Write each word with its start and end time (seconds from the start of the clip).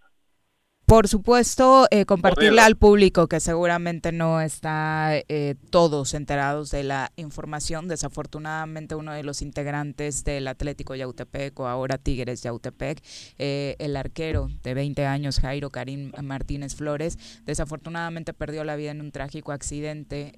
por 0.92 1.08
supuesto, 1.08 1.86
eh, 1.90 2.04
compartirle 2.04 2.60
al 2.60 2.76
público 2.76 3.26
que 3.26 3.40
seguramente 3.40 4.12
no 4.12 4.42
está 4.42 5.12
eh, 5.26 5.54
todos 5.70 6.12
enterados 6.12 6.70
de 6.70 6.82
la 6.82 7.12
información. 7.16 7.88
Desafortunadamente, 7.88 8.94
uno 8.94 9.14
de 9.14 9.22
los 9.22 9.40
integrantes 9.40 10.22
del 10.22 10.46
Atlético 10.48 10.94
Yautepec 10.94 11.58
o 11.58 11.66
ahora 11.66 11.96
Tigres 11.96 12.42
Yautepec, 12.42 13.02
eh, 13.38 13.74
el 13.78 13.96
arquero 13.96 14.50
de 14.62 14.74
20 14.74 15.06
años, 15.06 15.40
Jairo 15.40 15.70
Karim 15.70 16.12
Martínez 16.22 16.74
Flores, 16.74 17.18
desafortunadamente 17.46 18.34
perdió 18.34 18.62
la 18.62 18.76
vida 18.76 18.90
en 18.90 19.00
un 19.00 19.12
trágico 19.12 19.52
accidente 19.52 20.34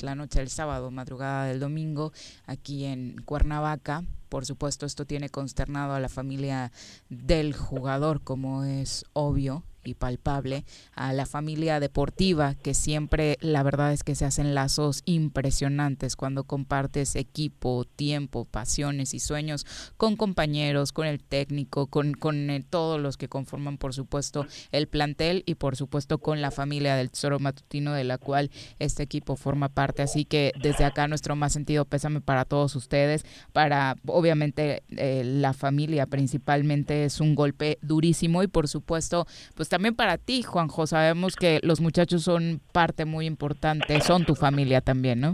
la 0.00 0.16
noche 0.16 0.40
del 0.40 0.48
sábado, 0.48 0.90
madrugada 0.90 1.46
del 1.46 1.60
domingo, 1.60 2.12
aquí 2.46 2.84
en 2.84 3.22
Cuernavaca. 3.24 4.02
Por 4.28 4.46
supuesto, 4.46 4.86
esto 4.86 5.06
tiene 5.06 5.28
consternado 5.28 5.94
a 5.94 6.00
la 6.00 6.08
familia 6.08 6.72
del 7.08 7.54
jugador, 7.54 8.22
como 8.22 8.64
es 8.64 9.04
obvio 9.12 9.64
y 9.84 9.94
palpable 9.94 10.64
a 10.94 11.12
la 11.12 11.26
familia 11.26 11.80
deportiva 11.80 12.54
que 12.54 12.74
siempre 12.74 13.36
la 13.40 13.62
verdad 13.62 13.92
es 13.92 14.02
que 14.02 14.14
se 14.14 14.24
hacen 14.24 14.54
lazos 14.54 15.02
impresionantes 15.04 16.16
cuando 16.16 16.44
compartes 16.44 17.16
equipo, 17.16 17.84
tiempo, 17.84 18.44
pasiones 18.44 19.14
y 19.14 19.20
sueños 19.20 19.66
con 19.96 20.16
compañeros, 20.16 20.92
con 20.92 21.06
el 21.06 21.22
técnico, 21.22 21.86
con, 21.86 22.14
con 22.14 22.48
todos 22.68 23.00
los 23.00 23.16
que 23.16 23.28
conforman 23.28 23.78
por 23.78 23.94
supuesto 23.94 24.46
el 24.72 24.88
plantel 24.88 25.42
y 25.46 25.56
por 25.56 25.76
supuesto 25.76 26.18
con 26.18 26.40
la 26.40 26.50
familia 26.50 26.96
del 26.96 27.10
Tesoro 27.10 27.38
Matutino 27.38 27.92
de 27.92 28.04
la 28.04 28.18
cual 28.18 28.50
este 28.78 29.02
equipo 29.02 29.36
forma 29.36 29.68
parte. 29.68 30.02
Así 30.02 30.24
que 30.24 30.52
desde 30.60 30.84
acá 30.84 31.08
nuestro 31.08 31.36
más 31.36 31.52
sentido 31.52 31.84
pésame 31.84 32.20
para 32.20 32.44
todos 32.44 32.74
ustedes, 32.76 33.24
para 33.52 33.96
obviamente 34.14 34.82
eh, 34.96 35.22
la 35.24 35.52
familia 35.52 36.06
principalmente 36.06 37.04
es 37.04 37.20
un 37.20 37.34
golpe 37.34 37.78
durísimo 37.82 38.42
y 38.42 38.46
por 38.46 38.68
supuesto 38.68 39.26
pues 39.54 39.68
también 39.68 39.94
para 39.94 40.18
ti, 40.18 40.42
Juanjo. 40.42 40.86
Sabemos 40.86 41.36
que 41.36 41.60
los 41.62 41.80
muchachos 41.80 42.22
son 42.22 42.60
parte 42.72 43.04
muy 43.04 43.26
importante, 43.26 44.00
son 44.00 44.24
tu 44.24 44.34
familia 44.34 44.80
también, 44.80 45.20
¿no? 45.20 45.32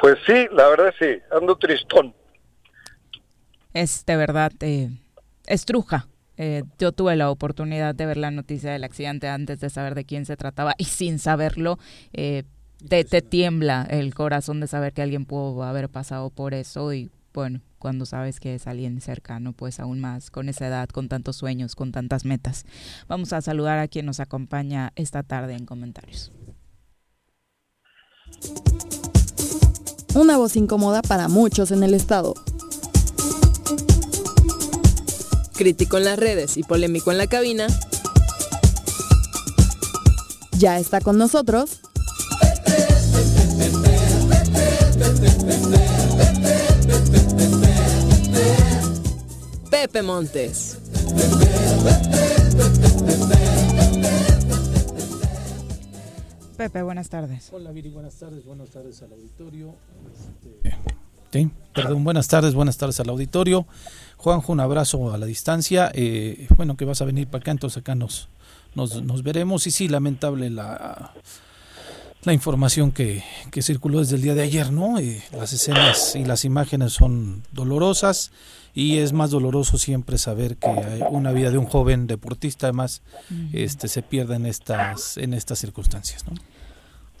Pues 0.00 0.16
sí, 0.26 0.46
la 0.52 0.68
verdad 0.68 0.94
sí, 0.98 1.18
ando 1.30 1.56
tristón. 1.56 2.14
Es 3.74 4.04
de 4.06 4.16
verdad 4.16 4.52
eh, 4.60 4.90
estruja. 5.46 6.06
Eh, 6.36 6.62
yo 6.78 6.92
tuve 6.92 7.16
la 7.16 7.30
oportunidad 7.30 7.96
de 7.96 8.06
ver 8.06 8.16
la 8.16 8.30
noticia 8.30 8.70
del 8.70 8.84
accidente 8.84 9.28
antes 9.28 9.58
de 9.58 9.70
saber 9.70 9.96
de 9.96 10.04
quién 10.04 10.24
se 10.24 10.36
trataba 10.36 10.74
y 10.78 10.84
sin 10.84 11.18
saberlo, 11.18 11.80
eh, 12.12 12.44
te, 12.86 13.04
te 13.04 13.22
tiembla 13.22 13.86
el 13.88 14.14
corazón 14.14 14.60
de 14.60 14.66
saber 14.66 14.92
que 14.92 15.02
alguien 15.02 15.24
pudo 15.24 15.62
haber 15.62 15.88
pasado 15.88 16.30
por 16.30 16.54
eso 16.54 16.92
y 16.92 17.10
bueno, 17.34 17.60
cuando 17.78 18.04
sabes 18.06 18.40
que 18.40 18.54
es 18.54 18.66
alguien 18.66 19.00
cercano, 19.00 19.52
pues 19.52 19.78
aún 19.78 20.00
más, 20.00 20.30
con 20.30 20.48
esa 20.48 20.66
edad, 20.66 20.88
con 20.88 21.08
tantos 21.08 21.36
sueños, 21.36 21.76
con 21.76 21.92
tantas 21.92 22.24
metas. 22.24 22.64
Vamos 23.06 23.32
a 23.32 23.40
saludar 23.40 23.78
a 23.78 23.86
quien 23.86 24.06
nos 24.06 24.18
acompaña 24.18 24.92
esta 24.96 25.22
tarde 25.22 25.54
en 25.54 25.64
comentarios. 25.64 26.32
Una 30.14 30.36
voz 30.36 30.56
incómoda 30.56 31.02
para 31.02 31.28
muchos 31.28 31.70
en 31.70 31.84
el 31.84 31.94
estado. 31.94 32.34
Crítico 35.54 35.98
en 35.98 36.04
las 36.04 36.18
redes 36.18 36.56
y 36.56 36.62
polémico 36.62 37.12
en 37.12 37.18
la 37.18 37.26
cabina. 37.26 37.66
Ya 40.58 40.78
está 40.78 41.00
con 41.00 41.18
nosotros. 41.18 41.82
Pepe 49.70 50.02
Montes. 50.02 50.78
Pepe, 56.56 56.82
buenas 56.82 57.08
tardes. 57.08 57.48
Hola 57.52 57.70
Viri, 57.70 57.88
buenas 57.90 58.14
tardes, 58.16 58.44
buenas 58.44 58.70
tardes 58.70 59.00
al 59.02 59.12
auditorio. 59.12 59.74
Este, 60.12 60.76
Sí, 61.30 61.50
perdón, 61.74 62.04
buenas 62.04 62.26
tardes, 62.26 62.54
buenas 62.54 62.78
tardes 62.78 62.98
al 63.00 63.10
auditorio. 63.10 63.66
Juanjo, 64.16 64.52
un 64.52 64.60
abrazo 64.60 65.12
a 65.12 65.18
la 65.18 65.26
distancia. 65.26 65.90
Eh, 65.94 66.48
bueno, 66.56 66.76
que 66.76 66.86
vas 66.86 67.02
a 67.02 67.04
venir 67.04 67.28
para 67.28 67.42
acá, 67.42 67.50
entonces 67.50 67.78
acá 67.78 67.94
nos, 67.94 68.28
nos, 68.74 69.02
nos 69.02 69.22
veremos. 69.22 69.66
Y 69.66 69.70
sí, 69.70 69.88
lamentable 69.88 70.48
la, 70.48 71.12
la 72.22 72.32
información 72.32 72.90
que, 72.90 73.22
que, 73.50 73.62
circuló 73.62 74.00
desde 74.00 74.16
el 74.16 74.22
día 74.22 74.34
de 74.34 74.42
ayer, 74.42 74.72
¿no? 74.72 74.98
Eh, 74.98 75.22
las 75.32 75.52
escenas 75.52 76.16
y 76.16 76.24
las 76.24 76.44
imágenes 76.44 76.92
son 76.92 77.42
dolorosas 77.52 78.32
y 78.74 78.98
es 78.98 79.12
más 79.12 79.30
doloroso 79.30 79.78
siempre 79.78 80.18
saber 80.18 80.56
que 80.56 80.70
una 81.10 81.32
vida 81.32 81.50
de 81.50 81.58
un 81.58 81.66
joven 81.66 82.06
deportista 82.06 82.66
además 82.66 83.02
este 83.52 83.88
se 83.88 84.02
pierde 84.02 84.36
en 84.36 84.46
estas 84.46 85.16
en 85.16 85.34
estas 85.34 85.58
circunstancias, 85.58 86.24
¿no? 86.26 86.34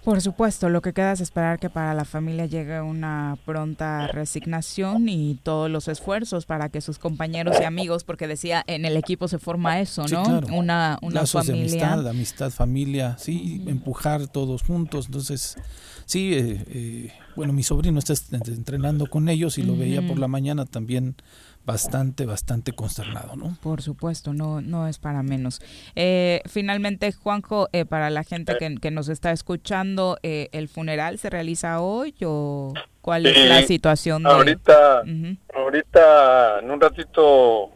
Por 0.08 0.22
supuesto, 0.22 0.70
lo 0.70 0.80
que 0.80 0.94
queda 0.94 1.12
es 1.12 1.20
esperar 1.20 1.58
que 1.58 1.68
para 1.68 1.92
la 1.92 2.06
familia 2.06 2.46
llegue 2.46 2.80
una 2.80 3.36
pronta 3.44 4.06
resignación 4.06 5.06
y 5.06 5.38
todos 5.42 5.70
los 5.70 5.86
esfuerzos 5.86 6.46
para 6.46 6.70
que 6.70 6.80
sus 6.80 6.98
compañeros 6.98 7.58
y 7.60 7.64
amigos, 7.64 8.04
porque 8.04 8.26
decía, 8.26 8.64
en 8.66 8.86
el 8.86 8.96
equipo 8.96 9.28
se 9.28 9.38
forma 9.38 9.80
eso, 9.80 10.06
¿no? 10.08 10.40
Una, 10.50 10.98
una 11.02 11.26
familia. 11.26 11.52
De 11.52 11.60
amistad, 11.60 12.08
amistad, 12.08 12.50
familia, 12.50 13.18
sí, 13.18 13.62
empujar 13.66 14.28
todos 14.28 14.62
juntos. 14.62 15.04
Entonces, 15.08 15.58
sí, 16.06 16.32
eh, 16.32 16.64
eh, 16.68 17.12
bueno, 17.36 17.52
mi 17.52 17.62
sobrino 17.62 17.98
está 17.98 18.14
entrenando 18.32 19.10
con 19.10 19.28
ellos 19.28 19.58
y 19.58 19.62
lo 19.62 19.76
veía 19.76 20.00
por 20.08 20.18
la 20.18 20.26
mañana 20.26 20.64
también 20.64 21.16
bastante, 21.64 22.24
bastante 22.26 22.72
consternado, 22.72 23.36
¿no? 23.36 23.56
Por 23.62 23.82
supuesto, 23.82 24.32
no, 24.32 24.60
no 24.60 24.88
es 24.88 24.98
para 24.98 25.22
menos. 25.22 25.60
Eh, 25.94 26.40
finalmente, 26.46 27.12
Juanjo, 27.12 27.68
eh, 27.72 27.84
para 27.84 28.10
la 28.10 28.24
gente 28.24 28.56
que, 28.58 28.90
nos 28.90 29.08
está 29.08 29.32
escuchando, 29.32 30.18
eh, 30.22 30.48
¿el 30.52 30.68
funeral 30.68 31.18
se 31.18 31.28
realiza 31.28 31.80
hoy 31.80 32.14
o 32.24 32.72
cuál 33.02 33.26
es 33.26 33.48
la 33.48 33.62
situación? 33.62 34.22
De... 34.22 34.30
Ahorita, 34.30 35.02
ahorita, 35.54 36.60
en 36.60 36.70
un 36.70 36.80
ratito, 36.80 37.70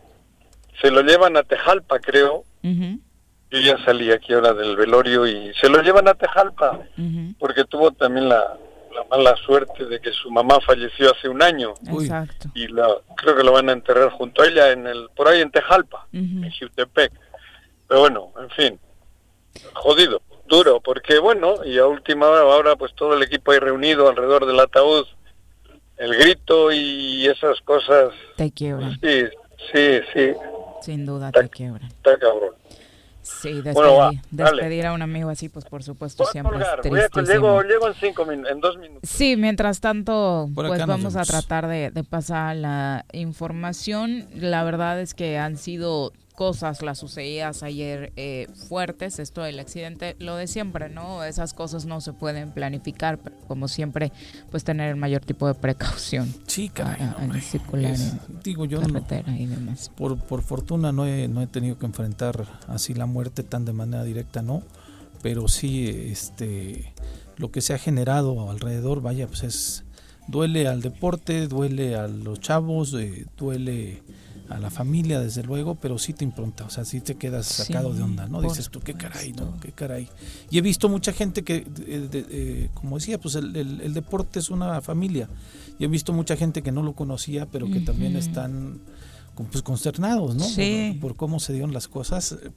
se 0.81 0.90
lo 0.90 1.02
llevan 1.02 1.37
a 1.37 1.43
Tejalpa, 1.43 1.99
creo. 2.00 2.44
Yo 2.62 3.58
ya 3.58 3.76
salí 3.84 4.11
aquí 4.11 4.32
ahora 4.32 4.55
del 4.55 4.76
velorio 4.76 5.26
y 5.26 5.52
se 5.61 5.69
lo 5.69 5.82
llevan 5.82 6.08
a 6.08 6.14
Tejalpa, 6.14 6.81
porque 7.38 7.64
tuvo 7.64 7.90
también 7.90 8.31
la, 8.31 8.56
la 8.94 9.04
mala 9.04 9.36
suerte 9.36 9.86
de 9.86 10.00
que 10.00 10.12
su 10.12 10.30
mamá 10.30 10.58
falleció 10.64 11.10
hace 11.12 11.28
un 11.28 11.42
año. 11.42 11.74
Exacto. 11.86 12.48
Y 12.54 12.68
la, 12.68 12.88
creo 13.16 13.36
que 13.36 13.44
lo 13.44 13.52
van 13.52 13.68
a 13.68 13.72
enterrar 13.72 14.10
junto 14.10 14.42
a 14.42 14.46
ella 14.46 14.72
en 14.72 14.86
el 14.86 15.08
por 15.14 15.28
ahí 15.28 15.40
en 15.40 15.50
Tejalpa, 15.50 16.06
en 16.12 16.50
Jutepec. 16.50 17.12
Pero 17.88 18.00
bueno, 18.00 18.32
en 18.38 18.50
fin, 18.50 18.80
jodido, 19.74 20.22
duro, 20.46 20.80
porque 20.80 21.18
bueno, 21.18 21.64
y 21.64 21.78
a 21.78 21.86
última 21.86 22.28
hora 22.28 22.40
ahora 22.40 22.76
pues 22.76 22.94
todo 22.94 23.14
el 23.14 23.22
equipo 23.22 23.52
ahí 23.52 23.58
reunido 23.58 24.08
alrededor 24.08 24.46
del 24.46 24.60
ataúd, 24.60 25.06
el 25.96 26.14
grito 26.16 26.72
y 26.72 27.26
esas 27.26 27.60
cosas. 27.60 28.12
Te 28.36 28.50
quiebran. 28.50 28.98
Sí, 29.00 29.24
sí, 29.72 30.00
sí. 30.12 30.32
Sin 30.80 31.06
duda 31.06 31.30
te 31.30 31.48
quiebran. 31.48 31.86
Está 31.86 32.18
cabrón. 32.18 32.54
Sí, 33.22 33.62
despedir, 33.62 34.86
a 34.86 34.92
un 34.92 35.02
amigo 35.02 35.30
así, 35.30 35.48
pues 35.48 35.64
por 35.64 35.82
supuesto 35.82 36.24
siempre 36.26 36.58
es 36.58 37.10
tristísimo. 37.10 37.62
Llego, 37.62 37.88
en 37.88 37.94
cinco 37.94 38.30
en 38.30 38.60
dos 38.60 38.76
minutos. 38.78 39.08
Sí, 39.08 39.36
mientras 39.36 39.80
tanto, 39.80 40.48
pues 40.54 40.86
vamos 40.86 41.14
a 41.16 41.22
tratar 41.22 41.69
de, 41.69 41.90
de 41.90 42.04
pasar 42.04 42.56
la 42.56 43.04
información. 43.12 44.26
La 44.34 44.64
verdad 44.64 45.00
es 45.00 45.14
que 45.14 45.38
han 45.38 45.56
sido 45.56 46.12
cosas 46.34 46.82
las 46.82 46.99
sucedidas 46.99 47.62
ayer 47.62 48.12
eh, 48.17 48.49
fuertes, 48.69 49.19
esto 49.19 49.43
del 49.43 49.58
accidente, 49.58 50.17
lo 50.19 50.37
de 50.37 50.46
siempre, 50.46 50.88
¿no? 50.88 51.25
Esas 51.25 51.52
cosas 51.52 51.84
no 51.84 52.00
se 52.00 52.12
pueden 52.12 52.52
planificar, 52.52 53.19
pero 53.19 53.37
como 53.46 53.69
siempre, 53.69 54.12
pues 54.50 54.64
tener 54.64 54.90
el 54.90 54.96
mayor 54.96 55.25
tipo 55.25 55.46
de 55.46 55.55
precaución. 55.55 56.32
Sí, 56.46 56.69
caray. 56.69 56.99
circular 57.40 57.96
digo 58.43 58.64
yo, 58.64 58.81
carretera 58.81 59.37
y 59.37 59.46
demás. 59.46 59.90
Por, 59.94 60.19
por 60.19 60.43
fortuna 60.43 60.93
no 60.93 61.06
he, 61.06 61.29
no 61.29 61.43
he 61.43 61.46
tenido 61.46 61.79
que 61.79 61.87
enfrentar 61.87 62.46
así 62.69 62.94
la 62.94 63.06
muerte 63.06 63.43
tan 63.43 63.64
de 63.64 63.73
manera 63.73 64.05
directa, 64.05 64.43
¿no? 64.43 64.62
Pero 65.23 65.49
sí, 65.49 65.88
este, 65.88 66.93
lo 67.37 67.50
que 67.50 67.61
se 67.61 67.75
ha 67.75 67.79
generado 67.79 68.50
alrededor, 68.50 69.02
vaya, 69.02 69.26
pues 69.26 69.43
es, 69.43 69.84
duele 70.26 70.67
al 70.67 70.82
deporte, 70.82 71.46
duele 71.46 71.94
a 71.94 72.08
los 72.08 72.40
chavos, 72.40 72.94
eh, 72.94 73.26
duele 73.37 74.02
a 74.52 74.58
la 74.58 74.70
familia, 74.70 75.20
desde 75.20 75.43
luego, 75.43 75.75
pero 75.75 75.99
sí 75.99 76.12
te 76.12 76.25
impronta, 76.25 76.64
o 76.64 76.70
sea, 76.70 76.84
sí 76.84 77.00
te 77.00 77.16
quedas 77.16 77.46
sacado 77.46 77.93
de 77.94 78.02
onda, 78.02 78.26
¿no? 78.26 78.40
Dices 78.43 78.69
tú, 78.70 78.81
qué 78.81 78.94
caray, 78.94 79.32
¿no? 79.32 79.58
Qué 79.60 79.72
caray. 79.72 80.08
Y 80.50 80.58
he 80.58 80.60
visto 80.60 80.88
mucha 80.88 81.12
gente 81.12 81.43
que, 81.43 81.56
eh, 81.56 82.08
eh, 82.12 82.69
como 82.75 82.99
decía, 82.99 83.19
pues 83.19 83.34
el, 83.34 83.54
el, 83.56 83.94
deporte 83.94 84.38
es 84.38 84.50
una 84.50 84.81
familia. 84.81 85.28
Y 85.78 85.84
he 85.84 85.88
visto 85.88 86.12
mucha 86.12 86.37
gente 86.37 86.62
que 86.62 86.72
no 86.72 86.82
lo 86.82 86.94
conocía, 86.94 87.46
pero 87.46 87.70
que 87.70 87.81
también 87.81 88.16
están 88.16 88.81
pues 89.34 89.62
consternados, 89.62 90.37
¿no? 90.37 90.44
Sí. 90.44 90.98
Por, 91.00 91.16
cómo 91.16 91.40
se 91.40 91.52
dieron 91.52 91.72
las 91.72 91.88
cosas 91.88 92.32
eh, 92.32 92.50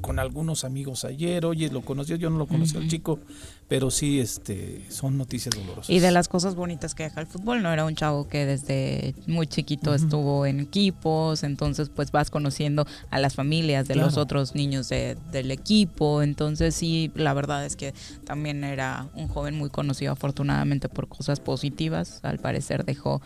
con 0.00 0.18
algunos 0.18 0.64
amigos 0.64 1.04
ayer, 1.04 1.46
oye, 1.46 1.70
lo 1.70 1.82
conoció, 1.82 2.16
yo 2.16 2.30
no 2.30 2.38
lo 2.38 2.46
conocí 2.46 2.76
al 2.76 2.88
chico, 2.88 3.20
pero 3.68 3.90
sí 3.90 4.20
este 4.20 4.84
son 4.90 5.18
noticias 5.18 5.54
dolorosas. 5.54 5.90
Y 5.90 5.98
de 5.98 6.12
las 6.12 6.28
cosas 6.28 6.54
bonitas 6.54 6.94
que 6.94 7.04
deja 7.04 7.20
el 7.20 7.26
fútbol, 7.26 7.62
no 7.62 7.72
era 7.72 7.84
un 7.84 7.94
chavo 7.94 8.28
que 8.28 8.46
desde 8.46 9.14
muy 9.26 9.46
chiquito 9.46 9.94
estuvo 9.94 10.46
en 10.46 10.60
equipos, 10.60 11.42
entonces 11.42 11.88
pues 11.88 12.12
vas 12.12 12.30
conociendo 12.30 12.86
a 13.10 13.18
las 13.18 13.34
familias 13.34 13.88
de 13.88 13.96
los 13.96 14.16
otros 14.16 14.54
niños 14.54 14.88
del 14.88 15.50
equipo, 15.50 16.22
entonces 16.22 16.74
sí, 16.74 17.10
la 17.14 17.34
verdad 17.34 17.64
es 17.64 17.76
que 17.76 17.92
también 18.24 18.62
era 18.62 19.08
un 19.14 19.28
joven 19.28 19.56
muy 19.56 19.70
conocido 19.70 20.12
afortunadamente 20.12 20.88
por 20.88 21.08
cosas 21.08 21.40
positivas, 21.40 22.20
al 22.22 22.38
parecer 22.38 22.84
dejó 22.84 23.20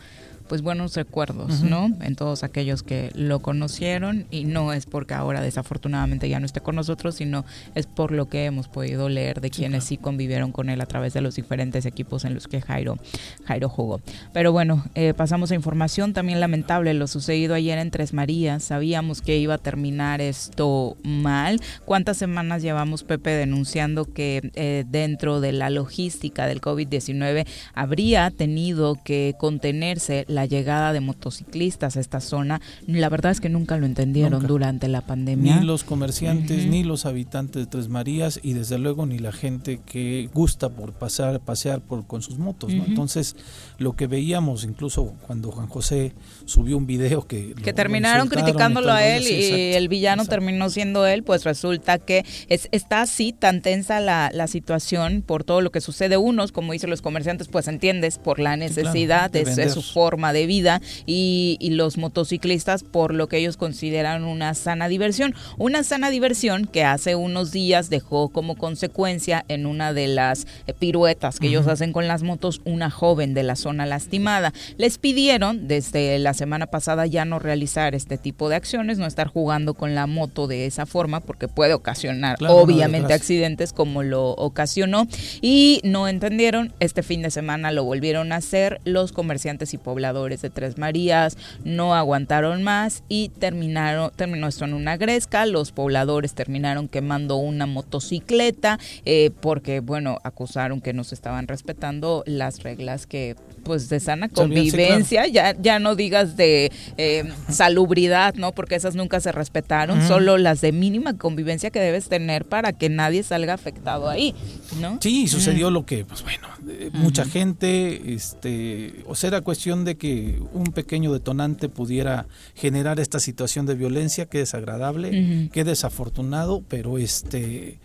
pues 0.50 0.62
buenos 0.62 0.96
recuerdos, 0.96 1.62
¿no? 1.62 1.92
En 2.00 2.16
todos 2.16 2.42
aquellos 2.42 2.82
que 2.82 3.12
lo 3.14 3.38
conocieron 3.38 4.26
y 4.32 4.46
no 4.46 4.72
es 4.72 4.84
porque 4.84 5.14
ahora 5.14 5.42
desafortunadamente 5.42 6.28
ya 6.28 6.40
no 6.40 6.46
esté 6.46 6.60
con 6.60 6.74
nosotros, 6.74 7.14
sino 7.14 7.44
es 7.76 7.86
por 7.86 8.10
lo 8.10 8.28
que 8.28 8.46
hemos 8.46 8.66
podido 8.66 9.08
leer 9.08 9.40
de 9.40 9.50
quienes 9.50 9.84
sí 9.84 9.96
convivieron 9.96 10.50
con 10.50 10.68
él 10.68 10.80
a 10.80 10.86
través 10.86 11.12
de 11.14 11.20
los 11.20 11.36
diferentes 11.36 11.86
equipos 11.86 12.24
en 12.24 12.34
los 12.34 12.48
que 12.48 12.60
Jairo, 12.60 12.98
Jairo 13.44 13.68
jugó. 13.68 14.00
Pero 14.32 14.50
bueno, 14.50 14.84
eh, 14.96 15.14
pasamos 15.14 15.52
a 15.52 15.54
información 15.54 16.14
también 16.14 16.40
lamentable, 16.40 16.94
lo 16.94 17.06
sucedido 17.06 17.54
ayer 17.54 17.78
en 17.78 17.92
Tres 17.92 18.12
Marías, 18.12 18.64
sabíamos 18.64 19.22
que 19.22 19.38
iba 19.38 19.54
a 19.54 19.58
terminar 19.58 20.20
esto 20.20 20.96
mal. 21.04 21.60
¿Cuántas 21.84 22.16
semanas 22.16 22.60
llevamos, 22.60 23.04
Pepe, 23.04 23.30
denunciando 23.30 24.04
que 24.04 24.50
eh, 24.56 24.84
dentro 24.88 25.40
de 25.40 25.52
la 25.52 25.70
logística 25.70 26.48
del 26.48 26.60
COVID-19 26.60 27.46
habría 27.72 28.32
tenido 28.32 28.98
que 29.04 29.36
contenerse 29.38 30.24
la 30.26 30.39
la 30.40 30.46
llegada 30.46 30.94
de 30.94 31.00
motociclistas 31.00 31.98
a 31.98 32.00
esta 32.00 32.20
zona, 32.20 32.62
la 32.86 33.10
verdad 33.10 33.30
es 33.30 33.42
que 33.42 33.50
nunca 33.50 33.76
lo 33.76 33.84
entendieron 33.84 34.46
durante 34.46 34.88
la 34.88 35.02
pandemia. 35.02 35.56
Ni 35.56 35.66
los 35.66 35.84
comerciantes, 35.84 36.64
ni 36.64 36.82
los 36.82 37.04
habitantes 37.04 37.64
de 37.64 37.70
Tres 37.70 37.88
Marías 37.88 38.40
y 38.42 38.54
desde 38.54 38.78
luego 38.78 39.04
ni 39.04 39.18
la 39.18 39.32
gente 39.32 39.80
que 39.84 40.30
gusta 40.32 40.70
por 40.70 40.94
pasar, 40.94 41.40
pasear 41.40 41.82
por, 41.82 42.06
con 42.06 42.22
sus 42.22 42.38
motos. 42.38 42.72
Entonces, 42.72 43.36
lo 43.76 43.96
que 43.96 44.06
veíamos 44.06 44.64
incluso 44.64 45.12
cuando 45.26 45.50
Juan 45.50 45.66
José 45.66 46.14
subió 46.46 46.78
un 46.78 46.86
video 46.86 47.26
que... 47.26 47.54
Que 47.62 47.74
terminaron 47.74 48.28
criticándolo 48.28 48.92
a 48.92 49.04
él 49.04 49.24
y 49.24 49.74
el 49.74 49.88
villano 49.88 50.24
terminó 50.24 50.70
siendo 50.70 51.06
él, 51.06 51.22
pues 51.22 51.44
resulta 51.44 51.98
que 51.98 52.24
es, 52.48 52.68
está 52.72 53.02
así 53.02 53.34
tan 53.34 53.60
tensa 53.60 54.00
la, 54.00 54.30
la 54.32 54.46
situación 54.46 55.22
por 55.22 55.44
todo 55.44 55.60
lo 55.60 55.70
que 55.70 55.82
sucede. 55.82 56.16
Unos, 56.16 56.50
como 56.50 56.72
dicen 56.72 56.88
los 56.88 57.02
comerciantes, 57.02 57.48
pues 57.48 57.68
entiendes 57.68 58.16
por 58.16 58.38
la 58.38 58.56
necesidad 58.56 59.30
de, 59.30 59.44
de 59.44 59.68
su 59.68 59.82
forma 59.82 60.29
de 60.32 60.46
vida 60.46 60.80
y, 61.06 61.58
los 61.70 61.98
motociclistas 61.98 62.82
por 62.82 63.14
lo 63.14 63.28
que 63.28 63.38
ellos 63.38 63.56
consideran 63.56 64.24
una 64.24 64.54
sana 64.54 64.88
diversión. 64.88 65.34
Una 65.56 65.84
sana 65.84 66.10
diversión 66.10 66.66
que 66.66 66.82
hace 66.82 67.14
unos 67.14 67.52
días 67.52 67.90
dejó 67.90 68.28
como 68.28 68.56
consecuencia 68.56 69.44
en 69.46 69.66
una 69.66 69.92
de 69.92 70.08
las 70.08 70.48
piruetas 70.80 71.38
que 71.38 71.46
ellos 71.46 71.68
hacen 71.68 71.92
con 71.92 72.08
las 72.08 72.22
motos 72.22 72.60
una 72.64 72.90
joven 72.90 73.34
de 73.34 73.44
la 73.44 73.56
zona 73.56 73.86
lastimada. 73.86 74.52
Les 74.78 74.98
pidieron 74.98 75.68
desde 75.68 76.18
la 76.18 76.34
semana 76.34 76.66
pasada 76.66 77.06
ya 77.06 77.24
no 77.24 77.38
realizar 77.38 77.94
este 77.94 78.18
tipo 78.18 78.48
de 78.48 78.56
acciones, 78.56 78.98
no 78.98 79.06
estar 79.06 79.28
jugando 79.28 79.74
con 79.74 79.94
la 79.94 80.06
moto 80.06 80.46
de 80.46 80.66
esa 80.66 80.86
forma 80.86 81.20
porque 81.20 81.48
puede 81.48 81.74
ocasionar 81.74 82.36
obviamente 82.48 83.12
accidentes 83.12 83.72
como 83.72 84.02
lo 84.02 84.30
ocasionó 84.30 85.06
y 85.40 85.80
no 85.84 86.08
entendieron. 86.08 86.72
Este 86.80 87.02
fin 87.02 87.22
de 87.22 87.30
semana 87.30 87.72
lo 87.72 87.84
volvieron 87.84 88.32
a 88.32 88.36
hacer 88.36 88.80
los 88.84 89.12
comerciantes 89.12 89.74
y 89.74 89.78
pobladores 89.78 90.19
de 90.28 90.50
Tres 90.50 90.78
Marías 90.78 91.36
no 91.64 91.94
aguantaron 91.94 92.62
más 92.62 93.02
y 93.08 93.30
terminaron, 93.30 94.10
terminó 94.14 94.46
esto 94.46 94.64
en 94.64 94.74
una 94.74 94.96
gresca, 94.96 95.46
los 95.46 95.72
pobladores 95.72 96.34
terminaron 96.34 96.88
quemando 96.88 97.36
una 97.36 97.66
motocicleta 97.66 98.78
eh, 99.04 99.30
porque, 99.40 99.80
bueno, 99.80 100.18
acusaron 100.24 100.80
que 100.80 100.92
no 100.92 101.04
se 101.04 101.14
estaban 101.14 101.48
respetando 101.48 102.22
las 102.26 102.62
reglas 102.62 103.06
que 103.06 103.36
pues 103.64 103.88
de 103.90 104.00
sana 104.00 104.28
convivencia, 104.28 105.26
ya, 105.26 105.54
ya 105.60 105.78
no 105.78 105.94
digas 105.94 106.36
de 106.36 106.72
eh, 106.96 107.30
salubridad, 107.50 108.34
¿no? 108.34 108.52
Porque 108.52 108.74
esas 108.74 108.94
nunca 108.94 109.20
se 109.20 109.32
respetaron, 109.32 110.06
solo 110.08 110.38
las 110.38 110.60
de 110.60 110.72
mínima 110.72 111.16
convivencia 111.18 111.70
que 111.70 111.78
debes 111.78 112.08
tener 112.08 112.46
para 112.46 112.72
que 112.72 112.88
nadie 112.88 113.22
salga 113.22 113.54
afectado 113.54 114.08
ahí, 114.08 114.34
¿no? 114.80 114.98
Sí, 115.00 115.28
sucedió 115.28 115.70
lo 115.70 115.84
que, 115.84 116.04
pues 116.04 116.22
bueno, 116.22 116.48
mucha 116.92 117.24
gente, 117.24 118.14
este, 118.14 119.04
o 119.06 119.14
sea, 119.14 119.28
era 119.28 119.40
cuestión 119.42 119.84
de 119.84 119.96
que 120.00 120.42
un 120.52 120.72
pequeño 120.72 121.12
detonante 121.12 121.68
pudiera 121.68 122.26
generar 122.54 122.98
esta 122.98 123.20
situación 123.20 123.66
de 123.66 123.74
violencia, 123.74 124.26
que 124.26 124.38
desagradable, 124.38 125.50
que 125.52 125.62
desafortunado, 125.62 126.64
pero 126.66 126.98
este 126.98 127.78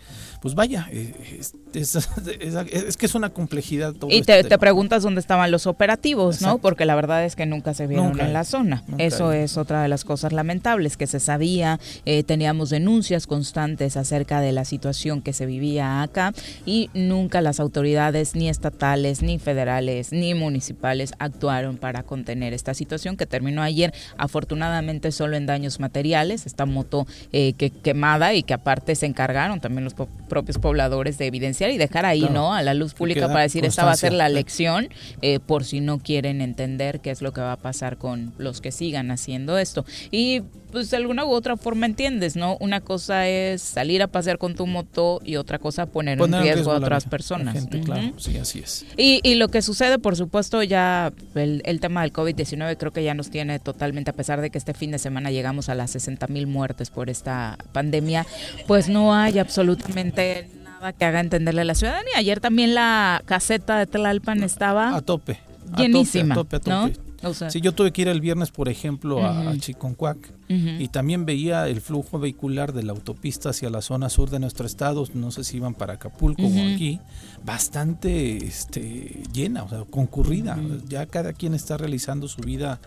pues 0.45 0.53
vaya, 0.53 0.87
eh, 0.91 1.11
es, 1.73 2.97
que 2.97 3.05
es 3.07 3.15
una 3.15 3.31
complejidad. 3.31 3.93
Todo 3.93 4.11
y 4.11 4.21
te, 4.21 4.43
te, 4.43 4.59
preguntas 4.59 5.01
dónde 5.01 5.19
estaban 5.19 5.49
los 5.49 5.65
operativos, 5.65 6.39
¿no? 6.43 6.59
Porque 6.59 6.85
la 6.85 6.93
verdad 6.93 7.25
es 7.25 7.35
que 7.35 7.47
nunca 7.47 7.73
se 7.73 7.87
vieron 7.87 8.19
en 8.19 8.31
la 8.31 8.43
zona. 8.43 8.83
Eso 8.99 9.31
es 9.31 9.57
otra 9.57 9.81
de 9.81 9.87
las 9.87 10.05
cosas 10.05 10.33
lamentables, 10.33 10.97
que 10.97 11.07
se 11.07 11.19
sabía, 11.19 11.79
eh, 12.05 12.21
teníamos 12.21 12.69
denuncias 12.69 13.25
constantes 13.25 13.97
acerca 13.97 14.39
de 14.39 14.51
la 14.51 14.65
situación 14.65 15.23
que 15.23 15.33
se 15.33 15.47
vivía 15.47 16.03
acá 16.03 16.31
y 16.63 16.91
nunca 16.93 17.41
las 17.41 17.59
autoridades 17.59 18.35
ni 18.35 18.47
estatales, 18.47 19.23
ni 19.23 19.39
federales, 19.39 20.11
ni 20.11 20.35
municipales 20.35 21.13
actuaron 21.17 21.77
para 21.77 22.03
contener 22.03 22.53
esta 22.53 22.75
situación 22.75 23.17
que 23.17 23.25
terminó 23.25 23.63
ayer 23.63 23.95
afortunadamente 24.19 25.11
solo 25.11 25.37
en 25.37 25.47
daños 25.47 25.79
materiales, 25.79 26.45
esta 26.45 26.67
moto 26.67 27.07
eh, 27.31 27.53
que 27.53 27.71
quemada 27.71 28.35
y 28.35 28.43
que 28.43 28.53
aparte 28.53 28.93
se 28.93 29.07
encargaron 29.07 29.59
también 29.59 29.85
los 29.85 29.95
propios 30.35 30.57
pobladores 30.57 31.17
de 31.17 31.27
evidenciar 31.27 31.71
y 31.71 31.77
dejar 31.77 32.05
ahí, 32.05 32.27
¿no? 32.29 32.53
A 32.53 32.61
la 32.61 32.73
luz 32.73 32.93
pública 32.93 33.29
para 33.29 33.43
decir 33.43 33.63
esta 33.63 33.85
va 33.85 33.91
a 33.91 33.95
ser 33.95 34.11
la 34.11 34.27
lección 34.27 34.89
eh, 35.21 35.39
por 35.39 35.63
si 35.63 35.79
no 35.79 35.99
quieren 35.99 36.41
entender 36.41 36.99
qué 36.99 37.09
es 37.11 37.21
lo 37.21 37.31
que 37.31 37.39
va 37.39 37.53
a 37.53 37.57
pasar 37.57 37.97
con 37.97 38.33
los 38.37 38.59
que 38.59 38.73
sigan 38.73 39.11
haciendo 39.11 39.57
esto. 39.57 39.85
Y 40.11 40.41
pues 40.75 40.91
de 40.91 40.97
alguna 40.97 41.23
u 41.23 41.31
otra 41.31 41.55
forma 41.55 41.85
entiendes, 41.85 42.35
¿no? 42.35 42.57
Una 42.59 42.81
cosa 42.81 43.29
es 43.29 43.61
salir 43.61 44.03
a 44.03 44.07
pasear 44.07 44.37
con 44.37 44.55
tu 44.55 44.67
moto 44.67 45.21
y 45.23 45.37
otra 45.37 45.57
cosa 45.57 45.85
poner, 45.85 46.19
en 46.19 46.41
riesgo 46.41 46.73
a 46.73 46.75
otras 46.75 47.05
personas. 47.05 47.65
Claro, 47.85 48.11
sí, 48.17 48.37
así 48.37 48.59
es. 48.59 48.85
Y, 48.97 49.21
y, 49.23 49.35
lo 49.35 49.47
que 49.47 49.61
sucede, 49.61 49.99
por 49.99 50.17
supuesto, 50.17 50.61
ya 50.63 51.13
el, 51.35 51.61
el 51.63 51.79
tema 51.79 52.01
del 52.01 52.11
COVID-19 52.11 52.75
creo 52.75 52.91
que 52.91 53.05
ya 53.05 53.13
nos 53.13 53.29
tiene 53.29 53.57
totalmente, 53.59 54.11
a 54.11 54.13
pesar 54.13 54.41
de 54.41 54.49
que 54.49 54.57
este 54.57 54.73
fin 54.73 54.91
de 54.91 54.99
semana 54.99 55.31
llegamos 55.31 55.69
a 55.69 55.75
las 55.75 55.91
60 55.91 56.27
mil 56.27 56.45
muertes 56.45 56.89
por 56.89 57.09
esta 57.09 57.57
pandemia, 57.71 58.25
pues 58.67 58.89
no 58.89 59.15
hay 59.15 59.39
absolutamente 59.39 60.49
nada 60.61 60.91
que 60.91 61.05
haga 61.05 61.21
entenderle 61.21 61.61
a 61.61 61.65
la 61.65 61.75
ciudadanía. 61.75 62.17
Ayer 62.17 62.41
también 62.41 62.75
la 62.75 63.23
caseta 63.25 63.79
de 63.79 63.87
Tlalpan 63.87 64.43
estaba... 64.43 64.93
A 64.93 64.99
tope. 64.99 65.39
Llenísima, 65.77 66.35
a 66.35 66.37
tope, 66.37 66.57
a 66.57 66.59
tope, 66.59 67.04
sí, 67.33 67.61
yo 67.61 67.73
tuve 67.73 67.91
que 67.91 68.03
ir 68.03 68.07
el 68.07 68.21
viernes, 68.21 68.51
por 68.51 68.69
ejemplo, 68.69 69.25
a, 69.25 69.55
Chiconcuac 69.57 70.17
y 70.47 70.87
también 70.89 71.25
veía 71.25 71.67
el 71.67 71.81
flujo 71.81 72.19
vehicular 72.19 72.73
de 72.73 72.83
la 72.83 72.91
autopista 72.91 73.49
hacia 73.49 73.69
la 73.69 73.81
zona 73.81 74.09
sur 74.09 74.29
de 74.29 74.39
nuestro 74.39 74.65
estado, 74.65 75.05
no 75.13 75.31
sé 75.31 75.43
si 75.43 75.57
iban 75.57 75.73
para 75.73 75.93
Acapulco 75.93 76.43
o 76.43 76.73
aquí, 76.73 76.99
bastante 77.43 78.37
este, 78.37 79.23
llena, 79.33 79.63
o 79.63 79.69
sea, 79.69 79.83
concurrida. 79.89 80.57
Ya 80.87 81.05
cada 81.05 81.33
quien 81.33 81.53
está 81.53 81.77
realizando 81.77 82.27
su 82.27 82.41
vida 82.41 82.79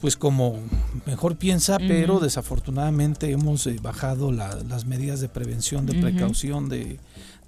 pues 0.00 0.16
como 0.16 0.58
mejor 1.06 1.36
piensa, 1.36 1.78
pero 1.78 2.20
desafortunadamente 2.20 3.30
hemos 3.30 3.66
eh, 3.66 3.76
bajado 3.82 4.32
las 4.32 4.86
medidas 4.86 5.20
de 5.20 5.28
prevención, 5.28 5.84
de 5.84 6.00
precaución, 6.00 6.68
de, 6.68 6.98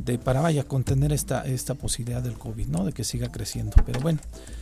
de 0.04 0.18
para 0.18 0.40
vaya 0.40 0.64
contener 0.64 1.12
esta 1.12 1.46
esta 1.46 1.74
posibilidad 1.74 2.22
del 2.22 2.34
COVID, 2.34 2.66
¿no? 2.68 2.84
De 2.84 2.92
que 2.92 3.04
siga 3.04 3.30
creciendo. 3.30 3.74
Pero 3.86 4.00
bueno. 4.00 4.20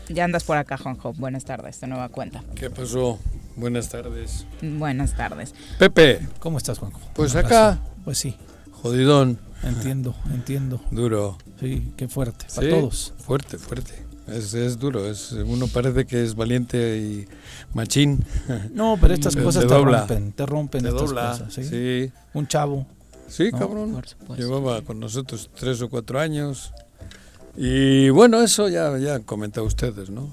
Ya 0.08 0.24
andas 0.24 0.44
por 0.44 0.56
acá, 0.56 0.76
Juanjo. 0.76 1.12
Buenas 1.14 1.44
tardes, 1.44 1.80
de 1.80 1.86
nueva 1.86 2.08
cuenta. 2.08 2.42
¿Qué 2.54 2.70
pasó? 2.70 3.18
Buenas 3.56 3.88
tardes. 3.88 4.46
Buenas 4.62 5.16
tardes. 5.16 5.54
Pepe. 5.78 6.26
¿Cómo 6.38 6.58
estás, 6.58 6.78
Juanjo? 6.78 7.00
Pues 7.14 7.34
acá. 7.36 7.80
Pues 8.04 8.18
sí. 8.18 8.36
Jodidón. 8.82 9.38
Entiendo, 9.62 10.14
entiendo. 10.32 10.80
Duro. 10.90 11.36
Sí, 11.58 11.92
qué 11.96 12.08
fuerte. 12.08 12.46
Para 12.54 12.70
todos. 12.70 13.12
Fuerte, 13.18 13.58
fuerte. 13.58 13.92
Es, 14.26 14.54
es, 14.54 14.78
duro, 14.78 15.10
es, 15.10 15.32
uno 15.32 15.66
parece 15.66 16.06
que 16.06 16.22
es 16.22 16.36
valiente 16.36 16.98
y 16.98 17.26
machín. 17.74 18.24
No, 18.72 18.96
pero 19.00 19.12
estas 19.12 19.34
cosas 19.34 19.66
te, 19.66 19.76
rompen, 19.76 20.32
te 20.32 20.46
rompen 20.46 20.86
estas 20.86 21.12
cosas. 21.12 21.52
¿sí? 21.52 22.12
Un 22.32 22.46
chavo 22.46 22.86
Sí, 23.30 23.50
cabrón. 23.52 24.02
Llevaba 24.36 24.82
con 24.82 25.00
nosotros 25.00 25.48
tres 25.54 25.80
o 25.82 25.88
cuatro 25.88 26.18
años. 26.18 26.72
Y 27.56 28.10
bueno, 28.10 28.42
eso 28.42 28.68
ya, 28.68 28.96
ya 28.98 29.14
han 29.14 29.22
comentado 29.22 29.66
ustedes, 29.66 30.10
¿no? 30.10 30.30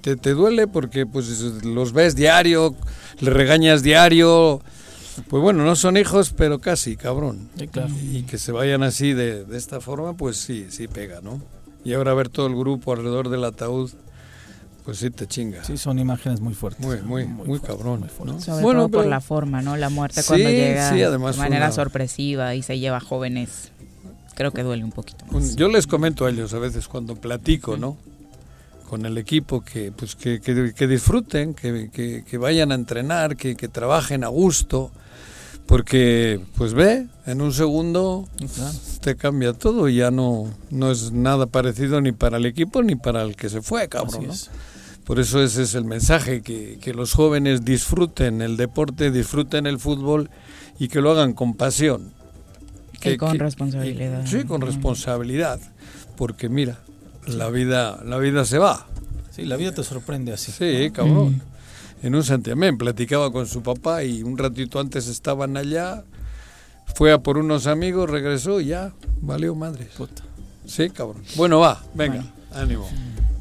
Te, 0.00 0.16
te 0.16 0.30
duele 0.30 0.66
porque 0.66 1.06
pues 1.06 1.28
los 1.64 1.92
ves 1.92 2.16
diario, 2.16 2.74
le 3.20 3.30
regañas 3.30 3.82
diario. 3.82 4.60
Pues 5.28 5.42
bueno, 5.42 5.64
no 5.64 5.76
son 5.76 5.96
hijos, 5.96 6.32
pero 6.36 6.58
casi, 6.58 6.96
cabrón. 6.96 7.50
Y 8.12 8.22
que 8.22 8.38
se 8.38 8.52
vayan 8.52 8.82
así 8.82 9.12
de, 9.12 9.44
de 9.44 9.58
esta 9.58 9.80
forma, 9.80 10.16
pues 10.16 10.38
sí, 10.38 10.68
sí 10.70 10.88
pega, 10.88 11.20
¿no? 11.20 11.40
Y 11.84 11.92
ahora 11.94 12.14
ver 12.14 12.28
todo 12.28 12.46
el 12.46 12.56
grupo 12.56 12.92
alrededor 12.92 13.28
del 13.28 13.44
ataúd 13.44 13.90
pues 14.84 14.98
sí, 14.98 15.10
te 15.10 15.26
chinga. 15.26 15.62
Sí, 15.64 15.76
son 15.76 15.98
imágenes 15.98 16.40
muy 16.40 16.54
fuertes. 16.54 16.84
Muy, 16.84 17.00
muy, 17.02 17.26
muy, 17.26 17.60
cabrón. 17.60 18.08
Sobre 18.40 18.62
todo 18.62 18.88
por 18.88 19.06
la 19.06 19.20
forma, 19.20 19.62
¿no? 19.62 19.76
La 19.76 19.90
muerte 19.90 20.22
cuando 20.26 20.48
llega 20.48 20.90
de 20.90 21.18
manera 21.18 21.70
sorpresiva 21.72 22.54
y 22.54 22.62
se 22.62 22.78
lleva 22.78 23.00
jóvenes. 23.00 23.70
Creo 24.34 24.50
que 24.50 24.62
duele 24.62 24.82
un 24.82 24.92
poquito 24.92 25.24
más. 25.26 25.56
Yo 25.56 25.68
les 25.68 25.86
comento 25.86 26.26
a 26.26 26.30
ellos 26.30 26.54
a 26.54 26.58
veces 26.58 26.88
cuando 26.88 27.16
platico, 27.16 27.76
¿no? 27.76 27.96
Con 28.88 29.06
el 29.06 29.16
equipo 29.18 29.62
que, 29.62 29.92
pues, 29.92 30.16
que, 30.16 30.40
que, 30.40 30.86
disfruten, 30.86 31.54
que, 31.54 31.90
que, 32.26 32.38
vayan 32.38 32.72
a 32.72 32.74
entrenar, 32.74 33.36
que, 33.36 33.56
que 33.56 33.68
trabajen 33.68 34.24
a 34.24 34.28
gusto. 34.28 34.90
Porque, 35.66 36.40
pues 36.56 36.74
ve, 36.74 37.06
en 37.24 37.40
un 37.40 37.52
segundo 37.52 38.28
te 39.00 39.16
cambia 39.16 39.52
todo 39.52 39.88
y 39.88 39.96
ya 39.96 40.10
no, 40.10 40.52
no 40.70 40.90
es 40.90 41.12
nada 41.12 41.46
parecido 41.46 42.00
ni 42.00 42.12
para 42.12 42.36
el 42.36 42.46
equipo 42.46 42.82
ni 42.82 42.96
para 42.96 43.22
el 43.22 43.36
que 43.36 43.48
se 43.48 43.62
fue, 43.62 43.88
cabrón. 43.88 44.26
¿no? 44.26 44.34
Por 45.04 45.18
eso 45.18 45.42
ese 45.42 45.62
es 45.62 45.74
el 45.74 45.84
mensaje, 45.84 46.42
que, 46.42 46.78
que 46.80 46.94
los 46.94 47.12
jóvenes 47.12 47.64
disfruten 47.64 48.40
el 48.40 48.56
deporte, 48.56 49.10
disfruten 49.10 49.66
el 49.66 49.78
fútbol 49.78 50.30
y 50.78 50.88
que 50.88 51.00
lo 51.00 51.10
hagan 51.10 51.32
con 51.32 51.54
pasión. 51.54 52.12
Que, 53.00 53.12
y 53.12 53.16
con 53.16 53.36
responsabilidad. 53.38 54.24
sí, 54.26 54.44
con 54.44 54.60
responsabilidad. 54.60 55.60
Porque 56.16 56.48
mira, 56.48 56.78
la 57.26 57.50
vida, 57.50 58.00
la 58.04 58.18
vida 58.18 58.44
se 58.44 58.58
va. 58.58 58.86
Sí, 59.30 59.44
la 59.44 59.56
vida 59.56 59.72
te 59.72 59.82
sorprende 59.82 60.32
así. 60.32 60.52
Sí, 60.52 60.90
cabrón. 60.92 61.42
En 62.02 62.14
un 62.14 62.22
santiamén 62.22 62.78
platicaba 62.78 63.32
con 63.32 63.46
su 63.46 63.62
papá 63.62 64.04
y 64.04 64.22
un 64.22 64.38
ratito 64.38 64.78
antes 64.78 65.08
estaban 65.08 65.56
allá, 65.56 66.04
fue 66.94 67.12
a 67.12 67.18
por 67.18 67.38
unos 67.38 67.66
amigos, 67.66 68.10
regresó 68.10 68.60
y 68.60 68.66
ya, 68.66 68.92
valió 69.20 69.54
madre. 69.54 69.88
Sí, 70.66 70.90
cabrón. 70.90 71.22
Bueno, 71.36 71.60
va, 71.60 71.82
venga, 71.94 72.24
ánimo 72.52 72.88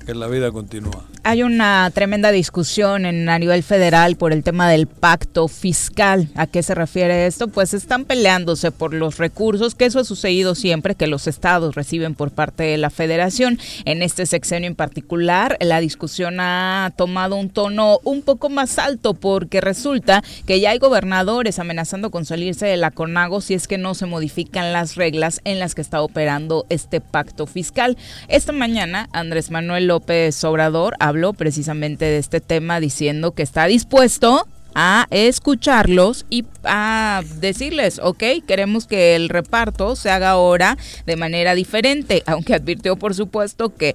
que 0.05 0.13
la 0.13 0.27
vida 0.27 0.51
continúa. 0.51 1.05
Hay 1.23 1.43
una 1.43 1.91
tremenda 1.93 2.31
discusión 2.31 3.05
en 3.05 3.29
a 3.29 3.37
nivel 3.37 3.61
federal 3.61 4.15
por 4.15 4.33
el 4.33 4.43
tema 4.43 4.67
del 4.69 4.87
pacto 4.87 5.47
fiscal. 5.47 6.29
¿A 6.35 6.47
qué 6.47 6.63
se 6.63 6.73
refiere 6.73 7.27
esto? 7.27 7.47
Pues 7.47 7.75
están 7.75 8.05
peleándose 8.05 8.71
por 8.71 8.93
los 8.93 9.17
recursos, 9.17 9.75
que 9.75 9.85
eso 9.85 9.99
ha 9.99 10.03
sucedido 10.03 10.55
siempre, 10.55 10.95
que 10.95 11.05
los 11.05 11.27
estados 11.27 11.75
reciben 11.75 12.15
por 12.15 12.31
parte 12.31 12.63
de 12.63 12.77
la 12.77 12.89
federación. 12.89 13.59
En 13.85 14.01
este 14.01 14.25
sexenio 14.25 14.67
en 14.67 14.75
particular, 14.75 15.57
la 15.61 15.79
discusión 15.79 16.39
ha 16.39 16.91
tomado 16.95 17.35
un 17.35 17.49
tono 17.49 17.99
un 18.03 18.23
poco 18.23 18.49
más 18.49 18.79
alto 18.79 19.13
porque 19.13 19.61
resulta 19.61 20.23
que 20.47 20.59
ya 20.59 20.71
hay 20.71 20.79
gobernadores 20.79 21.59
amenazando 21.59 22.09
con 22.09 22.25
salirse 22.25 22.65
de 22.65 22.77
la 22.77 22.89
CONAGO 22.89 23.41
si 23.41 23.53
es 23.53 23.67
que 23.67 23.77
no 23.77 23.93
se 23.93 24.07
modifican 24.07 24.73
las 24.73 24.95
reglas 24.95 25.41
en 25.43 25.59
las 25.59 25.75
que 25.75 25.81
está 25.81 26.01
operando 26.01 26.65
este 26.69 26.99
pacto 26.99 27.45
fiscal. 27.45 27.95
Esta 28.27 28.53
mañana, 28.53 29.07
Andrés 29.13 29.51
Manuel 29.51 29.90
López 29.91 30.41
Obrador 30.45 30.95
habló 30.99 31.33
precisamente 31.33 32.05
de 32.05 32.17
este 32.17 32.39
tema 32.39 32.79
diciendo 32.79 33.33
que 33.33 33.43
está 33.43 33.65
dispuesto 33.65 34.47
a 34.73 35.05
escucharlos 35.11 36.25
y 36.29 36.45
a 36.63 37.21
decirles, 37.41 37.99
ok, 38.01 38.23
queremos 38.47 38.87
que 38.87 39.17
el 39.17 39.27
reparto 39.27 39.97
se 39.97 40.09
haga 40.09 40.29
ahora 40.29 40.77
de 41.05 41.17
manera 41.17 41.55
diferente, 41.55 42.23
aunque 42.25 42.53
advirtió 42.53 42.95
por 42.95 43.15
supuesto 43.15 43.75
que 43.75 43.93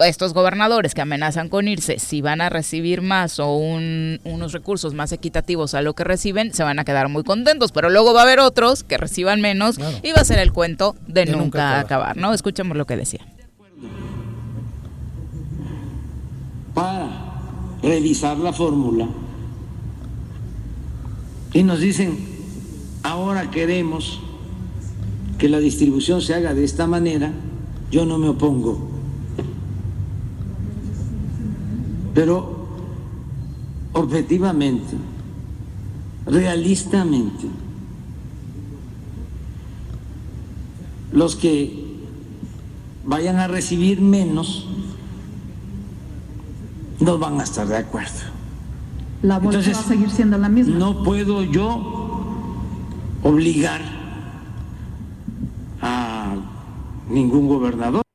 estos 0.00 0.34
gobernadores 0.34 0.94
que 0.94 1.02
amenazan 1.02 1.48
con 1.48 1.68
irse, 1.68 2.00
si 2.00 2.22
van 2.22 2.40
a 2.40 2.48
recibir 2.48 3.02
más 3.02 3.38
o 3.38 3.54
unos 3.54 4.52
recursos 4.52 4.94
más 4.94 5.12
equitativos 5.12 5.74
a 5.74 5.80
lo 5.80 5.94
que 5.94 6.02
reciben, 6.02 6.52
se 6.54 6.64
van 6.64 6.80
a 6.80 6.84
quedar 6.84 7.08
muy 7.08 7.22
contentos, 7.22 7.70
pero 7.70 7.88
luego 7.88 8.12
va 8.12 8.22
a 8.22 8.24
haber 8.24 8.40
otros 8.40 8.82
que 8.82 8.98
reciban 8.98 9.40
menos 9.40 9.78
y 10.02 10.10
va 10.10 10.22
a 10.22 10.24
ser 10.24 10.40
el 10.40 10.52
cuento 10.52 10.96
de, 11.06 11.26
nunca, 11.26 11.78
acabar, 11.78 12.16
¿no? 12.16 12.34
Escuchemos 12.34 12.76
lo 12.76 12.84
que 12.84 12.96
decía 12.96 13.24
para 16.76 17.08
revisar 17.82 18.36
la 18.36 18.52
fórmula 18.52 19.08
y 21.54 21.62
nos 21.62 21.80
dicen, 21.80 22.18
ahora 23.02 23.50
queremos 23.50 24.20
que 25.38 25.48
la 25.48 25.58
distribución 25.58 26.20
se 26.20 26.34
haga 26.34 26.52
de 26.52 26.64
esta 26.64 26.86
manera, 26.86 27.32
yo 27.90 28.04
no 28.04 28.18
me 28.18 28.28
opongo. 28.28 28.90
Pero 32.12 32.68
objetivamente, 33.94 34.96
realistamente, 36.26 37.46
los 41.10 41.36
que 41.36 41.86
vayan 43.06 43.36
a 43.36 43.48
recibir 43.48 44.02
menos 44.02 44.68
no 47.00 47.18
van 47.18 47.40
a 47.40 47.44
estar 47.44 47.66
de 47.66 47.76
acuerdo. 47.76 48.20
La 49.22 49.38
bolsa 49.38 49.58
Entonces, 49.58 49.76
va 49.76 49.86
a 49.86 49.88
seguir 49.88 50.10
siendo 50.10 50.38
la 50.38 50.48
misma. 50.48 50.76
No 50.76 51.02
puedo 51.02 51.42
yo 51.42 52.06
obligar 53.22 53.80
a 55.80 56.34
ningún 57.08 57.48
gobernador. 57.48 58.05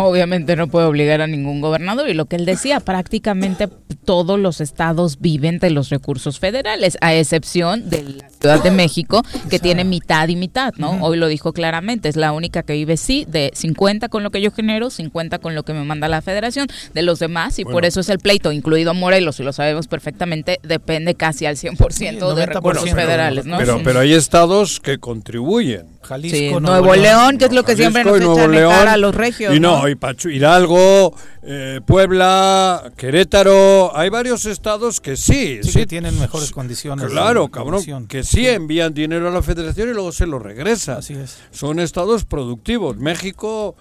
Obviamente 0.00 0.54
no 0.54 0.68
puede 0.68 0.86
obligar 0.86 1.20
a 1.20 1.26
ningún 1.26 1.60
gobernador 1.60 2.08
y 2.08 2.14
lo 2.14 2.26
que 2.26 2.36
él 2.36 2.44
decía, 2.44 2.78
prácticamente 2.78 3.68
todos 4.04 4.38
los 4.38 4.60
estados 4.60 5.18
viven 5.20 5.58
de 5.58 5.70
los 5.70 5.90
recursos 5.90 6.38
federales, 6.38 6.96
a 7.00 7.14
excepción 7.14 7.90
de 7.90 8.02
la 8.04 8.30
Ciudad 8.30 8.62
de 8.62 8.70
México, 8.70 9.22
que 9.50 9.58
tiene 9.58 9.82
mitad 9.84 10.28
y 10.28 10.36
mitad, 10.36 10.72
¿no? 10.76 11.02
Hoy 11.04 11.18
lo 11.18 11.26
dijo 11.26 11.52
claramente, 11.52 12.08
es 12.08 12.14
la 12.16 12.30
única 12.32 12.62
que 12.62 12.74
vive, 12.74 12.96
sí, 12.96 13.26
de 13.28 13.50
50 13.54 14.08
con 14.08 14.22
lo 14.22 14.30
que 14.30 14.40
yo 14.40 14.52
genero, 14.52 14.90
50 14.90 15.40
con 15.40 15.56
lo 15.56 15.64
que 15.64 15.72
me 15.74 15.82
manda 15.84 16.06
la 16.06 16.22
federación, 16.22 16.68
de 16.94 17.02
los 17.02 17.18
demás, 17.18 17.58
y 17.58 17.64
por 17.64 17.84
eso 17.84 17.98
es 18.00 18.08
el 18.08 18.18
pleito, 18.20 18.52
incluido 18.52 18.94
Morelos, 18.94 19.40
y 19.40 19.42
lo 19.42 19.52
sabemos 19.52 19.88
perfectamente, 19.88 20.60
depende 20.62 21.16
casi 21.16 21.44
al 21.46 21.56
100% 21.56 22.34
de 22.34 22.46
90%, 22.46 22.54
recursos 22.54 22.90
federales, 22.92 23.46
¿no? 23.46 23.58
Pero, 23.58 23.78
Sí. 23.78 23.80
pero 23.84 24.00
hay 24.00 24.14
estados 24.14 24.80
que 24.80 24.98
contribuyen. 24.98 25.86
Jalisco, 26.02 26.38
Sí, 26.38 26.48
Nuevo, 26.48 26.60
Nuevo 26.60 26.94
León, 26.94 27.36
que 27.36 27.44
es 27.46 27.52
lo 27.52 27.64
que 27.64 27.76
siempre 27.76 28.04
nos 28.04 28.18
echan 28.18 28.54
en 28.54 28.68
cara 28.70 28.92
a 28.94 28.96
los 28.96 29.14
regios. 29.14 29.54
Y 29.54 29.60
no, 29.60 29.86
y 29.88 29.94
Pachu, 29.98 30.28
Hidalgo, 30.30 31.14
eh, 31.42 31.80
Puebla, 31.86 32.92
Querétaro, 32.96 33.96
hay 33.96 34.08
varios 34.08 34.46
estados 34.46 35.00
que 35.00 35.16
sí, 35.16 35.60
Sí, 35.62 35.70
sí, 35.72 35.78
que 35.80 35.86
tienen 35.86 36.18
mejores 36.18 36.50
condiciones. 36.50 37.06
Claro, 37.10 37.44
de 37.44 37.50
cabrón, 37.50 38.06
que 38.06 38.22
sí 38.22 38.46
envían 38.46 38.94
dinero 38.94 39.28
a 39.28 39.30
la 39.30 39.42
federación 39.42 39.88
y 39.90 39.92
luego 39.92 40.12
se 40.12 40.26
lo 40.26 40.38
regresa. 40.38 40.98
Así 40.98 41.14
es. 41.14 41.38
Son 41.50 41.78
estados 41.80 42.24
productivos. 42.24 42.96
México, 42.96 43.76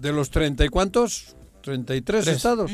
de 0.00 0.12
los 0.12 0.30
treinta 0.30 0.64
y 0.64 0.68
cuántos, 0.68 1.36
33 1.62 2.24
Tres. 2.24 2.36
estados. 2.36 2.70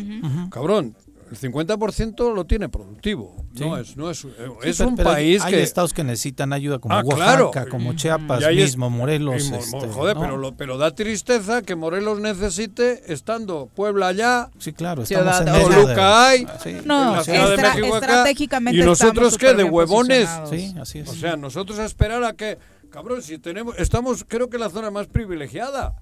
Cabrón, 0.51 0.97
el 1.31 1.37
50% 1.39 2.35
lo 2.35 2.45
tiene 2.47 2.69
productivo. 2.69 3.45
No 3.59 3.77
es, 3.77 3.97
no 3.97 4.11
es, 4.11 4.19
Sí, 4.19 4.29
es 4.63 4.77
pero- 4.79 4.89
un 4.91 4.97
pero 4.97 5.11
país 5.11 5.43
hay 5.45 5.53
que... 5.55 5.63
estados 5.63 5.93
que 5.93 6.05
necesitan 6.05 6.53
ayuda 6.53 6.79
como 6.79 6.95
Ah, 6.95 7.03
Oaxaca, 7.05 7.51
claro. 7.53 7.71
como 7.71 7.93
Chiapas 7.95 8.41
Y 8.41 8.45
ahí 8.45 8.59
es- 8.61 8.71
mismo, 8.71 8.89
Morelos. 8.91 9.51
y 9.51 9.55
este, 9.55 9.89
joder, 9.89 10.17
¿no? 10.17 10.23
pero, 10.23 10.37
lo- 10.37 10.57
pero 10.57 10.79
da 10.79 10.95
tristeza 10.95 11.63
que 11.63 11.75
Morelos 11.77 12.21
necesite, 12.21 13.13
estando 13.13 13.69
Puebla 13.75 14.09
allá, 14.09 14.51
Sí, 14.59 14.73
claro, 14.73 15.03
estamos 15.03 15.41
en 15.41 15.47
Toluca 15.47 16.29
hay, 16.29 16.47
Sí, 16.63 16.77
No, 16.85 17.11
en 17.11 17.17
la 17.17 17.25
Ciudad 17.25 17.49
de 17.49 17.55
estra- 17.57 17.75
México 17.75 17.95
acá, 17.97 18.07
estratégicamente 18.07 18.81
y 18.81 18.85
nosotros 18.85 19.37
qué, 19.39 19.55
de 19.55 19.65
huevones. 19.65 20.29
sí, 20.49 20.75
así 20.81 21.01
es. 21.01 21.09
O 21.09 21.15
sea, 21.15 21.37
nosotros 21.37 21.79
a 21.79 21.85
esperar 21.85 22.23
a 22.25 22.33
que, 22.33 22.59
cabrón, 22.91 23.23
si 23.23 23.39
tenemos, 23.39 23.75
estamos, 23.79 24.25
creo 24.27 24.49
que 24.49 24.59
la 24.59 24.71
zona 24.71 24.91
más 24.91 25.07
privilegiada 25.09 25.95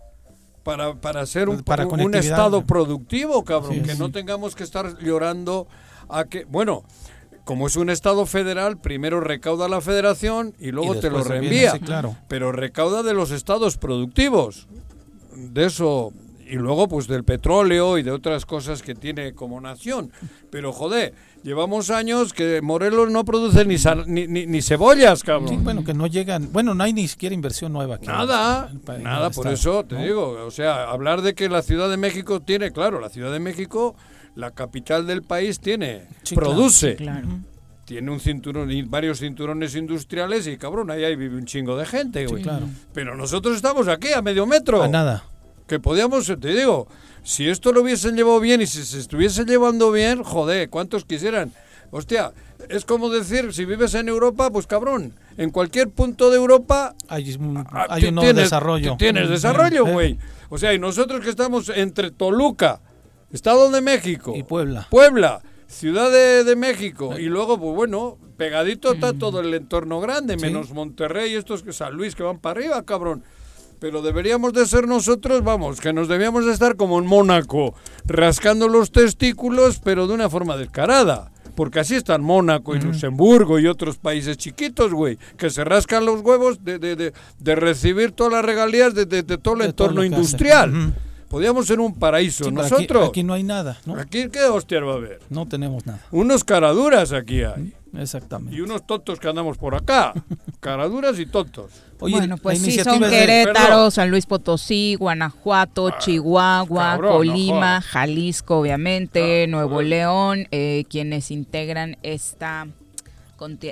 para, 0.66 0.94
para 0.96 1.25
ser 1.26 1.49
un, 1.49 1.62
Para 1.62 1.87
un- 1.87 2.00
un 2.00 2.14
estado 2.16 2.66
productivo, 2.66 3.44
cabrón, 3.44 3.75
Sí, 3.76 3.82
que 3.82 3.92
sí. 3.92 3.99
no 4.00 4.11
tengamos 4.11 4.56
que 4.56 4.64
estar 4.64 4.99
llorando 4.99 5.68
a 6.08 6.25
que, 6.25 6.44
bueno, 6.44 6.82
como 7.44 7.68
es 7.68 7.76
un 7.76 7.88
estado 7.88 8.26
federal, 8.26 8.76
primero 8.78 9.20
recauda 9.20 9.68
la 9.68 9.80
federación 9.80 10.54
y 10.58 10.73
luego 10.73 10.96
Y 10.96 11.00
te 11.00 11.08
lo 11.08 11.23
se 11.23 11.28
viene, 11.38 11.49
reenvía. 11.49 11.70
sí, 11.70 11.78
claro. 11.78 12.16
Pero 12.26 12.50
recauda 12.50 13.04
de 13.04 13.14
los 13.14 13.30
estados 13.30 13.76
productivos. 13.78 14.66
De 15.37 15.66
eso 15.66 16.12
y 16.48 16.54
luego 16.56 16.88
pues 16.88 17.06
del 17.08 17.24
petróleo 17.24 17.98
y 17.98 18.02
de 18.02 18.10
otras 18.10 18.46
cosas 18.46 18.82
que 18.82 18.94
tiene 18.94 19.32
como 19.34 19.60
nación. 19.60 20.10
Pero 20.50 20.72
joder, 20.72 21.12
llevamos 21.42 21.90
años 21.90 22.32
que 22.32 22.60
Morelos 22.62 23.10
no 23.10 23.24
produce 23.24 23.64
ni 23.64 23.78
sal- 23.78 24.04
ni, 24.06 24.26
ni, 24.26 24.46
ni 24.46 24.62
cebollas, 24.62 25.22
cabrón. 25.22 25.48
Sí, 25.48 25.56
bueno, 25.60 25.84
que 25.84 25.94
no 25.94 26.06
llegan. 26.06 26.52
Bueno, 26.52 26.74
no 26.74 26.84
hay 26.84 26.92
ni 26.92 27.08
siquiera 27.08 27.34
inversión 27.34 27.72
nueva 27.72 27.96
aquí. 27.96 28.06
Nada, 28.06 28.70
país, 28.84 29.02
nada, 29.02 29.30
por 29.30 29.46
estado, 29.48 29.80
eso 29.80 29.84
te 29.84 29.96
¿no? 29.96 30.02
digo, 30.02 30.28
o 30.46 30.50
sea, 30.50 30.84
hablar 30.90 31.22
de 31.22 31.34
que 31.34 31.48
la 31.48 31.62
Ciudad 31.62 31.90
de 31.90 31.96
México 31.96 32.40
tiene, 32.40 32.70
claro, 32.72 33.00
la 33.00 33.08
Ciudad 33.08 33.32
de 33.32 33.40
México, 33.40 33.96
la 34.34 34.50
capital 34.52 35.06
del 35.06 35.22
país 35.22 35.60
tiene, 35.60 36.02
Sí, 36.22 36.34
claro, 36.34 36.50
produce, 36.52 36.96
Claro. 36.96 37.26
tiene 37.86 38.10
un 38.10 38.20
cinturón 38.20 38.70
y 38.70 38.82
varios 38.82 39.20
cinturones 39.20 39.74
industriales 39.76 40.46
y 40.46 40.56
cabrón, 40.58 40.90
ahí, 40.90 41.04
ahí 41.04 41.16
vive 41.16 41.36
un 41.36 41.44
chingo 41.46 41.76
de 41.76 41.87
gente, 41.87 42.26
güey. 42.26 42.42
claro. 42.42 42.66
Pero 42.92 43.16
nosotros 43.16 43.56
estamos 43.56 43.88
aquí 43.88 44.12
a 44.12 44.20
medio 44.22 44.46
metro. 44.46 44.82
A 44.82 44.88
nada. 44.88 45.24
Que 45.66 45.81
podíamos, 45.81 46.26
te 46.26 46.48
digo, 46.55 46.87
si 47.22 47.48
esto 47.48 47.72
lo 47.72 47.83
hubiesen 47.83 48.14
llevado 48.16 48.38
bien 48.40 48.61
y 48.61 48.66
si 48.66 48.85
se 48.85 48.98
estuviese 49.00 49.44
llevando 49.44 49.90
bien, 49.90 50.22
joder, 50.22 50.70
¿cuántos 50.70 51.05
quisieran? 51.05 51.52
Hostia, 51.90 52.33
es 52.68 52.85
como 52.85 53.09
decir, 53.11 53.52
si 53.52 53.64
vives 53.64 53.94
en 53.94 54.09
Europa, 54.09 54.50
pues 54.50 54.66
cabrón, 54.66 55.14
en 55.37 55.50
cualquier 55.50 55.88
punto 55.90 56.31
de 56.31 56.37
Europa 56.37 56.94
Hay, 57.09 57.35
un- 57.35 57.64
Ah, 57.70 57.87
hay 57.88 58.02
ti- 58.02 58.09
un 58.09 58.16
tienes- 58.16 58.37
desarrollo. 58.44 58.92
ti- 58.92 58.98
Tienes 58.98 59.29
Mm, 59.29 59.33
desarrollo, 59.33 59.87
eh, 59.87 59.92
güey. 59.92 60.18
O 60.50 60.59
sea, 60.59 60.72
y 60.72 60.79
nosotros 60.79 61.20
que 61.20 61.31
estamos 61.31 61.68
entre 61.70 62.11
Toluca, 62.11 62.81
Estado 63.33 63.70
de 63.70 63.81
México, 63.81 64.35
Y 64.37 64.42
Puebla. 64.44 64.87
Puebla, 64.90 65.42
Ciudad 65.68 66.11
de, 66.12 66.44
de 66.44 66.55
México, 66.55 67.18
y 67.18 67.24
luego, 67.24 67.59
pues 67.59 67.74
bueno, 67.74 68.18
pegadito 68.37 68.92
está 68.92 69.12
todo 69.12 69.40
el 69.40 69.52
entorno 69.52 70.00
grande, 70.00 70.35
Sí. 70.38 70.40
menos 70.46 70.70
Monterrey 70.70 71.33
y 71.33 71.37
estos 71.37 71.64
que 71.64 71.72
San 71.72 71.94
Luis 71.94 72.14
que 72.14 72.22
van 72.22 72.38
para 72.38 72.61
arriba, 72.61 72.83
cabrón. 72.85 73.24
Pero 73.78 74.00
deberíamos 74.02 74.52
de 74.52 74.66
ser 74.66 74.86
nosotros, 74.88 75.42
vamos, 75.44 75.80
que 75.80 75.92
nos 75.92 76.08
debíamos 76.08 76.46
de 76.46 76.52
estar 76.52 76.76
como 76.76 76.98
en 76.98 77.06
Mónaco, 77.06 77.74
rascando 78.06 78.68
los 78.68 78.90
testículos, 78.90 79.80
pero 79.84 80.06
de 80.06 80.14
una 80.14 80.30
forma 80.30 80.56
descarada. 80.56 81.30
Porque 81.54 81.80
así 81.80 81.94
están 81.94 82.22
Mónaco 82.22 82.76
y 82.76 82.80
Luxemburgo 82.80 83.58
y 83.58 83.66
otros 83.66 83.96
países 83.96 84.36
chiquitos, 84.36 84.92
güey, 84.92 85.18
que 85.38 85.48
se 85.48 85.64
rascan 85.64 86.04
los 86.04 86.20
huevos 86.20 86.62
de, 86.62 86.78
de, 86.78 86.96
de, 86.96 87.12
de 87.38 87.54
recibir 87.54 88.12
todas 88.12 88.32
las 88.34 88.44
regalías 88.44 88.94
de, 88.94 89.06
todo 89.06 89.22
el 89.32 89.38
todo 89.40 89.62
entorno 89.64 90.04
industrial. 90.04 90.70
Ujú. 90.76 90.92
Podríamos 91.30 91.66
ser 91.66 91.80
un 91.80 91.94
paraíso. 91.94 92.44
Sí, 92.44 92.50
pero 92.50 92.62
aquí- 92.62 92.70
Nosotros, 92.74 93.08
Aquí, 93.08 93.22
no 93.24 93.32
hay 93.32 93.42
nada, 93.42 93.78
¿no? 93.86 93.96
aquí 93.98 94.28
qué 94.30 94.44
hostias 94.44 94.82
va 94.84 94.92
a 94.92 94.96
haber. 94.96 95.20
No 95.30 95.48
tenemos 95.48 95.86
nada. 95.86 96.04
Unos 96.12 96.44
caraduras 96.44 97.12
aquí 97.12 97.42
hay. 97.42 97.72
Exactamente. 97.98 98.56
Y 98.56 98.61
unos 98.61 98.87
tontos 98.87 99.18
que 99.20 99.28
andamos 99.28 99.59
por 99.59 99.74
acá. 99.74 100.12
caraduras 100.61 101.18
y 101.18 101.26
tontos. 101.26 101.70
Oye, 102.00 102.16
bueno, 102.16 102.37
la 102.37 102.42
pues 102.42 102.61
sí, 102.61 102.72
son 102.78 103.00
de- 103.00 103.09
Querétaro. 103.11 103.90
San 103.90 104.11
Luis 104.11 104.26
Potosí, 104.26 104.96
Guanajuato, 104.98 105.90
Chihuahua, 105.98 106.90
cabrón, 106.92 107.11
no 107.12 107.16
Colima. 107.18 107.80
Jalisco, 107.80 108.59
obviamente, 108.59 109.44
Ah, 109.44 109.46
Nuevo 109.46 109.76
joder. 109.76 109.87
León, 109.87 110.48
eh, 110.50 110.85
quienes 110.90 111.30
integran 111.30 111.96
esta, 112.02 112.66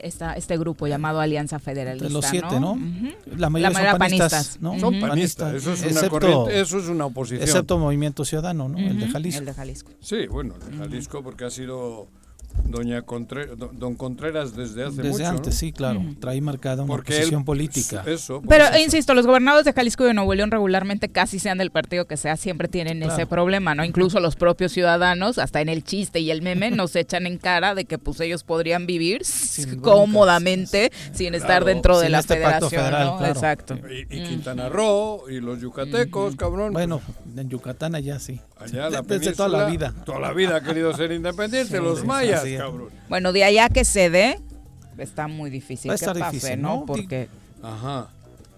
esta 0.03 0.35
este 0.35 0.57
grupo 0.59 0.87
llamado 0.87 1.21
Alianza 1.21 1.59
Federalista. 1.59 2.07
de 2.09 2.13
los 2.15 2.25
siete, 2.25 2.61
¿no? 2.61 2.73
Ujú. 2.73 3.09
La 3.37 3.51
mayoría, 3.51 3.71
mayoría 3.71 3.91
son 3.93 3.99
panistas, 3.99 4.33
panistas. 4.33 4.61
¿no? 4.63 4.79
Son 4.79 5.01
panistas. 5.01 5.55
Eso 5.55 5.73
es 5.73 5.81
una 5.81 5.91
excepto, 5.91 6.11
corriente, 6.11 6.61
eso 6.61 6.79
es 6.79 6.89
una 6.89 7.07
oposición. 7.07 7.43
excepto 7.43 7.79
Movimiento 7.79 8.25
Ciudadano, 8.25 8.69
¿no? 8.69 8.79
El 8.79 9.01
de 9.01 9.09
Jalisco. 9.09 9.39
El 9.41 9.47
de 9.47 9.55
Jalisco. 9.55 9.91
Sí, 10.01 10.27
bueno, 10.29 10.55
de 10.71 10.77
Jalisco 10.79 11.23
porque 11.23 11.45
ha 11.45 11.51
sido 11.51 12.07
doña 12.65 13.03
Contre- 13.03 13.47
don 13.57 13.79
don 13.79 13.95
Contreras 13.95 14.57
desde 14.57 14.85
hace 14.85 14.97
Desde 15.03 15.11
mucho. 15.11 15.27
antes, 15.27 15.55
¿no? 15.55 15.59
sí, 15.61 15.73
claro. 15.73 16.03
Trae 16.21 16.41
marcada 16.41 16.83
una 16.83 16.93
Porque 16.93 17.15
posición 17.17 17.41
él- 17.41 17.45
política. 17.47 18.03
Eso. 18.07 18.41
por 18.41 18.49
Pero 18.49 18.65
eso. 18.67 18.79
insisto, 18.79 19.15
los 19.15 19.27
gobernadores 19.27 19.65
de 19.65 19.73
Jalisco 19.73 20.05
y 20.05 20.09
de 20.09 20.15
Nuevo 20.15 20.35
León 20.35 20.51
regularmente 20.51 21.09
casi 21.09 21.39
sean 21.39 21.59
del 21.59 21.71
partido 21.71 22.07
que 22.07 22.17
sea, 22.17 22.37
siempre 22.37 22.69
tienen 22.69 23.03
ese 23.03 23.27
problema, 23.27 23.75
¿no? 23.75 23.85
Incluso 23.85 24.21
los 24.21 24.37
propios 24.37 24.73
ciudadanos, 24.73 25.39
hasta 25.39 25.61
en 25.61 25.69
el 25.69 25.85
chiste 25.85 26.21
y 26.21 26.31
el 26.31 26.43
meme, 26.43 26.71
nos 26.71 26.95
echan 26.97 27.27
en 27.27 27.39
cara 27.39 27.75
de 27.75 27.85
que 27.85 27.99
pues 27.99 28.21
ellos 28.21 28.45
podrían 28.45 28.87
vivir 28.87 29.25
Sin 29.25 29.81
cómodamente 29.81 30.91
sin 31.13 31.35
estar 31.35 31.65
dentro 31.65 31.99
de 31.99 32.09
la 32.09 32.21
este 32.21 32.37
pacto 32.37 32.71
federación, 32.71 32.83
federal, 32.83 33.07
¿no? 33.07 33.19
claro. 33.19 33.33
Exacto. 33.33 33.79
Y, 33.91 34.17
y 34.17 34.25
Quintana 34.25 34.69
Roo 34.69 35.29
y 35.29 35.41
los 35.41 35.61
yucatecos, 35.61 36.37
cabrón. 36.37 36.73
Bueno, 36.73 37.01
en 37.37 37.49
Yucatán 37.49 37.95
allá 37.95 38.19
sí. 38.19 38.41
Allá 38.59 38.89
la 38.89 39.03
Desde 39.03 39.33
toda 39.33 39.49
la 39.49 39.67
vida. 39.67 39.93
Toda 40.07 40.21
la 40.21 40.33
vida 40.33 40.57
ha 40.57 40.61
querido 40.63 40.95
ser 40.95 41.13
independiente, 41.13 41.77
Sí, 41.79 41.83
los 41.83 42.05
mayas, 42.05 42.44
es. 42.53 42.61
cabrón. 42.61 42.89
Bueno, 43.09 43.33
de 43.33 43.45
allá 43.45 43.69
que 43.69 43.85
se 43.85 44.11
dé, 44.11 44.39
está 44.99 45.27
muy 45.29 45.51
difícil 45.51 45.91
Va 45.91 45.95
a 45.95 45.99
que 45.99 46.05
estar 46.05 46.19
pase, 46.19 46.37
difícil, 46.37 46.61
¿no? 46.63 46.77
¿no? 46.81 46.87
Porque 46.87 47.29
Ajá. 47.63 48.09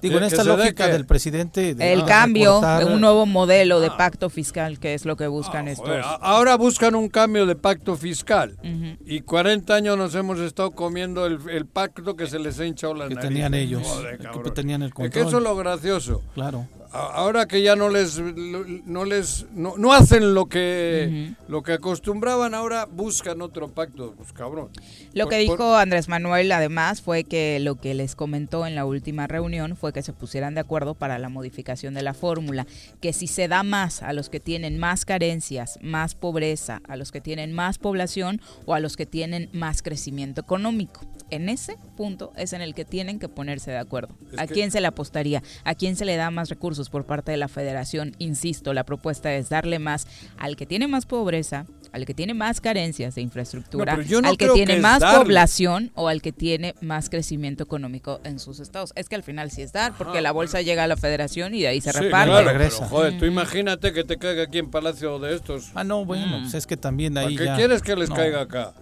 Digo, 0.03 0.16
en 0.16 0.20
Que- 0.20 0.27
esta 0.27 0.42
que 0.42 0.49
lógica 0.49 0.87
que- 0.87 0.92
del 0.92 1.07
presidente. 1.07 1.75
de- 1.75 1.92
el 1.94 2.05
cambio 2.05 2.61
de 2.61 2.85
un 2.85 3.01
nuevo 3.01 3.25
modelo 3.25 3.81
de 3.81 3.90
pacto 3.90 4.29
fiscal, 4.29 4.79
que 4.79 4.92
es 4.92 5.07
lo 5.07 5.16
que 5.16 5.27
buscan 5.27 5.68
Ah, 5.68 5.70
estos. 5.70 5.87
joder, 5.88 6.05
ahora 6.20 6.57
buscan 6.57 6.94
un 6.94 7.09
cambio 7.09 7.46
de 7.46 7.57
pacto 7.57 7.96
fiscal. 7.96 8.57
Ujú. 8.62 8.96
Y 9.07 9.22
40 9.22 9.75
años 9.75 9.96
nos 9.96 10.14
hemos 10.14 10.38
estado 10.38 10.72
comiendo 10.72 11.25
el, 11.25 11.38
el 11.49 11.64
pacto 11.66 12.14
que 12.14 12.27
se 12.27 12.38
les 12.38 12.61
ha 12.61 12.66
hinchado 12.66 12.92
la 12.94 13.09
que 13.09 13.14
nariz. 13.14 13.29
tenían 13.31 13.55
ellos. 13.55 13.83
Joder, 13.87 14.18
que 14.18 14.25
cabrón. 14.25 14.55
tenían 14.55 14.83
el 14.83 14.88
Es 14.88 14.94
control. 14.94 15.12
que 15.25 15.29
eso 15.29 15.38
es 15.38 15.42
lo 15.42 15.57
gracioso. 15.57 16.22
Claro. 16.35 16.66
Ahora 16.96 17.46
que 17.46 17.62
ya 17.62 17.76
no 17.76 17.88
les 17.88 18.18
no 18.18 19.04
les 19.04 19.46
no, 19.52 19.74
no 19.76 19.92
hacen 19.92 20.35
lo 20.35 20.46
que 20.46 21.35
lo 21.48 21.62
que 21.62 21.74
acostumbraban 21.74 22.54
ahora 22.54 22.87
buscan 22.87 23.42
otro 23.42 23.68
pacto 23.68 24.14
pues 24.16 24.32
cabrón 24.32 24.70
lo 25.12 25.28
que 25.28 25.38
dijo 25.38 25.76
Andrés 25.76 26.09
Manuel 26.09 26.50
además 26.52 27.02
fue 27.02 27.24
que 27.24 27.59
lo 27.61 27.76
que 27.76 27.94
les 27.94 28.16
comentó 28.16 28.66
en 28.66 28.74
la 28.74 28.85
última 28.85 29.26
reunión 29.26 29.76
fue 29.76 29.92
que 29.92 30.02
se 30.02 30.12
pusieran 30.12 30.54
de 30.54 30.61
acuerdo 30.61 30.94
para 30.94 31.18
la 31.18 31.28
modificación 31.28 31.94
de 31.94 32.02
la 32.02 32.14
fórmula 32.14 32.66
que 33.00 33.12
si 33.12 33.26
se 33.26 33.48
da 33.48 33.62
más 33.62 34.02
a 34.02 34.12
los 34.12 34.28
que 34.30 34.40
tienen 34.40 34.78
más 34.78 35.04
carencias 35.04 35.78
más 35.82 36.14
pobreza 36.14 36.80
a 36.88 36.96
los 36.96 37.12
que 37.12 37.20
tienen 37.20 37.52
más 37.52 37.78
población 37.78 38.40
o 38.64 38.74
a 38.74 38.80
los 38.80 38.96
que 38.96 39.06
tienen 39.06 39.50
más 39.52 39.82
crecimiento 39.82 40.40
económico 40.40 41.00
en 41.30 41.48
ese 41.48 41.76
punto 41.96 42.32
es 42.37 42.52
en 42.52 42.62
el 42.62 42.74
que 42.74 42.85
tienen 42.85 43.18
que 43.18 43.28
ponerse 43.28 43.70
de 43.70 43.78
acuerdo. 43.78 44.16
¿A 44.37 44.46
quién 44.46 44.70
se 44.70 44.80
le 44.80 44.87
apostaría? 44.87 45.42
¿A 45.64 45.74
quién 45.74 45.96
se 45.96 46.04
le 46.04 46.16
da 46.16 46.30
más 46.30 46.48
recursos 46.48 46.86
por 46.90 47.05
parte 47.05 47.31
de 47.33 47.37
la 47.37 47.49
federación? 47.49 48.14
Insisto, 48.18 48.72
la 48.75 48.85
propuesta 48.85 49.35
es 49.35 49.49
darle 49.49 49.79
más 49.79 50.07
al 50.38 50.57
que 50.57 50.66
tiene 50.66 50.88
más 50.88 51.07
pobreza, 51.07 51.66
al 51.92 52.05
que 52.05 52.14
tiene 52.14 52.35
más 52.35 52.61
carencias 52.61 53.14
de 53.14 53.22
infraestructura, 53.22 53.94
al 53.94 54.37
que 54.37 54.49
tiene 54.49 54.81
más 54.81 55.03
población 55.03 55.90
o 55.94 56.09
al 56.09 56.20
que 56.22 56.33
tiene 56.33 56.75
más 56.81 57.09
crecimiento 57.09 57.64
económico 57.64 58.20
en 58.25 58.38
sus 58.38 58.61
estados. 58.61 58.92
Es 58.96 59.09
que 59.09 59.16
al 59.16 59.22
final 59.22 59.51
sí 59.51 59.62
es 59.62 59.72
dar, 59.72 59.92
porque 59.96 60.20
la 60.20 60.33
bolsa 60.33 60.61
llega 60.62 60.85
a 60.85 60.87
la 60.87 60.96
federación 60.96 61.55
y 61.55 61.62
de 61.62 61.68
ahí 61.68 61.81
se 61.81 61.92
reparte. 61.92 62.42
Claro, 62.42 62.70
joder, 62.88 63.18
tú 63.18 63.25
imagínate 63.25 63.92
que 63.92 64.05
te 64.05 64.18
caiga 64.18 64.44
aquí 64.44 64.59
en 64.59 64.70
Palacio 64.70 65.18
de 65.18 65.35
estos. 65.35 65.70
Ah, 65.75 65.85
no, 65.85 66.05
bueno, 66.05 66.40
pues 66.42 66.55
es 66.55 66.66
que 66.66 66.77
también 66.77 67.16
ahí 67.18 67.37
¿Qué 67.37 67.51
quieres 67.57 67.83
que 67.83 67.96
les 67.96 68.11
caiga 68.11 68.42
acá? 68.42 68.75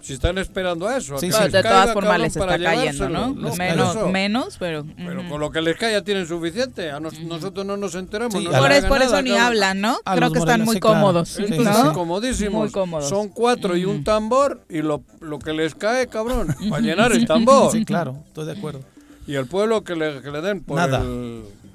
Si 0.00 0.14
están 0.14 0.38
esperando 0.38 0.88
a 0.88 0.96
eso. 0.96 1.18
Sí, 1.18 1.28
de 1.28 1.62
todas 1.62 1.92
formas 1.92 2.18
les 2.18 2.36
está 2.36 2.58
cayendo, 2.58 3.08
¿no? 3.08 3.34
menos, 3.56 4.10
menos, 4.10 4.56
pero... 4.58 4.84
Pero 4.96 5.28
con 5.28 5.40
lo 5.40 5.50
que 5.50 5.60
les 5.60 5.76
cae 5.76 5.92
ya 5.92 6.02
tienen 6.02 6.26
suficiente. 6.26 6.90
A 6.90 7.00
nosotros 7.00 7.66
no 7.66 7.76
nos 7.76 7.94
enteramos. 7.94 8.34
por, 8.42 8.72
es, 8.72 8.84
por 8.86 9.02
eso 9.02 9.20
ni 9.22 9.36
hablan, 9.36 9.80
¿no? 9.80 9.98
Creo 10.14 10.32
que 10.32 10.38
están 10.38 10.62
muy 10.62 10.80
cómodos. 10.80 11.38
¿no? 11.38 11.92
comodísimos. 11.92 12.60
Muy 12.62 12.70
cómodos. 12.70 13.08
Son 13.08 13.28
cuatro 13.28 13.76
y 13.76 13.84
un 13.84 14.04
tambor 14.04 14.64
y 14.68 14.82
lo, 14.82 15.02
lo 15.20 15.38
que 15.38 15.52
les 15.52 15.74
cae, 15.74 16.06
cabrón, 16.06 16.54
para 16.68 16.82
llenar 16.82 17.12
el 17.12 17.26
tambor. 17.26 17.72
Sí, 17.72 17.84
claro, 17.84 18.16
estoy 18.26 18.46
de 18.46 18.52
acuerdo. 18.52 18.80
Y 19.26 19.34
el 19.34 19.46
pueblo 19.46 19.84
que 19.84 19.94
le, 19.94 20.22
que 20.22 20.30
le 20.30 20.40
den 20.40 20.62
por 20.62 20.76
Nada. 20.76 21.02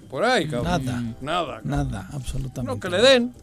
por 0.09 0.23
ahí, 0.23 0.47
cabrón. 0.47 0.83
Nada. 0.83 1.03
Nada. 1.21 1.61
Nada, 1.63 2.09
absolutamente. 2.11 2.63
No, 2.63 2.79
que 2.79 2.89
le 2.89 3.01
den. 3.01 3.33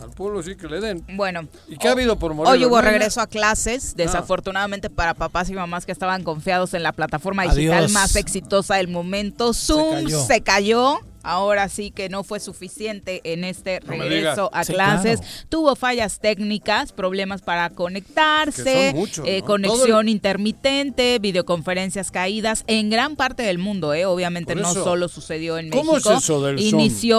Al 0.00 0.10
pueblo 0.10 0.42
sí 0.42 0.56
que 0.56 0.66
le 0.66 0.80
den. 0.80 1.04
Bueno. 1.14 1.48
¿Y 1.68 1.76
qué 1.76 1.88
ha 1.88 1.92
habido 1.92 2.18
por 2.18 2.34
Morelos? 2.34 2.56
Hoy 2.56 2.64
hubo 2.64 2.80
regreso 2.80 3.20
a 3.20 3.26
clases, 3.26 3.90
ah. 3.90 3.94
desafortunadamente 3.96 4.90
para 4.90 5.14
papás 5.14 5.50
y 5.50 5.52
mamás 5.52 5.86
que 5.86 5.92
estaban 5.92 6.22
confiados 6.24 6.74
en 6.74 6.82
la 6.82 6.92
plataforma 6.92 7.44
digital 7.44 7.88
más 7.90 8.16
exitosa 8.16 8.76
del 8.76 8.88
momento. 8.88 9.52
Zoom 9.52 10.08
Se 10.08 10.42
cayó 10.42 11.00
ahora 11.22 11.68
sí 11.68 11.90
que 11.90 12.08
no 12.08 12.24
fue 12.24 12.40
suficiente 12.40 13.20
en 13.24 13.44
este 13.44 13.80
regreso 13.80 14.50
a 14.52 14.64
clases. 14.64 15.20
Tuvo 15.48 15.76
fallas 15.76 16.20
técnicas, 16.20 16.92
problemas 16.92 17.42
para 17.42 17.70
conectarse, 17.70 18.94
eh, 19.24 19.42
conexión 19.42 20.08
intermitente, 20.08 21.18
videoconferencias 21.18 22.10
caídas 22.10 22.64
en 22.66 22.90
gran 22.90 23.16
parte 23.16 23.42
del 23.42 23.58
mundo. 23.58 23.94
Eh. 23.94 24.06
Obviamente 24.06 24.54
no 24.54 24.72
solo 24.72 25.08
sucedió 25.08 25.58
en 25.58 25.70
¿Cómo 25.70 25.94
México. 25.94 26.12
Es 26.12 26.24
eso 26.24 26.42
del 26.42 26.60
Inició 26.60 27.18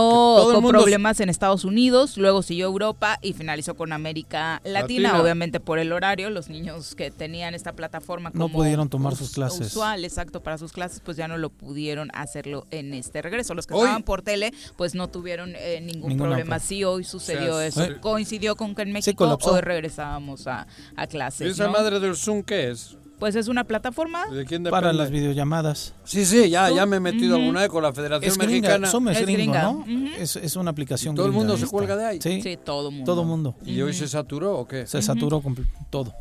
con 0.53 0.67
problemas 0.67 1.19
en 1.19 1.29
Estados 1.29 1.65
Unidos, 1.65 2.17
luego 2.17 2.41
siguió 2.41 2.65
Europa 2.65 3.19
y 3.21 3.33
finalizó 3.33 3.75
con 3.75 3.93
América 3.93 4.61
Latina, 4.63 5.21
obviamente 5.21 5.59
por 5.59 5.79
el 5.79 5.91
horario. 5.91 6.29
Los 6.29 6.49
niños 6.49 6.95
que 6.95 7.11
tenían 7.11 7.53
esta 7.53 7.73
plataforma 7.73 8.31
como 8.31 8.47
no 8.47 8.53
pudieron 8.53 8.89
tomar 8.89 9.15
sus 9.15 9.31
clases. 9.31 9.67
Usual, 9.67 10.03
exacto, 10.05 10.41
para 10.41 10.57
sus 10.57 10.71
clases, 10.71 11.01
pues 11.03 11.17
ya 11.17 11.27
no 11.27 11.37
lo 11.37 11.49
pudieron 11.49 12.09
hacerlo 12.13 12.65
en 12.71 12.93
este 12.93 13.21
regreso. 13.21 13.53
Los 13.53 13.67
que 13.67 13.73
por 13.99 14.21
tele, 14.21 14.53
pues 14.77 14.95
no 14.95 15.09
tuvieron 15.09 15.53
eh, 15.55 15.81
ningún 15.81 16.17
problema. 16.17 16.59
Sí, 16.59 16.83
hoy 16.83 17.03
sucedió 17.03 17.59
eso. 17.61 17.85
Coincidió 18.01 18.55
con 18.55 18.75
que 18.75 18.83
en 18.83 18.91
México 18.91 19.37
hoy 19.41 19.61
regresábamos 19.61 20.47
a, 20.47 20.67
a 20.95 21.07
clases. 21.07 21.47
¿Y 21.47 21.49
esa 21.51 21.69
madre 21.69 21.99
del 21.99 22.15
Zoom 22.15 22.43
qué 22.43 22.71
es? 22.71 22.97
Pues 23.21 23.35
es 23.35 23.47
una 23.47 23.65
plataforma 23.65 24.25
para 24.71 24.91
las 24.93 25.11
videollamadas. 25.11 25.93
Sí, 26.03 26.25
sí, 26.25 26.49
ya, 26.49 26.71
ya 26.71 26.87
me 26.87 26.97
he 26.97 26.99
metido 26.99 27.35
alguna 27.35 27.59
vez 27.59 27.69
con 27.69 27.83
la 27.83 27.93
Federación 27.93 28.35
Mexicana. 28.35 28.89
es, 29.11 29.21
gringa. 29.21 29.61
¿no? 29.61 29.85
es, 30.17 30.37
es, 30.37 30.55
una 30.55 30.71
aplicación. 30.71 31.13
¿Todo 31.13 31.27
el 31.27 31.31
mundo 31.31 31.55
se 31.55 31.67
cuelga 31.67 31.95
de 31.95 32.05
ahí? 32.05 32.19
Sí, 32.19 32.57
todo 32.65 32.89
el 32.89 32.95
mundo. 32.95 33.11
Todo 33.11 33.23
mundo. 33.23 33.55
¿Y 33.63 33.79
hoy 33.81 33.93
se 33.93 34.07
saturó 34.07 34.57
o 34.57 34.67
qué? 34.67 34.87
Se 34.87 35.03
saturó 35.03 35.43
todo. 35.91 36.15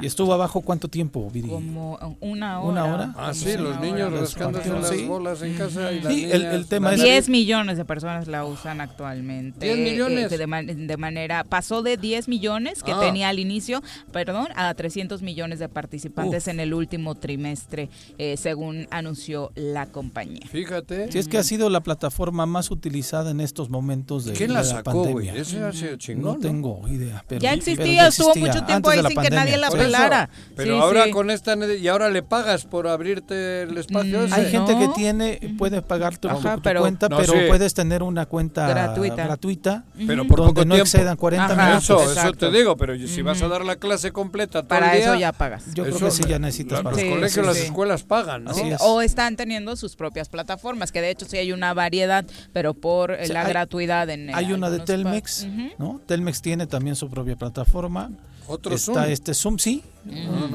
¿Y 0.00 0.06
estuvo 0.06 0.32
abajo 0.32 0.60
cuánto 0.60 0.88
tiempo, 0.88 1.30
Viri? 1.30 1.48
Como 1.48 1.98
una 2.20 2.60
hora. 2.60 2.68
¿Una 2.70 2.94
hora? 2.94 3.14
Ah, 3.16 3.34
sí, 3.34 3.56
los 3.56 3.80
niños 3.80 4.12
rascándose 4.12 4.68
las 4.68 5.06
bolas 5.06 5.42
en 5.42 5.54
casa. 5.54 5.92
Y 5.92 6.02
sí, 6.02 6.30
el, 6.30 6.66
tema 6.66 6.94
es... 6.94 7.02
10 7.02 7.28
millones 7.28 7.78
de 7.78 7.84
personas 7.84 8.28
la 8.28 8.44
usan 8.44 8.80
actualmente. 8.80 9.66
10 9.66 9.78
millones. 9.78 10.32
Eh, 10.32 10.38
de, 10.38 10.96
manera... 10.96 11.44
Pasó 11.44 11.82
de 11.82 11.96
10 11.96 12.28
millones 12.28 12.82
que 12.82 12.92
ah. 12.92 13.00
tenía 13.00 13.28
al 13.28 13.38
inicio, 13.38 13.82
perdón, 14.12 14.48
a 14.54 14.72
300 14.74 15.22
millones 15.22 15.58
de 15.58 15.68
participantes 15.68 16.48
en 16.48 16.60
el 16.60 16.74
último 16.74 17.14
trimestre, 17.14 17.88
eh, 18.18 18.36
según 18.36 18.86
anunció 18.90 19.52
la 19.54 19.86
compañía. 19.86 20.46
Fíjate. 20.50 21.10
Si 21.10 21.18
es 21.18 21.28
que 21.28 21.38
ha 21.38 21.42
sido 21.42 21.70
la 21.70 21.80
plataforma 21.80 22.46
más 22.46 22.70
utilizada 22.70 23.30
en 23.30 23.40
estos 23.40 23.70
momentos 23.70 24.24
de, 24.24 24.32
¿Quién 24.32 24.52
la, 24.52 24.64
sacó, 24.64 25.04
güey? 25.04 25.28
Ese 25.28 25.62
ha 25.62 25.72
sido 25.72 25.96
chingón, 25.96 26.34
No 26.34 26.40
tengo 26.40 26.86
idea. 26.88 27.24
Pero, 27.26 27.40
ya 27.40 27.54
existía, 27.54 28.08
estuvo 28.08 28.34
mucho 28.34 28.64
tiempo 28.64 28.90
ahí 28.90 29.05
sin 29.08 29.20
que 29.20 29.30
nadie 29.30 29.56
la 29.56 29.70
pelara. 29.70 30.30
pero 30.54 30.80
ahora 30.82 31.10
con 31.10 31.30
esta 31.30 31.56
y 31.56 31.88
ahora 31.88 32.10
le 32.10 32.22
pagas 32.22 32.64
por 32.64 32.86
abrirte 32.86 33.62
el 33.62 33.76
espacio. 33.78 34.26
Mm, 34.26 34.32
hay 34.32 34.50
gente 34.50 34.78
que 34.78 34.88
tiene 34.88 35.40
puede 35.58 35.82
pagar 35.82 36.18
tu, 36.18 36.28
cuenta, 36.28 37.08
pero 37.08 37.32
puedes 37.48 37.74
tener 37.74 38.02
una 38.02 38.26
cuenta 38.26 38.68
gratuita, 38.68 39.24
gratuita 39.24 39.84
pero 40.06 40.26
por 40.26 40.38
donde 40.38 40.64
no 40.64 40.76
excedan 40.76 41.16
40 41.16 41.54
minutos. 41.54 41.84
Eso, 41.84 42.20
eso 42.20 42.32
te 42.32 42.50
digo, 42.50 42.76
pero 42.76 42.94
si 43.06 43.22
vas 43.22 43.40
a 43.42 43.48
dar 43.48 43.64
la 43.64 43.76
clase 43.76 44.12
completa 44.12 44.62
todo 44.62 44.68
para 44.68 44.92
el 44.92 44.98
día, 44.98 45.10
eso 45.10 45.20
ya 45.20 45.32
pagas. 45.32 45.74
Yo 45.74 45.84
creo 45.84 45.98
que 45.98 46.10
sí 46.10 46.24
ya 46.28 46.38
necesitas 46.38 46.82
Los 46.82 46.92
colegios, 46.92 47.46
las 47.46 47.56
escuelas 47.58 48.02
pagan, 48.02 48.44
¿no? 48.44 48.52
O 48.80 49.02
están 49.02 49.36
teniendo 49.36 49.76
sus 49.76 49.96
propias 49.96 50.28
plataformas, 50.28 50.92
que 50.92 51.00
de 51.00 51.10
hecho 51.10 51.26
sí 51.26 51.36
hay 51.36 51.52
una 51.52 51.74
variedad, 51.74 52.24
pero 52.52 52.74
por 52.74 53.16
la 53.28 53.44
gratuidad 53.44 54.08
en 54.10 54.34
Hay 54.34 54.52
una 54.52 54.70
de 54.70 54.80
Telmex, 54.80 55.46
¿no? 55.78 56.00
Telmex 56.06 56.42
tiene 56.42 56.66
también 56.66 56.96
su 56.96 57.08
propia 57.08 57.36
plataforma. 57.36 58.10
Otro 58.48 58.74
Está 58.74 59.08
este 59.08 59.34
Zoom, 59.34 59.58
sí, 59.58 59.82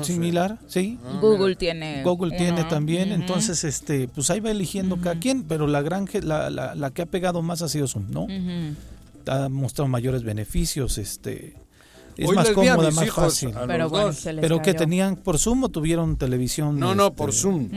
similar, 0.01 0.57
sí. 0.67 0.97
Ah, 1.05 1.19
Google 1.21 1.55
tiene. 1.55 2.03
Google 2.03 2.37
tiene 2.37 2.63
también, 2.63 3.11
entonces 3.11 3.63
este, 3.63 4.07
pues 4.07 4.29
ahí 4.29 4.39
va 4.39 4.51
eligiendo 4.51 4.97
cada 4.97 5.19
quien, 5.19 5.43
pero 5.43 5.67
la 5.67 5.81
gran 5.81 6.07
la, 6.23 6.49
la, 6.49 6.75
la, 6.75 6.91
que 6.91 7.01
ha 7.01 7.05
pegado 7.05 7.41
más 7.41 7.61
ha 7.61 7.69
sido 7.69 7.87
Zoom, 7.87 8.11
¿no? 8.11 8.27
Ha 9.27 9.49
mostrado 9.49 9.87
mayores 9.87 10.23
beneficios, 10.23 10.97
este 10.97 11.55
es 12.17 12.31
más 12.31 12.49
cómoda, 12.51 12.91
más 12.91 13.09
fácil. 13.11 13.51
Pero, 13.67 13.89
bueno, 13.89 14.11
pero 14.23 14.61
que 14.61 14.73
tenían 14.73 15.15
por 15.15 15.37
Zoom 15.37 15.63
o 15.63 15.69
tuvieron 15.69 16.17
televisión. 16.17 16.79
No, 16.79 16.95
no, 16.95 17.13
por 17.13 17.29
este, 17.29 17.41
Zoom. 17.41 17.69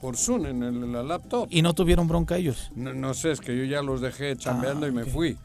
Por 0.00 0.16
Zoom 0.16 0.46
en, 0.46 0.92
la 0.92 1.02
laptop. 1.02 1.48
Y 1.50 1.62
no 1.62 1.74
tuvieron 1.74 2.08
bronca 2.08 2.36
ellos. 2.36 2.70
No, 2.74 3.14
sé, 3.14 3.32
es 3.32 3.40
que 3.40 3.56
yo 3.56 3.64
ya 3.64 3.82
los 3.82 4.00
dejé 4.00 4.36
chambeando 4.36 4.86
ah, 4.86 4.88
y 4.88 4.92
me 4.92 5.04
fui. 5.04 5.36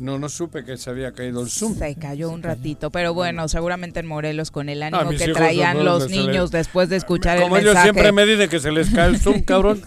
No, 0.00 0.18
no 0.18 0.30
supe 0.30 0.64
que 0.64 0.78
se 0.78 0.88
había 0.88 1.12
caído 1.12 1.42
el 1.42 1.50
Zoom. 1.50 1.76
Se 1.76 1.94
cayó 1.94 2.30
un 2.30 2.42
ratito, 2.42 2.90
pero 2.90 3.12
bueno, 3.12 3.46
seguramente 3.48 4.00
en 4.00 4.06
Morelos 4.06 4.50
con 4.50 4.70
el 4.70 4.82
ánimo 4.82 5.10
que 5.10 5.28
traían 5.28 5.84
los 5.84 6.08
niños 6.08 6.50
después 6.50 6.88
de 6.88 6.96
escuchar 6.96 7.36
el 7.36 7.50
mensaje. 7.50 7.62
Como 7.62 7.70
ellos 7.70 7.82
siempre 7.82 8.10
me 8.10 8.24
dicen 8.24 8.48
que 8.48 8.60
se 8.60 8.72
les 8.72 8.88
cae 8.88 9.08
el 9.08 9.18
Zoom, 9.18 9.42
cabrón. 9.44 9.82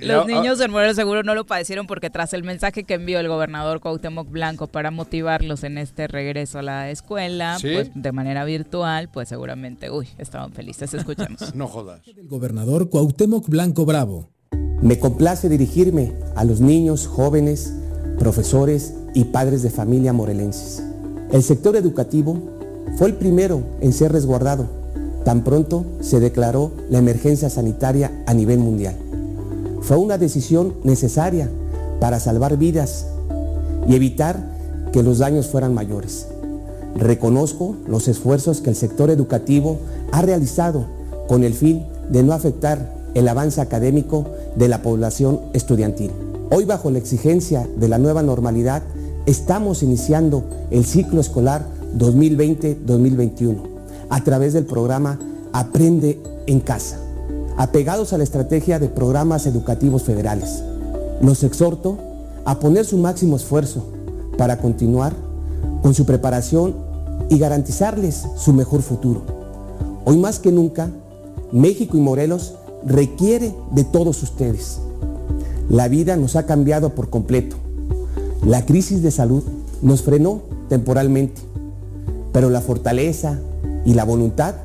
los 0.00 0.26
niños 0.26 0.60
en 0.60 0.72
Morelos 0.72 0.96
seguro 0.96 1.22
no 1.22 1.36
lo 1.36 1.46
padecieron 1.46 1.86
porque 1.86 2.10
tras 2.10 2.32
el 2.32 2.42
mensaje 2.42 2.82
que 2.82 2.94
envió 2.94 3.20
el 3.20 3.28
gobernador 3.28 3.78
Cuauhtémoc 3.78 4.28
Blanco 4.28 4.66
para 4.66 4.90
motivarlos 4.90 5.62
en 5.62 5.78
este 5.78 6.08
regreso 6.08 6.58
a 6.58 6.62
la 6.62 6.90
escuela, 6.90 7.56
pues 7.60 7.92
de 7.94 8.10
manera 8.10 8.44
virtual, 8.44 9.08
pues 9.12 9.28
seguramente, 9.28 9.92
uy, 9.92 10.08
estaban 10.18 10.52
felices. 10.52 10.92
Escuchemos. 10.92 11.54
no 11.54 11.68
jodas. 11.68 12.00
El 12.08 12.26
gobernador 12.26 12.90
Cuauhtémoc 12.90 13.48
Blanco 13.48 13.86
Bravo. 13.86 14.28
Me 14.82 14.98
complace 14.98 15.48
dirigirme 15.48 16.12
a 16.34 16.44
los 16.44 16.60
niños, 16.60 17.06
jóvenes, 17.06 17.72
profesores 18.18 18.94
y 19.14 19.24
padres 19.24 19.62
de 19.62 19.70
familia 19.70 20.12
morelenses. 20.12 20.82
El 21.30 21.42
sector 21.42 21.76
educativo 21.76 22.36
fue 22.96 23.08
el 23.08 23.14
primero 23.14 23.62
en 23.80 23.92
ser 23.92 24.12
resguardado 24.12 24.66
tan 25.24 25.42
pronto 25.42 25.84
se 26.00 26.20
declaró 26.20 26.70
la 26.90 26.98
emergencia 26.98 27.48
sanitaria 27.48 28.12
a 28.26 28.34
nivel 28.34 28.58
mundial. 28.58 28.94
Fue 29.80 29.96
una 29.96 30.18
decisión 30.18 30.74
necesaria 30.84 31.50
para 31.98 32.20
salvar 32.20 32.58
vidas 32.58 33.06
y 33.88 33.94
evitar 33.94 34.38
que 34.92 35.02
los 35.02 35.18
daños 35.18 35.46
fueran 35.46 35.74
mayores. 35.74 36.26
Reconozco 36.96 37.74
los 37.88 38.06
esfuerzos 38.06 38.60
que 38.60 38.70
el 38.70 38.76
sector 38.76 39.10
educativo 39.10 39.78
ha 40.12 40.22
realizado 40.22 40.84
con 41.26 41.42
el 41.42 41.54
fin 41.54 41.84
de 42.10 42.22
no 42.22 42.34
afectar 42.34 42.92
el 43.14 43.26
avance 43.26 43.60
académico 43.60 44.26
de 44.56 44.68
la 44.68 44.82
población 44.82 45.40
estudiantil. 45.54 46.12
Hoy 46.50 46.66
bajo 46.66 46.90
la 46.90 46.98
exigencia 46.98 47.66
de 47.76 47.88
la 47.88 47.98
nueva 47.98 48.22
normalidad 48.22 48.82
estamos 49.24 49.82
iniciando 49.82 50.44
el 50.70 50.84
ciclo 50.84 51.20
escolar 51.20 51.66
2020-2021 51.96 53.56
a 54.10 54.22
través 54.22 54.52
del 54.52 54.66
programa 54.66 55.18
Aprende 55.52 56.20
en 56.46 56.60
Casa, 56.60 56.98
apegados 57.56 58.12
a 58.12 58.18
la 58.18 58.24
estrategia 58.24 58.78
de 58.78 58.88
programas 58.88 59.46
educativos 59.46 60.02
federales. 60.02 60.62
los 61.22 61.42
exhorto 61.44 61.96
a 62.44 62.58
poner 62.60 62.84
su 62.84 62.98
máximo 62.98 63.36
esfuerzo 63.36 63.86
para 64.36 64.58
continuar 64.58 65.14
con 65.82 65.94
su 65.94 66.04
preparación 66.04 66.74
y 67.30 67.38
garantizarles 67.38 68.26
su 68.36 68.52
mejor 68.52 68.82
futuro. 68.82 69.22
Hoy 70.04 70.18
más 70.18 70.38
que 70.38 70.52
nunca, 70.52 70.90
México 71.52 71.96
y 71.96 72.00
Morelos 72.00 72.54
requiere 72.84 73.54
de 73.70 73.84
todos 73.84 74.22
ustedes. 74.22 74.78
La 75.68 75.88
vida 75.88 76.16
nos 76.16 76.36
ha 76.36 76.46
cambiado 76.46 76.94
por 76.94 77.10
completo. 77.10 77.56
La 78.44 78.66
crisis 78.66 79.02
de 79.02 79.10
salud 79.10 79.42
nos 79.82 80.02
frenó 80.02 80.42
temporalmente, 80.68 81.40
pero 82.32 82.50
la 82.50 82.60
fortaleza 82.60 83.38
y 83.84 83.94
la 83.94 84.04
voluntad 84.04 84.56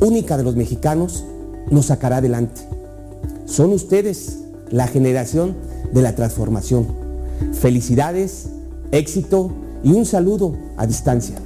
única 0.00 0.36
de 0.36 0.42
los 0.42 0.56
mexicanos 0.56 1.24
nos 1.70 1.86
sacará 1.86 2.16
adelante. 2.16 2.62
Son 3.46 3.72
ustedes 3.72 4.38
la 4.70 4.86
generación 4.86 5.56
de 5.92 6.02
la 6.02 6.14
transformación. 6.14 6.86
Felicidades, 7.52 8.48
éxito 8.90 9.52
y 9.84 9.92
un 9.92 10.06
saludo 10.06 10.56
a 10.76 10.86
distancia. 10.86 11.36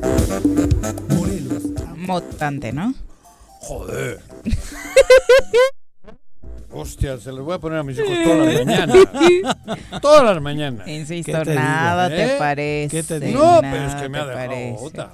Motante, 1.96 2.72
¿no? 2.72 2.94
Joder. 3.60 4.20
Hostia, 6.80 7.18
se 7.18 7.32
los 7.32 7.44
voy 7.44 7.54
a 7.54 7.58
poner 7.58 7.78
a 7.78 7.82
mis 7.82 7.98
hijos 7.98 8.10
todas 8.24 8.46
las 8.54 8.64
mañanas. 8.66 8.96
todas 10.02 10.24
las 10.24 10.42
mañanas. 10.42 10.88
Insisto, 10.88 11.44
nada 11.44 12.08
te 12.08 12.24
¿Eh? 12.24 12.36
parece. 12.38 12.96
¿Qué 12.96 13.02
te 13.02 13.20
digo? 13.20 13.38
No, 13.44 13.60
pero 13.60 13.76
es 13.76 13.82
nada 13.94 14.02
que 14.02 14.08
me 14.08 14.18
ha 14.18 14.24
te 14.24 14.30
dejado 14.48 14.84
otra. 14.84 15.10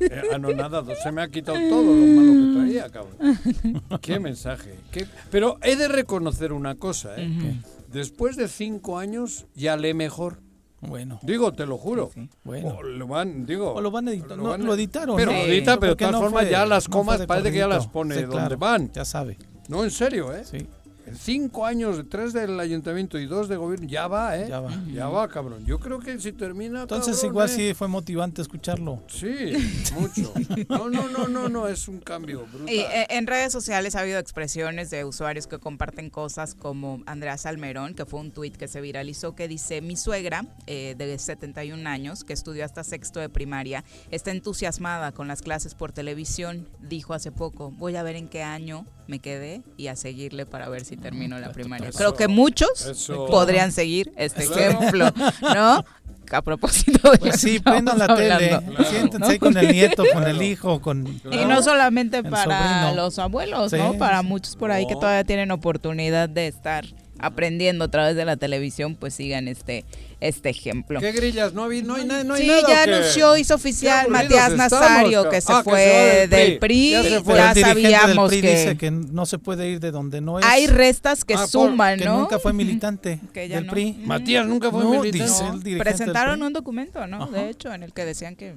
Eh, 0.00 0.22
anonadado. 0.34 0.92
Se 1.02 1.12
me 1.12 1.22
ha 1.22 1.28
quitado 1.28 1.58
todo 1.68 1.82
lo 1.82 1.92
malo 1.92 2.32
que 2.32 2.58
traía, 2.58 2.88
cabrón. 2.90 4.00
Qué 4.00 4.18
mensaje. 4.20 4.74
qué- 4.90 5.06
Pero 5.30 5.58
he 5.62 5.76
de 5.76 5.88
reconocer 5.88 6.52
una 6.52 6.74
cosa, 6.76 7.14
¿eh? 7.20 7.28
Ujú. 7.28 7.56
Después 7.92 8.36
de 8.36 8.48
cinco 8.48 8.98
años 8.98 9.46
ya 9.54 9.76
lee 9.76 9.94
mejor. 9.94 10.38
Bueno. 10.80 11.18
Digo, 11.22 11.52
te 11.52 11.66
lo 11.66 11.76
juro. 11.76 12.10
Bueno. 12.42 12.68
O 12.78 12.82
lo 12.82 13.06
van, 13.06 13.44
digo. 13.44 13.74
O 13.74 13.80
lo 13.82 13.90
van 13.90 14.08
a 14.08 14.12
editar. 14.12 14.30
lo 14.30 14.36
No, 14.44 14.48
van 14.50 14.62
a- 14.62 14.64
lo 14.64 14.74
editaron. 14.74 15.16
Pero 15.16 15.32
¿no? 15.32 15.38
edita, 15.38 15.78
pero 15.78 15.92
de 15.92 15.96
todas 15.96 16.12
no 16.12 16.20
formas 16.20 16.48
ya 16.48 16.64
las 16.64 16.88
comas 16.88 17.18
de 17.18 17.26
parece 17.26 17.52
que 17.52 17.58
ya 17.58 17.68
las 17.68 17.86
pone 17.86 18.14
Sí, 18.14 18.22
donde 18.22 18.34
claro, 18.36 18.56
van. 18.56 18.90
Ya 18.92 19.04
sabe. 19.04 19.36
No, 19.70 19.84
en 19.84 19.90
serio, 19.92 20.34
¿eh? 20.34 20.44
Sí. 20.44 20.66
En 21.06 21.16
cinco 21.16 21.64
años, 21.64 22.04
tres 22.10 22.32
del 22.32 22.58
ayuntamiento 22.60 23.18
y 23.18 23.26
dos 23.26 23.48
de 23.48 23.56
gobierno, 23.56 23.86
ya 23.88 24.06
va, 24.06 24.36
¿eh? 24.36 24.46
Ya 24.48 24.60
va. 24.60 24.70
Ya 24.92 25.08
va, 25.08 25.28
cabrón. 25.28 25.64
Yo 25.64 25.78
creo 25.78 26.00
que 26.00 26.18
si 26.20 26.32
termina. 26.32 26.82
Entonces 26.82 27.16
cabrón, 27.16 27.32
igual 27.32 27.50
¿eh? 27.50 27.52
sí 27.52 27.74
fue 27.74 27.88
motivante 27.88 28.42
escucharlo. 28.42 29.02
Sí, 29.08 29.52
mucho. 29.94 30.32
No, 30.68 30.90
no, 30.90 31.08
no, 31.08 31.28
no, 31.28 31.48
no, 31.48 31.68
es 31.68 31.88
un 31.88 32.00
cambio 32.00 32.46
brutal. 32.52 32.74
Y 32.74 32.80
eh, 32.80 33.06
en 33.10 33.26
redes 33.26 33.52
sociales 33.52 33.94
ha 33.94 34.00
habido 34.00 34.18
expresiones 34.18 34.90
de 34.90 35.04
usuarios 35.04 35.46
que 35.46 35.58
comparten 35.58 36.10
cosas 36.10 36.54
como 36.54 37.02
Andrea 37.06 37.38
Salmerón, 37.38 37.94
que 37.94 38.04
fue 38.06 38.20
un 38.20 38.32
tuit 38.32 38.56
que 38.56 38.68
se 38.68 38.80
viralizó, 38.80 39.34
que 39.34 39.48
dice, 39.48 39.80
mi 39.80 39.96
suegra, 39.96 40.44
eh, 40.66 40.94
de 40.98 41.18
71 41.18 41.88
años, 41.88 42.24
que 42.24 42.32
estudió 42.32 42.64
hasta 42.64 42.84
sexto 42.84 43.20
de 43.20 43.28
primaria, 43.28 43.84
está 44.10 44.32
entusiasmada 44.32 45.12
con 45.12 45.28
las 45.28 45.42
clases 45.42 45.74
por 45.74 45.92
televisión. 45.92 46.68
Dijo 46.80 47.14
hace 47.14 47.32
poco, 47.32 47.70
voy 47.70 47.96
a 47.96 48.02
ver 48.02 48.16
en 48.16 48.28
qué 48.28 48.42
año 48.42 48.84
me 49.10 49.18
quedé 49.18 49.60
y 49.76 49.88
a 49.88 49.96
seguirle 49.96 50.46
para 50.46 50.68
ver 50.68 50.84
si 50.84 50.96
termino 50.96 51.38
la 51.38 51.50
primaria. 51.52 51.88
Eso, 51.88 51.98
Creo 51.98 52.14
que 52.14 52.28
muchos 52.28 52.86
eso. 52.86 53.26
podrían 53.26 53.72
seguir 53.72 54.12
este 54.16 54.46
Claro. 54.46 54.62
ejemplo, 54.78 55.10
¿no? 55.42 55.84
A 56.32 56.42
propósito 56.42 57.10
de 57.10 57.18
Pues 57.18 57.40
sí, 57.40 57.58
prendan 57.58 57.98
la 57.98 58.14
tele. 58.14 58.32
hablando, 58.52 58.84
Siéntense 58.84 59.38
con 59.40 59.56
el 59.56 59.72
nieto, 59.72 60.04
con 60.14 60.22
el 60.22 60.40
hijo, 60.40 60.80
con. 60.80 61.04
Y 61.32 61.44
no 61.44 61.60
solamente 61.60 62.22
para 62.22 62.44
sobrino. 62.84 62.94
los 63.02 63.18
abuelos, 63.18 63.72
Sí, 63.72 63.78
¿no? 63.78 63.94
Para 63.98 64.20
sí. 64.20 64.26
muchos 64.26 64.54
por 64.54 64.70
ahí 64.70 64.86
que 64.86 64.94
todavía 64.94 65.24
tienen 65.24 65.50
oportunidad 65.50 66.28
de 66.28 66.46
estar 66.46 66.84
aprendiendo 67.20 67.84
a 67.84 67.88
través 67.88 68.16
de 68.16 68.24
la 68.24 68.36
televisión, 68.36 68.94
pues 68.96 69.14
sigan 69.14 69.48
este 69.48 69.84
este 70.20 70.50
ejemplo. 70.50 71.00
¿Qué 71.00 71.12
grillas? 71.12 71.54
No, 71.54 71.64
hay- 71.64 71.82
no 71.82 71.94
hay, 71.94 72.04
no 72.04 72.34
hay 72.34 72.42
sí, 72.42 72.46
nada. 72.48 72.60
ya 72.68 72.82
¿o 72.82 72.84
qué? 72.84 72.94
anunció, 72.94 73.36
hizo 73.38 73.54
oficial 73.54 74.08
Matías 74.10 74.50
estamos, 74.52 74.56
Nazario 74.72 75.30
que 75.30 75.40
se 75.40 75.50
Ah, 75.52 75.62
fue 75.64 76.26
va 76.30 76.36
del 76.36 76.58
PRI. 76.58 76.90
Ya 76.90 77.02
se 77.02 77.10
Ya, 77.10 77.22
fue. 77.22 77.34
Pero 77.34 77.48
el 77.48 77.54
dirigente 77.54 77.88
del 77.88 77.92
sabíamos 78.02 78.28
PRI 78.28 78.40
que, 78.42 78.50
dice 78.50 78.76
que 78.76 78.90
no 78.90 79.24
se 79.26 79.38
puede 79.38 79.68
ir 79.70 79.80
de 79.80 79.90
donde 79.92 80.20
no 80.20 80.38
es. 80.38 80.44
hay 80.44 80.66
restas 80.66 81.24
que 81.24 81.32
Ah, 81.34 81.38
por- 81.38 81.48
suman, 81.48 81.98
que 81.98 82.04
¿no? 82.04 82.18
nunca 82.20 82.38
fue 82.38 82.52
militante 82.52 83.18
Que 83.32 83.48
ya 83.48 83.56
del 83.56 83.66
no. 83.66 83.72
PRI. 83.72 83.92
Matías 84.04 84.46
nunca 84.46 84.70
fue 84.70 84.82
No, 84.84 84.90
militante. 84.90 85.24
dice 85.24 85.42
No, 85.44 85.60
el 85.64 85.78
presentaron 85.78 86.32
del 86.32 86.38
PRI. 86.40 86.46
un 86.48 86.52
documento, 86.52 87.06
¿no? 87.06 87.22
Ajá. 87.22 87.32
De 87.32 87.48
hecho, 87.48 87.72
en 87.72 87.82
el 87.82 87.94
que 87.94 88.04
decían 88.04 88.36
que 88.36 88.56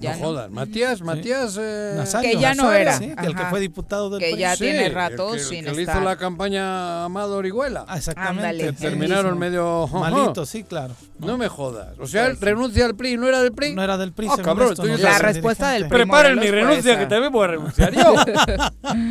ya 0.00 0.12
no 0.14 0.18
no. 0.18 0.24
jodan. 0.26 0.52
Matías, 0.52 1.00
Matías. 1.02 1.56
eh, 1.60 1.94
Nazario, 1.96 2.30
Que 2.30 2.38
ya 2.38 2.54
no 2.54 2.64
Nazario, 2.64 2.82
era. 2.82 2.98
sí, 2.98 3.14
que 3.16 3.26
el 3.26 3.34
que 3.36 3.44
fue 3.44 3.60
diputado 3.60 4.10
del 4.10 4.20
Que 4.20 4.36
ya 4.36 4.54
sí, 4.56 4.64
tiene 4.64 4.86
el 4.86 4.94
rato 4.94 5.34
el 5.34 5.40
sin 5.40 5.64
que 5.64 5.72
le 5.72 5.82
estar. 5.82 5.96
hizo 5.96 6.04
la 6.04 6.16
campaña 6.16 6.62
a 7.02 7.04
Amado 7.04 7.36
Orihuela. 7.36 7.84
Ah, 7.88 7.96
exactamente. 7.96 8.40
Ándale. 8.42 8.58
Que 8.62 8.68
el 8.68 8.76
terminaron 8.76 9.38
mismo. 9.38 9.38
medio. 9.40 9.86
Malito, 9.88 10.44
sí, 10.46 10.64
claro. 10.64 10.94
No 11.18 11.38
me 11.38 11.48
jodas. 11.48 11.98
O 11.98 12.06
sea, 12.06 12.26
él 12.26 12.36
sí. 12.36 12.44
renuncia 12.44 12.84
al 12.84 12.94
PRI. 12.96 13.16
¿No 13.16 13.28
era 13.28 13.40
del 13.42 13.52
PRI? 13.52 13.74
No 13.74 13.82
era 13.82 13.96
del 13.96 14.12
PRI, 14.12 14.26
Ah, 14.26 14.30
según 14.36 14.44
cabrón, 14.44 14.72
esto, 14.72 14.84
La 14.84 15.16
el 15.16 15.22
respuesta 15.22 15.70
del. 15.70 15.86
PRI 15.88 15.90
Preparen 15.98 16.38
mi 16.38 16.50
renuncia, 16.50 16.92
esa. 16.92 17.00
que 17.00 17.06
también 17.06 17.32
voy 17.32 17.44
a 17.44 17.46
renunciar 17.48 17.92
yo. 17.94 18.14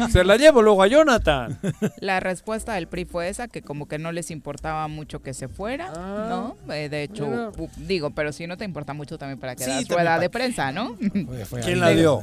Se 0.12 0.24
la 0.24 0.38
llevo 0.38 0.62
luego 0.62 0.84
a 0.84 0.88
Jonathan. 0.88 1.60
La 2.00 2.20
respuesta 2.20 2.74
del 2.74 2.88
PRI 2.88 3.06
fue 3.06 3.30
esa, 3.30 3.48
que 3.48 3.62
como 3.62 3.88
que 3.88 3.98
no 3.98 4.12
les 4.12 4.32
importaba 4.32 4.88
mucho 4.88 5.22
que 5.22 5.34
se 5.34 5.48
fuera, 5.48 5.92
Ah, 5.96 6.28
¿no? 6.30 6.74
Eh, 6.74 6.90
de 6.90 7.04
hecho, 7.04 7.52
digo, 7.78 8.12
pero 8.12 8.32
si 8.32 8.48
no 8.48 8.58
te 8.58 8.66
importa 8.66 8.94
mucho 8.94 9.18
también 9.18 9.40
para 9.40 9.56
que 9.56 9.64
Sí, 9.64 9.72
das 9.72 9.88
rueda 9.88 10.20
de 10.20 10.30
prensa, 10.30 10.72
¿Quién 11.64 11.80
la 11.80 11.90
dio? 11.90 12.22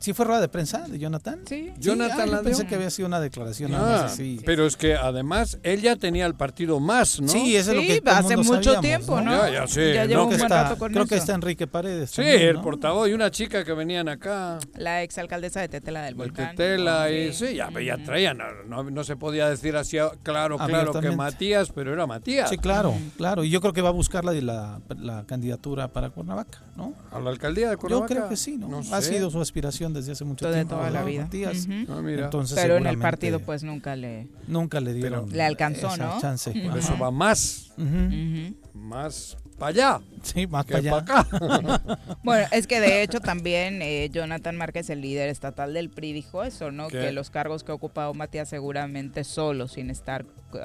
¿Sí 0.00 0.12
fue 0.14 0.24
rueda 0.24 0.40
de 0.40 0.48
prensa 0.48 0.86
de 0.88 0.98
Jonathan? 0.98 1.40
Sí. 1.46 1.72
Jonathan 1.78 2.20
ah, 2.22 2.24
yo 2.26 2.32
la 2.32 2.38
dio. 2.38 2.44
pensé 2.44 2.66
que 2.66 2.74
había 2.74 2.90
sido 2.90 3.06
una 3.06 3.20
declaración. 3.20 3.70
nada 3.70 3.98
Ah, 3.98 4.02
más 4.04 4.12
así. 4.14 4.40
pero 4.46 4.66
es 4.66 4.76
que 4.76 4.94
además 4.94 5.58
él 5.62 5.82
ya 5.82 5.94
tenía 5.96 6.26
el 6.26 6.34
partido 6.34 6.80
más, 6.80 7.20
¿no? 7.20 7.28
Sí, 7.28 7.54
eso 7.56 7.70
es 7.70 7.76
lo 7.76 7.82
Sí, 7.82 7.88
que 7.88 8.00
todo 8.00 8.10
el 8.12 8.24
hace 8.24 8.36
mundo 8.36 8.52
mucho 8.54 8.74
sabíamos, 8.74 9.06
tiempo, 9.06 9.20
¿no? 9.20 9.30
Ya, 9.46 9.52
ya 9.52 9.66
sé, 9.66 9.94
Ya 9.94 10.02
¿no? 10.04 10.08
lleva 10.08 10.22
un 10.22 10.28
Creo 10.28 10.38
que 10.38 10.42
buen 10.42 10.52
está, 10.52 10.62
rato 10.64 10.78
con 10.78 10.92
creo 10.92 11.02
eso. 11.04 11.08
que 11.10 11.16
está 11.16 11.34
Enrique 11.34 11.66
Paredes. 11.66 12.10
Sí, 12.10 12.16
también, 12.16 12.40
el 12.42 12.54
¿no? 12.54 12.62
portavoz 12.62 13.08
y 13.08 13.12
una 13.12 13.30
chica 13.30 13.62
que 13.64 13.72
venían 13.74 14.08
acá. 14.08 14.58
La 14.76 15.02
exalcaldesa 15.02 15.60
de 15.60 15.68
Tetela 15.68 16.02
del 16.02 16.14
de 16.14 16.18
Volcán. 16.18 16.50
Tetela 16.56 17.10
y 17.10 17.32
Sí. 17.32 17.48
sí, 17.48 17.54
ya, 17.56 17.68
ya 17.80 18.02
traían, 18.02 18.38
no, 18.66 18.82
no 18.84 19.04
se 19.04 19.16
podía 19.16 19.48
decir 19.50 19.76
así, 19.76 19.98
ah, 19.98 20.10
claro, 20.22 20.56
claro 20.58 20.92
que. 20.98 21.10
Matías, 21.10 21.70
pero 21.74 21.92
era 21.92 22.06
Matías. 22.06 22.48
Sí, 22.48 22.56
claro, 22.56 22.94
claro. 23.18 23.44
Y 23.44 23.50
yo 23.50 23.60
creo 23.60 23.72
que 23.74 23.82
va 23.82 23.90
a 23.90 23.92
buscar 23.92 24.24
la, 24.24 24.32
la, 24.32 24.80
la 24.98 25.24
candidatura 25.26 25.88
para 25.88 26.08
Cuernavaca, 26.10 26.62
¿no? 26.76 26.94
A 27.12 27.20
la 27.20 27.30
alcaldía 27.30 27.66
de 27.68 27.74
Yo 27.74 27.78
Cuernavaca. 27.78 28.14
creo 28.14 28.28
que 28.28 28.36
sí, 28.36 28.56
¿no? 28.56 28.68
No 28.68 28.78
ha 28.78 29.02
sé. 29.02 29.14
sido 29.14 29.30
su 29.30 29.40
aspiración 29.40 29.89
desde 29.92 30.12
hace 30.12 30.24
mucho 30.24 30.50
tiempo. 30.52 30.76
toda 30.76 30.90
la 30.90 31.02
vida. 31.04 31.22
Matías. 31.24 31.66
Ujú. 31.66 31.92
Ah, 31.92 32.02
mira. 32.02 32.24
Entonces, 32.24 32.58
Pero 32.60 32.76
en 32.76 32.86
el 32.86 32.98
partido 32.98 33.40
pues 33.40 33.62
nunca 33.62 33.96
le... 33.96 34.28
Nunca 34.46 34.80
le 34.80 34.92
dieron 34.94 35.28
Le 35.30 35.42
alcanzó, 35.42 35.88
esa 35.94 36.06
¿no? 36.14 36.20
chance. 36.20 36.50
Por 36.52 36.70
Ajá. 36.70 36.78
eso 36.78 36.98
va 36.98 37.10
más, 37.10 37.72
Ujú. 37.76 37.86
Ujú. 37.86 38.54
más 38.74 39.36
para 39.58 39.68
allá 39.70 40.00
Sí, 40.22 40.46
más 40.46 40.64
para 40.64 40.78
allá. 40.78 40.96
acá. 40.96 41.26
Bueno, 42.24 42.46
es 42.50 42.66
que 42.66 42.80
de 42.80 43.02
hecho 43.02 43.20
también 43.20 43.82
eh, 43.82 44.08
Jonathan 44.10 44.56
Márquez, 44.56 44.88
el 44.90 45.00
líder 45.02 45.28
estatal 45.28 45.74
del 45.74 45.90
PRI, 45.90 46.12
dijo 46.14 46.42
eso, 46.44 46.70
¿no? 46.70 46.88
¿Qué? 46.88 46.98
Que 47.00 47.12
los 47.12 47.28
cargos 47.30 47.62
que 47.64 47.72
ha 47.72 47.74
ocupado 47.74 48.14
Matías 48.14 48.48
seguramente 48.48 49.22
solo, 49.24 49.68
sin 49.68 49.90
estar 49.90 50.24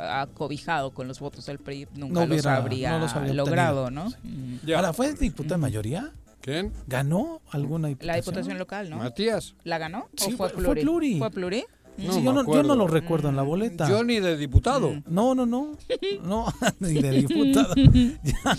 acobijado 0.10 0.92
con 0.92 1.08
los 1.08 1.20
votos 1.20 1.46
del 1.46 1.60
PRI, 1.60 1.88
nunca 1.96 2.14
No 2.14 2.20
los 2.22 2.30
hubiera- 2.30 2.56
habría 2.58 2.92
no 2.92 3.00
los 3.00 3.14
habría 3.16 3.34
logrado, 3.34 3.84
obtenido. 3.86 4.10
¿no? 4.10 4.60
Ya. 4.66 4.78
Ahora, 4.78 4.94
¿fue 4.94 5.14
diputado 5.14 5.56
de 5.56 5.62
mayoría? 5.62 6.12
¿Quién? 6.46 6.72
¿Ganó 6.86 7.42
alguna 7.50 7.88
diputación? 7.88 8.08
La 8.08 8.16
diputación 8.22 8.58
local, 8.60 8.90
¿no? 8.92 8.98
Matías. 8.98 9.56
¿La 9.64 9.80
ganó? 9.80 10.10
Sí, 10.16 10.34
¿O 10.34 10.38
fue 10.38 10.50
fue- 10.50 10.50
fue 10.50 10.64
pluri? 10.64 10.82
pluri. 10.84 11.18
¿Fue 11.18 11.32
pluri? 11.32 11.66
No 11.98 12.14
sí, 12.14 12.22
yo, 12.24 12.34
no, 12.34 12.46
yo 12.54 12.62
no 12.62 12.76
lo 12.76 12.88
recuerdo 12.88 13.30
en 13.30 13.36
la 13.36 13.42
boleta. 13.42 13.88
Yo 13.90 14.04
ni 14.04 14.20
de 14.20 14.38
diputado. 14.38 14.92
Mm. 14.92 15.04
No, 15.08 15.34
no, 15.34 15.46
no. 15.48 15.76
No, 16.24 16.46
ni 16.80 17.02
de 17.02 17.10
diputado. 17.12 17.74
Ya. 18.24 18.58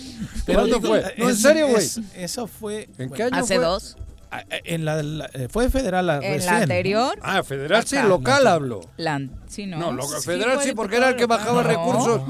¿Cuándo 0.54 0.80
fue? 0.80 1.14
No, 1.16 1.28
en 1.28 1.36
serio, 1.36 1.68
güey. 1.68 1.78
es- 1.84 2.00
Eso 2.16 2.48
fue. 2.48 2.88
¿En 2.98 3.10
qué 3.10 3.22
año 3.22 3.36
Hace 3.36 3.54
fue? 3.56 3.64
dos. 3.64 3.96
a- 4.32 4.42
En 4.64 4.84
la, 4.84 5.00
la- 5.04 5.30
eh, 5.34 5.46
fue 5.48 5.70
federal 5.70 6.06
la 6.06 6.16
En 6.16 6.22
recién, 6.22 6.46
la 6.46 6.52
¿no? 6.58 6.62
anterior, 6.64 7.18
Ah, 7.22 7.42
federal 7.44 7.86
sí, 7.86 7.96
local 8.08 8.46
hablo. 8.48 8.80
la, 8.96 9.20
sí, 9.46 9.66
¿no? 9.66 9.78
No, 9.78 9.92
lo- 9.92 10.02
Sí, 10.08 10.26
federal 10.26 10.54
fue 10.56 10.64
sí, 10.64 10.72
porque 10.74 10.96
era 10.96 11.10
el 11.10 11.16
que 11.16 11.26
bajaba 11.26 11.62
recursos. 11.62 12.22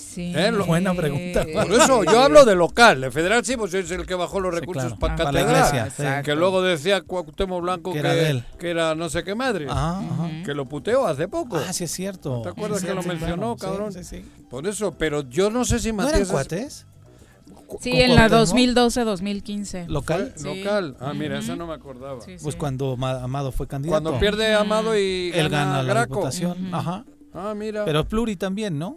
Sí. 0.00 0.32
Eh, 0.36 0.52
lo- 0.52 0.64
Buena 0.64 0.94
pregunta. 0.94 1.44
Por 1.52 1.72
eso 1.72 2.04
yo 2.04 2.20
hablo 2.20 2.44
de 2.44 2.54
local. 2.54 3.00
De 3.00 3.10
federal 3.10 3.44
sí, 3.44 3.56
pues 3.56 3.74
es 3.74 3.90
el 3.90 4.06
que 4.06 4.14
bajó 4.14 4.38
los 4.38 4.54
Sí, 4.54 4.60
recursos 4.60 4.84
claro. 4.94 4.98
para 5.00 5.14
Ah, 5.14 5.16
para 5.16 5.32
la 5.32 5.40
catedral. 5.40 5.76
iglesia. 5.88 6.22
Que 6.22 6.34
luego 6.36 6.62
decía 6.62 7.00
Cuauhtémoc 7.00 7.60
Blanco 7.62 7.90
Que 7.92 7.94
que, 8.00 8.06
era 8.06 8.14
de 8.14 8.30
él. 8.30 8.44
que 8.60 8.70
era 8.70 8.94
no 8.94 9.08
sé 9.08 9.24
qué 9.24 9.34
madre. 9.34 9.66
Que 10.44 10.54
lo 10.54 10.66
puteó 10.66 11.04
hace 11.06 11.26
poco. 11.26 11.56
Ah, 11.56 11.72
sí 11.72 11.84
es 11.84 11.90
cierto. 11.90 12.42
¿Te 12.42 12.50
acuerdas 12.50 12.80
Sí, 12.80 12.86
que 12.86 12.94
lo 12.94 13.02
mencionó, 13.02 13.56
claro. 13.56 13.74
cabrón? 13.74 13.92
Sí, 13.92 14.04
sí, 14.04 14.22
sí. 14.22 14.44
Por 14.48 14.66
eso, 14.68 14.92
pero 14.92 15.28
yo 15.28 15.50
no 15.50 15.64
sé 15.64 15.80
si 15.80 15.92
¿No 15.92 16.02
eran 16.02 16.12
Matías 16.12 16.28
es 16.28 16.32
cuates? 16.32 16.86
Sí, 17.80 17.90
¿Con 17.90 18.00
en 18.00 18.14
la 18.14 18.28
Cuauhtémoc? 18.28 18.76
2012-2015. 18.86 19.86
¿Local? 19.88 20.32
Sí. 20.36 20.62
local. 20.62 20.96
Ah, 21.00 21.12
mira, 21.12 21.38
esa 21.38 21.52
Ujú. 21.52 21.58
no 21.58 21.66
me 21.66 21.74
acordaba. 21.74 22.20
Sí, 22.20 22.36
Pues 22.42 22.56
cuando 22.56 22.96
Ma- 22.96 23.22
Amado 23.22 23.52
fue 23.52 23.66
candidato. 23.66 24.00
Cuando 24.00 24.18
pierde 24.20 24.54
Amado 24.54 24.96
y 24.96 25.32
Él 25.34 25.48
gana, 25.48 25.64
gana 25.72 25.82
la 25.82 25.92
Graco. 25.92 26.14
diputación. 26.14 26.72
Ajá. 26.72 27.04
Ah, 27.34 27.52
mira. 27.56 27.84
Pero 27.84 28.06
Pluri 28.08 28.36
también, 28.36 28.78
¿no? 28.78 28.96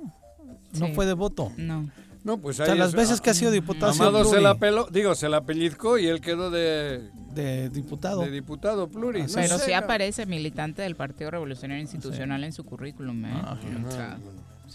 No 0.80 0.88
Sí. 0.88 0.94
fue 0.94 1.06
de 1.06 1.14
voto. 1.14 1.52
No. 1.58 1.90
no, 2.24 2.38
pues 2.38 2.60
O 2.60 2.66
sea, 2.66 2.76
las 2.76 2.90
es- 2.90 2.96
veces 2.96 3.20
que 3.22 3.30
ha 3.32 3.34
sido 3.34 3.52
diputado 3.52 3.92
Amado 3.92 4.24
se 4.26 4.40
la 4.42 4.56
peló, 4.56 4.88
digo, 4.92 5.16
se 5.16 5.28
la 5.28 5.42
pellizcó 5.42 5.98
y 5.98 6.08
él 6.08 6.22
quedó 6.22 6.50
de, 6.52 7.10
de 7.34 7.70
diputado. 7.70 8.22
de 8.22 8.32
diputado 8.32 8.88
pluri. 8.90 9.22
Ah, 9.22 9.26
No. 9.28 9.34
Pero 9.36 9.58
sí 9.60 9.74
aparece 9.74 10.26
militante 10.26 10.82
del 10.84 10.96
Partido 10.96 11.32
Revolucionario 11.32 11.82
Institucional 11.82 12.44
en 12.44 12.54
su 12.54 12.64
currículum, 12.64 13.26
¿eh? 13.26 13.32
Ah, 13.34 13.58
O 13.88 13.92
sea, 13.92 14.18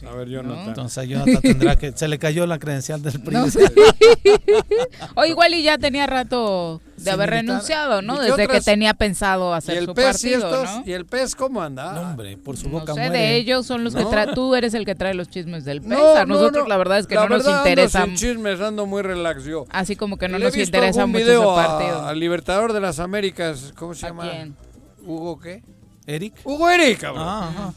A 0.04 0.14
ver, 0.14 0.28
Jonathan. 0.28 0.68
Entonces 0.68 1.09
Jonathan 1.09 1.40
tendrá 1.42 1.76
que... 1.76 1.92
Se 1.92 2.09
le 2.09 2.18
cayó 2.18 2.46
la 2.46 2.59
credencial 2.59 3.00
del 3.02 3.20
PRI. 3.20 3.35
No 3.35 3.50
sé. 3.50 3.61
o 5.14 5.24
igual 5.24 5.54
y 5.54 5.62
ya 5.62 5.78
tenía 5.78 6.06
rato 6.06 6.80
de 6.96 7.02
Sin 7.04 7.12
haber 7.12 7.30
militar. 7.30 7.46
renunciado, 7.46 8.02
¿no? 8.02 8.14
¿Y 8.14 8.18
qué 8.18 8.22
Desde 8.24 8.37
que 8.37 8.44
otras? 8.44 8.64
tenía 8.64 8.94
pensado 8.94 9.52
¿Y 9.54 9.59
hacer 9.59 9.78
el 9.78 9.87
su 9.87 9.94
pez 9.94 10.04
y 10.24 10.30
partido, 10.32 10.62
estos? 10.62 10.76
¿no? 10.78 10.82
¿Y 10.87 10.92
el 10.92 11.06
pez 11.06 11.35
cómo 11.35 11.62
anda? 11.62 11.92
No, 11.92 12.00
hombre, 12.11 12.37
por 12.37 12.56
su 12.56 12.68
No 12.68 12.80
boca 12.80 12.94
sé, 12.94 13.00
muere. 13.00 13.18
de 13.18 13.37
ellos 13.37 13.66
son 13.66 13.85
los 13.85 13.94
que 13.94 14.02
No. 14.02 14.09
trae, 14.11 14.26
tú 14.35 14.54
eres 14.54 14.74
el 14.74 14.85
que 14.85 14.94
trae 14.94 15.14
los 15.14 15.28
chismes 15.28 15.64
del 15.64 15.80
pez. 15.80 15.90
No, 15.90 16.14
a 16.16 16.24
no, 16.26 16.35
nosotros 16.35 16.64
no. 16.64 16.68
la 16.68 16.76
verdad 16.76 16.98
es 16.98 17.06
que 17.06 17.14
La 17.14 17.22
no 17.22 17.28
nos 17.30 17.38
verdad, 17.44 17.59
ando 17.59 17.68
interesa, 17.70 18.04
sin 18.04 18.14
chismes, 18.16 18.61
ando 18.61 18.87
muy 18.87 19.02
relax 19.02 19.44
yo. 19.44 19.64
así 19.70 19.96
como 19.96 20.16
que 20.18 20.28
no 20.28 20.38
nos 20.38 20.56
interesa 20.56 21.06
mucho 21.06 21.18
ese 21.18 21.30
video 21.30 21.59
a- 21.59 21.66
partido. 21.66 22.04
al 22.06 22.18
Libertador 22.20 22.72
de 22.72 22.80
las 22.80 22.98
Américas, 22.98 23.72
¿cómo 23.76 23.94
se 23.94 24.06
¿A 24.06 24.09
llama? 24.11 24.30
quién? 24.30 24.56
¿Hugo 25.04 25.38
qué? 25.38 25.62
¿Eric? 26.06 26.35
Hugo 26.44 26.68
Eric, 26.70 27.00
cabrón. 27.00 27.24
Ah, 27.26 27.48
ajá. 27.50 27.72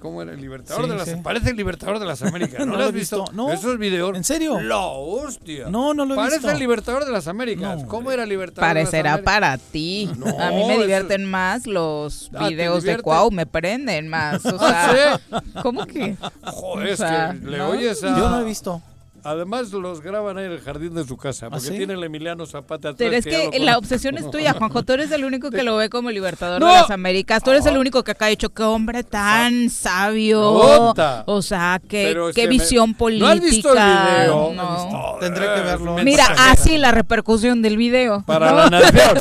¿Cómo 0.00 0.22
era 0.22 0.32
el 0.32 0.40
Libertador 0.40 0.84
Sí, 0.84 0.90
de 0.90 0.96
las 0.96 1.08
sí. 1.08 1.14
Parece 1.22 1.50
el 1.50 1.56
Libertador 1.56 1.98
de 1.98 2.06
las 2.06 2.22
Américas. 2.22 2.60
¿No, 2.60 2.66
No 2.66 2.78
lo 2.78 2.82
has 2.84 2.88
he 2.88 2.92
visto? 2.92 3.18
visto. 3.18 3.32
No. 3.36 3.52
Esos 3.52 3.78
videos. 3.78 4.16
¿En 4.16 4.24
serio? 4.24 4.60
La 4.60 4.78
hostia. 4.78 5.68
No, 5.68 5.94
no 5.94 6.04
lo 6.06 6.14
he 6.14 6.16
Parece 6.16 6.36
visto. 6.38 6.50
el 6.50 6.58
Libertador 6.58 7.04
de 7.04 7.12
las 7.12 7.28
Américas. 7.28 7.82
No, 7.82 7.86
¿Cómo 7.88 8.10
era 8.10 8.22
el 8.24 8.28
Libertador 8.28 8.68
Parecerá 8.68 9.16
de 9.16 9.22
las 9.22 9.28
Américas? 9.28 9.34
para 9.34 9.58
ti. 9.58 10.10
No, 10.16 10.26
a 10.26 10.50
mí 10.50 10.64
me 10.66 10.72
eso- 10.72 10.80
divierten 10.82 11.24
más 11.30 11.66
los 11.66 12.30
Ah, 12.34 12.44
¿te 12.48 12.54
videos 12.54 12.82
de? 12.82 12.98
Cuau, 12.98 13.30
me 13.30 13.46
prenden 13.46 14.08
más. 14.08 14.44
O 14.46 14.56
Ah, 14.60 14.90
sea, 14.92 15.62
¿cómo 15.62 15.86
que? 15.86 16.16
Joder, 16.44 16.86
O 16.88 16.90
es 16.92 16.98
sea, 16.98 17.36
que 17.40 17.46
le 17.50 17.58
¿no? 17.58 17.68
oyes 17.68 18.02
a... 18.02 18.18
Yo 18.18 18.30
no 18.30 18.40
he 18.40 18.44
visto. 18.44 18.80
Además 19.24 19.70
los 19.72 20.00
graban 20.00 20.38
ahí 20.38 20.46
en 20.46 20.52
el 20.52 20.60
jardín 20.60 20.94
de 20.94 21.04
su 21.04 21.16
casa, 21.16 21.50
porque 21.50 21.66
sí? 21.66 21.76
tiene 21.76 21.94
el 21.94 22.02
Emiliano 22.04 22.46
Zapata 22.46 22.90
atrás. 22.90 22.96
Pero 22.98 23.16
es 23.16 23.24
que 23.24 23.58
la 23.60 23.78
obsesión 23.78 24.16
es 24.18 24.30
tuya, 24.30 24.52
Juanjo. 24.54 24.82
Tú 24.82 24.92
eres 24.94 25.10
el 25.12 25.24
único 25.24 25.50
que 25.50 25.62
lo 25.62 25.76
ve 25.76 25.90
como 25.90 26.10
libertador 26.10 26.60
No. 26.60 26.66
de 26.68 26.72
las 26.74 26.90
Américas. 26.90 27.42
Tú 27.42 27.50
eres 27.50 27.66
el 27.66 27.76
Ah. 27.76 27.80
único 27.80 28.02
que 28.04 28.12
acá 28.12 28.26
ha 28.26 28.28
dicho 28.28 28.48
qué 28.50 28.62
hombre 28.62 29.04
tan 29.04 29.68
sabio. 29.70 30.40
Nota. 30.40 31.24
O 31.26 31.42
sea, 31.42 31.80
qué, 31.88 32.14
me- 32.36 32.46
visión 32.46 32.94
política. 32.94 33.26
¿No 33.26 33.32
has 33.32 33.40
visto 33.40 33.72
el 33.72 33.78
video? 33.78 34.52
No. 34.54 35.16
Tendré 35.20 35.46
que 35.54 35.60
verlo. 35.60 35.96
Mira, 36.02 36.26
así 36.50 36.78
la 36.78 36.90
repercusión 36.90 37.62
del 37.62 37.76
video. 37.76 38.22
Para 38.26 38.50
¿no? 38.50 38.56
la 38.56 38.70
nación. 38.80 39.18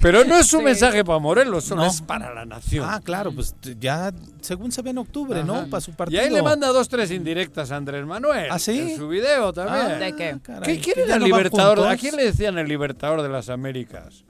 Pero 0.00 0.24
no 0.24 0.36
es 0.36 0.52
un 0.52 0.60
Sí. 0.60 0.64
mensaje 0.64 1.04
para 1.04 1.18
Morelos, 1.18 1.64
solo 1.64 1.82
No. 1.82 1.88
es 1.88 2.00
para 2.02 2.34
la 2.34 2.44
nación. 2.44 2.86
Ah, 2.88 3.00
claro, 3.02 3.32
pues 3.32 3.54
ya 3.80 4.12
según 4.40 4.72
se 4.72 4.82
ve 4.82 4.90
en 4.90 4.98
octubre, 4.98 5.38
Ajá. 5.40 5.46
¿no? 5.46 5.66
Para 5.68 5.80
su 5.80 5.90
Y 5.90 5.94
partido. 5.94 6.22
ahí 6.22 6.30
le 6.30 6.42
manda 6.42 6.68
dos, 6.68 6.88
tres 6.88 7.10
indirectas 7.10 7.70
a 7.70 7.76
Andrés 7.76 8.04
Manuel. 8.06 8.48
¿Ah, 8.50 8.58
sí? 8.58 8.78
En 8.78 8.96
su 8.96 9.08
video 9.08 9.27
también. 9.54 9.86
Ah, 9.86 9.94
¿De 9.98 10.16
qué? 10.16 10.36
caray, 10.42 10.62
¿Qué, 10.76 10.80
¿Quién 10.82 10.98
era 11.06 11.14
el 11.14 11.20
no 11.20 11.26
libertador? 11.26 11.86
¿A 11.88 11.96
quién 11.96 12.16
le 12.16 12.24
decían 12.24 12.58
el 12.58 12.68
libertador 12.68 13.22
de 13.22 13.28
las 13.28 13.48
Américas? 13.48 14.24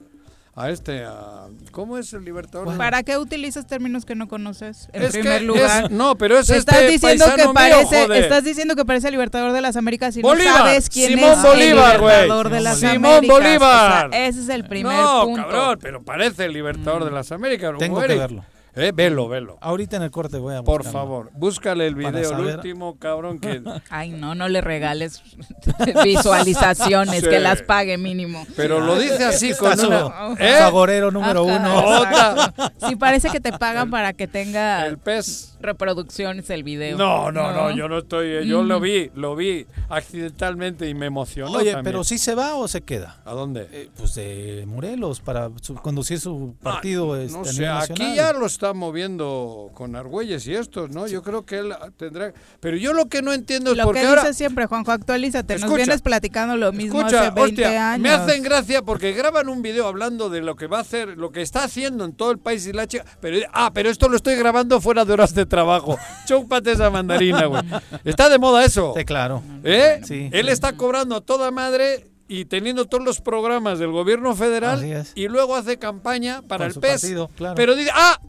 A 0.55 0.69
este, 0.71 1.05
a- 1.05 1.47
¿cómo 1.71 1.97
es 1.97 2.11
el 2.11 2.25
libertador? 2.25 2.69
de- 2.69 2.77
¿Para 2.77 3.01
qué 3.03 3.17
utilizas 3.17 3.65
términos 3.65 4.03
que 4.03 4.13
no 4.15 4.27
conoces? 4.27 4.89
En 4.91 5.03
Es 5.03 5.11
primer 5.13 5.39
que 5.39 5.45
lugar. 5.45 5.85
es- 5.85 5.91
no, 5.91 6.15
pero 6.17 6.37
es 6.37 6.49
estás 6.49 6.75
este 6.81 6.91
diciendo 6.91 7.25
que 7.33 7.43
mío, 7.43 7.53
parece, 7.53 8.03
joder. 8.05 8.23
estás 8.23 8.43
diciendo 8.43 8.75
que 8.75 8.83
parece 8.83 9.07
el 9.07 9.13
libertador 9.13 9.53
de 9.53 9.61
las 9.61 9.77
Américas 9.77 10.17
y 10.17 10.21
Bolívar, 10.21 10.51
no 10.51 10.57
sabes 10.65 10.89
quién 10.89 11.11
Simón 11.11 11.31
es 11.31 11.41
Bolívar, 11.43 11.95
el 11.95 12.01
güey. 12.01 12.13
libertador 12.13 12.49
de 12.49 12.59
las 12.59 12.77
Simón 12.79 13.05
Américas. 13.05 13.37
Bolívar. 13.37 14.07
O 14.07 14.11
sea, 14.11 14.27
ese 14.27 14.39
es 14.41 14.49
el 14.49 14.65
primer 14.65 14.97
no, 14.97 15.23
punto. 15.23 15.41
cabrón, 15.43 15.79
pero 15.81 16.03
parece 16.03 16.45
el 16.45 16.51
libertador 16.53 17.05
de 17.05 17.11
las 17.11 17.31
Américas. 17.31 17.73
Tengo 17.79 18.01
que 18.01 18.07
verlo. 18.15 18.43
Eh, 18.75 18.91
velo, 18.95 19.27
velo. 19.27 19.57
Ahorita 19.61 19.97
en 19.97 20.03
el 20.03 20.11
corte 20.11 20.37
voy 20.37 20.55
a 20.55 20.63
Por 20.63 20.79
buscarlo. 20.83 20.99
favor, 20.99 21.29
búscale 21.33 21.87
el 21.87 21.95
video, 21.95 22.37
el 22.39 22.55
último 22.55 22.97
cabrón 22.97 23.39
que... 23.39 23.61
Ay, 23.89 24.11
no, 24.11 24.35
no 24.35 24.47
le 24.47 24.61
regales 24.61 25.21
visualizaciones, 26.03 27.21
Sí. 27.23 27.29
que 27.29 27.39
las 27.39 27.61
pague 27.61 27.97
mínimo. 27.97 28.45
Pero 28.55 28.79
lo 28.79 28.97
dice 28.97 29.23
así 29.25 29.49
Está 29.49 29.69
con 29.69 29.77
su 29.77 29.87
una... 29.87 30.35
¿Eh? 30.39 30.59
agorero 30.59 31.11
número 31.11 31.47
Ajá, 31.49 31.59
uno. 31.59 31.99
Otra. 31.99 32.53
Sí, 32.87 32.95
parece 32.95 33.29
que 33.29 33.39
te 33.39 33.51
pagan 33.53 33.89
para 33.89 34.13
que 34.13 34.27
tenga 34.27 34.85
El 34.85 34.97
pez. 34.97 35.55
reproducciones 35.59 36.49
el 36.49 36.63
video. 36.63 36.97
No, 36.97 37.31
no, 37.31 37.51
no, 37.51 37.71
yo 37.75 37.87
no 37.89 37.97
estoy... 37.99 38.27
eh, 38.27 38.45
Yo 38.45 38.63
Mm. 38.63 38.67
lo 38.67 38.79
vi, 38.79 39.11
lo 39.15 39.35
vi 39.35 39.65
accidentalmente 39.89 40.87
y 40.87 40.93
me 40.93 41.05
emocionó 41.07 41.51
Oye, 41.57 41.71
también. 41.71 41.83
pero 41.83 42.03
sí 42.03 42.17
se 42.17 42.35
va 42.35 42.55
o 42.55 42.67
se 42.67 42.81
queda. 42.81 43.17
¿A 43.25 43.31
dónde? 43.33 43.67
Eh, 43.71 43.89
pues 43.97 44.15
de 44.15 44.63
Morelos 44.67 45.21
para 45.21 45.49
su- 45.61 45.75
conducir 45.75 46.19
su 46.19 46.55
partido. 46.61 47.13
Ah, 47.13 47.21
este, 47.21 47.37
No 47.37 47.45
sé, 47.45 47.67
aquí 47.67 48.15
ya 48.15 48.33
lo 48.33 48.45
está 48.59 48.73
moviendo 48.73 49.71
con 49.73 49.95
Argüelles 49.95 50.45
y 50.45 50.53
estos, 50.53 50.89
¿no? 50.89 51.07
Yo 51.07 51.23
creo 51.23 51.45
que 51.45 51.59
él 51.59 51.73
tendrá... 51.95 52.33
Pero 52.59 52.75
yo 52.75 52.91
lo 52.91 53.07
que 53.07 53.21
no 53.21 53.31
entiendo 53.31 53.71
es 53.71 53.77
Lo 53.77 53.85
por 53.85 53.95
que 53.95 54.01
qué 54.01 54.07
dices 54.07 54.19
ahora... 54.19 54.33
siempre, 54.33 54.65
Juanjo, 54.65 54.91
actualízate. 54.91 55.53
Nos 55.53 55.63
Escucha. 55.63 55.77
vienes 55.77 56.01
platicando 56.01 56.57
lo 56.57 56.73
mismo 56.73 56.99
Escucha, 56.99 57.21
hace 57.27 57.31
20 57.31 57.41
hostia, 57.63 57.93
años. 57.93 58.03
me 58.03 58.09
hacen 58.09 58.43
gracia 58.43 58.81
porque 58.81 59.13
graban 59.13 59.47
un 59.47 59.61
video 59.61 59.87
hablando 59.87 60.29
de 60.29 60.41
lo 60.41 60.57
que 60.57 60.67
va 60.67 60.79
a 60.79 60.81
hacer, 60.81 61.17
lo 61.17 61.31
que 61.31 61.41
está 61.41 61.63
haciendo 61.63 62.03
en 62.03 62.11
todo 62.11 62.31
el 62.31 62.39
país 62.39 62.67
y 62.67 62.73
la 62.73 62.85
chica. 62.85 63.05
Pero, 63.21 63.47
ah, 63.53 63.71
pero 63.73 63.89
esto 63.89 64.09
lo 64.09 64.17
estoy 64.17 64.35
grabando 64.35 64.81
fuera 64.81 65.05
de 65.05 65.13
horas 65.13 65.33
de 65.33 65.45
trabajo. 65.45 65.97
Chúpate 66.27 66.73
esa 66.73 66.89
mandarina, 66.89 67.45
güey. 67.45 67.61
Está 68.03 68.27
de 68.27 68.39
moda 68.39 68.65
eso. 68.65 68.93
Sí, 68.97 69.05
claro. 69.05 69.41
¿Eh? 69.63 70.01
Sí. 70.03 70.29
Él 70.33 70.49
está 70.49 70.73
cobrando 70.73 71.15
a 71.15 71.21
toda 71.21 71.49
madre 71.51 72.07
y 72.27 72.43
teniendo 72.43 72.85
todos 72.85 73.05
los 73.05 73.21
programas 73.21 73.79
del 73.79 73.91
gobierno 73.91 74.35
federal 74.35 75.05
y 75.15 75.27
luego 75.29 75.55
hace 75.55 75.79
campaña 75.79 76.41
para 76.41 76.65
Con 76.65 76.75
el 76.75 76.79
PES. 76.81 77.01
partido, 77.01 77.29
claro. 77.37 77.55
Pero 77.55 77.75
dice, 77.75 77.89
ah, 77.95 78.19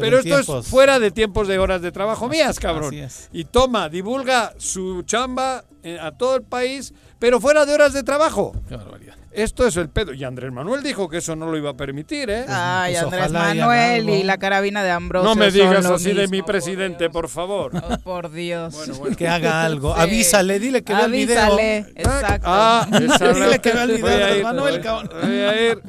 pero, 0.00 0.18
esto 0.18 0.28
tiempos- 0.36 0.64
es 0.66 0.70
fuera 0.70 0.98
de 0.98 1.10
tiempos 1.10 1.48
de 1.48 1.58
horas 1.58 1.82
de 1.82 1.90
trabajo 1.92 2.28
mías, 2.28 2.58
cabrón. 2.60 2.88
Así 2.88 2.98
es. 3.00 3.28
Y 3.32 3.44
toma, 3.44 3.88
divulga 3.88 4.54
su 4.58 5.02
chamba 5.02 5.64
eh, 5.82 5.98
a 6.00 6.12
todo 6.12 6.36
el 6.36 6.42
país, 6.42 6.94
pero 7.18 7.40
fuera 7.40 7.64
de 7.66 7.74
horas 7.74 7.92
de 7.92 8.02
trabajo. 8.02 8.52
Qué 8.68 8.76
barbaridad. 8.76 9.15
Esto 9.36 9.66
es 9.66 9.76
el 9.76 9.90
pedo. 9.90 10.14
Y 10.14 10.24
Andrés 10.24 10.50
Manuel 10.50 10.82
dijo 10.82 11.08
que 11.10 11.18
eso 11.18 11.36
no 11.36 11.50
lo 11.50 11.58
iba 11.58 11.70
a 11.70 11.74
permitir, 11.74 12.30
¿eh? 12.30 12.46
Ay, 12.48 12.94
Pues 12.94 13.04
Andrés 13.04 13.32
Manuel 13.32 14.08
y 14.08 14.22
la 14.22 14.38
carabina 14.38 14.82
de 14.82 14.90
Ambrosio. 14.90 15.28
no 15.28 15.34
me 15.36 15.50
son 15.50 15.54
digas 15.60 15.84
lo 15.84 15.94
así 15.96 16.12
de 16.14 16.26
mi 16.28 16.42
presidente, 16.42 17.10
por 17.10 17.28
favor. 17.28 17.70
Por, 18.02 18.30
Dios. 18.32 18.74
Oh, 18.74 18.86
por 18.96 19.04
Dios. 19.08 19.16
Que 19.16 19.28
haga 19.28 19.62
algo. 19.64 19.94
Sí. 19.94 20.00
Avísale, 20.00 20.58
dile 20.58 20.82
que 20.82 20.94
vea 20.94 21.04
el 21.04 21.12
video. 21.12 21.38
Avísale, 21.38 21.76
exacto. 21.96 22.46
Ah, 22.48 22.88
Dile 23.34 23.58
que 23.60 23.72
vea 23.72 23.82
el 23.82 23.90
voy 23.90 23.96
video 24.10 24.24
a 24.26 24.30
de 24.30 24.38
ir, 24.38 24.44
Manuel, 24.44 24.80
cabrón. 24.80 25.10
voy 25.22 25.38
a 25.40 25.70
ir. 25.70 25.82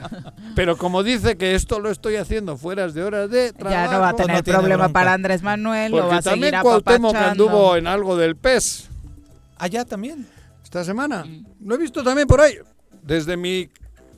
Pero 0.54 0.78
como 0.78 1.04
dice 1.04 1.38
que 1.38 1.56
esto 1.56 1.80
lo 1.80 1.90
estoy 1.90 2.18
haciendo 2.18 2.58
fuera 2.58 2.88
de 2.90 3.04
horas 3.04 3.30
de 3.30 3.54
trabajo. 3.54 3.86
ya 3.86 3.92
no 3.94 4.00
va 4.02 4.10
a 4.10 4.14
tener 4.14 4.38
no 4.38 4.44
problema 4.44 4.84
bronca. 4.86 4.94
para 4.94 5.14
Andrés 5.14 5.42
Manuel, 5.42 5.92
lo 5.92 5.98
va 6.00 6.04
Porque 6.04 6.16
a 6.18 6.22
seguir 6.22 6.52
también 6.52 6.62
Cuauhtémoc 6.64 7.16
anduvo 7.16 7.76
en 7.78 7.88
algo 7.88 8.18
del 8.18 8.36
PES 8.36 8.90
Allá 9.58 9.86
también. 9.86 10.28
esta 10.64 10.84
semana. 10.84 11.24
Mm. 11.26 11.46
Lo 11.66 11.76
he 11.76 11.78
visto 11.78 12.04
también 12.04 12.28
por 12.28 12.42
ahí. 12.42 12.56
Desde 13.08 13.38
mi 13.38 13.70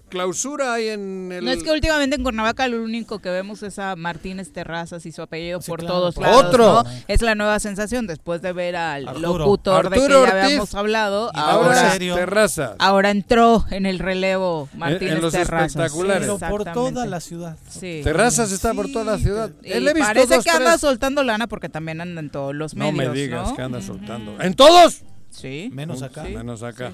clausura 0.10 0.74
ahí 0.74 0.88
en 0.90 1.32
el... 1.32 1.46
No 1.46 1.52
es 1.52 1.62
que 1.62 1.70
últimamente 1.70 2.16
en 2.16 2.24
Cuernavaca 2.24 2.68
lo 2.68 2.82
único 2.84 3.20
que 3.20 3.30
vemos 3.30 3.62
es 3.62 3.78
a 3.78 3.96
Martínez 3.96 4.52
Terrazas 4.52 5.06
y 5.06 5.12
su 5.12 5.22
apellido 5.22 5.62
Sí, 5.62 5.70
por 5.70 5.82
claro, 5.82 5.94
todos 5.94 6.16
por- 6.16 6.24
lados. 6.24 6.46
Otro. 6.46 6.84
¿no? 6.84 6.90
Es 7.08 7.22
la 7.22 7.36
nueva 7.36 7.60
sensación 7.60 8.08
después 8.08 8.42
de 8.42 8.52
ver 8.52 8.76
al 8.76 9.08
Arturo. 9.08 9.38
locutor 9.38 9.90
de 9.92 9.96
que 9.98 10.02
Arturo 10.02 10.24
ya 10.26 10.30
Ortiz. 10.32 10.44
habíamos 10.46 10.74
hablado. 10.74 11.30
Ahora 11.36 11.94
¿En? 11.96 12.00
Terrazas. 12.16 12.72
ahora 12.80 13.12
entró 13.12 13.66
en 13.70 13.86
el 13.86 14.00
relevo 14.00 14.68
Martínez 14.74 15.14
en 15.18 15.22
los 15.22 15.32
Terrazas. 15.32 15.76
espectaculares. 15.76 16.28
Por 16.50 16.64
toda 16.66 17.06
la 17.06 17.20
ciudad. 17.20 17.58
Sí. 17.70 18.02
Terrazas 18.04 18.52
está 18.52 18.74
por 18.74 18.92
toda 18.92 19.06
la 19.06 19.20
ciudad. 19.20 19.52
Y 19.64 19.74
Él 19.74 19.88
he 19.88 19.94
visto 19.94 20.08
parece 20.08 20.36
dos, 20.38 20.44
que 20.44 20.50
anda 20.50 20.72
tres. 20.72 20.82
soltando 20.82 21.22
lana 21.24 21.46
porque 21.46 21.70
también 21.70 22.02
anda 22.02 22.20
en 22.20 22.32
todos 22.32 22.56
los 22.56 22.74
No 22.74 22.92
medios. 22.92 23.14
me 23.14 23.20
digas 23.22 23.50
¿no? 23.50 23.56
que 23.56 23.62
anda 23.62 23.80
soltando. 23.80 24.42
¿En 24.42 24.56
todos? 24.56 25.04
Sí. 25.30 25.70
Menos 25.72 26.02
acá. 26.02 26.24
Menos 26.24 26.64
acá. 26.64 26.94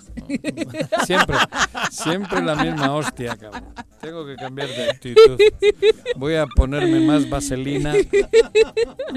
Siempre, 1.06 1.38
siempre 1.89 2.41
la 2.41 2.56
misma 2.56 2.93
hostia, 2.93 3.36
cabrón. 3.38 3.74
Tengo 4.02 4.26
que 4.26 4.36
cambiar 4.36 4.67
de 4.67 4.89
actitud. 4.89 5.39
Voy 6.15 6.36
a 6.36 6.45
ponerme 6.45 7.00
más 7.00 7.30
vaselina. 7.30 7.93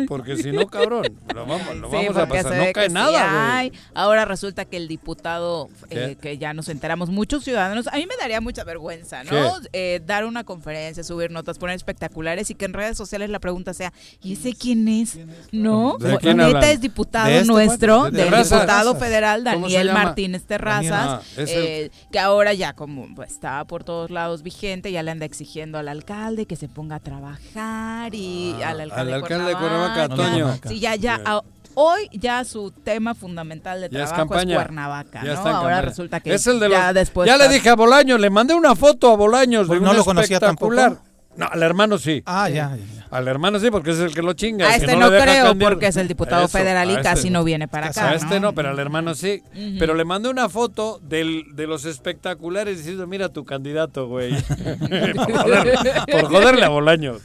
Porque 0.06 0.36
si 0.36 0.52
no, 0.52 0.66
cabrón, 0.66 1.18
lo 1.34 1.46
vamos, 1.46 1.76
lo 1.76 1.90
Sí, 1.90 1.96
vamos 1.96 2.16
a 2.16 2.28
pasar. 2.28 2.66
No 2.66 2.72
cae 2.72 2.88
nada, 2.88 3.58
hay. 3.58 3.72
Ahora 3.94 4.24
resulta 4.24 4.64
que 4.64 4.76
el 4.76 4.88
diputado, 4.88 5.68
eh, 5.90 6.16
que 6.20 6.38
ya 6.38 6.54
nos 6.54 6.68
enteramos, 6.68 7.10
muchos 7.10 7.44
ciudadanos, 7.44 7.86
a 7.88 7.96
mí 7.96 8.06
me 8.06 8.16
daría 8.18 8.40
mucha 8.40 8.64
vergüenza, 8.64 9.24
¿no? 9.24 9.58
Eh, 9.72 10.00
dar 10.06 10.24
una 10.24 10.44
conferencia, 10.44 11.02
subir 11.02 11.30
notas, 11.30 11.58
poner 11.58 11.76
espectaculares 11.76 12.50
y 12.50 12.54
que 12.54 12.64
en 12.64 12.72
redes 12.72 12.96
sociales 12.96 13.30
la 13.30 13.40
pregunta 13.40 13.74
sea, 13.74 13.92
¿y 14.22 14.34
ese 14.34 14.54
quién 14.54 14.88
es? 14.88 15.18
¿No? 15.52 15.96
¿De 15.98 16.16
quién 16.18 16.36
Neta 16.38 16.46
hablan? 16.58 16.64
es 16.64 16.80
diputado 16.80 17.26
¿De 17.26 17.38
este 17.38 17.52
nuestro, 17.52 18.10
del 18.10 18.30
diputado 18.30 18.94
federal 18.94 19.07
¿Cómo 19.54 19.68
se 19.68 19.74
Daniel? 19.76 19.92
Martínez 19.92 20.44
Terrazas, 20.44 20.92
Ah, 20.92 21.20
el- 21.36 21.48
eh, 21.48 21.90
que 22.12 22.18
ahora 22.18 22.52
ya 22.54 22.72
como 22.74 23.06
pues, 23.14 23.30
está 23.32 23.64
por 23.64 23.84
todos 23.84 24.10
lados 24.10 24.42
vigente, 24.42 24.90
ya 24.92 25.02
le 25.02 25.10
anda 25.10 25.24
exigiendo 25.26 25.78
al 25.78 25.88
alcalde 25.88 26.46
que 26.46 26.56
se 26.56 26.68
ponga 26.68 26.96
a 26.96 27.00
trabajar 27.00 28.14
y 28.14 28.54
Ah, 28.62 28.70
al 28.70 28.80
alcalde, 28.82 29.00
al 29.00 29.06
de 29.08 29.14
alcalde 29.14 29.44
de 29.48 29.56
Cuernavaca. 29.56 30.08
Toño. 30.08 30.58
Sí, 30.68 30.80
ya, 30.80 30.94
ya, 30.96 31.20
a- 31.24 31.42
hoy 31.74 32.08
ya 32.12 32.44
su 32.44 32.70
tema 32.70 33.14
fundamental 33.14 33.80
de 33.80 33.88
Ya 33.88 33.98
trabajo 34.06 34.14
es, 34.14 34.18
campaña. 34.18 34.54
Cuernavaca, 34.56 35.20
Ya 35.22 35.28
¿no? 35.28 35.34
está 35.34 35.50
en 35.50 35.54
Ahora 35.56 35.68
campaña. 35.76 35.82
resulta 35.88 36.20
que 36.20 36.34
es 36.34 36.46
el 36.46 36.60
de 36.60 36.68
los, 36.68 36.78
ya 36.78 36.92
después 36.92 37.26
ya 37.28 37.36
le 37.36 37.48
dije 37.48 37.68
a 37.68 37.76
Bolaños, 37.76 38.20
le 38.20 38.30
mandé 38.30 38.54
una 38.54 38.74
foto 38.74 39.12
a 39.12 39.16
Bolaños 39.16 39.66
Pues 39.66 39.78
de 39.80 39.84
no 39.84 39.90
un 39.92 39.96
lo 39.96 40.04
conocía 40.04 40.36
espectacular. 40.38 40.90
tampoco. 40.90 41.08
No, 41.36 41.46
al 41.46 41.62
hermano 41.62 41.98
sí. 41.98 42.22
Ah, 42.26 42.48
ya, 42.48 42.76
ya. 42.76 42.97
Al 43.10 43.28
hermano 43.28 43.58
sí, 43.58 43.70
porque 43.70 43.90
es 43.90 43.98
el 43.98 44.14
que 44.14 44.22
lo 44.22 44.34
chinga. 44.34 44.68
A 44.68 44.76
este 44.76 44.94
no, 44.94 45.10
no, 45.10 45.18
creo 45.18 45.46
cambiar. 45.46 45.72
porque 45.72 45.86
es 45.86 45.96
el 45.96 46.08
diputado 46.08 46.44
Eso, 46.44 46.58
federal 46.58 46.90
y 46.90 46.94
a 46.94 47.02
casi 47.02 47.18
este 47.18 47.30
no 47.30 47.44
viene 47.44 47.68
para 47.68 47.88
acá. 47.88 48.10
a 48.10 48.14
este 48.14 48.40
no, 48.40 48.52
pero 48.54 48.70
al 48.70 48.78
hermano 48.78 49.14
sí. 49.14 49.42
Ujú. 49.52 49.76
Pero 49.78 49.94
le 49.94 50.04
mandé 50.04 50.28
una 50.28 50.48
foto 50.48 51.00
del, 51.02 51.44
de 51.54 51.66
los 51.66 51.84
espectaculares 51.84 52.78
diciendo, 52.78 53.06
mira 53.06 53.28
tu 53.30 53.44
candidato, 53.44 54.08
güey. 54.08 54.32
por, 55.14 55.32
joderle, 55.32 55.74
por 56.10 56.24
joderle 56.24 56.64
a 56.64 56.68
Bolaños. 56.68 57.22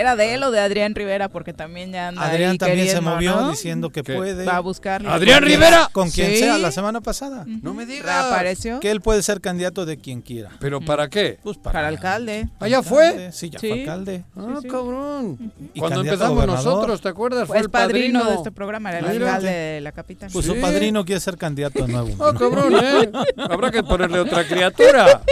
¿Era 0.00 0.16
de 0.16 0.34
él 0.34 0.42
o 0.42 0.50
de 0.50 0.60
Adrián 0.60 0.94
Rivera? 0.94 1.28
Porque 1.28 1.52
también 1.52 1.92
ya 1.92 2.08
anda 2.08 2.22
Adrián 2.22 2.52
ahí 2.52 2.58
también 2.58 2.88
se 2.88 3.00
movió 3.00 3.36
¿no? 3.40 3.50
diciendo 3.50 3.90
que 3.90 4.02
¿Qué? 4.02 4.14
puede. 4.14 4.44
Va 4.44 4.56
a 4.56 4.60
buscarlo. 4.60 5.10
¡Adrián 5.10 5.40
Con 5.40 5.48
quien- 5.48 5.60
Rivera! 5.60 5.88
Con 5.92 6.10
quien 6.10 6.30
Sí. 6.32 6.36
sea 6.38 6.58
la 6.58 6.70
semana 6.70 7.00
pasada. 7.00 7.44
No 7.46 7.74
me 7.74 7.86
digas. 7.86 8.04
Reapareció 8.04 8.80
Que 8.80 8.90
él 8.90 9.00
puede 9.00 9.22
ser 9.22 9.40
candidato 9.40 9.86
de 9.86 9.98
quien 9.98 10.20
quiera. 10.22 10.50
¿Pero 10.60 10.80
para 10.80 11.08
qué? 11.08 11.38
Pues 11.42 11.58
para 11.58 11.86
alcalde. 11.88 12.48
¿Allá 12.60 12.82
fue? 12.82 13.30
Sí, 13.32 13.50
ya 13.50 13.58
Sí. 13.58 13.68
fue 13.68 13.80
alcalde. 13.80 14.24
Ah, 14.36 14.58
cabrón. 14.70 15.52
Y 15.74 15.80
Cuando 15.80 16.00
empezamos 16.00 16.46
nosotros, 16.46 17.00
¿te 17.00 17.08
acuerdas? 17.08 17.46
Fue 17.46 17.54
Fue 17.56 17.62
el 17.64 17.70
padrino, 17.70 18.24
de 18.24 18.34
este 18.34 18.50
programa, 18.52 18.90
era 18.90 18.98
el 19.00 19.06
Mira. 19.06 19.26
alcalde 19.26 19.50
de 19.50 19.80
la 19.80 19.92
capital. 19.92 20.28
Pues 20.32 20.44
su 20.46 20.60
padrino 20.60 21.04
quiere 21.04 21.20
ser 21.20 21.36
candidato 21.36 21.84
de 21.86 21.92
nuevo. 21.92 22.24
Ah, 22.24 22.32
cabrón, 22.38 22.74
¿eh? 22.82 23.10
Habrá 23.36 23.70
que 23.70 23.82
ponerle 23.82 24.18
otra 24.20 24.44
criatura 24.46 25.22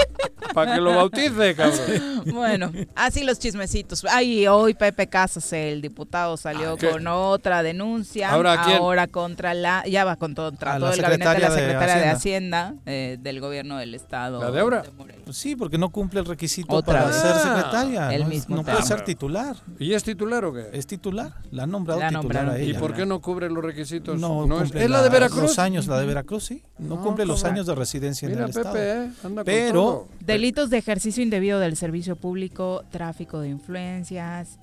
para 0.54 0.74
que 0.74 0.80
lo 0.80 0.94
bautice, 0.94 1.54
cabrón. 1.54 2.22
Bueno, 2.26 2.72
así 2.94 3.24
los 3.24 3.38
chismecitos. 3.38 4.04
Ay, 4.08 4.46
hoy 4.55 4.74
Pepe 4.74 5.07
Casas, 5.09 5.53
el 5.53 5.80
diputado, 5.82 6.36
salió 6.36 6.72
Ah, 6.80 6.90
con 6.92 7.07
otra 7.07 7.62
denuncia. 7.62 8.30
¿Ahora 8.30 8.62
quién? 8.64 8.78
Ahora 8.78 9.07
contra 9.07 9.55
la, 9.55 9.84
ya 9.86 10.05
va 10.05 10.16
con 10.16 10.34
contra 10.34 10.78
todo 10.78 10.92
el 10.92 11.03
gabinete 11.03 11.30
de 11.34 11.38
la 11.40 11.50
secretaria 11.50 11.94
de 11.96 12.00
de 12.03 12.09
Hacienda, 12.09 12.74
eh, 12.86 13.18
del 13.20 13.40
gobierno 13.40 13.76
del 13.78 13.94
estado. 13.94 14.40
¿La 14.40 14.50
de 14.50 14.61
ahora? 14.61 14.82
Morelos. 14.96 15.22
Pues 15.24 15.36
sí, 15.36 15.57
porque 15.57 15.78
no 15.78 15.90
cumple 15.90 16.20
el 16.20 16.26
requisito 16.26 16.74
Otra 16.74 16.94
para 16.94 17.07
vez. 17.09 17.16
ser 17.16 17.32
Ah, 17.34 17.38
secretaria. 17.40 18.14
el 18.14 18.22
no 18.22 18.28
mismo 18.28 18.57
no 18.57 18.62
puede 18.64 18.82
ser 18.82 19.05
titular. 19.05 19.57
¿Y 19.78 19.92
es 19.94 20.03
titular 20.05 20.44
o 20.44 20.53
qué? 20.53 20.70
Es 20.72 20.86
titular. 20.86 21.32
La 21.50 21.64
han 21.64 21.70
nombrado 21.70 22.00
La 22.00 22.09
titular 22.11 22.48
a 22.50 22.59
¿Y 22.61 22.74
por 22.74 22.94
qué 22.94 23.05
no 23.07 23.20
cubre 23.20 23.50
los 23.50 23.62
requisitos? 23.64 24.18
No, 24.18 24.44
es, 24.44 24.62
cumple 24.62 24.84
¿es 24.84 24.90
la 24.90 25.03
de 25.03 25.09
Veracruz? 25.11 25.42
Los 25.42 25.59
años, 25.59 25.86
la 25.86 25.98
de 25.98 26.07
Veracruz, 26.07 26.44
sí. 26.44 26.62
No, 26.78 26.96
No, 26.96 27.03
cumple 27.03 27.26
los 27.26 27.44
años 27.44 27.66
de 27.66 27.74
residencia 27.74 28.28
Mira, 28.28 28.42
en 28.42 28.48
el 28.48 28.55
Pepe, 28.55 28.68
estado. 28.68 29.05
¿eh? 29.05 29.11
Anda 29.24 29.34
con 29.36 29.44
Pero- 29.44 29.72
todo. 29.82 30.09
Delitos 30.20 30.70
de 30.70 30.78
ejercicio 30.78 31.22
indebido 31.22 31.59
del 31.61 31.76
servicio 31.76 32.16
público, 32.16 32.84
tráfico 32.90 33.40
de 33.40 33.48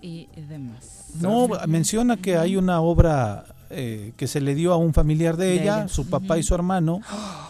y 0.01 0.27
demás. 0.47 1.05
No, 1.19 1.47
menciona 1.67 2.17
que 2.17 2.37
hay 2.37 2.55
una 2.55 2.81
obra 2.81 3.45
eh, 3.69 4.13
que 4.17 4.27
se 4.27 4.41
le 4.41 4.55
dio 4.55 4.73
a 4.73 4.77
un 4.77 4.93
familiar 4.93 5.37
de 5.37 5.45
De 5.47 5.53
ella, 5.53 5.77
ella. 5.81 5.87
su 5.87 6.07
papá 6.09 6.37
y 6.37 6.43
su 6.43 6.55
hermano, 6.55 7.01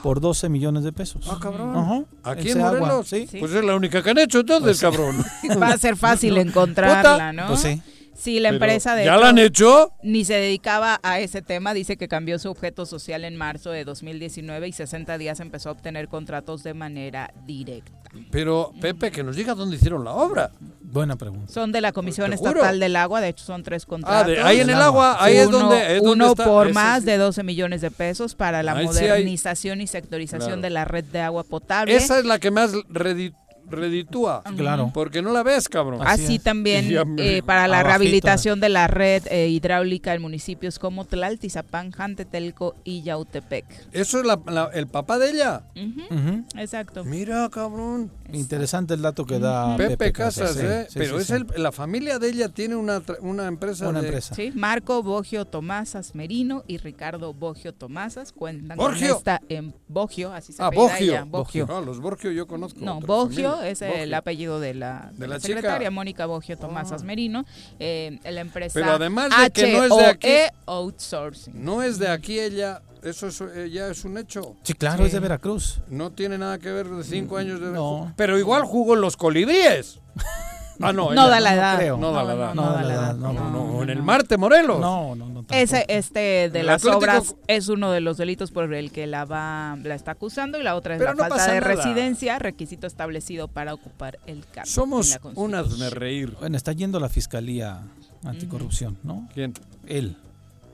por 0.04 0.20
12 0.20 0.50
millones 0.50 0.84
de 0.84 0.92
pesos. 0.92 1.26
Ah, 1.30 1.38
cabrón. 1.42 1.76
Ajá. 1.78 2.04
¿Aquí 2.24 2.50
Ese 2.50 2.60
en 2.60 2.66
agua, 2.66 2.80
Morelos? 2.80 3.08
sí. 3.08 3.28
Pues 3.40 3.52
es 3.54 3.64
la 3.64 3.76
única 3.76 4.02
que 4.04 4.10
han 4.10 4.18
hecho 4.18 4.40
entonces, 4.42 4.80
cabrón. 4.80 5.24
Va 5.62 5.70
a 5.70 5.78
ser 5.78 5.96
fácil 5.96 6.38
encontrarla, 6.48 7.32
¿no? 7.34 7.48
Pues 7.48 7.62
sí. 7.62 7.82
Sí, 8.20 8.40
la 8.40 8.50
Pero, 8.50 8.66
empresa 8.66 8.96
de 8.96 9.06
¿Ya 9.06 9.14
hecho, 9.14 9.22
la 9.24 9.30
han 9.30 9.38
hecho? 9.38 9.92
ni 10.04 10.26
se 10.26 10.34
dedicaba 10.34 11.00
a 11.04 11.20
ese 11.20 11.42
tema, 11.42 11.74
dice 11.74 11.96
que 11.96 12.08
cambió 12.10 12.38
su 12.38 12.50
objeto 12.50 12.86
social 12.86 13.24
en 13.24 13.36
marzo 13.38 13.72
de 13.72 13.86
2019 13.86 14.68
y 14.68 14.72
60 14.74 15.18
días 15.18 15.40
empezó 15.40 15.70
a 15.70 15.72
obtener 15.72 16.08
contratos 16.10 16.62
de 16.64 16.74
manera 16.74 17.34
directa. 17.46 17.92
Pero, 18.32 18.74
Pepe, 18.82 19.12
que 19.12 19.24
nos 19.24 19.36
diga 19.36 19.54
dónde 19.56 19.76
hicieron 19.78 20.04
la 20.04 20.12
obra. 20.14 20.52
Buena 20.82 21.16
pregunta. 21.16 21.52
Son 21.54 21.72
de 21.72 21.80
la 21.82 21.92
Comisión. 21.92 22.34
Estatal 22.34 22.80
del 22.80 22.96
Agua, 22.96 23.22
de 23.22 23.30
hecho 23.30 23.46
son 23.46 23.64
tres 23.64 23.84
Ah, 23.84 23.88
contratos. 23.88 24.28
de, 24.28 24.42
ahí 24.42 24.60
en 24.60 24.70
el 24.70 24.82
agua, 24.82 25.16
ahí 25.24 25.38
es 25.38 25.48
uno, 25.48 25.60
donde, 25.60 25.78
es 25.98 26.02
donde 26.04 26.10
uno 26.12 26.32
está. 26.32 26.46
por 26.46 26.66
ese 26.68 26.74
más 26.74 27.00
sí. 27.02 27.06
de 27.06 27.18
12 27.18 27.44
millones 27.44 27.82
de 27.82 27.92
pesos 27.92 28.34
para 28.36 28.64
la 28.64 28.74
Ahí 28.74 28.88
sí 28.88 28.98
hay- 29.04 29.10
modernización 29.10 29.80
y 29.82 29.88
sectorización 29.88 30.48
Claro. 30.48 30.62
de 30.62 30.70
la 30.72 30.86
red 30.86 31.04
de 31.06 31.22
agua 31.22 31.44
potable. 31.44 31.96
Esa 31.96 32.20
es 32.20 32.26
la 32.26 32.40
que 32.40 32.50
más 32.52 32.74
redi- 32.74 33.34
reditúa. 33.70 34.44
Claro. 34.58 34.92
Porque 34.94 35.22
no 35.22 35.32
la 35.32 35.44
ves, 35.44 35.70
cabrón. 35.70 36.02
Así 36.06 36.40
también 36.40 36.88
eh, 37.18 37.42
para 37.46 37.68
la 37.68 37.80
Abajito. 37.80 37.88
rehabilitación 38.00 38.60
de 38.60 38.70
la 38.70 38.88
red 38.88 39.24
eh, 39.30 39.48
hidráulica 39.50 40.14
en 40.14 40.22
municipios 40.22 40.80
como 40.80 41.06
Tlaltizapán, 41.06 41.92
Jantetelco 41.92 42.76
y 42.84 43.02
Yautepec. 43.04 43.66
Eso 43.92 44.20
es 44.20 44.26
la- 44.26 44.40
la- 44.48 44.70
el 44.74 44.88
papá 44.88 45.18
de 45.20 45.30
ella. 45.32 45.64
Exacto. 46.58 47.04
Mira, 47.04 47.50
cabrón. 47.50 48.12
Interesante 48.32 48.94
el 48.94 49.02
dato 49.02 49.26
que 49.26 49.40
da 49.40 49.76
Pepe, 49.76 49.98
Pepe, 49.98 50.14
Casas, 50.14 50.56
¿eh? 50.58 50.86
sí, 50.88 51.00
Pero 51.00 51.16
sí, 51.16 51.22
es 51.22 51.28
sí. 51.28 51.34
el, 51.34 51.48
la 51.64 51.72
familia 51.72 52.20
de 52.20 52.30
ella 52.30 52.50
tiene 52.50 52.76
una, 52.76 53.00
tra- 53.02 53.18
una 53.22 53.48
empresa 53.48 53.90
una 53.90 54.02
de... 54.02 54.08
empresa. 54.08 54.36
Sí, 54.36 54.52
Marco 54.54 55.02
Bogio 55.02 55.46
Tomasas 55.46 56.14
Merino 56.14 56.64
y 56.68 56.78
Ricardo 56.78 57.34
Bogio 57.34 57.74
Tomasas 57.74 58.32
cuentan 58.32 58.78
Borgio. 58.78 59.08
con 59.10 59.18
esta 59.18 59.42
en 59.50 59.74
Bogio, 59.88 60.32
así 60.32 60.54
se 60.54 60.62
Ah, 60.62 60.70
Bogio. 60.70 61.08
ella, 61.14 61.24
Bogio. 61.24 61.66
Ah, 61.72 61.82
los 61.82 62.00
Borgio 62.00 62.30
yo 62.32 62.46
conozco. 62.46 62.80
No, 62.82 62.98
otra 63.00 63.08
Bogio 63.60 63.72
es 63.72 63.82
el 63.82 64.14
apellido 64.14 64.60
de 64.60 64.74
la, 64.74 65.10
De 65.14 65.28
la 65.28 65.38
chica. 65.40 65.48
secretaria 65.56 65.92
Mónica 65.92 66.26
Bogio 66.26 66.58
Tomasas 66.58 67.02
Ah. 67.02 67.06
Merino, 67.06 67.46
eh, 67.80 68.20
la 68.24 68.42
empresa 68.42 68.74
Pero 68.80 68.92
además 68.94 69.30
de 69.30 69.50
que 69.52 69.72
no 69.74 69.84
es 69.84 69.90
de 69.96 70.06
aquí- 70.06 70.28
HOE 70.28 70.52
Outsourcing. 70.66 71.64
No 71.66 71.84
es 71.84 72.00
de 72.00 72.08
aquí 72.10 72.40
ella, 72.40 72.82
eso 73.04 73.28
es, 73.28 73.72
ya 73.72 73.88
es 73.90 74.04
un 74.06 74.18
hecho. 74.18 74.56
Sí, 74.64 74.74
claro, 74.74 75.00
Sí. 75.04 75.08
es 75.08 75.12
de 75.14 75.20
Veracruz. 75.20 75.82
No 75.90 76.12
tiene 76.12 76.38
nada 76.38 76.58
que 76.60 76.72
ver 76.72 76.88
de 76.88 77.04
cinco 77.04 77.38
años 77.38 77.60
de... 77.60 77.68
no. 77.68 78.14
Pero 78.16 78.38
igual 78.38 78.64
jugó 78.64 78.96
en 78.96 79.02
los 79.02 79.16
colibríes. 79.18 80.00
Ah, 80.82 80.94
no. 80.94 81.12
No 81.14 81.24
ella 81.24 81.28
da 81.30 81.40
la 81.40 81.54
edad. 81.54 81.98
No 81.98 82.12
da 82.12 82.24
la 82.24 82.34
edad. 82.34 82.54
No, 82.54 82.72
da 82.72 82.82
la 82.84 82.94
edad. 82.94 83.16
No, 83.16 83.34
no, 83.34 83.84
en 83.84 83.90
el 83.90 84.02
Marte, 84.02 84.38
Morelos. 84.38 84.80
No, 84.80 85.16
no, 85.16 85.28
no. 85.28 85.46
Ese, 85.52 85.86
este 85.90 86.50
de 86.50 86.64
las 86.64 86.84
Atlético- 86.84 86.98
obras 86.98 87.36
es 87.48 87.70
uno 87.70 87.92
de 87.92 88.02
los 88.02 88.18
delitos 88.18 88.52
por 88.52 88.74
el 88.74 88.92
que 88.92 89.08
la 89.08 89.26
va, 89.26 89.78
la 89.84 89.96
está 89.96 90.12
acusando 90.12 90.60
y 90.60 90.64
la 90.64 90.76
otra 90.76 90.96
es 90.96 91.00
Pero 91.00 91.12
la 91.12 91.16
no 91.16 91.20
falta 91.24 91.36
pasa 91.38 91.54
de 91.54 91.62
nada. 91.62 91.74
residencia, 91.76 92.38
requisito 92.40 92.86
establecido 92.88 93.48
para 93.48 93.74
ocupar 93.74 94.20
el 94.28 94.46
cargo. 94.46 94.70
Somos 94.70 95.18
unas 95.36 95.80
de 95.80 95.90
reír. 95.90 96.36
Bueno, 96.40 96.56
está 96.56 96.72
yendo 96.74 97.00
la 97.00 97.10
Fiscalía 97.10 97.82
Anticorrupción, 98.24 98.98
¿no? 99.04 99.28
¿Quién? 99.34 99.54
Él. 99.88 100.18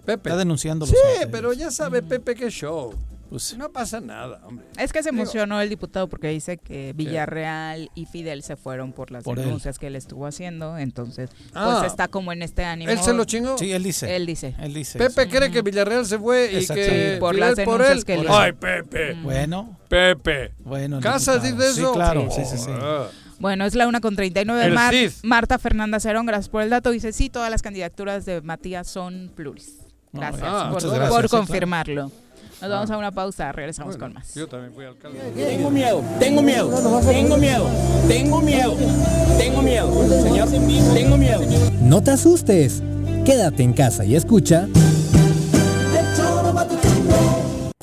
Pepe. 0.06 0.30
Está 0.30 0.38
denunciando 0.38 0.86
Sí, 0.86 0.94
los 1.22 1.30
pero 1.32 1.54
ya 1.54 1.72
sabe 1.72 2.02
Pepe 2.04 2.36
qué 2.36 2.50
show. 2.52 2.94
Pues, 3.30 3.58
No 3.58 3.70
pasa 3.72 4.00
nada, 4.02 4.40
hombre. 4.46 4.66
Es 4.78 4.94
que 4.94 5.02
se 5.04 5.10
Digo- 5.12 5.24
emocionó 5.24 5.60
el 5.60 5.68
diputado 5.70 6.08
porque 6.08 6.28
dice 6.30 6.58
que 6.58 6.94
Villarreal 6.94 7.90
y 7.96 8.06
Fidel 8.06 8.44
se 8.44 8.56
fueron 8.56 8.94
por 8.94 9.12
las 9.12 9.24
Por 9.24 9.40
él. 9.40 9.46
denuncias 9.46 9.80
que 9.80 9.88
él 9.88 9.96
estuvo 9.96 10.28
haciendo, 10.28 10.78
entonces 10.78 11.30
Ah. 11.54 11.78
pues 11.80 11.92
está 11.92 12.08
como 12.08 12.32
en 12.32 12.42
este 12.44 12.64
ánimo. 12.64 12.92
¿Él 12.92 13.00
se 13.00 13.14
lo 13.14 13.26
chingó? 13.26 13.58
sí, 13.58 13.72
él 13.72 13.84
dice. 13.84 14.16
Él 14.16 14.26
dice. 14.26 14.56
Él 14.60 14.74
dice. 14.74 15.00
Pepe 15.00 15.24
eso. 15.24 15.32
cree 15.32 15.52
que 15.52 15.62
Villarreal 15.62 16.06
se 16.06 16.20
fue 16.20 16.52
y 16.52 16.56
Exacto. 16.58 16.76
que 16.84 17.14
Sí, 17.16 17.20
por 17.20 17.36
Fidel 17.36 17.56
las 17.56 17.66
por 17.66 17.80
denuncias 17.82 17.98
él. 17.98 18.06
que 18.06 18.18
le- 18.18 18.30
Ay, 18.30 18.52
Pepe. 18.54 19.14
Bueno, 19.24 19.78
Pepe. 19.90 20.54
bueno. 20.64 21.00
¿Casas 21.00 21.42
dice 21.44 21.58
eso? 21.70 21.88
Sí, 21.90 21.94
claro, 21.96 22.28
sí, 22.32 22.42
sí, 22.46 22.58
sí. 22.58 22.70
Ah. 22.72 23.08
Bueno, 23.40 23.66
es 23.66 23.76
la 23.76 23.88
una 23.88 24.00
con 24.00 24.16
39. 24.16 24.66
El 24.66 24.74
Mar- 24.74 24.94
CID. 24.94 25.12
Marta 25.24 25.58
Fernanda 25.60 26.00
Cerón, 26.00 26.26
gracias 26.26 26.48
por 26.50 26.62
el 26.62 26.70
dato. 26.70 26.92
Dice, 26.92 27.12
sí, 27.12 27.30
todas 27.30 27.50
las 27.52 27.62
candidaturas 27.62 28.26
de 28.26 28.42
Matías 28.42 28.88
son 28.88 29.32
pluris. 29.36 29.80
Gracias, 30.14 30.44
ah, 30.46 30.70
por, 30.72 30.82
por 30.82 30.92
claro. 31.84 32.12
Nos 32.62 32.70
vamos 32.70 32.90
a 32.90 32.98
una 32.98 33.12
pausa, 33.12 33.52
regresamos 33.52 33.98
Bueno, 33.98 34.14
con 34.14 34.22
más. 34.22 34.34
Yo 34.34 34.48
también 34.48 34.74
fui 34.74 34.86
alcalde. 34.86 35.20
Tengo 35.36 35.70
miedo, 35.70 36.04
tengo 36.20 36.42
miedo, 36.42 36.70
tengo 37.06 37.38
miedo, 37.38 37.68
tengo 38.08 38.42
miedo, 38.42 38.76
tengo 39.38 39.62
miedo, 39.62 40.22
señor, 40.24 40.50
tengo 40.94 41.18
miedo. 41.18 41.42
No 41.82 42.02
te 42.02 42.12
asustes. 42.12 42.82
Quédate 43.26 43.64
en 43.64 43.74
casa 43.74 44.06
y 44.06 44.16
escucha. 44.16 44.68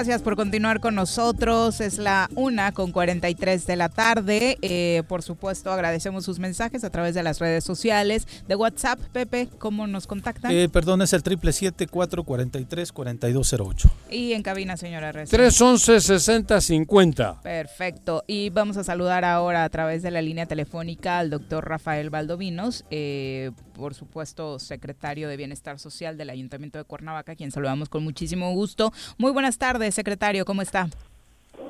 Gracias 0.00 0.22
por 0.22 0.34
continuar 0.34 0.80
con 0.80 0.94
nosotros. 0.94 1.82
Es 1.82 1.98
la 1.98 2.30
una 2.34 2.72
con 2.72 2.90
43 2.90 3.66
de 3.66 3.76
la 3.76 3.90
tarde. 3.90 4.56
Eh, 4.62 5.02
por 5.08 5.22
supuesto, 5.22 5.70
agradecemos 5.70 6.24
sus 6.24 6.38
mensajes 6.38 6.84
a 6.84 6.90
través 6.90 7.14
de 7.14 7.22
las 7.22 7.38
redes 7.38 7.64
sociales, 7.64 8.26
de 8.48 8.54
WhatsApp. 8.54 8.98
Pepe, 9.12 9.50
¿cómo 9.58 9.86
nos 9.86 10.06
contactan? 10.06 10.52
Eh, 10.52 10.70
perdón, 10.70 11.02
es 11.02 11.12
el 11.12 11.22
777-443-4208. 11.22 13.90
Y 14.10 14.32
en 14.32 14.42
cabina, 14.42 14.78
señora 14.78 15.12
Reyes. 15.12 15.30
311-6050. 15.34 17.42
Perfecto. 17.42 18.24
Y 18.26 18.48
vamos 18.48 18.78
a 18.78 18.84
saludar 18.84 19.26
ahora 19.26 19.64
a 19.64 19.68
través 19.68 20.02
de 20.02 20.10
la 20.10 20.22
línea 20.22 20.46
telefónica 20.46 21.18
al 21.18 21.28
doctor 21.28 21.68
Rafael 21.68 22.08
Valdovinos, 22.08 22.86
eh, 22.90 23.50
por 23.80 23.94
supuesto, 23.94 24.58
secretario 24.58 25.26
de 25.28 25.38
Bienestar 25.38 25.78
Social 25.78 26.18
del 26.18 26.28
Ayuntamiento 26.28 26.78
de 26.78 26.84
Cuernavaca, 26.84 27.34
quien 27.34 27.50
saludamos 27.50 27.88
con 27.88 28.04
muchísimo 28.04 28.52
gusto. 28.52 28.92
Muy 29.16 29.32
buenas 29.32 29.56
tardes 29.56 29.94
secretario, 29.94 30.44
¿cómo 30.44 30.60
está? 30.60 30.88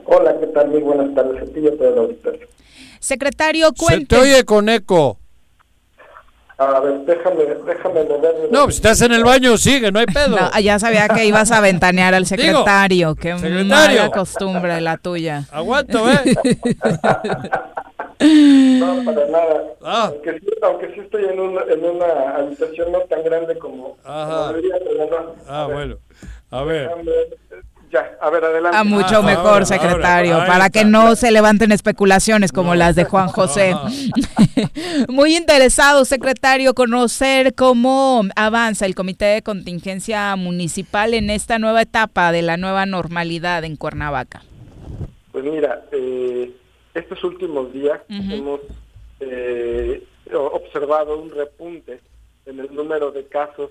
Hola, 0.06 0.34
¿qué 0.40 0.48
tal? 0.48 0.68
Muy 0.68 0.80
buenas 0.80 1.14
tardes 1.14 1.42
a 1.42 1.52
ti. 1.52 1.60
Secretario, 2.98 3.72
cuente. 3.72 4.16
Se 4.16 4.22
te 4.22 4.28
oye 4.28 4.44
con 4.44 4.68
eco. 4.68 5.18
A 6.58 6.80
ver, 6.80 7.00
déjame, 7.06 7.44
déjame 7.64 8.04
moverme. 8.04 8.48
No, 8.50 8.66
si 8.66 8.76
estás 8.76 9.00
en 9.02 9.12
el 9.12 9.24
baño, 9.24 9.56
sigue, 9.56 9.90
no 9.92 10.00
hay 10.00 10.06
pedo. 10.06 10.36
No, 10.36 10.60
ya 10.60 10.78
sabía 10.78 11.08
que 11.08 11.24
ibas 11.24 11.52
a 11.52 11.60
ventanear 11.60 12.14
al 12.14 12.26
secretario. 12.26 13.14
Qué 13.14 13.34
mala 13.64 14.10
costumbre 14.10 14.80
la 14.80 14.98
tuya. 14.98 15.46
Aguanto, 15.52 16.10
¿eh? 16.10 16.36
no, 18.20 19.04
para 19.04 19.26
nada. 19.28 19.64
Ah. 19.82 20.10
Aunque, 20.12 20.38
sí, 20.40 20.46
aunque, 20.62 20.94
sí, 20.94 21.00
estoy 21.00 21.24
en 21.24 21.40
una, 21.40 21.62
en 21.62 21.84
una 21.84 22.36
habitación 22.36 22.92
no 22.92 23.00
tan 23.00 23.22
grande 23.24 23.58
como, 23.58 23.96
como 23.96 24.48
debería, 24.48 24.74
pero 24.84 25.10
no. 25.10 25.34
Ah, 25.48 25.68
bueno. 25.70 25.96
A 26.50 26.62
ver. 26.64 26.90
Ya, 27.90 28.08
a 28.20 28.30
ver, 28.30 28.44
adelante. 28.44 28.76
A 28.76 28.84
mucho 28.84 29.16
ah, 29.18 29.22
mejor, 29.22 29.66
secretario, 29.66 30.38
para 30.46 30.70
que 30.70 30.84
no 30.84 31.16
se 31.16 31.32
levanten 31.32 31.72
especulaciones 31.72 32.52
como 32.52 32.76
las 32.76 32.94
de 32.94 33.04
Juan 33.04 33.28
José. 33.28 33.74
Muy 35.08 35.36
interesado, 35.36 36.04
secretario, 36.04 36.74
conocer 36.74 37.54
cómo 37.54 38.22
avanza 38.36 38.86
el 38.86 38.94
Comité 38.94 39.24
de 39.24 39.42
Contingencia 39.42 40.36
Municipal 40.36 41.14
en 41.14 41.30
esta 41.30 41.58
nueva 41.58 41.82
etapa 41.82 42.30
de 42.30 42.42
la 42.42 42.56
nueva 42.56 42.86
normalidad 42.86 43.64
en 43.64 43.74
Cuernavaca. 43.74 44.42
Pues 45.32 45.44
mira, 45.44 45.82
eh, 45.90 46.52
estos 46.94 47.22
últimos 47.24 47.72
días 47.72 48.00
hemos 48.08 48.60
eh, 49.20 50.04
observado 50.32 51.18
un 51.18 51.30
repunte 51.30 52.00
en 52.46 52.60
el 52.60 52.74
número 52.74 53.12
de 53.12 53.26
casos 53.26 53.70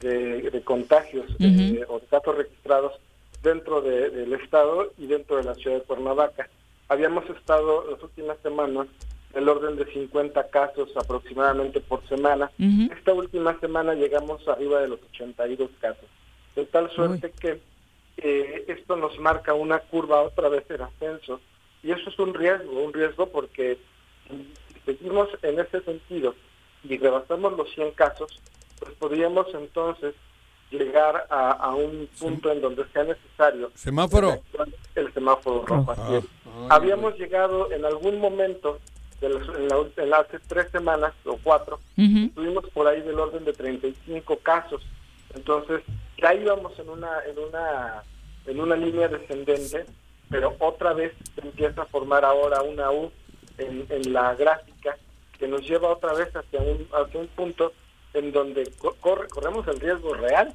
de, 0.00 0.60
contagios 0.64 1.26
eh, 1.38 1.84
o 1.88 1.98
de 1.98 2.06
casos 2.06 2.36
registrados 2.36 2.92
dentro 3.42 3.80
del 3.80 4.32
Estado 4.34 4.92
y 4.98 5.06
dentro 5.06 5.36
de 5.36 5.44
la 5.44 5.54
ciudad 5.54 5.78
de 5.78 5.82
Cuernavaca. 5.82 6.48
Habíamos 6.88 7.28
estado 7.30 7.90
las 7.90 8.02
últimas 8.02 8.38
semanas 8.42 8.86
el 9.34 9.48
orden 9.48 9.76
de 9.76 9.84
50 9.92 10.48
casos 10.48 10.88
aproximadamente 10.96 11.80
por 11.80 12.06
semana. 12.08 12.50
Esta 12.58 13.12
última 13.12 13.58
semana 13.60 13.94
llegamos 13.94 14.46
arriba 14.48 14.80
de 14.80 14.88
los 14.88 15.00
82 15.10 15.70
casos. 15.80 16.04
De 16.56 16.64
tal 16.64 16.90
suerte 16.90 17.32
que 17.38 17.60
eh, 18.16 18.64
esto 18.68 18.96
nos 18.96 19.18
marca 19.18 19.54
una 19.54 19.78
curva 19.80 20.22
otra 20.22 20.48
vez 20.48 20.64
en 20.70 20.82
ascenso. 20.82 21.40
Y 21.82 21.92
eso 21.92 22.10
es 22.10 22.18
un 22.18 22.34
riesgo, 22.34 22.82
un 22.82 22.92
riesgo 22.92 23.28
porque 23.28 23.78
si 24.28 24.80
seguimos 24.84 25.28
en 25.42 25.60
ese 25.60 25.80
sentido 25.82 26.34
y 26.84 26.96
rebasamos 26.98 27.56
los 27.56 27.70
100 27.74 27.92
casos, 27.92 28.40
pues 28.78 28.92
podríamos 28.94 29.46
entonces 29.54 30.14
llegar 30.70 31.26
a, 31.30 31.74
un 31.74 32.08
punto 32.18 32.52
en 32.52 32.60
donde 32.60 32.84
sea 32.92 33.04
necesario. 33.04 33.70
¿Semáforo? 33.74 34.42
El, 34.94 35.12
semáforo 35.14 35.64
rojo. 35.64 35.94
Ah, 35.96 36.20
Habíamos 36.70 37.18
llegado 37.18 37.70
en 37.72 37.84
algún 37.84 38.20
momento, 38.20 38.78
de 39.20 39.28
en, 39.28 40.14
hace 40.14 40.38
tres 40.40 40.70
semanas 40.70 41.14
o 41.24 41.38
cuatro, 41.42 41.80
tuvimos 41.96 42.68
por 42.70 42.86
ahí 42.86 43.00
del 43.00 43.18
orden 43.18 43.44
de 43.44 43.52
35 43.52 44.38
casos. 44.38 44.82
Entonces, 45.34 45.82
ya 46.20 46.34
íbamos 46.34 46.78
en 46.78 46.88
una, 46.88 47.10
en 47.24 47.38
una, 47.38 48.02
en 48.46 48.60
una 48.60 48.76
línea 48.76 49.08
descendente, 49.08 49.86
pero 50.30 50.54
otra 50.58 50.92
vez 50.92 51.12
se 51.34 51.40
empieza 51.40 51.82
a 51.82 51.86
formar 51.86 52.24
ahora 52.24 52.62
una 52.62 52.90
U 52.90 53.10
en, 53.58 53.86
en 53.88 54.12
la 54.12 54.34
gráfica 54.34 54.96
que 55.38 55.48
nos 55.48 55.62
lleva 55.62 55.88
otra 55.88 56.12
vez 56.14 56.34
hacia 56.34 56.60
un, 56.60 56.86
hacia 56.92 57.20
un 57.20 57.28
punto 57.28 57.72
en 58.14 58.32
donde 58.32 58.70
corre, 59.00 59.28
corremos 59.28 59.66
el 59.68 59.80
riesgo 59.80 60.14
real 60.14 60.52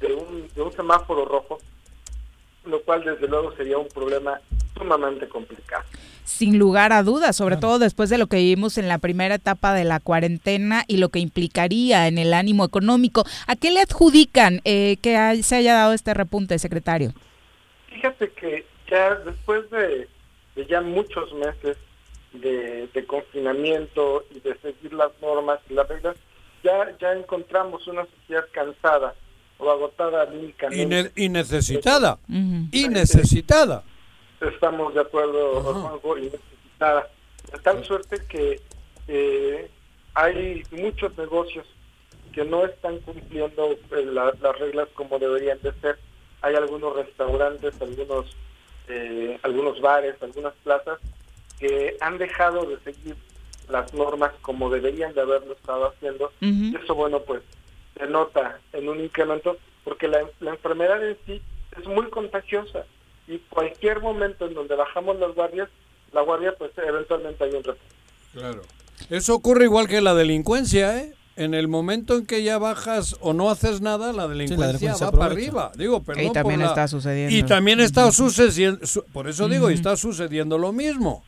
de 0.00 0.12
un, 0.12 0.48
de 0.54 0.62
un 0.62 0.72
semáforo 0.72 1.24
rojo, 1.24 1.58
lo 2.64 2.82
cual 2.82 3.04
desde 3.04 3.26
luego 3.28 3.52
sería 3.56 3.78
un 3.78 3.88
problema 3.88 4.40
sumamente 4.76 5.28
complicado. 5.28 5.84
Sin 6.24 6.58
lugar 6.58 6.92
a 6.92 7.02
dudas, 7.02 7.36
sobre 7.36 7.56
todo 7.56 7.78
después 7.78 8.10
de 8.10 8.18
lo 8.18 8.26
que 8.26 8.36
vivimos 8.36 8.78
en 8.78 8.88
la 8.88 8.98
primera 8.98 9.36
etapa 9.36 9.72
de 9.72 9.84
la 9.84 10.00
cuarentena 10.00 10.84
y 10.86 10.96
lo 10.98 11.08
que 11.08 11.20
implicaría 11.20 12.08
en 12.08 12.18
el 12.18 12.34
ánimo 12.34 12.64
económico. 12.64 13.24
¿A 13.46 13.54
qué 13.56 13.70
le 13.70 13.80
adjudican 13.80 14.60
eh, 14.64 14.96
que 15.00 15.40
se 15.42 15.56
haya 15.56 15.74
dado 15.74 15.92
este 15.92 16.12
repunte, 16.14 16.58
secretario? 16.58 17.12
Fíjate 17.88 18.32
que 18.32 18.66
ya 18.88 19.14
después 19.16 19.68
de, 19.70 20.08
ya 20.68 20.80
muchos 20.80 21.32
meses 21.34 21.76
de, 22.32 22.88
de, 22.92 23.06
confinamiento 23.06 24.24
y 24.30 24.40
de 24.40 24.56
seguir 24.58 24.92
las 24.92 25.10
normas 25.20 25.60
y 25.68 25.74
las 25.74 25.88
reglas, 25.88 26.16
ya, 26.62 26.96
ya 26.98 27.12
encontramos 27.12 27.86
una 27.86 28.06
sociedad 28.06 28.46
cansada 28.52 29.14
o 29.58 29.70
agotada 29.70 30.22
anímicamente. 30.22 31.12
y 31.16 31.28
necesitada. 31.28 32.18
Y 32.28 32.88
necesitada. 32.88 33.82
Estamos 34.40 34.94
de 34.94 35.00
acuerdo, 35.00 35.62
Juanjo, 35.62 36.18
y 36.18 36.22
necesitada. 36.24 37.08
De 37.52 37.58
tal 37.60 37.84
suerte 37.84 38.18
que 38.28 38.60
eh, 39.08 39.70
hay 40.14 40.62
muchos 40.72 41.16
negocios 41.16 41.66
que 42.32 42.44
no 42.44 42.66
están 42.66 42.98
cumpliendo 42.98 43.72
eh, 43.72 44.04
las 44.12 44.58
reglas 44.58 44.88
como 44.94 45.18
deberían 45.18 45.60
de 45.62 45.72
ser. 45.80 45.98
Hay 46.42 46.54
algunos 46.54 46.94
restaurantes, 46.94 47.80
algunos 47.80 48.26
eh, 48.88 49.38
algunos 49.42 49.80
bares, 49.80 50.14
algunas 50.22 50.54
plazas 50.64 50.98
que 51.58 51.96
han 52.00 52.18
dejado 52.18 52.66
de 52.66 52.78
seguir 52.80 53.16
las 53.68 53.92
normas 53.94 54.32
como 54.42 54.70
deberían 54.70 55.14
de 55.14 55.22
haberlo 55.22 55.54
estado 55.54 55.88
haciendo. 55.88 56.32
Y 56.40 56.76
eso, 56.76 56.94
bueno, 56.94 57.20
pues 57.20 57.42
se 57.98 58.06
nota 58.06 58.60
en 58.72 58.88
un 58.88 59.00
incremento 59.00 59.56
porque 59.84 60.08
la, 60.08 60.20
la 60.40 60.50
enfermedad 60.50 61.06
en 61.06 61.16
sí 61.26 61.42
es 61.78 61.86
muy 61.86 62.08
contagiosa 62.10 62.84
y 63.26 63.38
cualquier 63.38 64.00
momento 64.00 64.46
en 64.46 64.54
donde 64.54 64.74
bajamos 64.74 65.18
las 65.18 65.34
guardias, 65.34 65.68
la 66.12 66.20
guardia 66.22 66.54
pues 66.56 66.70
eventualmente 66.76 67.44
hay 67.44 67.50
un 67.50 67.64
repunte. 67.64 67.94
Claro. 68.32 68.62
Eso 69.10 69.34
ocurre 69.34 69.64
igual 69.64 69.88
que 69.88 70.00
la 70.00 70.14
delincuencia, 70.14 70.98
¿eh? 70.98 71.14
En 71.36 71.52
el 71.52 71.68
momento 71.68 72.16
en 72.16 72.26
que 72.26 72.42
ya 72.42 72.56
bajas 72.56 73.16
o 73.20 73.34
no 73.34 73.50
haces 73.50 73.82
nada, 73.82 74.12
la 74.14 74.26
delincuencia, 74.26 74.94
va 74.96 75.12
para 75.12 75.26
arriba. 75.26 75.70
Digo, 75.76 76.02
perdón 76.02 76.24
y 76.24 76.32
también 76.32 76.60
por 76.60 76.64
la... 76.66 76.72
está 76.72 76.88
sucediendo. 76.88 77.36
Y 77.36 77.42
también 77.42 77.80
está 77.80 78.10
sucediendo, 78.10 78.80
por 79.12 79.28
eso 79.28 79.46
digo, 79.46 79.70
y 79.70 79.74
está 79.74 79.96
sucediendo 79.96 80.56
lo 80.56 80.72
mismo. 80.72 81.24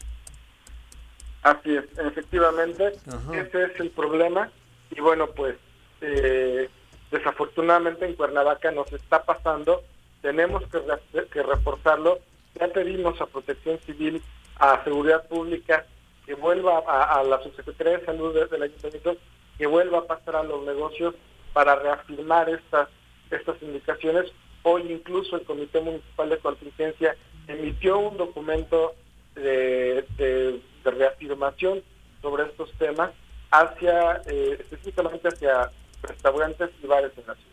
Así 1.42 1.76
es, 1.76 1.84
efectivamente, 1.98 2.94
ese 3.32 3.64
es 3.64 3.80
el 3.80 3.90
problema. 3.90 4.50
Y 4.90 5.00
bueno, 5.00 5.26
pues 5.28 5.56
eh, 6.00 6.68
desafortunadamente 7.10 8.06
en 8.06 8.14
Cuernavaca 8.14 8.70
nos 8.70 8.90
está 8.92 9.22
pasando, 9.22 9.82
tenemos 10.22 10.62
que, 10.64 11.26
que 11.30 11.42
reforzarlo. 11.42 12.18
Ya 12.58 12.68
pedimos 12.68 13.20
a 13.20 13.26
Protección 13.26 13.78
Civil, 13.84 14.22
a 14.58 14.82
Seguridad 14.84 15.28
Pública, 15.28 15.86
que 16.28 16.34
vuelva 16.34 16.82
a, 16.86 17.22
la 17.22 17.42
Subsecretaría 17.42 17.98
de 17.98 18.04
Salud 18.04 18.34
del 18.50 18.62
Ayuntamiento, 18.62 19.16
que 19.58 19.66
vuelva 19.66 19.98
a 19.98 20.06
pasar 20.06 20.36
a 20.36 20.42
los 20.42 20.64
negocios 20.64 21.14
para 21.52 21.74
reafirmar 21.74 22.48
estas, 22.48 22.88
estas 23.30 23.60
indicaciones. 23.62 24.26
Hoy 24.62 24.90
incluso 24.90 25.36
el 25.36 25.42
Comité 25.42 25.80
Municipal 25.80 26.30
de 26.30 26.38
Contingencia 26.38 27.16
emitió 27.48 27.98
un 27.98 28.16
documento 28.16 28.94
de, 29.34 30.60
reafirmación 30.84 31.82
sobre 32.22 32.44
estos 32.44 32.72
temas 32.78 33.10
hacia 33.50 34.22
eh, 34.26 34.56
específicamente 34.58 35.28
hacia 35.28 35.70
restaurantes 36.02 36.70
y 36.82 36.86
bares 36.86 37.12
en 37.16 37.26
la 37.26 37.34
ciudad. 37.34 37.48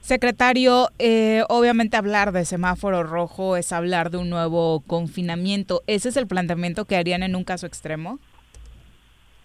Secretario, 0.00 0.88
eh, 0.98 1.44
obviamente 1.48 1.96
hablar 1.96 2.32
de 2.32 2.44
semáforo 2.44 3.04
rojo 3.04 3.56
es 3.56 3.70
hablar 3.70 4.10
de 4.10 4.18
un 4.18 4.30
nuevo 4.30 4.82
confinamiento. 4.88 5.84
¿Ese 5.86 6.08
es 6.08 6.16
el 6.16 6.26
planteamiento 6.26 6.84
que 6.86 6.96
harían 6.96 7.22
en 7.22 7.36
un 7.36 7.44
caso 7.44 7.66
extremo? 7.66 8.18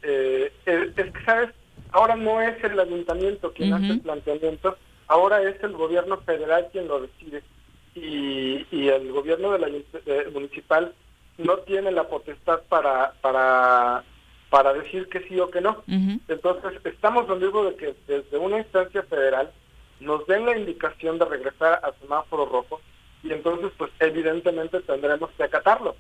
Eh, 0.04 0.52
es, 0.66 0.94
que, 0.94 1.12
¿sabes? 1.26 1.50
Ahora 1.92 2.16
no 2.16 2.42
es 2.42 2.62
el 2.64 2.80
ayuntamiento 2.80 3.54
quien 3.54 3.74
hace 3.74 3.88
el 3.88 4.02
planteamiento, 4.02 4.78
ahora 5.08 5.42
es 5.42 5.62
el 5.64 5.74
gobierno 5.74 6.18
federal 6.22 6.68
quien 6.72 6.88
lo 6.88 7.02
decide. 7.02 7.44
Y, 7.96 8.68
y 8.72 8.90
el 8.90 9.12
gobierno 9.12 9.54
de 9.54 9.60
la, 9.60 10.32
municipal 10.32 10.94
no 11.38 11.58
tiene 11.60 11.92
la 11.92 12.08
potestad 12.08 12.62
para, 12.70 13.14
para, 13.22 14.04
para 14.50 14.74
decir 14.74 15.08
que 15.08 15.22
sí 15.28 15.40
o 15.40 15.50
que 15.50 15.62
no. 15.62 15.84
Entonces, 16.28 16.74
estamos 16.84 17.30
en 17.30 17.40
riesgo 17.40 17.66
de 17.66 17.76
que 17.76 17.96
desde 18.08 18.38
una 18.38 18.60
instancia 18.60 19.02
federal 19.04 19.52
nos 20.00 20.28
den 20.28 20.46
la 20.46 20.58
indicación 20.58 21.18
de 21.18 21.26
regresar 21.26 21.80
al 21.84 21.94
semáforo 22.00 22.46
rojo 22.46 22.82
y 23.24 23.32
entonces 23.32 23.72
pues 23.78 23.92
evidentemente 24.00 24.80
tendremos 24.82 25.30
que 25.32 25.44
acatarlo. 25.44 25.96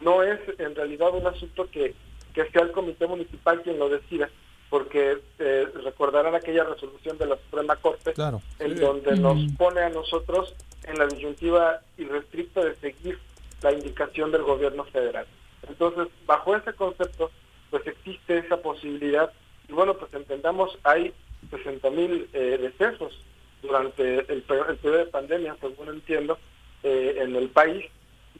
No 0.00 0.22
es 0.22 0.38
en 0.58 0.74
realidad 0.74 1.14
un 1.14 1.26
asunto 1.26 1.68
que, 1.70 1.94
que 2.34 2.48
sea 2.50 2.62
el 2.62 2.72
comité 2.72 3.06
municipal 3.06 3.62
quien 3.62 3.78
lo 3.78 3.88
decida, 3.88 4.28
porque 4.70 5.18
eh, 5.38 5.66
recordarán 5.84 6.34
aquella 6.34 6.64
resolución 6.64 7.18
de 7.18 7.26
la 7.26 7.36
Suprema 7.36 7.76
Corte 7.76 8.12
en 8.58 8.76
donde 8.78 9.16
nos 9.16 9.52
pone 9.52 9.80
a 9.80 9.88
nosotros 9.88 10.54
en 10.84 10.98
la 10.98 11.06
disyuntiva 11.06 11.80
irrestricta 11.96 12.64
de 12.64 12.74
seguir 12.76 13.18
la 13.62 13.72
indicación 13.72 14.30
del 14.30 14.42
gobierno 14.42 14.84
federal. 14.84 15.26
Entonces, 15.68 16.08
bajo 16.26 16.54
ese 16.54 16.72
concepto, 16.74 17.30
pues 17.70 17.86
existe 17.86 18.38
esa 18.38 18.58
posibilidad 18.58 19.32
y 19.68 19.72
bueno, 19.72 19.94
pues 19.94 20.12
entendamos, 20.14 20.78
hay 20.82 21.12
60 21.50 21.90
mil 21.90 22.28
eh, 22.32 22.58
decesos 22.60 23.20
durante 23.62 24.20
el, 24.32 24.42
periodo 24.42 24.98
de 24.98 25.06
pandemia, 25.06 25.56
según 25.60 25.88
entiendo, 25.88 26.38
eh, 26.82 27.16
en 27.18 27.36
el 27.36 27.48
país. 27.50 27.84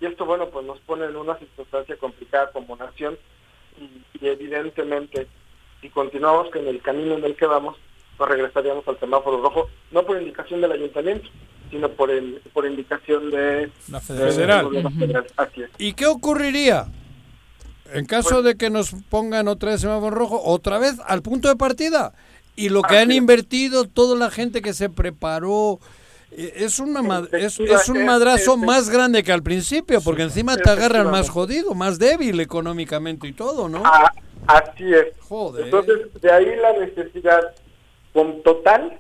Y 0.01 0.07
esto, 0.07 0.25
bueno, 0.25 0.49
pues 0.49 0.65
nos 0.65 0.79
pone 0.81 1.05
en 1.05 1.17
una 1.17 1.37
circunstancia 1.39 1.97
complicada 1.97 2.51
como 2.53 2.77
nación 2.77 3.19
y, 3.79 4.27
evidentemente, 4.27 5.27
si 5.81 5.89
continuamos 5.91 6.51
con 6.51 6.67
el 6.67 6.81
camino 6.83 7.15
en 7.15 7.25
el 7.25 7.37
que 7.37 7.47
vamos, 7.47 7.77
pues 8.17 8.31
regresaríamos 8.31 8.87
al 8.89 8.99
semáforo 8.99 9.41
rojo, 9.41 9.69
no 9.93 10.05
por 10.05 10.21
indicación 10.21 10.61
del 10.61 10.73
ayuntamiento, 10.73 11.29
sino 11.71 11.89
por 11.91 12.11
el 12.11 12.41
por 12.53 12.67
indicación 12.67 13.31
de 13.31 13.71
la 13.91 14.01
federal. 14.01 14.69
¿Y 15.79 15.93
qué 15.93 16.07
ocurriría? 16.07 16.87
En 17.93 18.07
caso 18.07 18.37
pues 18.37 18.45
de 18.45 18.57
que 18.57 18.71
nos 18.71 18.95
pongan 19.09 19.49
otra 19.49 19.71
vez 19.71 19.81
semáforo 19.81 20.15
rojo, 20.15 20.43
otra 20.45 20.79
vez 20.79 20.97
al 21.07 21.23
punto 21.23 21.49
de 21.49 21.57
partida. 21.57 22.13
Y 22.57 22.71
lo 22.71 22.83
que 22.83 22.99
han 22.99 23.13
invertido, 23.13 23.85
toda 23.85 24.17
la 24.17 24.31
gente 24.31 24.63
que 24.63 24.75
se 24.75 24.91
preparó, 24.91 25.79
es, 26.31 26.79
una, 26.79 27.27
es, 27.33 27.59
es 27.59 27.89
un 27.89 28.05
madrazo 28.05 28.57
más 28.57 28.91
grande 28.91 29.23
que 29.23 29.33
al 29.33 29.43
principio, 29.43 30.01
porque 30.01 30.23
encima 30.23 30.57
te 30.57 30.71
agarran 30.71 31.11
más 31.11 31.31
jodido, 31.31 31.75
más 31.75 31.99
débil 31.99 32.39
económicamente 32.41 33.27
y 33.27 33.33
todo, 33.33 33.69
¿no? 33.69 33.83
Ah, 33.85 34.13
así 34.47 34.93
es. 34.93 35.09
Entonces, 35.59 36.13
de 36.21 36.31
ahí 36.31 36.57
la 36.57 36.73
necesidad 36.75 37.55
con 38.13 38.43
total 38.43 38.99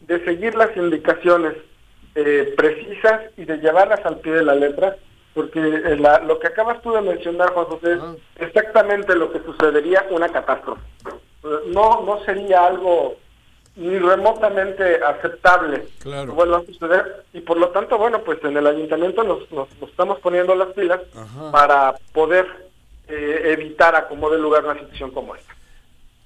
de 0.00 0.24
seguir 0.24 0.54
las 0.54 0.76
indicaciones 0.76 1.54
eh, 2.14 2.54
precisas 2.56 3.22
y 3.36 3.44
de 3.44 3.58
llevarlas 3.58 4.04
al 4.04 4.20
pie 4.20 4.32
de 4.32 4.44
la 4.44 4.54
letra, 4.54 4.96
porque 5.34 5.60
eh, 5.60 5.96
lo 5.96 6.38
que 6.38 6.46
acabas 6.46 6.80
tú 6.82 6.92
de 6.92 7.02
mencionar, 7.02 7.52
Juan 7.52 7.66
José, 7.66 7.92
es 7.92 8.00
ah. 8.00 8.14
exactamente 8.36 9.14
lo 9.14 9.32
que 9.32 9.40
sucedería 9.40 10.06
una 10.10 10.28
catástrofe 10.28 10.80
no, 11.66 12.02
no 12.02 12.24
sería 12.24 12.66
algo 12.66 13.16
ni 13.76 13.98
remotamente 13.98 15.00
aceptable. 15.04 15.86
Claro. 16.00 16.34
vuelva 16.34 16.58
a 16.58 16.64
suceder. 16.64 17.24
Y 17.32 17.40
por 17.40 17.58
lo 17.58 17.68
tanto 17.68 17.98
bueno 17.98 18.22
pues 18.24 18.42
en 18.44 18.56
el 18.56 18.66
ayuntamiento 18.66 19.22
nos, 19.22 19.50
nos, 19.52 19.68
estamos 19.88 20.18
poniendo 20.20 20.54
las 20.54 20.68
pilas 20.68 21.00
para 21.52 21.94
poder 22.12 22.46
eh, 23.08 23.52
evitar 23.56 23.94
acomodar 23.94 24.40
lugar 24.40 24.64
una 24.64 24.78
situación 24.80 25.10
como 25.10 25.36
esta. 25.36 25.54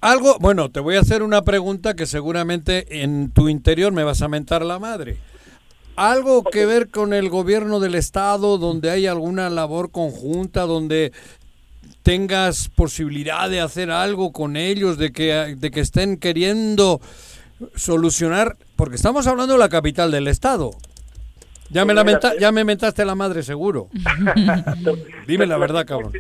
Algo 0.00 0.38
bueno 0.38 0.70
te 0.70 0.80
voy 0.80 0.96
a 0.96 1.00
hacer 1.00 1.22
una 1.22 1.42
pregunta 1.42 1.94
que 1.94 2.06
seguramente 2.06 3.02
en 3.02 3.32
tu 3.32 3.48
interior 3.48 3.92
me 3.92 4.04
vas 4.04 4.22
a 4.22 4.28
mentar 4.28 4.64
la 4.64 4.78
madre. 4.78 5.18
Algo 5.96 6.44
que 6.44 6.64
ver 6.64 6.88
con 6.88 7.12
el 7.12 7.28
gobierno 7.28 7.80
del 7.80 7.94
estado 7.94 8.56
donde 8.56 8.90
hay 8.90 9.06
alguna 9.06 9.50
labor 9.50 9.90
conjunta 9.90 10.62
donde 10.62 11.12
tengas 12.02 12.68
posibilidad 12.68 13.50
de 13.50 13.60
hacer 13.60 13.90
algo 13.90 14.32
con 14.32 14.56
ellos, 14.56 14.96
de 14.96 15.12
que, 15.12 15.54
de 15.56 15.70
que 15.70 15.80
estén 15.80 16.16
queriendo 16.16 17.00
solucionar, 17.74 18.56
porque 18.76 18.96
estamos 18.96 19.26
hablando 19.26 19.54
de 19.54 19.58
la 19.58 19.68
capital 19.68 20.10
del 20.10 20.28
estado. 20.28 20.70
Ya 21.70 21.84
me, 21.84 21.94
lamenta, 21.94 22.36
ya 22.36 22.50
me 22.50 22.64
mentaste 22.64 23.04
la 23.04 23.14
madre 23.14 23.42
seguro. 23.42 23.88
Dime 25.26 25.46
la 25.46 25.56
verdad, 25.56 25.86
cabrón. 25.86 26.12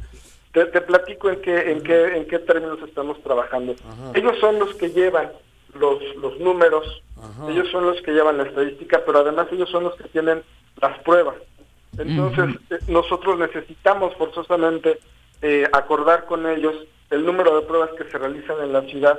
Te, 0.52 0.66
platico 0.80 1.30
en 1.30 1.40
qué, 1.42 1.72
en, 1.72 1.82
qué, 1.82 2.16
en 2.16 2.26
qué 2.26 2.38
términos 2.40 2.78
estamos 2.86 3.20
trabajando. 3.22 3.74
Ellos 4.14 4.36
son 4.40 4.58
los 4.58 4.74
que 4.74 4.90
llevan 4.90 5.30
los, 5.74 5.98
los 6.16 6.38
números, 6.40 7.02
ellos 7.48 7.68
son 7.70 7.86
los 7.86 8.00
que 8.02 8.12
llevan 8.12 8.38
la 8.38 8.44
estadística, 8.44 9.02
pero 9.04 9.20
además 9.20 9.48
ellos 9.52 9.70
son 9.70 9.84
los 9.84 9.94
que 9.96 10.08
tienen 10.08 10.42
las 10.80 10.98
pruebas. 11.00 11.36
Entonces, 11.98 12.56
eh, 12.70 12.78
nosotros 12.88 13.38
necesitamos 13.38 14.14
forzosamente 14.16 15.00
eh, 15.42 15.66
acordar 15.72 16.26
con 16.26 16.46
ellos 16.46 16.74
el 17.10 17.24
número 17.24 17.58
de 17.58 17.66
pruebas 17.66 17.90
que 17.98 18.04
se 18.04 18.18
realizan 18.18 18.60
en 18.62 18.72
la 18.72 18.82
ciudad, 18.82 19.18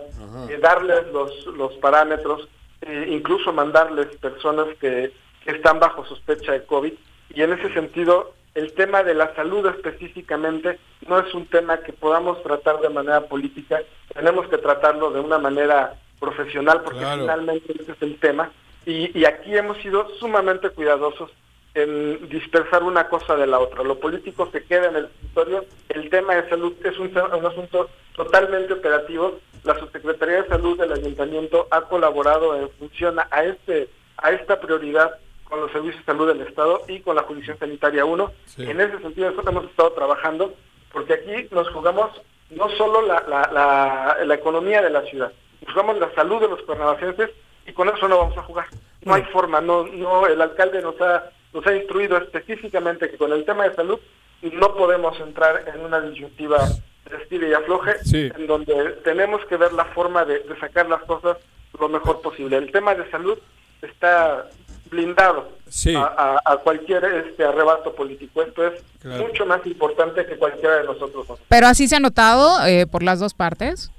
eh, 0.49 0.57
darles 0.61 1.07
los, 1.11 1.45
los 1.47 1.73
parámetros, 1.73 2.47
eh, 2.81 3.07
incluso 3.09 3.51
mandarles 3.51 4.07
personas 4.17 4.67
que, 4.79 5.11
están 5.45 5.79
bajo 5.79 6.05
sospecha 6.05 6.51
de 6.51 6.63
COVID. 6.65 6.93
Y 7.33 7.41
en 7.41 7.53
ese 7.53 7.73
sentido, 7.73 8.33
el 8.53 8.73
tema 8.73 9.01
de 9.01 9.15
la 9.15 9.33
salud 9.33 9.65
específicamente 9.65 10.77
no 11.07 11.19
es 11.19 11.33
un 11.33 11.47
tema 11.47 11.79
que 11.79 11.93
podamos 11.93 12.43
tratar 12.43 12.79
de 12.79 12.89
manera 12.89 13.21
política, 13.25 13.81
tenemos 14.13 14.47
que 14.49 14.59
tratarlo 14.59 15.09
de 15.09 15.19
una 15.19 15.39
manera 15.39 15.95
profesional 16.19 16.81
porque 16.83 16.99
finalmente 16.99 17.73
ese 17.73 17.93
es 17.93 18.01
el 18.01 18.19
tema. 18.19 18.51
Y, 18.85 19.17
y 19.19 19.25
aquí 19.25 19.57
hemos 19.57 19.77
sido 19.79 20.07
sumamente 20.19 20.69
cuidadosos 20.69 21.31
en 21.73 22.27
dispersar 22.29 22.83
una 22.83 23.07
cosa 23.07 23.35
de 23.35 23.47
la 23.47 23.59
otra. 23.59 23.83
Lo 23.83 23.99
político 23.99 24.49
se 24.51 24.63
queda 24.63 24.87
en 24.87 24.95
el 24.97 25.07
territorio, 25.07 25.65
el 25.89 26.09
tema 26.09 26.35
de 26.35 26.49
salud 26.49 26.73
es 26.83 26.97
un, 26.99 27.07
un, 27.07 27.45
asunto 27.45 27.89
totalmente 28.15 28.73
operativo. 28.73 29.39
La 29.63 29.77
Subsecretaría 29.79 30.41
de 30.41 30.49
Salud 30.49 30.77
del 30.77 30.91
Ayuntamiento 30.91 31.67
ha 31.71 31.81
colaborado 31.81 32.55
en 32.59 32.69
función 32.71 33.19
a 33.19 33.43
este 33.43 33.89
a 34.17 34.31
esta 34.31 34.59
prioridad 34.59 35.15
con 35.43 35.61
los 35.61 35.71
servicios 35.71 35.99
de 36.05 36.11
salud 36.11 36.27
del 36.27 36.41
Estado 36.41 36.81
y 36.87 36.99
con 37.01 37.15
la 37.15 37.23
Jurisdicción 37.23 37.59
Sanitaria 37.59 38.05
1. 38.05 38.31
En 38.59 38.81
ese 38.81 38.99
sentido 38.99 39.29
nosotros 39.29 39.53
hemos 39.53 39.65
estado 39.65 39.91
trabajando 39.93 40.53
porque 40.91 41.13
aquí 41.13 41.47
nos 41.51 41.69
jugamos 41.69 42.09
no 42.49 42.69
solo 42.69 43.01
la, 43.01 43.23
la, 43.27 43.49
la, 43.51 44.17
la 44.23 44.35
economía 44.35 44.81
de 44.81 44.89
la 44.89 45.01
ciudad, 45.03 45.31
buscamos 45.61 45.97
la 45.99 46.13
salud 46.13 46.41
de 46.41 46.49
los 46.49 46.61
cuernavacenses 46.63 47.29
y 47.65 47.73
con 47.73 47.89
eso 47.89 48.07
no 48.07 48.17
vamos 48.17 48.37
a 48.37 48.43
jugar. 48.43 48.65
No 49.03 49.13
hay 49.13 49.23
forma, 49.23 49.61
no, 49.61 49.85
no, 49.85 50.27
el 50.27 50.41
alcalde 50.41 50.81
nos 50.81 50.99
ha, 51.01 51.31
nos 51.53 51.65
ha 51.65 51.75
instruido 51.75 52.17
específicamente 52.17 53.09
que 53.09 53.17
con 53.17 53.31
el 53.31 53.45
tema 53.45 53.67
de 53.67 53.75
salud 53.75 53.99
no 54.41 54.73
podemos 54.75 55.19
entrar 55.19 55.65
en 55.73 55.81
una 55.81 56.01
disyuntiva 56.01 56.67
de 57.09 57.17
estilo 57.17 57.47
y 57.47 57.53
afloje, 57.53 57.93
en 58.13 58.47
donde 58.47 58.73
tenemos 59.03 59.45
que 59.45 59.57
ver 59.57 59.73
la 59.73 59.85
forma 59.85 60.25
de, 60.25 60.43
sacar 60.59 60.87
las 60.87 61.01
cosas 61.03 61.37
lo 61.79 61.89
mejor 61.89 62.21
posible. 62.21 62.57
El 62.57 62.71
tema 62.71 62.95
de 62.95 63.09
salud 63.09 63.37
está 63.81 64.47
blindado 64.89 65.49
a, 65.95 66.57
cualquier 66.63 67.03
este 67.05 67.43
arrebato 67.43 67.93
político. 67.95 68.41
Esto 68.41 68.67
es 68.67 68.83
mucho 69.03 69.45
más 69.45 69.65
importante 69.65 70.25
que 70.25 70.37
cualquiera 70.37 70.77
de 70.77 70.83
nosotros. 70.83 71.27
Pero 71.47 71.67
así 71.67 71.87
se 71.87 71.95
ha 71.95 71.99
notado 71.99 72.65
eh, 72.65 72.85
por 72.87 73.03
las 73.03 73.19
dos 73.19 73.33
partes. 73.33 73.91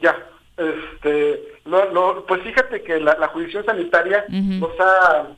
Ya, 0.00 0.16
este, 0.56 1.60
no, 1.66 2.24
pues 2.26 2.42
fíjate 2.42 2.82
que 2.82 2.98
la, 2.98 3.28
jurisdicción 3.28 3.64
sanitaria 3.64 4.24
nos 4.28 4.72
ha 4.80 5.28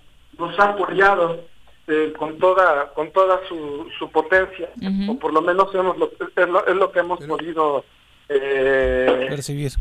nos 0.41 0.59
ha 0.59 0.71
apoyado 0.71 1.45
eh, 1.87 2.13
con 2.19 2.39
toda 2.39 2.93
con 2.95 3.13
toda 3.13 3.41
su, 3.49 3.89
su 3.99 4.11
potencia 4.11 4.69
o 5.09 5.19
por 5.19 5.33
lo 5.33 5.43
menos 5.43 5.75
hemos 5.75 5.97
lo, 5.99 6.11
es, 6.37 6.75
lo, 6.75 6.91
que 6.91 7.01
hemos 7.01 7.21
podido 7.25 7.85
eh, 8.29 9.27
percibir. 9.29 9.73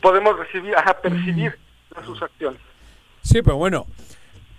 podemos 0.00 0.38
recibir 0.38 0.76
ajá, 0.76 1.00
percibir 1.00 1.58
sus 2.04 2.22
acciones. 2.22 2.60
Sí 3.22 3.42
pero 3.42 3.56
bueno 3.56 3.86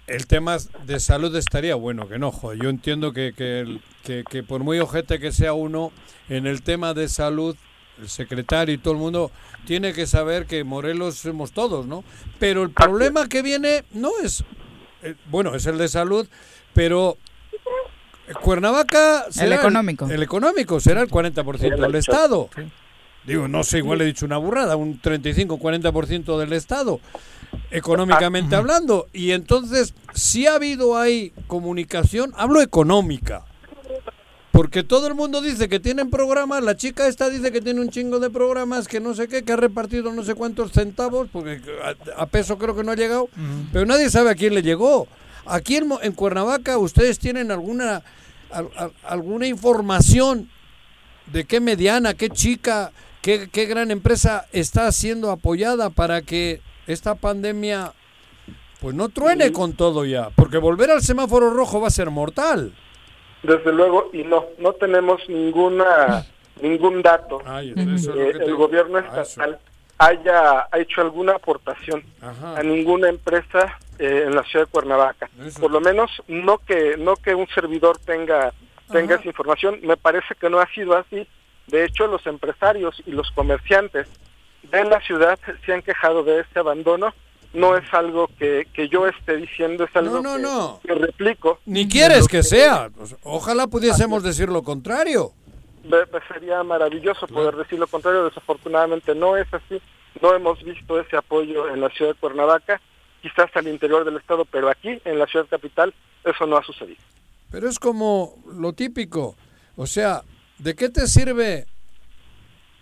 el 0.08 0.28
tema 0.28 0.58
de 0.84 0.99
salud 0.99 1.36
estaría 1.36 1.76
bueno 1.76 2.08
que 2.08 2.20
no 2.20 2.32
yo 2.53 2.70
entiendo 2.70 3.14
que, 3.14 3.34
que, 3.34 3.80
que, 4.03 4.24
que 4.30 4.43
por 4.43 4.62
muy 4.64 4.80
ojete 4.80 5.20
que 5.20 5.32
sea 5.32 5.53
uno 5.53 5.91
en 6.30 6.45
el 6.45 6.62
tema 6.62 6.93
de 6.93 7.08
salud 7.08 7.56
el 8.01 8.10
secretario 8.10 8.76
y 8.76 8.78
todo 8.78 8.93
el 8.93 8.99
mundo 8.99 9.32
tiene 9.66 9.93
que 9.93 10.08
saber 10.08 10.45
que 10.45 10.64
Morelos 10.64 11.16
somos 11.16 11.51
todos, 11.51 11.86
¿no? 11.86 12.03
Pero 12.39 12.64
el 12.64 12.72
problema 12.72 13.28
que 13.28 13.41
viene 13.41 13.84
no 13.93 14.12
es, 14.24 14.43
bueno, 15.30 15.56
es 15.56 15.66
el 15.66 15.78
de 15.78 15.88
salud, 15.88 16.28
pero 16.74 17.18
Cuernavaca 18.41 19.26
será 19.30 19.45
el 19.47 19.53
económico. 19.53 20.10
El, 20.10 20.24
económico 20.24 20.80
será 20.80 21.01
el 21.01 21.10
40% 21.10 21.78
del 21.78 21.95
Estado. 21.95 22.49
Digo, 23.26 23.47
no 23.47 23.64
sé, 23.64 23.80
igual 23.80 24.01
he 24.01 24.06
dicho 24.06 24.26
una 24.26 24.38
burrada, 24.38 24.76
un 24.76 25.01
35-40% 25.01 26.38
del 26.38 26.53
Estado, 26.53 26.99
económicamente 27.72 28.56
hablando. 28.56 29.08
Y 29.14 29.32
entonces, 29.32 29.95
si 30.14 30.45
ha 30.45 30.56
habido 30.56 30.97
ahí 30.97 31.34
comunicación, 31.47 32.34
hablo 32.38 32.62
económica 32.62 33.45
porque 34.56 34.84
todo 34.86 35.08
el 35.08 35.16
mundo 35.16 35.41
dice 35.41 35.68
que 35.68 35.82
tienen 35.82 36.10
programas, 36.10 36.64
la 36.64 36.78
chica 36.78 37.08
esta 37.08 37.30
dice 37.30 37.51
que 37.51 37.60
tiene 37.60 37.82
un 37.82 37.89
chingo 37.89 38.22
de 38.22 38.30
programas, 38.30 38.88
que 38.88 39.01
no 39.01 39.14
sé 39.14 39.28
qué, 39.28 39.43
que 39.43 39.51
ha 39.51 39.58
repartido 39.58 40.14
no 40.14 40.24
sé 40.24 40.34
cuántos 40.34 40.72
centavos, 40.72 41.28
porque 41.30 41.62
a, 42.16 42.26
peso 42.28 42.58
creo 42.58 42.74
que 42.74 42.82
no 42.82 42.93
ha 42.93 42.95
llegado, 42.95 43.28
pero 43.74 43.86
nadie 43.86 44.10
sabe 44.10 44.30
a 44.30 44.36
quién 44.36 44.56
le 44.56 44.62
llegó. 44.62 45.10
Aquí 45.45 45.76
en, 45.76 45.89
en 46.01 46.14
Cuernavaca 46.14 46.78
ustedes 46.78 47.20
tienen 47.20 47.51
alguna, 47.51 48.01
alguna 49.03 49.45
información 49.45 50.49
de 51.34 51.43
qué 51.43 51.60
mediana, 51.60 52.14
qué 52.14 52.30
chica, 52.30 52.93
qué, 53.22 53.49
qué 53.51 53.66
gran 53.66 53.91
empresa 53.91 54.45
está 54.53 54.89
siendo 54.93 55.32
apoyada 55.32 55.89
para 55.89 56.22
que 56.22 56.62
esta 56.88 57.16
pandemia 57.16 57.91
pues 58.80 58.95
no 58.95 59.10
truene 59.10 59.51
con 59.51 59.74
todo 59.74 60.06
ya, 60.06 60.30
porque 60.30 60.60
volver 60.60 60.91
al 60.91 61.01
semáforo 61.01 61.49
rojo 61.49 61.82
va 61.82 61.89
a 61.89 61.91
ser 61.91 62.10
mortal. 62.10 62.74
Desde 63.46 63.72
luego, 63.72 64.10
y 64.14 64.24
no, 64.24 64.46
no 64.58 64.74
tenemos 64.74 65.22
ninguna 65.30 66.26
ningún 66.62 67.02
dato. 67.02 67.39
Que 67.39 68.30
el 68.46 68.56
gobierno 68.56 69.00
estatal 69.00 69.60
haya 69.98 70.68
hecho 70.74 71.02
alguna 71.02 71.34
aportación 71.34 72.04
a 72.22 72.62
ninguna 72.64 73.10
empresa 73.10 73.78
eh, 73.98 74.24
en 74.28 74.36
la 74.36 74.43
ciudad 74.43 74.66
de 74.66 74.72
Cuernavaca. 74.72 75.30
Por 75.60 75.72
lo 75.72 75.80
menos 75.80 76.12
no 76.28 76.58
que 76.58 76.98
no 76.98 77.16
que 77.16 77.34
un 77.34 77.48
servidor 77.48 77.98
tenga 78.00 78.54
tenga 78.91 79.16
esa 79.16 79.28
información, 79.28 79.80
me 79.82 79.98
parece 79.98 80.36
que 80.36 80.50
no 80.50 80.60
ha 80.60 80.68
sido 80.68 80.96
así. 80.96 81.28
De 81.68 81.86
hecho, 81.86 82.06
los 82.08 82.26
empresarios 82.28 83.02
y 83.06 83.12
los 83.12 83.32
comerciantes 83.32 84.08
de 84.64 84.84
la 84.84 85.00
ciudad 85.02 85.39
se 85.66 85.74
han 85.74 85.82
quejado 85.82 86.24
de 86.24 86.41
este 86.41 86.60
abandono 86.60 87.14
no 87.56 87.78
es 87.78 87.91
algo 87.93 88.30
que, 88.38 88.68
que 88.74 88.88
yo 88.89 89.08
esté 89.08 89.38
diciendo, 89.38 89.86
es 89.86 89.95
algo 89.95 90.22
que, 90.84 90.93
replico. 90.93 91.60
Ni 91.66 91.88
quieres 91.88 92.28
que, 92.28 92.43
sea. 92.43 92.89
Ojalá 93.24 93.68
pudiésemos 93.68 94.24
decir 94.24 94.49
lo 94.49 94.62
contrario. 94.62 95.32
Sería 96.28 96.64
maravilloso 96.64 97.28
poder 97.28 97.56
decir 97.56 97.80
lo 97.80 97.88
contrario. 97.88 98.26
Desafortunadamente 98.26 99.16
no 99.16 99.38
es 99.38 99.47
así. 99.53 99.82
No 100.22 100.34
hemos 100.34 100.64
visto 100.64 100.99
ese 100.99 101.18
apoyo 101.18 101.70
en 101.70 101.82
la 101.82 101.89
ciudad 101.89 102.14
de 102.14 102.20
Cuernavaca, 102.20 102.82
quizás 103.22 103.49
al 103.56 103.68
interior 103.68 104.06
del 104.06 104.18
estado, 104.18 104.45
pero 104.45 104.70
aquí, 104.70 104.99
en 105.03 105.20
la 105.20 105.26
ciudad 105.28 105.45
capital, 105.49 105.93
eso 106.24 106.45
no 106.45 106.58
ha 106.58 106.64
sucedido. 106.64 107.01
Pero 107.51 107.70
es 107.70 107.80
como 107.80 108.36
lo 108.53 108.74
típico. 108.74 109.36
O 109.76 109.86
sea, 109.86 110.24
¿de 110.58 110.76
qué 110.76 110.89
te 110.89 111.08
sirve 111.08 111.66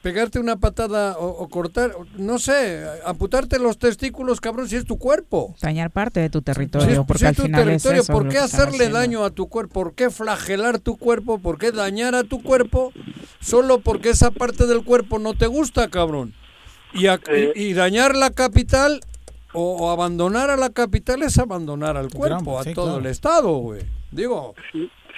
pegarte 0.03 0.37
una 0.37 0.57
patada 0.57 1.17
o, 1.17 1.47
cortar, 1.47 1.95
no 2.17 2.37
sé, 2.37 2.85
amputarte 3.05 3.57
los 3.57 3.77
testículos, 3.77 4.41
cabrón, 4.41 4.67
si 4.67 4.75
es 4.75 4.83
tu 4.83 4.99
cuerpo. 4.99 5.55
Dañar 5.61 5.91
parte 5.91 6.19
de 6.19 6.29
tu 6.29 6.41
territorio, 6.41 7.05
porque 7.05 7.27
al 7.27 7.35
final 7.35 7.63
territorio, 7.63 8.01
es 8.01 8.07
¿por 8.09 8.27
qué 8.27 8.37
hacerle 8.37 8.89
daño 8.89 9.23
a 9.23 9.31
tu 9.31 9.47
cuerpo? 9.47 9.73
¿Por 9.73 9.93
qué 9.95 10.09
flagelar 10.09 10.79
tu 10.79 10.97
cuerpo? 10.97 11.39
¿Por 11.39 11.57
qué 11.57 11.71
dañar 11.71 12.15
a 12.15 12.25
tu 12.25 12.43
cuerpo? 12.43 12.91
Solo 13.39 13.79
porque 13.79 14.09
esa 14.09 14.29
parte 14.29 14.67
del 14.67 14.83
cuerpo 14.83 15.19
no 15.19 15.35
te 15.35 15.47
gusta, 15.47 15.87
cabrón. 15.87 16.33
Y, 16.93 17.07
y, 17.55 17.73
dañar 17.73 18.13
la 18.13 18.29
capital 18.31 18.99
o, 19.53 19.89
abandonar 19.89 20.49
a 20.49 20.57
la 20.57 20.71
capital 20.71 21.23
es 21.23 21.39
abandonar 21.39 21.95
al 21.95 22.09
cuerpo, 22.09 22.59
a 22.59 22.65
todo 22.65 22.99
el 22.99 23.05
Estado, 23.05 23.53
güey. 23.55 23.83
Digo... 24.11 24.53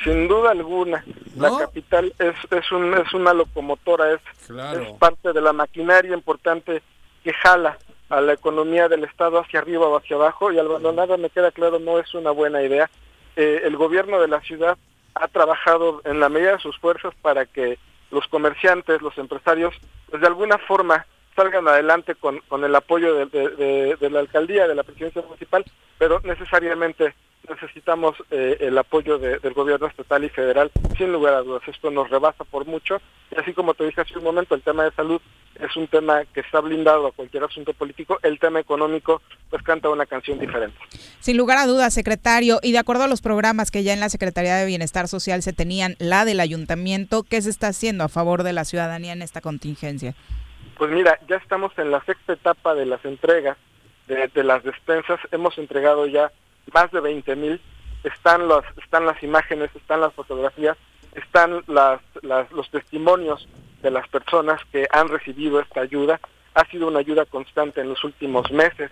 Sin 0.03 0.27
duda 0.27 0.51
alguna, 0.51 1.03
la 1.37 1.57
capital 1.57 2.13
es, 2.19 2.35
es, 2.51 2.71
un, 2.71 2.93
es 2.93 3.13
una 3.13 3.33
locomotora, 3.33 4.11
es, 4.11 4.21
es 4.49 4.91
parte 4.99 5.31
de 5.31 5.41
la 5.41 5.53
maquinaria 5.53 6.13
importante 6.13 6.81
que 7.23 7.33
jala 7.33 7.77
a 8.09 8.21
la 8.21 8.33
economía 8.33 8.87
del 8.87 9.03
Estado 9.03 9.39
hacia 9.39 9.59
arriba 9.59 9.87
o 9.87 9.97
hacia 9.97 10.15
abajo 10.15 10.51
y 10.51 10.59
abandonada, 10.59 11.17
me 11.17 11.29
queda 11.29 11.51
claro, 11.51 11.79
no 11.79 11.97
es 11.99 12.13
una 12.13 12.31
buena 12.31 12.61
idea. 12.61 12.89
Eh, 13.35 13.61
el 13.63 13.77
gobierno 13.77 14.19
de 14.19 14.27
la 14.27 14.41
ciudad 14.41 14.77
ha 15.15 15.27
trabajado 15.27 16.01
en 16.03 16.19
la 16.19 16.29
medida 16.29 16.53
de 16.53 16.59
sus 16.59 16.77
fuerzas 16.77 17.13
para 17.21 17.45
que 17.45 17.79
los 18.11 18.27
comerciantes, 18.27 19.01
los 19.01 19.17
empresarios, 19.17 19.73
pues 20.09 20.21
de 20.21 20.27
alguna 20.27 20.57
forma 20.57 21.05
salgan 21.35 21.67
adelante 21.67 22.15
con, 22.15 22.39
con 22.47 22.63
el 22.63 22.73
apoyo 22.75 23.25
de, 23.25 23.97
de, 23.99 24.09
la 24.09 24.19
alcaldía, 24.19 24.67
de 24.67 24.75
la 24.75 24.83
presidencia 24.83 25.21
municipal, 25.21 25.65
pero 25.97 26.21
necesariamente 26.23 27.13
necesitamos 27.49 28.15
eh, 28.31 28.57
el 28.61 28.77
apoyo 28.77 29.19
del 29.19 29.53
gobierno 29.53 29.87
estatal 29.87 30.23
y 30.23 30.29
federal, 30.29 30.71
sin 30.97 31.11
lugar 31.11 31.35
a 31.35 31.41
dudas. 31.41 31.61
Esto 31.67 31.91
nos 31.91 32.09
rebasa 32.09 32.43
por 32.43 32.65
mucho. 32.65 32.99
Y 33.31 33.39
así 33.39 33.53
como 33.53 33.73
te 33.73 33.85
dije 33.85 34.01
hace 34.01 34.17
un 34.17 34.23
momento, 34.23 34.55
el 34.55 34.63
tema 34.63 34.83
de 34.83 34.91
salud 34.91 35.21
es 35.59 35.75
un 35.75 35.87
tema 35.87 36.25
que 36.25 36.41
está 36.41 36.59
blindado 36.59 37.07
a 37.07 37.11
cualquier 37.11 37.43
asunto 37.43 37.73
político. 37.73 38.19
El 38.23 38.39
tema 38.39 38.59
económico, 38.59 39.21
pues 39.49 39.61
canta 39.61 39.89
una 39.89 40.05
canción 40.05 40.39
diferente. 40.39 40.77
Sin 41.19 41.37
lugar 41.37 41.59
a 41.59 41.67
dudas, 41.67 41.93
secretario, 41.93 42.59
y 42.63 42.71
de 42.71 42.79
acuerdo 42.79 43.03
a 43.03 43.07
los 43.07 43.21
programas 43.21 43.69
que 43.69 43.83
ya 43.83 43.93
en 43.93 43.99
la 43.99 44.09
Secretaría 44.09 44.55
de 44.55 44.65
Bienestar 44.65 45.07
Social 45.07 45.43
se 45.43 45.53
tenían, 45.53 45.95
la 45.99 46.25
del 46.25 46.39
ayuntamiento, 46.39 47.23
¿qué 47.23 47.41
se 47.41 47.49
está 47.49 47.67
haciendo 47.67 48.03
a 48.03 48.09
favor 48.09 48.43
de 48.43 48.53
la 48.53 48.65
ciudadanía 48.65 49.13
en 49.13 49.21
esta 49.21 49.41
contingencia? 49.41 50.15
Pues 50.77 50.91
mira, 50.91 51.17
ya 51.29 51.37
estamos 51.37 51.71
en 51.77 51.89
la 51.89 52.03
sexta 52.03 52.33
etapa 52.33 52.75
de 52.75 52.85
las 52.85 53.03
entregas 53.05 53.57
de, 54.07 54.43
las 54.43 54.61
despensas. 54.63 55.19
Hemos 55.31 55.57
entregado 55.57 56.05
ya 56.05 56.31
más 56.73 56.91
de 56.91 56.99
20 56.99 57.35
mil, 57.37 57.61
están, 58.03 58.47
las 58.49 58.63
están 58.83 59.05
las 59.05 59.21
imágenes, 59.23 59.69
están 59.73 60.01
las 60.01 60.13
fotografías, 60.13 60.77
están 61.13 61.63
las, 61.67 62.01
los 62.51 62.69
testimonios 62.71 63.47
de 63.81 63.89
las 63.89 64.07
personas 64.09 64.59
que 64.71 64.85
han 64.91 65.07
recibido 65.07 65.61
esta 65.61 65.79
ayuda. 65.79 66.19
Ha 66.55 66.65
sido 66.65 66.87
una 66.87 66.99
ayuda 66.99 67.25
constante 67.25 67.79
en 67.79 67.89
los 67.89 68.03
últimos 68.03 68.51
meses, 68.51 68.91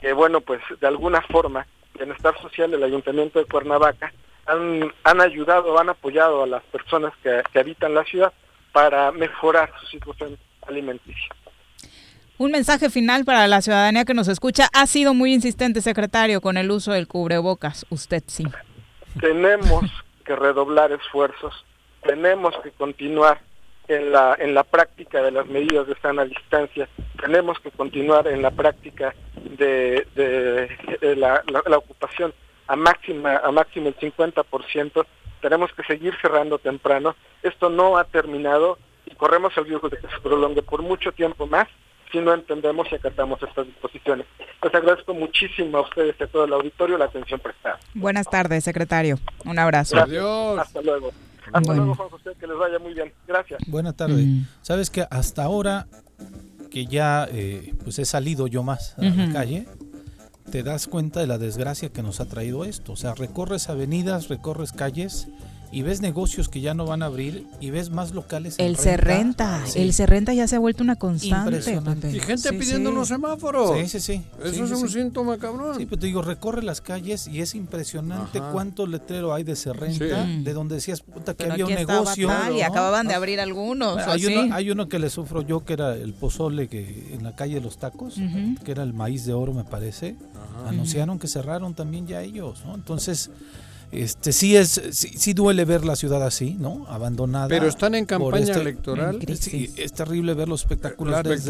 que 0.00 0.12
bueno, 0.12 0.40
pues 0.40 0.60
de 0.80 0.86
alguna 0.86 1.20
forma, 1.22 1.64
Bienestar 1.94 2.36
Social 2.40 2.72
del 2.72 2.82
Ayuntamiento 2.82 3.38
de 3.38 3.44
Cuernavaca 3.44 4.12
han, 4.46 5.20
ayudado, 5.20 5.78
han 5.78 5.90
apoyado 5.90 6.42
a 6.42 6.46
las 6.48 6.62
personas 6.64 7.12
que 7.22 7.58
habitan 7.58 7.94
la 7.94 8.04
ciudad 8.04 8.32
para 8.72 9.12
mejorar 9.12 9.72
su 9.78 9.86
situación 9.86 10.36
alimenticia. 10.70 11.34
Un 12.38 12.52
mensaje 12.52 12.88
final 12.88 13.26
para 13.26 13.46
la 13.46 13.60
ciudadanía 13.60 14.06
que 14.06 14.14
nos 14.14 14.26
escucha. 14.28 14.68
Ha 14.72 14.86
sido 14.86 15.12
muy 15.12 15.34
insistente, 15.34 15.82
secretario, 15.82 16.40
con 16.40 16.56
el 16.56 16.70
uso 16.70 16.92
del 16.92 17.06
cubrebocas. 17.06 17.84
Usted 17.90 18.22
sí. 18.26 18.46
Tenemos 19.20 19.84
que 20.24 20.34
redoblar 20.34 20.90
esfuerzos. 20.90 21.66
Tenemos 22.02 22.54
que 22.62 22.70
continuar 22.70 23.42
en 23.88 24.12
la, 24.12 24.36
en 24.38 24.54
la 24.54 24.64
práctica 24.64 25.20
de 25.20 25.32
las 25.32 25.46
medidas 25.48 25.86
de 25.86 25.96
sana 25.96 26.24
distancia. 26.24 26.88
Tenemos 27.20 27.58
que 27.60 27.70
continuar 27.72 28.26
en 28.28 28.40
la 28.40 28.50
práctica 28.50 29.14
de, 29.58 30.06
de, 30.14 31.16
la, 31.16 31.42
la, 31.46 31.76
ocupación 31.76 32.32
a 32.68 32.76
máxima 32.76 33.36
a 33.36 33.50
máximo 33.50 33.88
el 33.88 33.96
50%. 33.96 35.04
Tenemos 35.42 35.72
que 35.74 35.82
seguir 35.82 36.14
cerrando 36.22 36.58
temprano. 36.58 37.16
Esto 37.42 37.68
no 37.68 37.98
ha 37.98 38.04
terminado 38.04 38.78
corremos 39.20 39.52
el 39.58 39.66
riesgo 39.66 39.90
de 39.90 39.98
que 39.98 40.08
se 40.08 40.18
prolongue 40.22 40.62
por 40.62 40.80
mucho 40.80 41.12
tiempo 41.12 41.46
más 41.46 41.68
si 42.10 42.18
no 42.18 42.32
entendemos 42.32 42.88
y 42.90 42.94
acatamos 42.94 43.40
estas 43.42 43.66
disposiciones. 43.66 44.26
Les 44.62 44.74
agradezco 44.74 45.12
muchísimo 45.12 45.76
a 45.76 45.82
ustedes 45.82 46.16
y 46.18 46.24
a 46.24 46.26
todo 46.26 46.46
el 46.46 46.52
auditorio 46.54 46.96
la 46.96 47.04
atención 47.04 47.38
prestada. 47.38 47.78
Buenas 47.94 48.26
tardes, 48.28 48.64
secretario. 48.64 49.18
Un 49.44 49.58
abrazo. 49.58 49.98
Adiós. 49.98 50.58
Hasta 50.58 50.80
luego. 50.80 51.12
Hasta 51.52 51.74
luego, 51.74 51.94
Juan 51.94 52.08
José, 52.08 52.30
que 52.40 52.46
les 52.46 52.56
vaya 52.56 52.78
muy 52.78 52.94
bien. 52.94 53.12
Gracias. 53.28 53.60
Buena 53.68 53.92
tarde. 53.92 54.24
Sabes 54.62 54.88
que 54.88 55.06
hasta 55.10 55.44
ahora 55.44 55.86
que 56.70 56.86
ya 56.86 57.28
eh, 57.30 57.74
pues 57.84 57.98
he 57.98 58.06
salido 58.06 58.46
yo 58.46 58.62
más 58.62 58.96
a 58.98 59.02
la 59.02 59.32
calle, 59.32 59.66
te 60.50 60.62
das 60.62 60.86
cuenta 60.86 61.20
de 61.20 61.26
la 61.26 61.36
desgracia 61.36 61.92
que 61.92 62.02
nos 62.02 62.20
ha 62.20 62.28
traído 62.28 62.64
esto. 62.64 62.92
O 62.92 62.96
sea, 62.96 63.14
recorres 63.14 63.68
avenidas, 63.68 64.28
recorres 64.28 64.72
calles 64.72 65.28
y 65.72 65.82
ves 65.82 66.00
negocios 66.00 66.48
que 66.48 66.60
ya 66.60 66.74
no 66.74 66.84
van 66.84 67.02
a 67.02 67.06
abrir 67.06 67.46
y 67.60 67.70
ves 67.70 67.90
más 67.90 68.12
locales. 68.12 68.56
El 68.58 68.76
se 68.76 68.96
renta, 68.96 69.62
el 69.74 69.92
se 69.92 70.06
renta 70.06 70.34
ya 70.34 70.48
se 70.48 70.56
ha 70.56 70.58
vuelto 70.58 70.82
una 70.82 70.96
constante. 70.96 71.80
Y 72.12 72.20
gente 72.20 72.52
pidiendo 72.52 72.90
unos 72.90 73.08
semáforos. 73.08 73.78
Sí, 73.78 73.88
sí, 73.88 74.00
sí. 74.00 74.22
Eso 74.44 74.64
es 74.64 74.70
un 74.72 74.88
síntoma, 74.88 75.38
cabrón. 75.38 75.76
Sí, 75.78 75.86
pero 75.86 76.00
te 76.00 76.06
digo, 76.06 76.22
recorre 76.22 76.62
las 76.62 76.80
calles 76.80 77.28
y 77.28 77.40
es 77.40 77.54
impresionante 77.54 78.40
cuánto 78.52 78.86
letrero 78.86 79.32
hay 79.32 79.44
de 79.44 79.56
se 79.56 79.72
renta, 79.72 80.24
de 80.24 80.52
donde 80.52 80.76
decías, 80.76 81.02
puta, 81.02 81.34
que 81.34 81.44
había 81.44 81.66
un 81.66 81.74
negocio. 81.74 82.30
y 82.56 82.62
acababan 82.62 83.06
de 83.06 83.14
abrir 83.14 83.40
algunos. 83.40 83.98
Hay 84.06 84.26
uno, 84.26 84.54
hay 84.54 84.70
uno 84.70 84.88
que 84.88 84.98
le 84.98 85.10
sufro 85.10 85.42
yo, 85.42 85.64
que 85.64 85.74
era 85.74 85.94
el 85.94 86.14
pozole 86.14 86.68
que 86.68 87.14
en 87.14 87.22
la 87.22 87.34
calle 87.36 87.54
de 87.54 87.60
los 87.60 87.78
tacos, 87.78 88.16
que 88.64 88.72
era 88.72 88.82
el 88.82 88.92
maíz 88.92 89.24
de 89.24 89.32
oro, 89.32 89.52
me 89.52 89.64
parece. 89.64 90.16
Anunciaron 90.66 91.18
que 91.18 91.28
cerraron 91.28 91.74
también 91.74 92.06
ya 92.06 92.22
ellos, 92.22 92.64
¿no? 92.64 92.74
Entonces 92.74 93.30
este 93.92 94.32
sí 94.32 94.56
es 94.56 94.80
sí, 94.92 95.32
duele 95.32 95.64
ver 95.64 95.84
la 95.84 95.96
ciudad 95.96 96.24
así, 96.24 96.56
¿no? 96.58 96.86
Abandonada. 96.88 97.48
Pero 97.48 97.66
están 97.66 97.94
en 97.94 98.06
campaña 98.06 98.44
este 98.44 98.60
electoral. 98.60 99.18
Sí, 99.38 99.72
es 99.76 99.92
terrible 99.92 100.34
ver 100.34 100.48
los 100.48 100.60
espectaculares. 100.62 101.44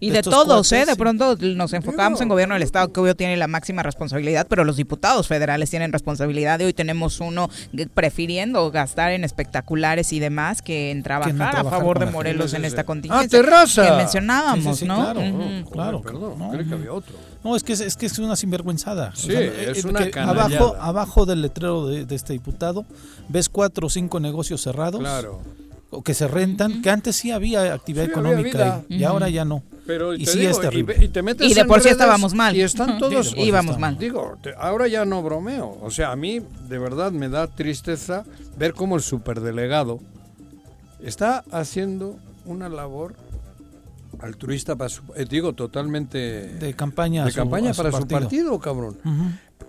y 0.00 0.10
de, 0.10 0.22
todos, 0.22 0.72
¿eh? 0.72 0.86
De 0.86 0.96
pronto 0.96 1.36
nos 1.36 1.72
enfocamos 1.72 2.20
en 2.20 2.28
gobierno 2.28 2.54
del 2.54 2.62
Estado, 2.62 2.92
que 2.92 3.00
hoy 3.00 3.14
tiene 3.14 3.36
la 3.36 3.48
máxima 3.48 3.82
responsabilidad, 3.82 4.46
pero 4.48 4.64
los 4.64 4.76
diputados 4.76 5.28
federales 5.28 5.68
tienen 5.68 5.92
responsabilidad 5.92 6.60
y 6.60 6.64
hoy 6.64 6.72
tenemos 6.72 7.20
uno 7.20 7.50
prefiriendo 7.92 8.70
gastar 8.70 9.12
en 9.12 9.24
espectaculares 9.24 10.12
y 10.12 10.20
demás 10.20 10.62
que 10.62 10.90
en 10.90 11.02
trabajar, 11.02 11.56
a 11.56 11.64
favor 11.64 11.98
de 11.98 12.06
Morelos 12.06 12.54
en 12.54 12.64
esta 12.64 12.84
contingencia. 12.84 13.38
¡Ah, 13.38 13.42
terraza! 13.42 13.90
Que 13.90 13.96
mencionábamos, 13.96 14.82
¿no? 14.82 14.96
Claro, 14.96 15.70
claro. 15.70 16.02
Perdón, 16.02 16.38
no, 16.38 16.50
que 16.50 16.74
había 16.74 16.92
otro. 16.92 17.14
No, 17.44 17.56
es 17.56 17.62
que 17.64 17.72
es, 17.72 17.96
que 17.96 18.06
es 18.06 18.18
una 18.18 18.36
sinvergüenzada. 18.36 19.12
Sí, 19.14 19.32
es 19.32 19.84
una 19.84 20.00
abajo, 20.24 20.76
abajo 20.78 21.26
del 21.26 21.42
letrero 21.42 21.86
de, 21.86 22.14
este 22.14 22.34
diputado 22.34 22.84
ves 23.28 23.48
cuatro 23.48 23.88
o 23.88 23.90
cinco 23.90 24.20
negocios 24.20 24.62
cerrados. 24.62 25.00
Claro. 25.00 25.40
O 25.90 26.02
que 26.02 26.14
se 26.14 26.26
rentan, 26.26 26.80
que 26.80 26.88
antes 26.88 27.16
sí 27.16 27.32
había 27.32 27.74
actividad 27.74 28.06
económica 28.06 28.82
y, 28.88 29.04
ahora 29.04 29.28
ya 29.28 29.44
no. 29.44 29.62
Pero 29.86 30.14
y, 30.14 30.24
sí 30.24 30.46
es 30.46 30.58
terrible. 30.58 30.96
Y, 30.98 31.54
de 31.54 31.64
por 31.66 31.82
sí 31.82 31.90
estábamos 31.90 32.32
mal. 32.32 32.56
Y 32.56 32.62
están 32.62 32.98
todos. 32.98 33.34
íbamos 33.36 33.78
mal. 33.78 33.98
Digo, 33.98 34.38
ahora 34.56 34.88
ya 34.88 35.04
no 35.04 35.22
bromeo. 35.22 35.78
O 35.82 35.90
sea, 35.90 36.12
a 36.12 36.16
mí 36.16 36.40
de 36.68 36.78
verdad 36.78 37.12
me 37.12 37.28
da 37.28 37.46
tristeza 37.46 38.24
ver 38.56 38.72
cómo 38.72 38.96
el 38.96 39.02
superdelegado 39.02 40.00
está 41.02 41.44
haciendo 41.50 42.16
una 42.46 42.68
labor 42.68 43.14
altruista 44.20 44.76
para 44.76 44.88
su, 44.88 45.02
eh, 45.16 45.24
digo 45.28 45.54
totalmente 45.54 46.18
de 46.18 46.74
campaña 46.74 47.24
de 47.24 47.32
campaña 47.32 47.72
para 47.74 47.92
su 47.92 48.06
partido, 48.06 48.58
cabrón 48.58 48.98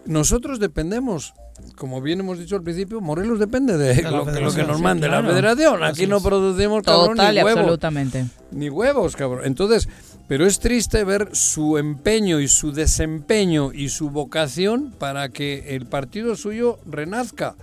nosotros 0.05 0.59
dependemos, 0.59 1.33
como 1.75 2.01
bien 2.01 2.19
hemos 2.19 2.39
dicho 2.39 2.55
al 2.55 2.63
principio, 2.63 3.01
Morelos 3.01 3.39
depende 3.39 3.77
de, 3.77 4.01
lo, 4.03 4.25
que 4.25 4.63
nos 4.63 4.81
mande 4.81 5.07
la 5.07 5.23
federación. 5.23 5.83
Aquí 5.83 6.07
no 6.07 6.21
producimos 6.21 6.83
cabrón, 6.83 7.17
Total 7.17 7.35
ni 7.35 7.41
huevos, 7.41 7.59
absolutamente. 7.59 8.25
Ni 8.51 8.69
huevos, 8.69 9.15
cabrón. 9.15 9.41
Entonces, 9.45 9.87
pero 10.27 10.45
es 10.45 10.59
triste 10.59 11.03
ver 11.03 11.29
su 11.33 11.77
empeño 11.77 12.39
y 12.39 12.47
su 12.47 12.71
desempeño 12.71 13.71
y 13.73 13.89
su 13.89 14.09
vocación 14.09 14.93
para 14.97 15.29
que 15.29 15.75
el 15.75 15.85
partido 15.85 16.35
suyo 16.35 16.79
renazca. 16.85 17.55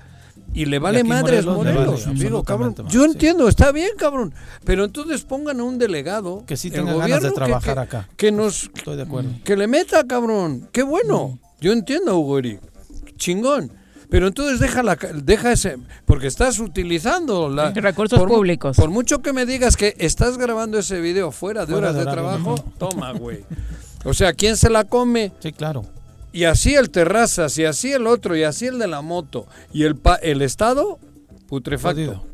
Y 0.53 0.65
le 0.65 0.79
vale 0.79 1.05
madres 1.05 1.47
Morelos. 1.47 2.09
Digo, 2.15 2.43
cabrón, 2.43 2.75
yo 2.89 3.05
entiendo, 3.05 3.49
está 3.49 3.73
bien, 3.73 3.91
cabrón. 3.97 4.35
Pero 4.65 4.85
entonces 4.85 5.23
pongan 5.23 5.61
a 5.61 5.65
un 5.65 5.79
delegado 5.79 6.45
que 6.47 6.57
sí 6.57 6.71
tenga 6.71 6.95
ganas 6.95 7.23
de 7.23 7.31
trabajar 7.31 7.79
acá. 7.79 8.09
Que 8.17 8.33
nos 8.33 8.71
Estoy 8.75 8.97
de 8.97 9.03
acuerdo. 9.03 9.31
Que 9.45 9.57
le 9.57 9.67
meta, 9.67 10.07
cabrón. 10.07 10.69
Qué 10.73 10.83
bueno. 10.83 11.39
Yo 11.61 11.73
entiendo, 11.73 12.19
Hugo 12.19 12.41
Chingón. 13.17 13.73
Pero 14.09 14.27
entonces 14.27 14.59
deja, 14.59 14.83
la, 14.83 14.97
deja 14.97 15.53
ese. 15.53 15.79
Porque 16.05 16.27
estás 16.27 16.59
utilizando 16.59 17.49
la, 17.49 17.71
recursos 17.71 18.21
públicos. 18.21 18.77
Por 18.77 18.91
mucho 18.91 19.23
que 19.23 19.33
me 19.33 19.47
digas 19.47 19.77
que 19.77 19.95
estás 19.99 20.37
grabando 20.37 20.79
ese 20.79 21.01
video 21.01 21.31
fuera 21.31 21.65
de 21.65 21.75
horas 21.75 21.95
de, 21.95 22.03
trabajo, 22.03 22.57
toma, 22.77 23.13
güey. 23.13 23.45
O 24.05 24.13
sea, 24.13 24.33
¿quién 24.33 24.57
se 24.57 24.69
la 24.69 24.85
come? 24.85 25.33
Sí, 25.39 25.53
claro. 25.53 25.85
Y 26.33 26.45
así 26.45 26.75
el 26.75 26.91
Terrazas, 26.91 27.59
y 27.59 27.65
así 27.65 27.93
el 27.93 28.07
otro, 28.07 28.37
y 28.37 28.45
así 28.45 28.67
el 28.67 28.79
de 28.79 28.87
la 28.87 29.01
moto. 29.03 29.47
Y 29.73 29.85
el, 29.85 29.99
el 30.23 30.43
Estado, 30.43 30.99
putrefacto. 31.49 32.25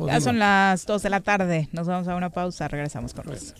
Ya 0.00 0.20
son 0.20 0.38
las 0.38 0.86
2 0.86 1.02
de 1.02 1.10
la 1.10 1.20
tarde. 1.20 1.68
Nos 1.72 1.86
vamos 1.86 2.08
a 2.08 2.16
una 2.16 2.30
pausa. 2.30 2.68
Regresamos 2.68 3.14
con 3.14 3.32
eso. 3.32 3.54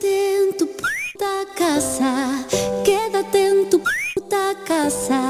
Quédate 0.00 0.48
en 0.48 0.56
tu 0.56 0.66
puta 0.66 1.30
casa. 1.56 2.46
Quédate 2.84 3.46
en 3.48 3.70
tu 3.70 3.82
puta 4.14 4.52
casa. 4.66 5.20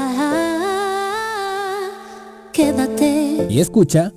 Quédate. 2.53 3.47
Y 3.49 3.59
escucha. 3.59 4.13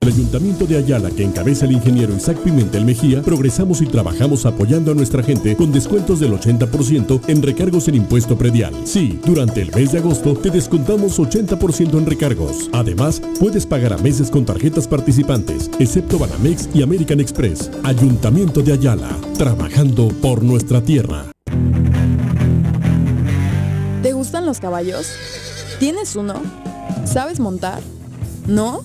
El 0.00 0.10
Ayuntamiento 0.10 0.64
de 0.64 0.76
Ayala, 0.76 1.10
que 1.10 1.24
encabeza 1.24 1.64
el 1.64 1.72
ingeniero 1.72 2.14
Isaac 2.14 2.38
Pimentel 2.38 2.84
Mejía, 2.84 3.20
progresamos 3.20 3.82
y 3.82 3.86
trabajamos 3.86 4.46
apoyando 4.46 4.92
a 4.92 4.94
nuestra 4.94 5.24
gente 5.24 5.56
con 5.56 5.72
descuentos 5.72 6.20
del 6.20 6.32
80% 6.32 7.22
en 7.26 7.42
recargos 7.42 7.88
en 7.88 7.96
impuesto 7.96 8.38
predial. 8.38 8.72
Sí, 8.84 9.18
durante 9.24 9.60
el 9.60 9.74
mes 9.74 9.90
de 9.90 9.98
agosto 9.98 10.34
te 10.36 10.50
descontamos 10.50 11.18
80% 11.18 11.98
en 11.98 12.06
recargos. 12.06 12.70
Además, 12.72 13.20
puedes 13.40 13.66
pagar 13.66 13.92
a 13.92 13.98
meses 13.98 14.30
con 14.30 14.44
tarjetas 14.44 14.86
participantes, 14.86 15.68
excepto 15.80 16.16
Banamex 16.16 16.68
y 16.72 16.82
American 16.82 17.18
Express. 17.18 17.68
Ayuntamiento 17.82 18.62
de 18.62 18.74
Ayala, 18.74 19.10
trabajando 19.36 20.08
por 20.22 20.44
nuestra 20.44 20.80
tierra. 20.80 21.24
¿Te 24.02 24.12
gustan 24.12 24.46
los 24.46 24.60
caballos? 24.60 25.10
¿Tienes 25.80 26.14
uno? 26.14 26.40
¿Sabes 27.04 27.40
montar? 27.40 27.82
¿No? 28.46 28.84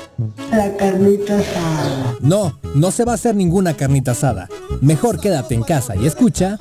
la 0.51 0.75
carnita 0.77 1.39
asada? 1.39 2.17
No, 2.21 2.59
no 2.75 2.91
se 2.91 3.05
va 3.05 3.13
a 3.13 3.15
hacer 3.15 3.35
ninguna 3.35 3.75
carnita 3.75 4.11
asada. 4.11 4.49
Mejor 4.81 5.19
quédate 5.19 5.55
en 5.55 5.63
casa 5.63 5.95
y 5.95 6.05
escucha. 6.05 6.57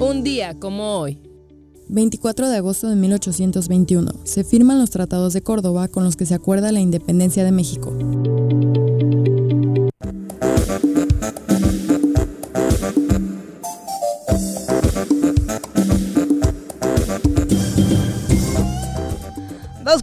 Un 0.00 0.22
día 0.22 0.58
como 0.58 0.98
hoy. 0.98 1.20
24 1.88 2.48
de 2.48 2.56
agosto 2.56 2.88
de 2.88 2.96
1821. 2.96 4.12
Se 4.24 4.44
firman 4.44 4.78
los 4.78 4.90
tratados 4.90 5.32
de 5.32 5.42
Córdoba 5.42 5.88
con 5.88 6.04
los 6.04 6.16
que 6.16 6.26
se 6.26 6.34
acuerda 6.34 6.70
la 6.72 6.80
independencia 6.80 7.44
de 7.44 7.52
México. 7.52 7.92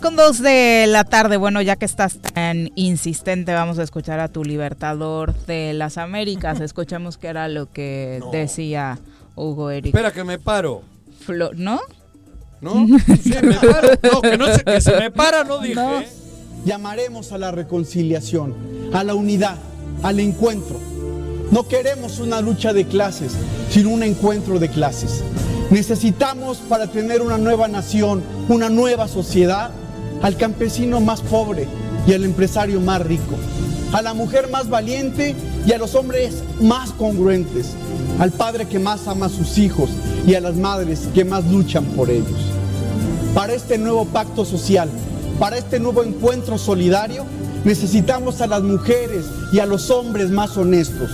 Con 0.02 0.16
dos 0.16 0.40
de 0.42 0.86
la 0.88 1.04
tarde. 1.04 1.38
Bueno, 1.38 1.62
ya 1.62 1.76
que 1.78 1.86
estás 1.86 2.18
tan 2.20 2.70
insistente, 2.76 3.54
vamos 3.54 3.80
a 3.80 3.84
escuchar 3.84 4.20
a 4.20 4.28
tu 4.28 4.44
libertador 4.44 5.34
de 5.46 5.74
las 5.74 5.98
Américas. 5.98 6.60
Escuchemos 6.62 7.18
qué 7.18 7.28
era 7.28 7.48
lo 7.48 7.72
que 7.72 8.22
decía 8.32 9.00
Hugo 9.36 9.72
Eric. 9.72 9.88
Espera 9.96 10.12
que 10.12 10.24
me 10.24 10.38
paro. 10.38 10.84
Flo- 11.26 11.54
¿No? 11.56 11.80
¿No? 12.62 12.86
Sí, 13.24 13.34
me 13.42 13.56
paro. 13.56 13.90
No, 14.12 14.22
que, 14.22 14.38
no 14.38 14.46
se, 14.54 14.64
que 14.64 14.82
se 14.82 14.96
me 15.00 15.12
para, 15.12 15.44
no 15.44 15.60
dije. 15.60 15.76
Llamaremos 16.66 17.32
a 17.32 17.38
la 17.38 17.52
reconciliación, 17.52 18.56
a 18.94 19.04
la 19.04 19.16
unidad, 19.16 19.58
al 20.04 20.20
encuentro. 20.20 20.80
No 21.52 21.68
queremos 21.68 22.20
una 22.20 22.42
lucha 22.42 22.74
de 22.74 22.86
clases, 22.86 23.34
sino 23.70 23.90
un 23.90 24.04
encuentro 24.04 24.60
de 24.60 24.70
clases. 24.70 25.24
Necesitamos 25.70 26.58
para 26.58 26.88
tener 26.88 27.22
una 27.22 27.38
nueva 27.38 27.68
nación, 27.68 28.24
una 28.50 28.70
nueva 28.70 29.08
sociedad, 29.08 29.72
al 30.22 30.38
campesino 30.38 31.00
más 31.02 31.22
pobre 31.22 31.68
y 32.08 32.14
al 32.14 32.24
empresario 32.24 32.80
más 32.82 33.02
rico, 33.02 33.36
a 33.94 34.02
la 34.02 34.14
mujer 34.14 34.50
más 34.50 34.70
valiente 34.70 35.36
y 35.66 35.72
a 35.72 35.78
los 35.78 35.96
hombres 35.96 36.44
más 36.62 36.92
congruentes, 36.92 37.72
al 38.20 38.32
padre 38.32 38.68
que 38.68 38.80
más 38.80 39.08
ama 39.08 39.28
a 39.28 39.30
sus 39.30 39.58
hijos 39.58 39.90
y 40.26 40.36
a 40.36 40.42
las 40.42 40.56
madres 40.56 41.08
que 41.14 41.26
más 41.26 41.46
luchan 41.46 41.86
por 41.86 42.10
ellos. 42.10 42.40
Para 43.34 43.54
este 43.54 43.78
nuevo 43.78 44.06
pacto 44.06 44.46
social, 44.46 44.90
para 45.40 45.58
este 45.58 45.80
nuevo 45.80 46.04
encuentro 46.04 46.58
solidario, 46.58 47.26
necesitamos 47.66 48.42
a 48.42 48.48
las 48.48 48.62
mujeres 48.62 49.26
y 49.52 49.60
a 49.60 49.66
los 49.66 49.90
hombres 49.90 50.30
más 50.30 50.56
honestos, 50.56 51.12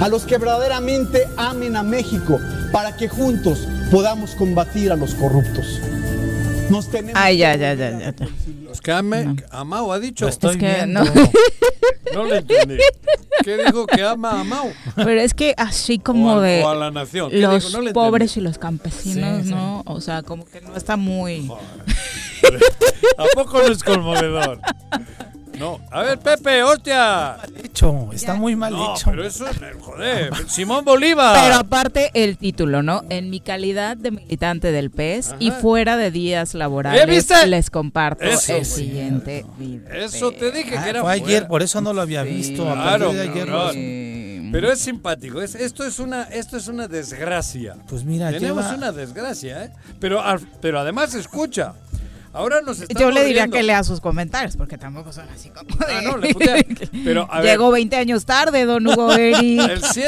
a 0.00 0.08
los 0.08 0.24
que 0.24 0.38
verdaderamente 0.38 1.26
amen 1.36 1.74
a 1.74 1.82
México, 1.82 2.38
para 2.70 2.96
que 2.96 3.08
juntos 3.08 3.66
podamos 3.90 4.32
combatir 4.32 4.92
a 4.92 4.96
los 4.96 5.14
corruptos. 5.14 5.80
Nos 6.70 6.88
tenemos 6.90 7.20
Ay, 7.20 7.38
ya, 7.38 7.54
ya, 7.56 7.74
ya, 7.74 7.90
ya. 7.90 8.14
ya. 8.16 8.26
Los 8.64 8.80
que 8.80 8.90
ame, 8.92 9.36
Amao 9.50 9.92
ha 9.92 9.98
dicho. 10.00 10.26
Estoy 10.26 10.52
Es 10.52 10.56
que 10.56 10.74
viendo. 10.74 11.04
no. 11.04 11.10
No 12.14 12.24
le 12.24 12.38
entendí. 12.38 12.76
¿Qué 13.42 13.56
dijo 13.58 13.84
que 13.86 14.00
ama 14.02 14.30
a 14.30 14.40
Amao? 14.40 14.70
Pero 14.94 15.20
es 15.20 15.34
que 15.34 15.54
así 15.58 15.98
como 15.98 16.34
O 16.34 16.38
a- 16.38 16.42
de 16.42 16.62
o 16.62 16.68
a 16.68 16.74
la 16.74 16.90
nación. 16.90 17.30
¿Qué 17.30 17.40
los? 17.40 17.72
No 17.72 17.80
le 17.80 17.92
pobres 17.92 18.30
entendí. 18.30 18.46
y 18.46 18.48
los 18.48 18.58
campesinos, 18.58 19.38
Sí, 19.42 19.48
sí. 19.48 19.50
¿no? 19.54 19.82
O 19.86 20.00
sea, 20.00 20.22
como 20.22 20.44
que 20.46 20.60
no 20.60 20.76
está 20.76 20.96
muy... 20.96 21.50
¿A 23.18 23.24
poco 23.34 23.58
no 23.58 23.68
es 23.72 23.82
conmovedor? 23.82 24.60
No. 25.58 25.80
A 25.90 26.02
ver, 26.02 26.18
Pepe, 26.18 26.62
hostia. 26.62 27.36
Hecho, 27.62 28.10
está 28.12 28.34
muy 28.34 28.54
mal 28.56 28.72
No, 28.72 28.94
hecho. 28.94 29.10
pero 29.10 29.24
eso 29.24 29.46
es, 29.48 29.56
joder, 29.80 30.30
Simón 30.48 30.84
Bolívar. 30.84 31.38
Pero 31.42 31.56
aparte 31.56 32.10
el 32.14 32.36
título, 32.36 32.82
¿no? 32.82 33.02
En 33.08 33.30
mi 33.30 33.40
calidad 33.40 33.96
de 33.96 34.10
militante 34.10 34.70
del 34.72 34.90
PES 34.90 35.34
y 35.38 35.50
fuera 35.50 35.96
de 35.96 36.10
días 36.10 36.54
laborales, 36.54 37.02
¿Eh, 37.02 37.06
viste? 37.06 37.46
les 37.46 37.70
comparto 37.70 38.24
Eso, 38.24 38.56
el 38.56 38.64
siguiente 38.66 39.46
video. 39.58 39.92
Eso 39.94 40.32
te 40.32 40.50
dije 40.52 40.76
Ah, 40.78 40.84
que 40.84 40.90
era 40.90 41.02
fue 41.02 41.12
ayer, 41.12 41.46
por 41.46 41.62
eso 41.62 41.80
no 41.80 41.92
lo 41.92 42.02
había 42.02 42.22
visto. 42.22 42.62
Claro, 42.64 43.12
de 43.12 43.22
ayer. 43.22 44.52
Pero 44.52 44.70
es 44.72 44.78
simpático. 44.78 45.42
Es, 45.42 45.54
esto 45.54 45.84
es 45.84 45.98
una, 45.98 46.22
esto 46.24 46.56
es 46.56 46.68
una 46.68 46.86
desgracia. 46.86 47.76
Pues 47.88 48.04
mira, 48.04 48.30
tenemos 48.30 48.64
lleva- 48.64 48.76
una 48.76 48.92
desgracia, 48.92 49.64
¿eh? 49.64 49.70
Pero, 50.00 50.22
al- 50.22 50.40
pero 50.60 50.78
además 50.78 51.14
escucha. 51.14 51.72
Ahora 52.36 52.60
nos 52.60 52.80
estamos 52.80 53.00
Yo 53.00 53.10
le 53.10 53.24
diría 53.24 53.48
que 53.48 53.62
lea 53.62 53.82
sus 53.82 54.00
comentarios, 54.00 54.56
porque 54.56 54.76
tampoco 54.76 55.10
son 55.12 55.26
así 55.30 55.48
como 55.48 55.68
de... 55.86 55.94
Ah, 55.94 56.00
no, 56.02 56.16
le. 56.18 56.34
Pero, 57.04 57.26
a 57.30 57.40
ver. 57.40 57.50
Llegó 57.52 57.70
20 57.70 57.96
años 57.96 58.26
tarde, 58.26 58.64
don 58.66 58.86
Hugo 58.86 59.12
Eri. 59.16 59.58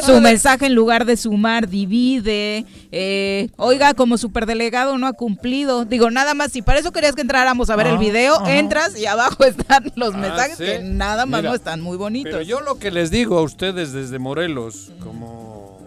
Su 0.04 0.12
de- 0.12 0.20
mensaje 0.20 0.66
en 0.66 0.74
lugar 0.74 1.06
de 1.06 1.16
sumar 1.16 1.68
divide. 1.68 2.66
Eh, 2.92 3.48
oiga, 3.56 3.94
como 3.94 4.18
superdelegado 4.18 4.98
no 4.98 5.06
ha 5.06 5.14
cumplido. 5.14 5.84
Digo, 5.86 6.10
nada 6.10 6.34
más, 6.34 6.52
si 6.52 6.60
para 6.60 6.78
eso 6.80 6.92
querías 6.92 7.14
que 7.14 7.22
entráramos 7.22 7.70
a 7.70 7.76
ver 7.76 7.86
el 7.86 7.94
Ah, 7.96 7.98
video, 7.98 8.46
entras 8.46 8.98
y 8.98 9.06
abajo 9.06 9.44
están 9.44 9.90
los 9.96 10.14
Ah, 10.14 10.18
mensajes 10.18 10.58
sí. 10.58 10.64
que 10.64 10.78
nada 10.80 11.24
más 11.24 11.40
Mira, 11.40 11.50
no 11.50 11.56
están 11.56 11.80
muy 11.80 11.96
bonitos. 11.96 12.30
Pero 12.30 12.42
yo 12.42 12.60
lo 12.60 12.78
que 12.78 12.90
les 12.90 13.10
digo 13.10 13.38
a 13.38 13.42
ustedes 13.42 13.92
desde 13.94 14.18
Morelos, 14.18 14.92
como 15.02 15.80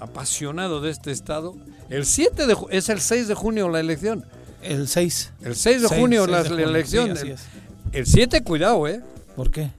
apasionado 0.00 0.80
de 0.80 0.90
este 0.90 1.10
estado, 1.10 1.54
el 1.90 2.04
7 2.04 2.46
de 2.46 2.56
es 2.70 2.88
el 2.88 3.00
6 3.00 3.28
de 3.28 3.34
junio 3.34 3.68
la 3.68 3.80
elección. 3.80 4.24
El 4.62 4.88
6. 4.88 5.32
El 5.42 5.56
6 5.56 5.82
de 5.82 5.88
junio 5.88 6.24
seis 6.24 6.30
la, 6.32 6.42
de 6.42 6.48
la 6.50 6.50
junio, 6.50 6.68
elección. 6.68 7.16
sí, 7.16 7.26
el, 7.26 7.32
es. 7.32 7.40
el 7.92 8.06
7, 8.06 8.42
cuidado, 8.42 8.86
¿eh? 8.88 9.02
¿Por 9.36 9.50
qué? 9.50 9.70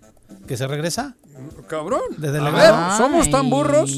¿Que 0.48 0.58
se 0.58 0.68
regresa? 0.68 1.16
Cabrón. 1.68 2.02
¿De 2.18 2.30
A 2.38 2.50
ver, 2.50 2.98
somos 2.98 3.30
tan 3.30 3.50
burros. 3.50 3.92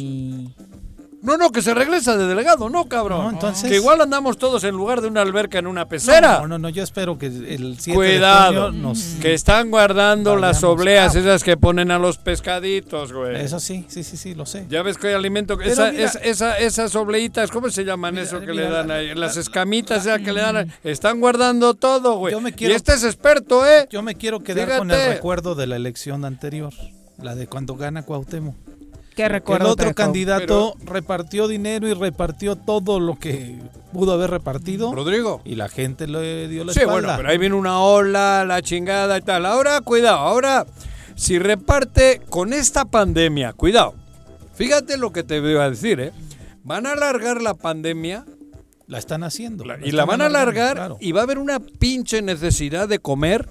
No, 1.24 1.38
no, 1.38 1.52
que 1.52 1.62
se 1.62 1.74
regresa 1.76 2.18
de 2.18 2.26
delegado, 2.26 2.68
no, 2.70 2.86
cabrón. 2.86 3.24
No, 3.26 3.30
entonces- 3.30 3.70
Que 3.70 3.76
igual 3.76 4.02
andamos 4.02 4.38
todos 4.40 4.64
en 4.64 4.76
lugar 4.76 5.02
de 5.02 5.08
una 5.08 5.22
alberca 5.22 5.60
en 5.60 5.68
una 5.68 5.88
pecera. 5.88 6.40
No, 6.40 6.48
no, 6.48 6.58
no, 6.58 6.70
yo 6.70 6.82
espero 6.84 7.18
que 7.20 7.28
el 7.28 7.78
7 7.80 7.96
Cuidado, 7.96 8.52
de 8.54 8.72
junio 8.72 8.90
nos... 8.90 9.00
que 9.22 9.34
están 9.36 9.70
guardando 9.70 10.36
las 10.36 10.64
obleas 10.64 11.16
esas 11.16 11.44
que 11.44 11.58
ponen 11.58 11.92
a 11.92 12.00
los 12.00 12.18
pescaditos, 12.18 13.14
güey. 13.14 13.36
Eso 13.40 13.60
sí, 13.60 13.86
sí, 13.88 14.04
sí, 14.04 14.18
sí, 14.18 14.34
lo 14.34 14.48
sé. 14.48 14.66
Ya 14.70 14.82
ves 14.82 14.98
que 14.98 15.10
hay 15.10 15.14
alimento, 15.14 15.60
esa, 15.62 15.92
mira- 15.92 16.04
es- 16.06 16.20
esa- 16.24 16.58
esas 16.58 16.96
obleitas, 16.96 17.52
¿cómo 17.52 17.70
se 17.70 17.86
llaman 17.86 18.18
eso 18.18 18.40
que 18.40 18.54
le 18.54 18.64
dan 18.70 18.88
la- 18.88 18.96
ahí? 18.96 19.14
Las 19.14 19.38
escamitas 19.38 20.06
esas 20.06 20.22
que 20.22 20.34
le 20.34 20.42
dan, 20.42 20.74
están 20.84 21.20
guardando 21.20 21.76
todo, 21.76 22.16
güey. 22.18 22.32
Yo 22.34 22.42
me 22.42 22.54
quiero- 22.54 22.74
Y 22.74 22.76
este 22.76 22.94
es 22.94 23.04
experto, 23.04 23.64
¿eh? 23.66 23.88
Yo 23.92 24.02
me 24.02 24.16
quiero 24.16 24.40
quedar 24.40 24.80
con 24.80 24.90
el 24.90 25.08
recuerdo 25.14 25.54
de 25.54 25.68
la 25.68 25.76
elección 25.76 26.26
anterior, 26.26 26.74
la 27.22 27.36
de 27.36 27.46
cuando 27.46 27.76
gana 27.76 28.02
Cuauhtémoc. 28.04 28.56
¿Qué 29.12 29.16
Que 29.18 29.24
el 29.26 29.30
recuerdo 29.30 29.66
otro 29.72 29.76
te 29.76 29.84
dejó? 29.86 29.96
candidato 29.96 30.76
repartió 30.86 31.48
dinero 31.48 31.88
y 31.88 31.94
repartió 31.94 32.56
todo 32.56 33.00
lo 33.00 33.20
que 33.20 33.60
pudo 33.94 34.14
haber 34.14 34.30
repartido. 34.32 34.94
Rodrigo. 34.94 35.42
Y 35.46 35.56
la 35.56 35.68
gente 35.70 36.08
le 36.08 36.48
dio 36.48 36.64
la 36.64 36.74
Sí, 36.74 36.80
espalda. 36.80 37.02
bueno, 37.02 37.14
pero 37.18 37.30
ahí 37.30 37.38
viene 37.38 37.56
una 37.56 37.80
ola, 37.82 38.46
la 38.46 38.62
chingada 38.62 39.18
y 39.18 39.22
tal. 39.22 39.46
Ahora, 39.46 39.82
cuidado, 39.82 40.18
ahora, 40.18 40.66
si 41.16 41.40
reparte 41.40 42.22
con 42.30 42.54
esta 42.54 42.86
pandemia, 42.86 43.54
cuidado. 43.54 43.94
Fíjate 44.56 44.98
lo 44.98 45.12
que 45.12 45.24
te 45.24 45.40
voy 45.42 45.56
a 45.56 45.70
decir, 45.70 46.00
¿eh? 46.00 46.12
Van 46.64 46.86
a 46.86 46.94
alargar 46.94 47.42
la 47.42 47.54
pandemia. 47.54 48.26
La 48.88 48.98
están 48.98 49.24
haciendo. 49.24 49.64
y 49.84 49.92
la 49.92 50.06
van 50.06 50.22
a 50.22 50.26
alargar 50.28 50.96
y 51.00 51.12
va 51.14 51.22
a 51.22 51.24
haber 51.24 51.38
una 51.40 51.60
pinche 51.60 52.22
necesidad 52.22 52.88
de 52.90 53.00
comer 53.00 53.48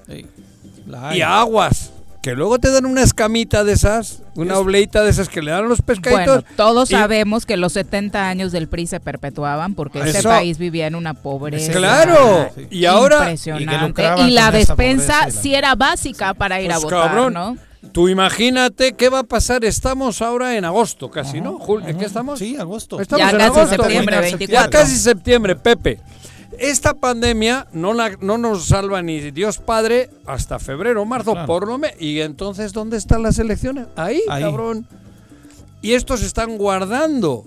La 0.87 1.17
y 1.17 1.23
aguas. 1.23 1.93
Que 2.23 2.35
luego 2.35 2.59
te 2.59 2.71
dan 2.71 2.85
una 2.85 3.03
escamita 3.03 3.65
de 3.65 3.73
esas, 3.73 4.23
una 4.35 4.59
obleita 4.59 5.03
de 5.03 5.11
esas 5.11 5.29
que 5.31 5.41
le 5.41 5.51
dan 5.53 5.65
a 5.65 5.69
los 5.69 5.81
pescaditos. 5.81 6.43
Bueno, 6.43 6.57
todos 6.57 6.91
y- 6.91 6.95
sabemos 6.95 7.47
que 7.47 7.57
los 7.57 7.73
70 7.73 8.29
años 8.29 8.53
del 8.53 8.69
PRI 8.69 8.87
se 8.89 9.01
perpetuaban 9.01 9.75
porque 9.75 10.01
este 10.01 10.19
Eso. 10.19 10.29
país 10.29 10.59
vivía 10.59 10.87
en 10.87 10.95
una 10.97 11.15
pobreza. 11.15 11.73
Claro, 11.73 12.51
y 12.71 12.85
ahora- 12.85 13.19
impresionante. 13.21 14.03
Y 14.19 14.23
Y, 14.29 14.31
la 14.33 14.51
despensa 14.51 15.21
pobreza 15.21 15.41
sí 15.43 15.55
era 15.55 15.75
básica 15.75 16.35
para 16.35 16.61
ir 16.61 16.71
a 16.71 16.75
Pues, 16.75 16.85
votar, 16.85 17.09
cabrón, 17.09 17.33
¿no? 17.33 17.57
Tú 17.93 18.11
imagínate 18.11 18.93
qué 18.93 19.09
va 19.09 19.21
a 19.21 19.25
pasar. 19.25 19.65
Estamos 19.65 20.21
ahora 20.21 20.55
en 20.57 20.67
agosto 20.67 21.11
casi, 21.11 21.41
¿no? 21.41 21.59
Jul- 21.59 21.89
¿En 21.89 21.97
qué 21.97 22.05
estamos? 22.05 22.39
Sí, 22.39 22.55
agosto. 22.59 23.01
Estamos 23.01 23.25
Ya 23.27 23.31
en 23.31 23.39
casi 23.39 23.59
agosto. 23.59 23.77
septiembre, 23.83 24.17
Ya 24.17 24.21
24. 24.21 24.71
casi 24.71 24.97
septiembre, 24.99 25.57
Pepe. 25.57 25.99
Esta 26.59 26.95
pandemia 26.95 27.69
no, 27.73 27.93
la, 27.95 28.17
no 28.21 28.37
nos 28.39 28.67
salva 28.67 29.03
ni 29.03 29.31
Dios 29.31 29.59
Padre 29.59 30.11
hasta 30.27 30.59
febrero, 30.59 31.05
marzo, 31.05 31.33
Claro. 31.33 31.47
por 31.47 31.67
lo 31.67 31.79
menos. 31.79 31.97
¿Y 32.01 32.21
entonces 32.21 32.73
dónde 32.73 32.97
están 32.97 33.23
las 33.23 33.39
elecciones? 33.39 33.87
Ahí, 33.97 34.21
Ahí. 34.29 34.43
cabrón. 34.43 34.87
Y 35.83 35.93
estos 35.93 36.23
están 36.23 36.59
guardando. 36.59 37.45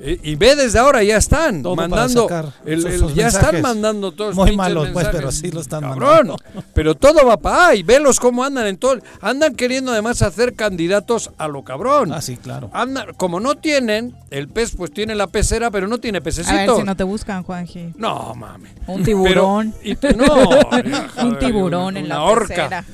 Y 0.00 0.34
ve 0.34 0.56
desde 0.56 0.78
ahora, 0.80 1.02
ya 1.02 1.16
están 1.16 1.62
Todo 1.62 1.76
para 1.76 1.88
mandando. 1.88 2.22
sacar 2.24 2.52
el- 2.66 2.84
el- 2.86 2.98
sus 2.98 3.14
ya 3.14 3.28
están 3.28 3.42
mensajes. 3.42 3.62
mandando 3.62 4.12
todos 4.12 4.34
Muy 4.34 4.54
malos, 4.56 4.88
pues, 4.92 5.08
pero 5.10 5.30
sí 5.32 5.50
lo 5.50 5.60
están 5.60 5.80
Cabrón, 5.82 6.26
mandando. 6.28 6.36
Pero 6.74 6.94
todo 6.94 7.24
va 7.26 7.36
para 7.36 7.68
ahí. 7.68 7.82
Velos 7.82 8.18
cómo 8.20 8.42
andan 8.44 8.66
en 8.66 8.76
todo. 8.76 8.98
Andan 9.20 9.54
queriendo 9.54 9.92
además 9.92 10.20
hacer 10.22 10.54
candidatos 10.54 11.30
a 11.38 11.48
lo 11.48 11.62
cabrón. 11.62 12.12
Ah, 12.12 12.20
sí, 12.20 12.36
claro. 12.36 12.70
Andan, 12.72 13.14
como 13.16 13.38
no 13.40 13.54
tienen, 13.54 14.14
el 14.30 14.48
pez 14.48 14.74
pues 14.76 14.92
tiene 14.92 15.14
la 15.14 15.28
pecera, 15.28 15.70
pero 15.70 15.86
no 15.86 15.98
tiene 15.98 16.18
A 16.18 16.20
ver 16.20 16.24
pececito. 16.24 16.76
si 16.76 16.82
no 16.82 16.96
te 16.96 17.04
buscan, 17.04 17.42
Juanji. 17.44 17.92
No, 17.96 18.34
mames. 18.34 18.72
Un 18.88 19.04
tiburón. 19.04 19.74
Pero- 20.00 20.14
y- 20.14 20.16
no, 20.18 21.24
Un 21.28 21.38
tiburón 21.38 21.96
en 21.96 22.08
la 22.08 22.22
horca. 22.24 22.48
pecera. 22.48 22.84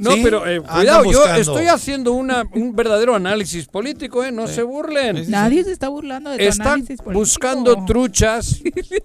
No, 0.00 0.12
Sí, 0.12 0.20
pero 0.22 0.46
eh, 0.46 0.60
cuidado, 0.60 1.04
yo 1.12 1.24
estoy 1.26 1.66
haciendo 1.66 2.12
una, 2.12 2.44
un 2.54 2.74
verdadero 2.74 3.14
análisis 3.14 3.66
político, 3.66 4.24
¿eh? 4.24 4.32
No 4.32 4.46
se 4.48 4.62
burlen. 4.62 5.30
Nadie 5.30 5.62
se 5.62 5.72
está 5.72 5.88
burlando 5.88 6.30
de 6.30 6.38
tu 6.38 6.42
Están 6.44 6.66
análisis 6.68 6.96
político. 6.98 7.18
buscando 7.18 7.84
truchas 7.86 8.60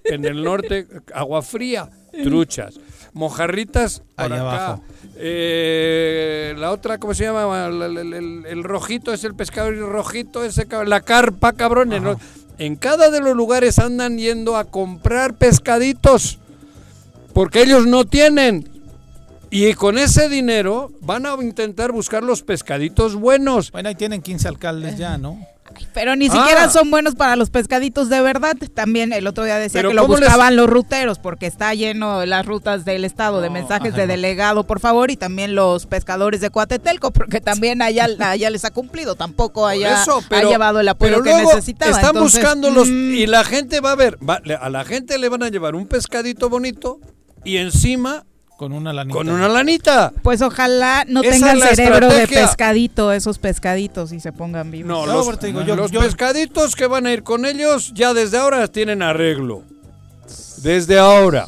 en 0.05 0.25
el 0.25 0.41
norte, 0.43 0.87
agua 1.13 1.41
fría, 1.41 1.89
truchas. 2.23 2.79
Mojarritas 3.13 4.01
por 4.15 4.25
Allá 4.25 4.35
acá. 4.35 4.65
abajo. 4.65 4.83
Eh, 5.17 6.53
la 6.57 6.71
otra, 6.71 6.97
¿cómo 6.97 7.13
se 7.13 7.23
llama? 7.23 7.67
El, 7.67 7.81
el- 7.97 8.13
el- 8.13 8.45
el 8.45 8.63
rojito 8.63 9.13
es 9.13 9.23
el 9.23 9.35
pescado 9.35 9.71
rojito, 9.71 10.43
ese, 10.43 10.67
cab- 10.67 10.85
la 10.85 11.01
carpa, 11.01 11.53
cabrón. 11.53 11.91
En 12.57 12.75
cada 12.77 13.09
de 13.09 13.19
los 13.21 13.35
lugares 13.35 13.79
andan 13.79 14.17
yendo 14.17 14.55
a 14.55 14.63
comprar 14.65 15.33
pescaditos 15.35 16.39
porque 17.33 17.61
ellos 17.63 17.85
no 17.85 18.05
tienen. 18.05 18.69
Y 19.57 19.73
con 19.73 19.97
ese 19.97 20.27
dinero 20.27 20.91
van 20.99 21.25
a 21.25 21.33
intentar 21.41 21.93
buscar 21.93 22.23
los 22.23 22.41
pescaditos 22.43 23.15
buenos. 23.15 23.71
Bueno, 23.71 23.87
ahí 23.87 23.95
tienen 23.95 24.21
15 24.21 24.49
alcaldes 24.49 24.97
ya, 24.97 25.17
¿no? 25.17 25.39
Pero 25.93 26.17
ni 26.17 26.27
Ah. 26.27 26.31
siquiera 26.33 26.69
son 26.69 26.91
buenos 26.91 27.15
para 27.15 27.37
los 27.37 27.49
pescaditos 27.49 28.09
de 28.09 28.19
verdad. 28.21 28.55
También 28.73 29.13
el 29.13 29.25
otro 29.27 29.45
día 29.45 29.55
decía 29.55 29.81
que 29.81 29.93
lo 29.93 30.01
¿cómo 30.01 30.15
les- 30.17 30.25
buscaban 30.27 30.57
los 30.57 30.69
ruteros 30.69 31.19
porque 31.19 31.45
está 31.47 31.73
lleno 31.73 32.19
de 32.19 32.27
las 32.27 32.45
rutas 32.45 32.83
del 32.83 33.05
estado 33.05 33.39
de 33.39 33.49
mensajes 33.49 33.93
ajá, 33.93 34.01
de 34.01 34.07
delegado, 34.07 34.65
por 34.67 34.81
favor, 34.81 35.09
y 35.09 35.15
también 35.15 35.55
los 35.55 35.85
pescadores 35.85 36.41
de 36.41 36.49
Cuatetelco 36.49 37.11
porque 37.11 37.39
también 37.39 37.81
allá, 37.81 38.07
allá 38.19 38.49
les 38.49 38.65
ha 38.65 38.71
cumplido, 38.71 39.15
tampoco 39.15 39.65
allá 39.67 40.01
eso, 40.01 40.21
pero- 40.27 40.49
ha 40.49 40.51
llevado 40.51 40.81
el 40.81 40.87
apoyo 40.89 41.11
pero 41.13 41.23
que 41.23 41.29
luego 41.31 41.49
necesitaba. 41.53 41.91
Están 41.91 42.09
Entonces, 42.15 42.41
buscando 42.41 42.71
los 42.71 42.89
mm, 42.89 43.13
y 43.15 43.25
la 43.27 43.45
gente 43.45 43.79
va 43.79 43.91
a 43.93 43.95
ver, 43.95 44.17
va- 44.27 44.41
le- 44.43 44.55
a 44.55 44.69
la 44.69 44.83
gente 44.83 45.17
le 45.17 45.29
van 45.29 45.43
a 45.43 45.49
llevar 45.49 45.75
un 45.75 45.87
pescadito 45.87 46.49
bonito 46.49 46.99
y 47.45 47.55
encima 47.57 48.25
Con 48.57 48.71
una 48.71 48.93
lanita. 48.93 49.13
con 49.17 49.27
una 49.29 49.49
lanita. 49.49 50.13
Pues 50.23 50.41
ojalá 50.41 51.03
no 51.07 51.21
Esa 51.21 51.31
tengan 51.31 51.59
cerebro 51.75 52.07
de 52.09 52.25
pescadito 52.27 53.11
esos 53.11 53.37
pescaditos 53.37 54.13
y 54.13 54.19
se 54.21 54.31
pongan 54.31 54.71
vivos. 54.71 54.87
No, 54.87 55.05
No, 55.05 55.13
los, 55.13 55.39
te 55.39 55.47
digo, 55.47 55.61
yo- 55.63 55.75
los 55.75 55.91
yo- 55.91 55.99
pescaditos 55.99 56.75
que 56.75 56.87
van 56.87 57.05
a 57.05 57.11
ir 57.11 57.23
con 57.23 57.45
ellos 57.45 57.91
ya 57.93 58.13
desde 58.13 58.37
ahora 58.37 58.67
tienen 58.69 59.01
arreglo. 59.01 59.63
Desde 60.57 60.97
ahora. 60.97 61.47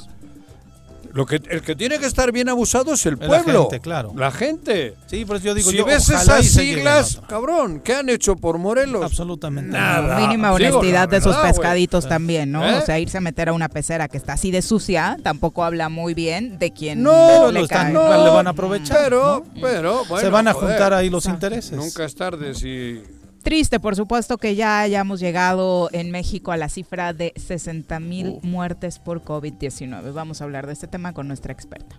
Lo 1.17 1.25
que, 1.25 1.41
el 1.49 1.63
que 1.63 1.75
tiene 1.75 1.97
que 1.97 2.05
estar 2.05 2.31
bien 2.31 2.47
abusado 2.47 2.93
es 2.93 3.03
el 3.07 3.15
Es 3.15 3.21
la 3.21 3.27
pueblo. 3.27 3.61
gente, 3.63 3.79
claro. 3.79 4.13
La 4.15 4.29
gente. 4.29 4.93
Sí, 5.07 5.25
pero 5.25 5.39
yo 5.39 5.55
digo, 5.55 5.71
si 5.71 5.77
yo, 5.77 5.83
ves 5.83 6.07
esas 6.09 6.45
siglas, 6.45 7.19
cabrón, 7.27 7.81
¿qué 7.83 7.95
han 7.95 8.07
hecho 8.09 8.35
por 8.35 8.59
Morelos? 8.59 9.03
Absolutamente 9.03 9.71
Nada. 9.71 10.19
Mínima 10.19 10.55
Digo, 10.55 10.77
honestidad 10.77 11.09
de 11.09 11.19
güey. 11.19 11.35
pescaditos 11.41 12.07
también, 12.07 12.51
¿no? 12.51 12.63
¿Eh? 12.63 12.75
O 12.75 12.85
sea, 12.85 12.99
irse 12.99 13.17
a 13.17 13.21
meter 13.21 13.49
a 13.49 13.53
una 13.53 13.67
pecera 13.67 14.07
que 14.07 14.17
está 14.17 14.33
así 14.33 14.51
de 14.51 14.61
sucia 14.61 15.17
tampoco 15.23 15.63
habla 15.63 15.89
muy 15.89 16.13
bien 16.13 16.59
de 16.59 16.71
quien 16.71 17.01
No, 17.01 17.51
le 17.51 17.61
están- 17.61 17.85
cae. 17.85 17.93
no, 17.93 18.23
le 18.23 18.29
van 18.29 18.45
a 18.45 18.51
aprovechar, 18.51 18.99
Pero, 19.03 19.43
¿no? 19.55 19.61
pero, 19.61 20.05
bueno, 20.05 20.23
Se 20.23 20.29
van 20.29 20.47
a 20.47 20.53
joder, 20.53 20.69
juntar 20.69 20.93
ahí 20.93 21.09
los 21.09 21.25
intereses. 21.25 21.71
Nunca 21.77 22.05
es 22.05 22.13
tarde 22.13 22.53
si... 22.53 23.01
Triste, 23.43 23.79
por 23.79 23.95
supuesto, 23.95 24.37
que 24.37 24.55
ya 24.55 24.81
hayamos 24.81 25.19
llegado 25.19 25.89
en 25.93 26.11
México 26.11 26.51
a 26.51 26.57
la 26.57 26.69
cifra 26.69 27.13
de 27.13 27.33
60 27.35 27.99
mil 27.99 28.39
muertes 28.41 28.99
por 28.99 29.23
COVID-19. 29.23 30.13
Vamos 30.13 30.41
a 30.41 30.43
hablar 30.43 30.67
de 30.67 30.73
este 30.73 30.87
tema 30.87 31.13
con 31.13 31.27
nuestra 31.27 31.53
experta. 31.53 31.95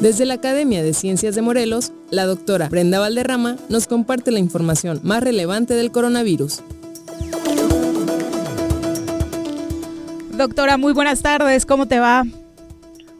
Desde 0.00 0.24
la 0.26 0.34
Academia 0.34 0.82
de 0.82 0.94
Ciencias 0.94 1.36
de 1.36 1.42
Morelos, 1.42 1.92
la 2.10 2.26
doctora 2.26 2.68
Brenda 2.68 2.98
Valderrama 2.98 3.56
nos 3.68 3.86
comparte 3.86 4.32
la 4.32 4.40
información 4.40 5.00
más 5.04 5.22
relevante 5.22 5.74
del 5.74 5.92
coronavirus. 5.92 6.62
Doctora, 10.32 10.76
muy 10.76 10.92
buenas 10.92 11.22
tardes, 11.22 11.64
¿cómo 11.66 11.86
te 11.86 12.00
va? 12.00 12.24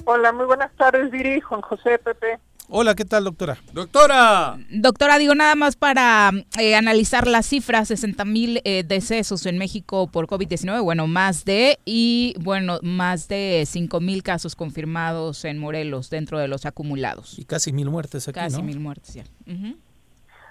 Hola, 0.06 0.32
muy 0.32 0.46
buenas 0.46 0.72
tardes, 0.76 1.10
Viri, 1.12 1.40
Juan 1.40 1.60
José, 1.60 1.98
Pepe. 1.98 2.40
Hola, 2.68 2.94
¿qué 2.94 3.04
tal, 3.04 3.24
doctora? 3.24 3.58
Doctora. 3.74 4.56
Doctora, 4.70 5.18
digo 5.18 5.34
nada 5.34 5.54
más 5.56 5.76
para 5.76 6.30
eh, 6.58 6.74
analizar 6.74 7.26
las 7.26 7.44
cifras, 7.46 7.88
60 7.88 8.24
mil 8.24 8.62
eh, 8.64 8.82
decesos 8.86 9.44
en 9.44 9.58
México 9.58 10.06
por 10.06 10.26
COVID-19, 10.26 10.82
bueno, 10.82 11.06
más 11.06 11.44
de, 11.44 11.78
y 11.84 12.34
bueno, 12.40 12.78
más 12.82 13.28
de 13.28 13.64
5 13.66 14.00
mil 14.00 14.22
casos 14.22 14.56
confirmados 14.56 15.44
en 15.44 15.58
Morelos 15.58 16.08
dentro 16.08 16.38
de 16.38 16.48
los 16.48 16.64
acumulados. 16.64 17.38
Y 17.38 17.44
casi 17.44 17.72
mil 17.74 17.90
muertes 17.90 18.26
aquí, 18.28 18.40
Casi 18.40 18.56
¿no? 18.56 18.62
mil 18.62 18.80
muertes 18.80 19.14
ya. 19.14 19.24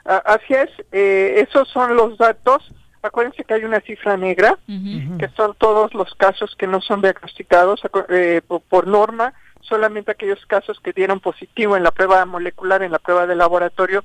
Así 0.05 0.53
es, 0.53 0.69
eh, 0.91 1.45
esos 1.49 1.67
son 1.69 1.95
los 1.95 2.17
datos. 2.19 2.71
Acuérdense 3.03 3.43
que 3.43 3.55
hay 3.55 3.63
una 3.63 3.79
cifra 3.81 4.15
negra, 4.15 4.59
que 4.67 5.27
son 5.35 5.55
todos 5.57 5.91
los 5.95 6.13
casos 6.13 6.55
que 6.55 6.67
no 6.67 6.81
son 6.81 7.01
diagnosticados 7.01 7.81
eh, 8.09 8.41
po- 8.47 8.59
por 8.59 8.85
norma, 8.85 9.33
solamente 9.63 10.11
aquellos 10.11 10.45
casos 10.45 10.79
que 10.79 10.93
dieron 10.93 11.19
positivo 11.19 11.77
en 11.77 11.83
la 11.83 11.91
prueba 11.91 12.25
molecular, 12.25 12.83
en 12.83 12.91
la 12.91 12.99
prueba 12.99 13.27
de 13.27 13.35
laboratorio, 13.35 14.03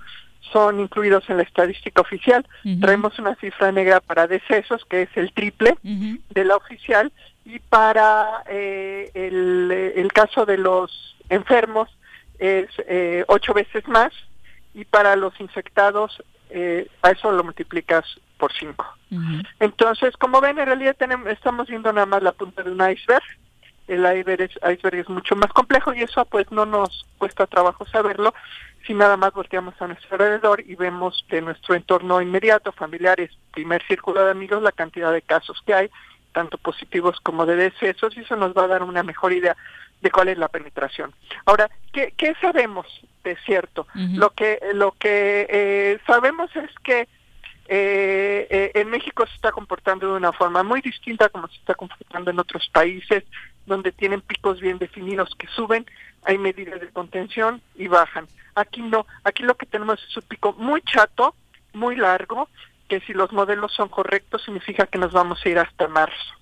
son 0.53 0.81
incluidos 0.81 1.29
en 1.29 1.39
la 1.39 1.43
estadística 1.43 2.01
oficial. 2.01 2.47
Traemos 2.81 3.19
una 3.19 3.35
cifra 3.37 3.73
negra 3.73 4.01
para 4.01 4.27
decesos, 4.27 4.85
que 4.85 5.03
es 5.03 5.09
el 5.17 5.33
triple 5.33 5.77
de 5.83 6.45
la 6.45 6.57
oficial, 6.57 7.13
y 7.45 7.59
para 7.59 8.43
eh, 8.49 9.11
el, 9.15 9.71
el 9.97 10.13
caso 10.13 10.47
de 10.47 10.59
los 10.59 11.17
enfermos 11.29 11.89
es 12.39 12.69
eh, 12.87 13.25
ocho 13.29 13.55
veces 13.55 13.87
más, 13.89 14.13
y 14.75 14.85
para 14.85 15.17
los 15.17 15.39
infectados 15.41 16.23
eh, 16.51 16.87
a 17.03 17.11
eso 17.11 17.33
lo 17.33 17.43
multiplicas 17.43 18.05
por 18.39 18.53
cinco. 18.53 18.87
Entonces, 19.59 20.17
como 20.17 20.41
ven, 20.41 20.59
en 20.59 20.67
realidad 20.67 20.95
tenemos, 20.97 21.27
estamos 21.29 21.67
viendo 21.69 21.93
nada 21.93 22.07
más 22.07 22.23
la 22.23 22.33
punta 22.33 22.63
de 22.63 22.71
un 22.71 22.91
iceberg. 22.91 23.25
El 23.89 24.01
iceberg 24.01 24.43
es, 24.43 24.51
iceberg 24.57 24.97
es 24.97 25.09
mucho 25.09 25.37
más 25.37 25.53
complejo 25.53 25.95
y 25.95 26.03
eso 26.03 26.25
pues 26.25 26.51
no 26.51 26.67
nos 26.67 27.07
cuesta 27.19 27.47
trabajo 27.47 27.87
saberlo 27.87 28.35
si 28.87 28.95
nada 28.95 29.17
más 29.17 29.33
volteamos 29.33 29.75
a 29.81 29.87
nuestro 29.89 30.13
alrededor 30.13 30.63
y 30.65 30.77
vemos 30.77 31.25
de 31.29 31.43
nuestro 31.43 31.75
entorno 31.75 32.21
inmediato, 32.23 32.73
familiares, 32.73 33.31
primer 33.53 33.83
círculo 33.87 34.25
de 34.25 34.31
amigos, 34.31 34.63
la 34.63 34.73
cantidad 34.73 35.13
de 35.13 35.23
casos 35.23 35.61
que 35.67 35.75
hay, 35.75 35.91
tanto 36.33 36.57
positivos 36.59 37.19
como 37.21 37.47
de 37.47 37.57
decesos, 37.57 38.17
y 38.17 38.21
eso 38.21 38.37
nos 38.37 38.55
va 38.55 38.65
a 38.65 38.69
dar 38.69 38.83
una 38.83 39.03
mejor 39.03 39.33
idea 39.33 39.57
de 40.01 40.11
cuál 40.11 40.29
es 40.29 40.39
la 40.39 40.49
penetración. 40.49 41.13
Ahora, 41.47 41.69
¿qué, 41.93 42.13
qué 42.17 42.35
sabemos 42.41 42.87
de 43.25 43.37
cierto? 43.45 43.87
Lo 43.95 44.31
que, 44.31 44.61
lo 44.75 44.93
que 44.93 45.47
eh, 45.51 45.99
sabemos 46.07 46.55
es 46.55 46.71
que 46.85 47.09
eh, 47.69 48.47
eh, 48.49 48.71
en 48.75 48.89
México 48.91 49.27
se 49.27 49.35
está 49.35 49.51
comportando 49.51 50.07
de 50.07 50.13
una 50.13 50.33
forma 50.33 50.63
muy 50.63 50.81
distinta 50.81 51.29
como 51.29 51.49
se 51.49 51.57
está 51.57 51.75
comportando 51.75 52.31
en 52.31 52.39
otros 52.39 52.69
países 52.73 53.25
donde 53.67 53.93
tienen 53.93 54.21
picos 54.21 54.61
bien 54.61 54.79
definidos 54.79 55.35
que 55.39 55.47
suben, 55.49 55.87
hay 56.25 56.39
medidas 56.39 56.81
de 56.81 56.89
contención 56.89 57.61
y 57.75 57.89
bajan. 57.89 58.27
Aquí 58.55 58.83
no, 58.83 59.07
aquí 59.25 59.43
lo 59.43 59.57
que 59.57 59.67
tenemos 59.67 60.03
es 60.03 60.17
un 60.17 60.23
pico 60.23 60.55
muy 60.55 60.83
chato, 60.83 61.35
muy 61.73 61.97
largo, 61.97 62.49
que 62.89 63.01
si 63.01 63.13
los 63.13 63.33
modelos 63.33 63.73
son 63.73 63.89
correctos 63.89 64.43
significa 64.45 64.87
que 64.87 64.99
nos 64.99 65.13
vamos 65.13 65.45
a 65.45 65.49
ir 65.49 65.59
hasta 65.59 65.89
marzo. 65.89 66.35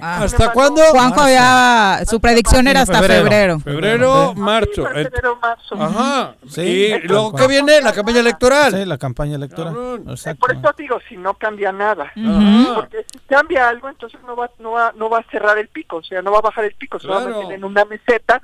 Ah. 0.00 0.22
¿Hasta 0.24 0.52
cuándo? 0.52 0.82
Juanjo 0.90 1.28
ya, 1.28 2.02
su 2.06 2.20
predicción 2.20 2.68
era 2.68 2.82
hasta 2.82 3.02
febrero. 3.02 3.58
Febrero, 3.60 4.34
marzo. 4.34 4.86
Sí, 4.86 4.92
febrero, 4.92 5.38
marzo. 5.40 5.74
Ajá. 5.76 6.34
Sí, 6.48 6.92
y 6.92 6.98
luego. 7.06 7.34
¿qué 7.34 7.46
viene? 7.48 7.80
La 7.80 7.92
campaña 7.92 8.20
electoral. 8.20 8.72
Sí, 8.72 8.84
la 8.84 8.98
campaña 8.98 9.36
electoral. 9.36 10.02
Exacto. 10.08 10.40
Por 10.40 10.56
eso 10.56 10.74
digo, 10.76 10.98
si 11.08 11.16
no 11.16 11.34
cambia 11.34 11.72
nada. 11.72 12.12
Porque 12.74 13.04
si 13.10 13.18
cambia 13.20 13.68
algo, 13.68 13.88
entonces 13.88 14.20
no 14.26 14.36
va, 14.36 14.50
no, 14.58 14.72
va, 14.72 14.92
no 14.96 15.08
va 15.08 15.18
a 15.18 15.24
cerrar 15.30 15.58
el 15.58 15.68
pico, 15.68 15.96
o 15.96 16.02
sea, 16.02 16.22
no 16.22 16.32
va 16.32 16.38
a 16.38 16.42
bajar 16.42 16.64
el 16.64 16.74
pico, 16.74 16.98
se 16.98 17.08
va 17.08 17.22
a 17.22 17.24
mantener 17.24 17.52
en 17.52 17.64
una 17.64 17.84
meseta 17.84 18.40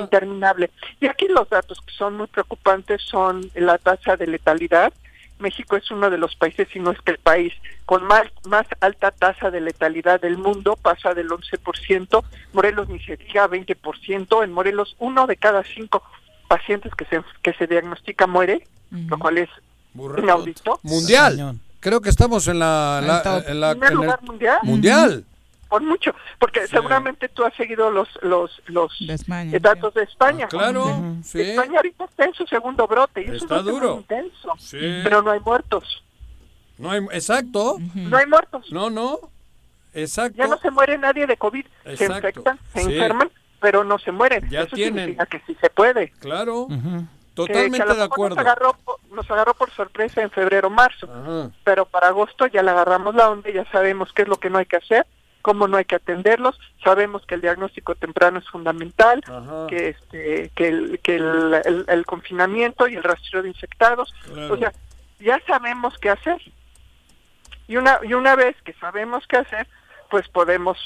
interminable. 0.00 0.70
Y 1.00 1.06
aquí 1.06 1.26
los 1.28 1.48
datos 1.48 1.80
que 1.80 1.92
son 1.92 2.16
muy 2.16 2.26
preocupantes 2.28 3.02
son 3.02 3.50
la 3.54 3.78
tasa 3.78 4.16
de 4.16 4.26
letalidad. 4.26 4.92
México 5.38 5.76
es 5.76 5.90
uno 5.90 6.10
de 6.10 6.18
los 6.18 6.34
países, 6.36 6.68
si 6.72 6.78
no 6.80 6.90
es 6.90 7.00
que 7.02 7.12
el 7.12 7.18
país, 7.18 7.52
con 7.86 8.04
más, 8.04 8.24
más 8.48 8.66
alta 8.80 9.10
tasa 9.10 9.50
de 9.50 9.60
letalidad 9.60 10.20
del 10.20 10.36
mundo, 10.38 10.76
pasa 10.80 11.14
del 11.14 11.28
11%, 11.28 12.22
Morelos 12.52 12.88
ni 12.88 12.98
se 13.00 13.16
diga 13.16 13.48
20%, 13.48 14.42
en 14.44 14.52
Morelos 14.52 14.96
uno 14.98 15.26
de 15.26 15.36
cada 15.36 15.62
cinco 15.64 16.02
pacientes 16.48 16.92
que 16.94 17.04
se, 17.06 17.22
que 17.42 17.52
se 17.54 17.66
diagnostica 17.66 18.26
muere, 18.26 18.66
lo 18.90 19.18
cual 19.18 19.38
es 19.38 19.48
inaudito. 20.18 20.80
Mundial. 20.82 21.58
Creo 21.80 22.00
que 22.00 22.08
estamos 22.10 22.48
en 22.48 22.58
la... 22.58 23.00
la- 23.04 23.44
en 23.46 23.60
la- 23.60 23.70
¿Primer 23.72 23.92
en 23.92 23.98
el- 23.98 24.04
lugar 24.04 24.22
mundial? 24.22 24.58
Mundial. 24.62 25.24
Por 25.68 25.82
mucho, 25.82 26.14
porque 26.38 26.66
seguramente 26.66 27.28
tú 27.28 27.44
has 27.44 27.52
seguido 27.54 27.90
los 27.90 28.08
los 28.22 28.62
los 28.68 28.90
eh, 29.02 29.58
datos 29.60 29.92
de 29.94 30.02
España. 30.04 30.46
Ah, 30.46 30.48
claro, 30.48 30.84
sí. 31.22 31.40
España 31.42 31.76
ahorita 31.76 32.04
está 32.04 32.24
en 32.24 32.34
su 32.34 32.46
segundo 32.46 32.86
brote 32.86 33.20
y 33.22 33.24
es 33.24 33.42
Está 33.42 33.58
un 33.58 33.64
brote 33.64 33.70
duro. 33.70 33.88
muy 33.94 33.98
intenso, 34.00 34.52
Sí. 34.58 34.78
pero 35.04 35.20
no 35.22 35.30
hay 35.30 35.40
muertos. 35.40 36.02
No 36.78 36.90
hay, 36.90 37.00
exacto. 37.12 37.76
No 37.94 38.16
hay 38.16 38.26
muertos. 38.26 38.70
No, 38.72 38.88
no. 38.88 39.18
Exacto. 39.94 40.38
Ya 40.38 40.46
no 40.46 40.58
se 40.58 40.70
muere 40.70 40.96
nadie 40.96 41.26
de 41.26 41.36
COVID. 41.36 41.66
Se 41.84 41.90
Exacto. 41.92 42.14
infectan, 42.28 42.58
se 42.72 42.84
Sí. 42.84 42.92
enferman, 42.94 43.30
pero 43.60 43.84
no 43.84 43.98
se 43.98 44.12
mueren. 44.12 44.48
Ya 44.48 44.60
Eso 44.62 44.74
tienen. 44.76 44.94
significa 44.94 45.26
que 45.26 45.40
sí 45.46 45.56
se 45.60 45.68
puede. 45.70 46.10
Claro. 46.20 46.66
Que- 46.68 46.76
que 46.76 47.04
Totalmente 47.34 47.82
a 47.82 47.86
lo 47.86 47.94
de 47.94 48.02
acuerdo. 48.04 48.36
Nos 48.36 48.44
agarró, 48.44 48.72
po- 48.84 48.98
nos 49.12 49.30
agarró 49.30 49.54
por 49.54 49.70
sorpresa 49.70 50.22
en 50.22 50.30
febrero, 50.30 50.70
marzo, 50.70 51.08
pero 51.62 51.84
para 51.84 52.08
agosto 52.08 52.46
ya 52.48 52.62
le 52.64 52.70
agarramos 52.72 53.14
la 53.14 53.30
onda, 53.30 53.48
ya 53.50 53.64
sabemos 53.70 54.12
qué 54.12 54.22
es 54.22 54.28
lo 54.28 54.38
que 54.38 54.50
no 54.50 54.58
hay 54.58 54.66
que 54.66 54.76
hacer, 54.76 55.06
cómo 55.42 55.68
no 55.68 55.76
hay 55.76 55.84
que 55.84 55.94
atenderlos, 55.96 56.58
sabemos 56.82 57.24
que 57.26 57.34
el 57.36 57.40
diagnóstico 57.40 57.94
temprano 57.94 58.38
es 58.38 58.48
fundamental, 58.48 59.22
que 59.68 59.88
este 59.90 60.50
que 60.54 60.68
el, 60.68 60.98
que 61.02 61.16
el, 61.16 61.54
el- 61.64 61.84
el 61.88 62.04
confinamiento 62.06 62.86
y 62.88 62.96
el 62.96 63.02
rastreo 63.02 63.42
de 63.42 63.48
infectados, 63.48 64.12
Claro. 64.32 64.54
o 64.54 64.56
sea, 64.58 64.72
ya 65.20 65.40
sabemos 65.46 65.96
qué 65.98 66.10
hacer. 66.10 66.40
Y 67.66 67.76
una 67.76 68.00
y 68.02 68.14
una 68.14 68.34
vez 68.36 68.56
que 68.64 68.72
sabemos 68.74 69.26
qué 69.26 69.36
hacer, 69.36 69.66
pues 70.10 70.28
podemos 70.28 70.76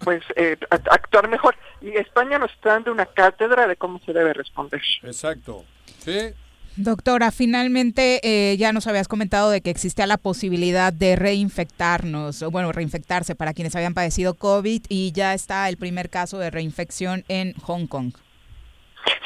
pues 0.00 0.22
eh, 0.36 0.56
actuar 0.70 1.28
mejor. 1.28 1.56
Y 1.80 1.90
España 1.96 2.38
nos 2.38 2.50
está 2.52 2.70
dando 2.70 2.92
una 2.92 3.04
cátedra 3.06 3.66
de 3.66 3.76
cómo 3.76 3.98
se 4.00 4.12
debe 4.12 4.32
responder. 4.32 4.80
Exacto. 5.02 5.64
Sí. 5.98 6.32
Doctora, 6.84 7.30
finalmente 7.30 8.20
eh, 8.22 8.56
ya 8.56 8.72
nos 8.72 8.86
habías 8.86 9.06
comentado 9.06 9.50
de 9.50 9.60
que 9.60 9.68
existía 9.68 10.06
la 10.06 10.16
posibilidad 10.16 10.92
de 10.94 11.14
reinfectarnos, 11.14 12.40
o 12.42 12.50
bueno, 12.50 12.72
reinfectarse 12.72 13.34
para 13.34 13.52
quienes 13.52 13.76
habían 13.76 13.92
padecido 13.92 14.32
COVID 14.32 14.84
y 14.88 15.12
ya 15.12 15.34
está 15.34 15.68
el 15.68 15.76
primer 15.76 16.08
caso 16.08 16.38
de 16.38 16.50
reinfección 16.50 17.24
en 17.28 17.52
Hong 17.64 17.86
Kong. 17.86 18.12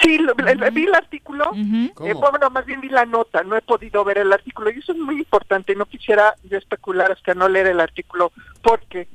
Sí, 0.02 0.18
lo- 0.18 0.34
vi 0.34 0.82
el 0.84 0.94
artículo, 0.94 1.50
eh, 1.54 2.12
bueno, 2.14 2.50
más 2.50 2.66
bien 2.66 2.80
vi 2.80 2.88
la 2.88 3.06
nota, 3.06 3.44
no 3.44 3.56
he 3.56 3.62
podido 3.62 4.04
ver 4.04 4.18
el 4.18 4.32
artículo 4.32 4.70
y 4.70 4.78
eso 4.78 4.90
es 4.92 4.98
muy 4.98 5.18
importante, 5.18 5.76
no 5.76 5.86
quisiera 5.86 6.34
yo 6.50 6.58
especular 6.58 7.12
hasta 7.12 7.34
no 7.34 7.48
leer 7.48 7.68
el 7.68 7.80
artículo 7.80 8.32
porque 8.62 9.06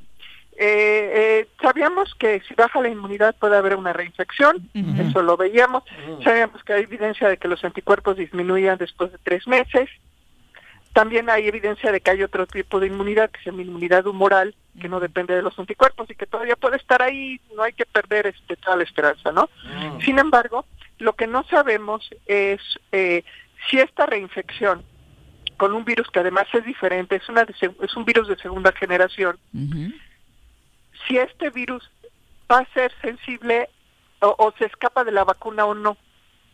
eh, 0.62 1.12
eh, 1.14 1.48
sabíamos 1.62 2.14
que 2.16 2.42
si 2.46 2.52
baja 2.52 2.82
la 2.82 2.90
inmunidad 2.90 3.34
puede 3.34 3.56
haber 3.56 3.76
una 3.76 3.94
reinfección, 3.94 4.68
eso 4.74 5.22
lo 5.22 5.38
veíamos, 5.38 5.84
sabíamos 6.22 6.62
que 6.64 6.74
hay 6.74 6.82
evidencia 6.82 7.30
de 7.30 7.38
que 7.38 7.48
los 7.48 7.64
anticuerpos 7.64 8.18
disminuían 8.18 8.76
después 8.76 9.10
de 9.10 9.16
tres 9.22 9.48
meses, 9.48 9.88
también 10.92 11.30
hay 11.30 11.48
evidencia 11.48 11.90
de 11.90 12.02
que 12.02 12.10
hay 12.10 12.22
otro 12.22 12.46
tipo 12.46 12.78
de 12.78 12.88
inmunidad, 12.88 13.30
que 13.30 13.38
se 13.38 13.50
llama 13.50 13.62
inmunidad 13.62 14.06
humoral, 14.06 14.54
que 14.78 14.90
no 14.90 15.00
depende 15.00 15.34
de 15.34 15.40
los 15.40 15.58
anticuerpos 15.58 16.10
y 16.10 16.14
que 16.14 16.26
todavía 16.26 16.56
puede 16.56 16.76
estar 16.76 17.00
ahí, 17.00 17.40
no 17.56 17.62
hay 17.62 17.72
que 17.72 17.86
perder 17.86 18.26
este, 18.26 18.56
toda 18.56 18.76
la 18.76 18.82
esperanza, 18.82 19.32
¿no? 19.32 19.48
Sin 20.04 20.18
embargo, 20.18 20.66
lo 20.98 21.14
que 21.14 21.26
no 21.26 21.42
sabemos 21.44 22.10
es 22.26 22.60
eh, 22.92 23.24
si 23.70 23.78
esta 23.78 24.04
reinfección 24.04 24.82
con 25.56 25.72
un 25.72 25.86
virus 25.86 26.08
que 26.10 26.20
además 26.20 26.48
es 26.52 26.66
diferente, 26.66 27.16
es, 27.16 27.26
una 27.30 27.46
de 27.46 27.54
es 27.58 27.96
un 27.96 28.04
virus 28.04 28.28
de 28.28 28.36
segunda 28.36 28.72
generación, 28.72 29.38
si 31.10 31.18
este 31.18 31.50
virus 31.50 31.90
va 32.50 32.58
a 32.60 32.66
ser 32.72 32.92
sensible 33.02 33.68
o, 34.20 34.34
o 34.38 34.52
se 34.58 34.66
escapa 34.66 35.04
de 35.04 35.12
la 35.12 35.24
vacuna 35.24 35.64
o 35.66 35.74
no. 35.74 35.96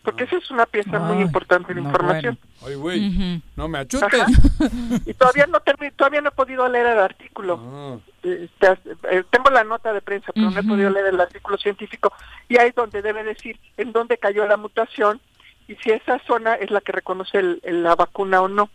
Porque 0.02 0.22
esa 0.22 0.36
es 0.36 0.50
una 0.52 0.66
pieza 0.66 1.00
muy 1.00 1.16
Ay, 1.16 1.22
importante 1.24 1.74
de 1.74 1.80
no, 1.80 1.88
información. 1.88 2.38
Ay, 2.64 2.74
güey. 2.76 3.42
No 3.56 3.66
me 3.66 3.78
achutes. 3.78 4.20
Ajá. 4.20 4.26
Y 5.04 5.14
todavía 5.14 5.46
no 5.48 5.58
todavía 5.96 6.20
no 6.20 6.28
he 6.28 6.32
podido 6.32 6.68
leer 6.68 6.86
el 6.86 6.98
artículo. 7.00 7.60
Ah. 7.60 7.96
Este, 8.22 8.78
eh, 9.10 9.24
tengo 9.30 9.50
la 9.50 9.64
nota 9.64 9.92
de 9.92 10.00
prensa, 10.00 10.30
pero 10.32 10.50
no 10.50 10.58
he 10.60 10.62
podido 10.62 10.90
leer 10.90 11.06
el 11.06 11.20
artículo 11.20 11.58
científico. 11.58 12.12
Y 12.48 12.56
ahí 12.56 12.68
es 12.68 12.74
donde 12.76 13.02
debe 13.02 13.24
decir 13.24 13.58
en 13.76 13.92
dónde 13.92 14.16
cayó 14.16 14.46
la 14.46 14.56
mutación 14.56 15.20
y 15.68 15.74
si 15.76 15.90
esa 15.90 16.20
zona 16.26 16.54
es 16.54 16.70
la 16.70 16.80
que 16.80 16.92
reconoce 16.92 17.38
el- 17.38 17.60
el- 17.64 17.82
la 17.82 17.96
vacuna 17.96 18.40
o 18.42 18.48
no. 18.48 18.70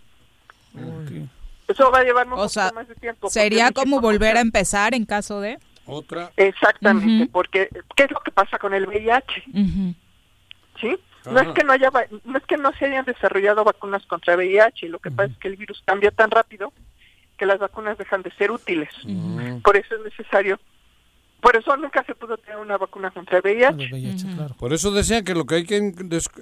Eso 1.67 1.89
va 1.91 1.99
a 1.99 2.03
llevarnos 2.03 2.37
un 2.39 2.45
O 2.45 2.49
sea, 2.49 2.63
poquito 2.65 2.75
más 2.81 2.87
de 2.89 2.95
tiempo. 2.95 3.29
¿Sería 3.29 3.71
como 3.71 4.01
volver 4.01 4.35
a 4.35 4.41
empezar 4.41 4.93
en 4.93 5.05
caso 5.05 5.39
de? 5.39 5.57
Otra. 5.85 6.31
Exactamente, 6.37 7.25
porque 7.31 7.69
¿qué 7.95 8.03
es 8.03 8.11
lo 8.11 8.19
que 8.21 8.31
pasa 8.31 8.57
con 8.59 8.73
el 8.73 8.87
VIH? 8.87 9.43
¿Sí? 10.79 10.97
No 11.25 11.39
es 11.39 11.47
que 11.53 11.63
no 11.63 11.73
haya 11.73 11.91
no 12.23 12.37
es 12.37 12.43
que 12.45 12.57
no 12.57 12.71
se 12.73 12.85
hayan 12.85 13.05
desarrollado 13.05 13.63
vacunas 13.63 14.03
contra 14.07 14.35
VIH, 14.35 14.89
lo 14.89 14.99
que 14.99 15.11
pasa 15.11 15.31
es 15.31 15.37
que 15.37 15.47
el 15.49 15.55
virus 15.57 15.81
cambia 15.85 16.09
tan 16.11 16.31
rápido 16.31 16.73
que 17.37 17.45
las 17.45 17.59
vacunas 17.59 17.97
dejan 17.97 18.21
de 18.23 18.31
ser 18.31 18.51
útiles. 18.51 18.89
Por 19.63 19.75
eso 19.77 19.95
es 19.95 20.01
necesario 20.03 20.59
por 21.41 21.55
eso 21.55 21.75
nunca 21.75 22.03
se 22.03 22.13
pudo 22.13 22.37
tener 22.37 22.59
una 22.59 22.77
vacuna 22.77 23.09
contra 23.09 23.37
el 23.39 23.43
VIH. 23.43 23.89
Por 24.59 24.73
eso 24.73 24.91
decían 24.91 25.23
que 25.25 25.33
lo 25.33 25.45
que 25.45 25.55
hay 25.55 25.63
que 25.65 25.77
in- 25.77 25.95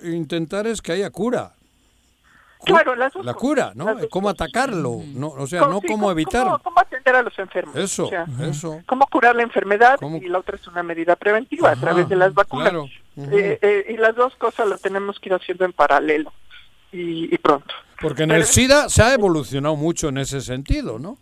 intentar 0.04 0.68
es 0.68 0.82
que 0.82 0.92
haya 0.92 1.10
cura. 1.10 1.54
Claro, 2.66 2.96
las 2.96 3.14
dos 3.14 3.26
La 3.26 3.34
cura, 3.34 3.72
¿no? 3.74 3.86
las 3.86 4.02
dos 4.02 4.08
¿Cómo 4.12 4.30
atacarlo? 4.30 4.98
No, 5.14 5.28
o 5.30 5.48
sea, 5.48 5.62
¿Cómo- 5.62 5.74
no 5.76 5.80
sí, 5.82 5.88
cómo 5.88 6.12
evitar. 6.12 6.44
Cómo, 6.44 6.60
cómo 6.60 6.80
atender 6.80 7.16
a 7.16 7.22
los 7.24 7.38
enfermos? 7.40 7.76
Eso, 7.76 8.06
O 8.08 8.10
sea, 8.10 8.26
eso. 8.42 8.82
cómo 8.86 9.08
curar 9.08 9.36
la 9.36 9.44
enfermedad 9.44 9.98
y 10.22 10.28
la 10.28 10.40
otra 10.40 10.56
es 10.58 10.68
una 10.68 10.84
medida 10.84 11.16
preventiva 11.16 11.70
Ajá, 11.72 11.78
a 11.78 11.82
través 11.82 12.10
de 12.10 12.16
las 12.18 12.34
vacunas. 12.34 12.70
claro. 12.70 12.86
Eh, 13.18 13.60
eh, 13.62 13.86
y 13.90 13.98
las 13.98 14.16
dos 14.16 14.36
cosas 14.36 14.68
las 14.68 14.82
tenemos 14.82 15.20
que 15.20 15.30
ir 15.30 15.36
haciendo 15.36 15.66
en 15.66 15.74
paralelo 15.74 16.32
y, 16.92 17.34
y 17.34 17.38
pronto. 17.38 17.74
Porque 18.02 18.24
en 18.24 18.32
el 18.32 18.46
SIDA 18.46 18.88
se 18.90 19.04
ha 19.04 19.14
evolucionado 19.14 19.76
mucho 19.76 20.08
en 20.10 20.18
ese 20.20 20.40
sentido, 20.42 21.00
¿no? 21.00 21.18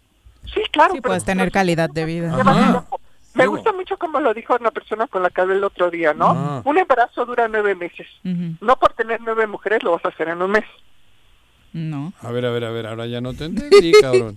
Sí, 0.53 0.61
claro. 0.71 0.93
Sí, 0.93 1.01
puedes 1.01 1.23
tener 1.25 1.51
calidad 1.51 1.89
de 1.89 2.05
vida. 2.05 2.85
Me 3.33 3.45
gusta 3.45 3.71
mucho 3.73 3.97
como 3.97 4.19
lo 4.19 4.33
dijo 4.33 4.55
una 4.59 4.71
persona 4.71 5.05
con 5.07 5.21
la 5.21 5.29
que 5.29 5.41
hablé 5.41 5.55
el 5.55 5.63
otro 5.63 5.91
día, 5.91 6.13
¿no? 6.13 6.29
Ah. 6.29 6.61
Un 6.65 6.77
embarazo 6.79 7.25
dura 7.25 7.47
nueve 7.47 7.75
meses. 7.75 8.07
No 8.23 8.75
por 8.79 8.93
tener 8.93 9.19
nueve 9.21 9.45
mujeres 9.47 9.83
lo 9.83 9.91
vas 9.91 10.03
a 10.05 10.09
hacer 10.09 10.29
en 10.29 10.41
un 10.41 10.51
mes. 10.51 10.65
No. 11.73 12.13
A 12.21 12.31
ver, 12.31 12.45
a 12.45 12.51
ver, 12.51 12.65
a 12.65 12.71
ver, 12.71 12.87
ahora 12.87 13.05
ya 13.07 13.21
no 13.21 13.33
te 13.33 13.45
entendí, 13.45 13.91
cabrón. 14.01 14.35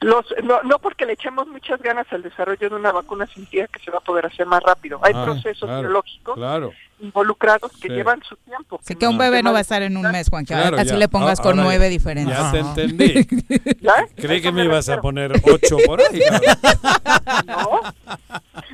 Los, 0.00 0.26
no, 0.42 0.62
no 0.62 0.78
porque 0.80 1.06
le 1.06 1.12
echemos 1.12 1.46
muchas 1.46 1.80
ganas 1.80 2.06
al 2.12 2.22
desarrollo 2.22 2.68
de 2.70 2.74
una 2.74 2.90
vacuna 2.92 3.26
significa 3.26 3.66
que 3.68 3.78
se 3.80 3.90
va 3.90 3.98
a 3.98 4.00
poder 4.00 4.26
hacer 4.26 4.46
más 4.46 4.62
rápido. 4.62 4.98
Hay 5.02 5.12
Ah, 5.14 5.24
procesos 5.24 5.68
claro, 5.68 5.80
biológicos 5.82 6.34
Claro. 6.34 6.72
involucrados 7.00 7.70
que 7.80 7.88
Sí. 7.88 7.94
llevan 7.94 8.20
su 8.28 8.34
tiempo. 8.36 8.80
Así 8.82 8.94
que 8.96 9.06
un 9.06 9.16
bebé 9.18 9.42
no 9.44 9.52
va 9.52 9.58
a 9.58 9.60
estar 9.62 9.82
en 9.82 9.96
un 9.96 10.10
mes, 10.10 10.28
Juan, 10.28 10.44
que 10.44 10.54
Claro, 10.54 10.76
así 10.76 10.88
ya. 10.90 10.96
le 10.96 11.08
pongas 11.08 11.38
Ah, 11.38 11.42
con 11.44 11.56
nueve 11.56 11.84
ya- 11.84 11.90
diferentes. 11.90 12.36
Ya 12.38 12.50
te 12.52 12.58
entendí. 12.58 13.26
Creí 14.16 14.40
que 14.40 14.50
me 14.52 14.64
ibas 14.64 14.88
a 14.88 15.00
poner 15.00 15.32
ocho 15.44 15.76
por 15.86 16.00
ahí. 16.00 16.20
cabrón. 17.46 17.46
No, 17.46 17.80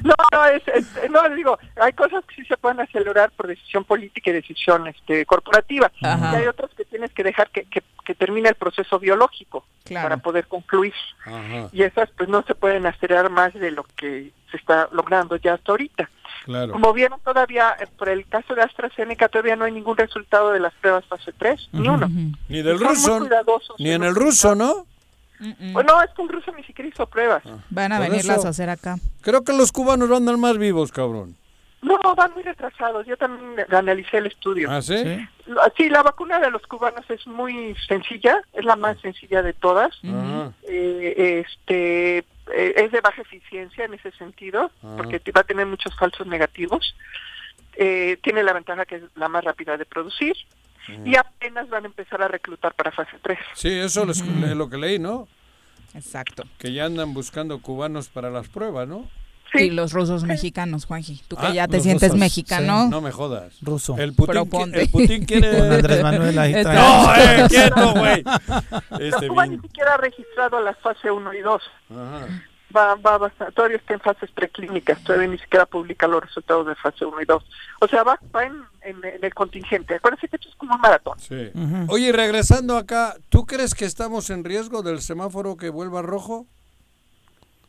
no, 0.04 0.14
no, 0.32 0.44
es, 0.46 0.62
es- 0.68 1.10
no, 1.10 1.28
digo, 1.34 1.58
hay 1.80 1.92
cosas 1.94 2.24
que 2.26 2.36
sí 2.36 2.44
se 2.44 2.56
pueden 2.56 2.78
acelerar 2.80 3.30
por 3.32 3.46
decisión 3.48 3.84
política 3.84 4.30
y 4.30 4.34
decisión 4.34 4.86
este, 4.86 5.26
corporativa. 5.26 5.90
Ajá. 6.02 6.32
Y 6.32 6.36
hay 6.42 6.46
otras 6.46 6.70
que 6.76 6.84
tienes 6.84 7.12
que 7.12 7.24
dejar 7.24 7.50
que, 7.50 7.64
que, 7.64 7.82
que 8.04 8.14
termine 8.14 8.48
el 8.50 8.54
proceso 8.54 8.98
biológico 8.98 9.64
Claro. 9.84 10.04
para 10.08 10.16
poder 10.22 10.46
concluir. 10.46 10.94
Ajá, 11.26 11.68
Y 11.72 11.82
esas 11.82 12.08
pues 12.16 12.28
no 12.28 12.42
se 12.44 12.54
pueden 12.54 12.86
acelerar 12.86 13.28
más 13.30 13.52
de 13.54 13.70
lo 13.70 13.84
que 13.96 14.30
se 14.50 14.56
está 14.56 14.88
logrando 14.92 15.36
ya 15.36 15.54
hasta 15.54 15.72
ahorita. 15.72 16.08
claro. 16.44 16.72
Como 16.72 16.92
vieron 16.92 17.18
todavía, 17.20 17.74
eh, 17.80 17.86
por 17.98 18.08
el 18.08 18.26
caso 18.26 18.54
de 18.54 18.62
AstraZeneca, 18.62 19.28
todavía 19.28 19.56
no 19.56 19.64
hay 19.64 19.72
ningún 19.72 19.96
resultado 19.96 20.52
de 20.52 20.60
las 20.60 20.72
pruebas 20.74 21.04
fase 21.06 21.32
3, 21.36 21.68
ni 21.72 21.88
uno. 21.88 22.08
Ni 22.48 22.62
del 22.62 22.78
ruso, 22.78 23.26
ni 23.78 23.90
en 23.90 24.02
el 24.04 24.14
ruso, 24.14 24.54
¿no? 24.54 24.86
Bueno, 25.72 26.02
es 26.02 26.10
que 26.14 26.22
un 26.22 26.28
ruso 26.28 26.52
ni 26.56 26.62
siquiera 26.64 26.88
hizo 26.88 27.06
pruebas. 27.06 27.42
Van 27.70 27.92
a 27.92 27.98
venirlas 28.00 28.38
eso- 28.38 28.46
a 28.46 28.50
hacer 28.50 28.70
acá. 28.70 28.96
Creo 29.22 29.42
que 29.44 29.52
los 29.52 29.72
cubanos 29.72 30.10
andan 30.10 30.38
más 30.40 30.58
vivos, 30.58 30.90
cabrón. 30.92 31.36
No, 31.82 31.98
van 32.16 32.32
muy 32.32 32.42
retrasados. 32.42 33.06
Yo 33.06 33.16
también 33.18 33.66
analicé 33.70 34.16
el 34.16 34.26
estudio. 34.26 34.70
¿Ah, 34.70 34.80
sí? 34.80 34.96
Sí, 35.76 35.88
la 35.90 36.02
vacuna 36.02 36.38
de 36.40 36.50
los 36.50 36.62
cubanos 36.62 37.04
es 37.10 37.26
muy 37.26 37.76
sencilla, 37.86 38.40
es 38.54 38.64
la 38.64 38.74
más 38.76 38.98
sencilla 39.00 39.42
de 39.42 39.52
todas. 39.52 39.92
Ajá. 40.02 40.52
Eh, 40.62 41.44
este, 41.46 42.18
eh, 42.18 42.24
es 42.76 42.90
de 42.90 43.00
baja 43.02 43.20
eficiencia 43.20 43.84
en 43.84 43.92
ese 43.94 44.12
sentido, 44.12 44.70
Ah. 44.82 44.94
porque 44.96 45.20
va 45.36 45.42
a 45.42 45.44
tener 45.44 45.66
muchos 45.66 45.94
falsos 45.96 46.26
negativos. 46.26 46.94
Eh, 47.76 48.18
tiene 48.22 48.42
la 48.42 48.52
ventaja 48.54 48.86
que 48.86 48.96
es 48.96 49.02
la 49.16 49.28
más 49.28 49.44
rápida 49.44 49.76
de 49.76 49.84
producir 49.84 50.34
y 51.04 51.16
apenas 51.16 51.68
van 51.70 51.84
a 51.84 51.86
empezar 51.86 52.22
a 52.22 52.28
reclutar 52.28 52.72
para 52.74 52.92
fase 52.92 53.16
3. 53.22 53.38
Sí, 53.54 53.68
eso 53.70 54.08
es 54.10 54.24
lo 54.24 54.68
que 54.70 54.76
leí, 54.76 54.98
¿no? 54.98 55.26
Exacto. 55.94 56.44
Que 56.58 56.72
ya 56.72 56.84
andan 56.86 57.14
buscando 57.14 57.60
cubanos 57.60 58.08
para 58.08 58.30
las 58.30 58.48
pruebas, 58.48 58.88
¿no? 58.88 59.08
Y 59.56 59.70
los 59.70 59.92
rusos 59.92 60.24
mexicanos, 60.24 60.84
Juanji. 60.84 61.22
Tú 61.28 61.36
que 61.36 61.46
Ah, 61.46 61.52
ya 61.54 61.68
te 61.68 61.78
sientes 61.78 62.08
rusos, 62.08 62.18
mexicano. 62.18 62.84
sí. 62.84 62.90
No 62.90 63.00
me 63.00 63.12
jodas. 63.12 63.54
Ruso. 63.62 63.96
El 63.96 64.12
Putin, 64.12 64.74
el 64.74 64.88
Putin 64.90 65.24
quiere... 65.26 65.56
Con 65.56 65.72
Andrés 65.72 66.02
Manuel 66.02 66.36
ahí 66.40 66.54
Está- 66.54 66.72
trae. 66.72 67.36
No, 67.38 67.44
eh, 67.44 67.48
quieto, 67.48 67.94
güey. 67.94 68.24
Este 69.08 69.28
Cuba 69.28 69.44
bien. 69.44 69.56
ni 69.56 69.62
siquiera 69.68 69.94
ha 69.94 69.96
registrado 69.98 70.60
la 70.60 70.74
fase 70.74 71.08
1 71.08 71.34
y 71.34 71.40
2. 71.40 71.62
Ajá. 71.90 72.26
Va, 72.74 72.94
va 72.96 73.18
bastante, 73.18 73.52
todavía 73.52 73.76
está 73.76 73.94
en 73.94 74.00
fases 74.00 74.30
preclínicas, 74.32 75.02
todavía 75.04 75.28
ni 75.28 75.38
siquiera 75.38 75.64
publica 75.66 76.08
los 76.08 76.22
resultados 76.24 76.66
de 76.66 76.74
fase 76.74 77.04
1 77.04 77.20
y 77.22 77.24
2. 77.24 77.44
O 77.80 77.86
sea, 77.88 78.02
va, 78.02 78.18
va 78.34 78.44
en, 78.44 78.62
en- 78.82 79.04
en 79.04 79.24
el 79.24 79.32
contingente. 79.34 79.94
Acuérdense 79.94 80.28
que 80.28 80.36
esto 80.36 80.48
es 80.48 80.54
como 80.56 80.74
un 80.74 80.80
maratón. 80.80 81.18
Sí. 81.20 81.52
Oye, 81.88 82.08
y 82.08 82.12
regresando 82.12 82.76
acá, 82.76 83.14
¿tú 83.28 83.46
crees 83.46 83.74
que 83.74 83.84
estamos 83.84 84.30
en 84.30 84.42
riesgo 84.44 84.82
del 84.82 85.00
semáforo 85.02 85.56
que 85.56 85.68
vuelva 85.70 86.02
rojo? 86.02 86.46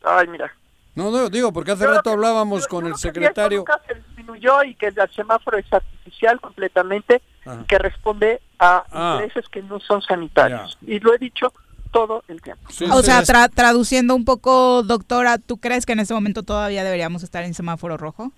Ay, 0.02 0.26
mira. 0.28 0.52
No, 0.94 1.10
no, 1.10 1.28
digo, 1.28 1.52
porque 1.52 1.72
hace 1.72 1.86
rato 1.86 2.10
hablábamos 2.10 2.66
con 2.66 2.86
el 2.86 2.96
secretario. 2.96 3.58
nunca 3.58 3.80
se 3.86 3.94
disminuyó 3.94 4.62
y 4.64 4.74
que 4.74 4.86
el 4.86 4.94
semáforo 5.14 5.58
es 5.58 5.70
artificial 5.70 6.40
completamente 6.40 7.20
Ajá. 7.44 7.64
que 7.68 7.78
responde 7.78 8.40
a 8.58 8.82
Ah. 8.90 9.18
intereses 9.20 9.46
que 9.50 9.62
no 9.62 9.78
son 9.78 10.00
sanitarios. 10.00 10.78
Y 10.86 10.98
lo 11.00 11.14
he 11.14 11.18
dicho 11.18 11.52
todo 11.96 12.24
el 12.28 12.42
tiempo. 12.42 12.62
o 12.92 13.02
sea, 13.02 13.22
tra- 13.22 13.50
traduciendo 13.52 14.14
un 14.14 14.24
poco, 14.24 14.82
doctora, 14.82 15.38
¿tú 15.38 15.56
crees 15.58 15.86
que 15.86 15.92
en 15.92 16.00
este 16.00 16.14
momento 16.14 16.42
todavía 16.42 16.84
deberíamos 16.84 17.22
estar 17.22 17.44
en 17.44 17.54
semáforo 17.54 17.96
rojo? 17.96 18.32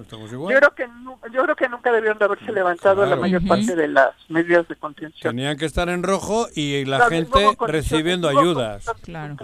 Estamos 0.00 0.30
Yo 0.30 0.46
creo 0.46 0.74
que 0.74 0.86
nu- 0.88 1.16
yo 1.32 1.42
creo 1.42 1.56
que 1.56 1.68
nunca 1.68 1.92
debieron 1.92 2.18
de 2.18 2.24
haberse 2.24 2.50
levantado 2.52 3.02
la 3.02 3.08
Claro. 3.08 3.20
mayor 3.20 3.40
Ujú. 3.40 3.48
parte 3.48 3.76
de 3.76 3.88
las 3.88 4.14
medidas 4.28 4.66
de 4.68 4.76
contención. 4.76 5.34
Tenían 5.34 5.56
que 5.58 5.66
estar 5.66 5.88
en 5.88 6.02
rojo 6.02 6.46
y 6.54 6.84
la 6.86 6.96
Claro, 7.06 7.10
gente 7.10 7.56
recibiendo 7.66 8.28
ayudas. 8.28 8.84
Claro. 9.02 9.36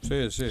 Sí, 0.00 0.30
sí. 0.30 0.44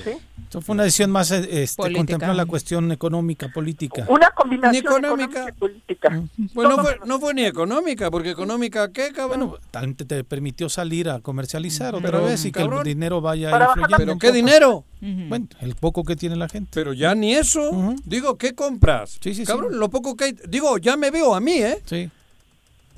Esto 0.43 0.61
fue 0.61 0.73
una 0.73 0.83
decisión 0.83 1.09
más, 1.09 1.31
eh, 1.31 1.63
este, 1.63 1.77
Política. 1.77 1.99
contemplar 1.99 2.35
la 2.35 2.45
cuestión 2.45 2.91
económica, 2.91 3.49
política. 3.53 4.05
Una 4.09 4.29
combinación 4.31 4.71
Ni 4.71 4.77
económica. 4.79 5.47
económica 5.47 5.49
y 5.49 5.59
política. 5.59 6.23
Pues 6.53 6.69
no 6.69 6.77
fue, 6.77 6.99
no 7.05 7.19
fue 7.19 7.33
ni 7.33 7.45
económica, 7.45 8.11
porque 8.11 8.29
económica, 8.31 8.91
¿qué, 8.91 9.11
cabrón? 9.13 9.53
Tal 9.71 9.95
te, 9.95 10.05
te 10.05 10.23
permitió 10.23 10.69
salir 10.69 11.09
a 11.09 11.21
comercializar 11.21 11.95
otra 11.95 12.11
Pero, 12.11 12.25
vez 12.25 12.43
y 12.45 12.51
que 12.51 12.61
el 12.61 12.83
dinero 12.83 13.21
vaya 13.21 13.49
influyendo 13.51 13.97
¿Pero 13.97 14.17
qué 14.19 14.31
dinero? 14.31 14.83
Bueno, 15.01 15.47
el 15.61 15.75
poco 15.75 16.03
que 16.03 16.15
tiene 16.15 16.35
la 16.35 16.49
gente. 16.49 16.69
Pero 16.73 16.93
ya 16.93 17.15
ni 17.15 17.33
eso. 17.33 17.95
Digo, 18.05 18.37
¿qué 18.37 18.53
compras? 18.53 19.11
Sí, 19.21 19.33
sí, 19.33 19.35
sí. 19.35 19.45
Cabrón, 19.45 19.79
lo 19.79 19.89
poco 19.89 20.15
que 20.15 20.25
hay. 20.25 20.35
Digo, 20.47 20.77
ya 20.77 20.97
me 20.97 21.09
veo 21.09 21.33
a 21.35 21.39
mí, 21.39 21.53
¿eh? 21.53 21.81
Sí. 21.85 22.09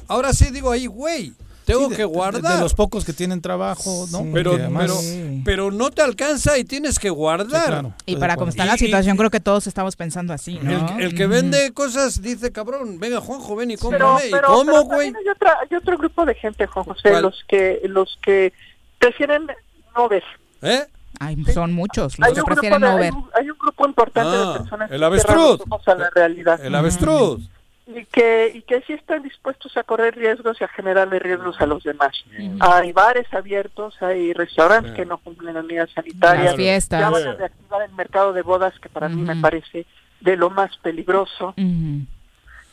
Ahora 0.07 0.33
sí 0.33 0.49
digo 0.51 0.71
ahí, 0.71 0.87
güey. 0.87 1.33
Tengo 1.69 1.85
Sí, 1.85 1.89
de- 1.91 1.95
que 1.97 2.03
guardar. 2.05 2.41
De, 2.41 2.49
de 2.57 2.61
los 2.61 2.73
pocos 2.73 3.05
que 3.05 3.13
tienen 3.13 3.41
trabajo, 3.41 4.05
¿no? 4.11 4.25
pero, 4.33 4.53
además- 4.53 4.91
pero, 4.91 5.41
pero 5.45 5.71
no 5.71 5.91
te 5.91 6.01
alcanza 6.01 6.57
y 6.57 6.63
tienes 6.63 6.99
que 6.99 7.09
guardar. 7.09 7.93
Y 8.05 8.15
para 8.17 8.35
cómo 8.35 8.49
está 8.49 8.65
la 8.65 8.75
y- 8.75 8.79
situación, 8.79 9.15
creo 9.17 9.29
que 9.29 9.39
todos 9.39 9.67
estamos 9.67 9.95
pensando 9.95 10.33
así, 10.33 10.57
El, 10.57 10.65
¿no? 10.79 10.97
que- 10.97 11.03
el 11.05 11.15
que 11.15 11.27
vende 11.27 11.71
cosas 11.73 12.21
dice, 12.21 12.51
cabrón, 12.51 12.99
venga 12.99 13.21
Juanjo, 13.21 13.55
ven 13.55 13.71
y 13.71 13.77
Pero, 13.77 13.89
cómprame. 13.89 14.27
¿Y 14.27 14.31
pero, 14.31 14.47
cómo, 14.47 14.65
pero 14.71 14.83
güey? 14.83 15.07
hay, 15.07 15.29
otra, 15.33 15.57
hay 15.61 15.77
otro 15.77 15.97
grupo 15.97 16.25
de 16.25 16.35
gente, 16.35 16.65
Juan 16.67 16.85
José, 16.85 17.09
¿Cuál? 17.11 17.21
los 17.23 17.45
que 17.47 17.79
los 17.85 18.17
que 18.21 18.51
prefieren 18.97 19.47
no 19.95 20.09
ver. 20.09 20.23
¿Eh? 20.61 20.85
Ay, 21.19 21.35
son 21.53 21.73
muchos 21.73 22.17
los 22.17 22.27
Hay 22.27 22.33
que 22.33 22.39
un, 22.41 22.45
prefieren 22.45 22.79
grupo 22.79 22.91
no 22.93 22.97
ver. 22.99 23.11
hay, 23.13 23.17
un, 23.19 23.29
hay 23.35 23.49
un 23.49 23.57
grupo 23.57 23.87
importante 23.87 24.29
Ah, 24.37 24.53
de 24.53 24.59
personas 24.59 24.91
el 24.91 24.99
que 24.99 25.05
avestruz. 25.05 25.61
ojos 25.69 25.87
a 25.87 25.95
la 25.95 26.09
realidad. 26.11 26.59
El 26.63 26.75
avestruz. 26.75 27.49
Y 27.91 28.05
que, 28.05 28.51
y 28.53 28.61
que 28.61 28.81
sí 28.81 28.93
están 28.93 29.23
dispuestos 29.23 29.75
a 29.75 29.83
correr 29.83 30.15
riesgos 30.15 30.61
y 30.61 30.63
a 30.63 30.67
generarle 30.67 31.17
riesgos 31.17 31.59
a 31.59 31.65
los 31.65 31.83
demás. 31.83 32.15
Mm. 32.37 32.59
Hay 32.61 32.91
bares 32.91 33.25
abiertos, 33.33 33.99
hay 34.01 34.31
restaurantes 34.33 34.93
que 34.93 35.05
no 35.05 35.17
cumplen 35.17 35.55
las 35.55 35.65
medidas 35.65 35.89
sanitarias. 35.95 36.45
Las 36.45 36.55
fiestas. 36.55 37.01
Ya 37.01 37.09
van 37.09 37.27
a 37.27 37.33
reactivar 37.33 37.81
el 37.81 37.91
mercado 37.93 38.31
de 38.33 38.43
bodas, 38.43 38.73
que 38.79 38.89
para 38.89 39.09
mí 39.09 39.21
me 39.21 39.35
parece 39.37 39.87
de 40.21 40.37
lo 40.37 40.51
más 40.51 40.77
peligroso. 40.77 41.55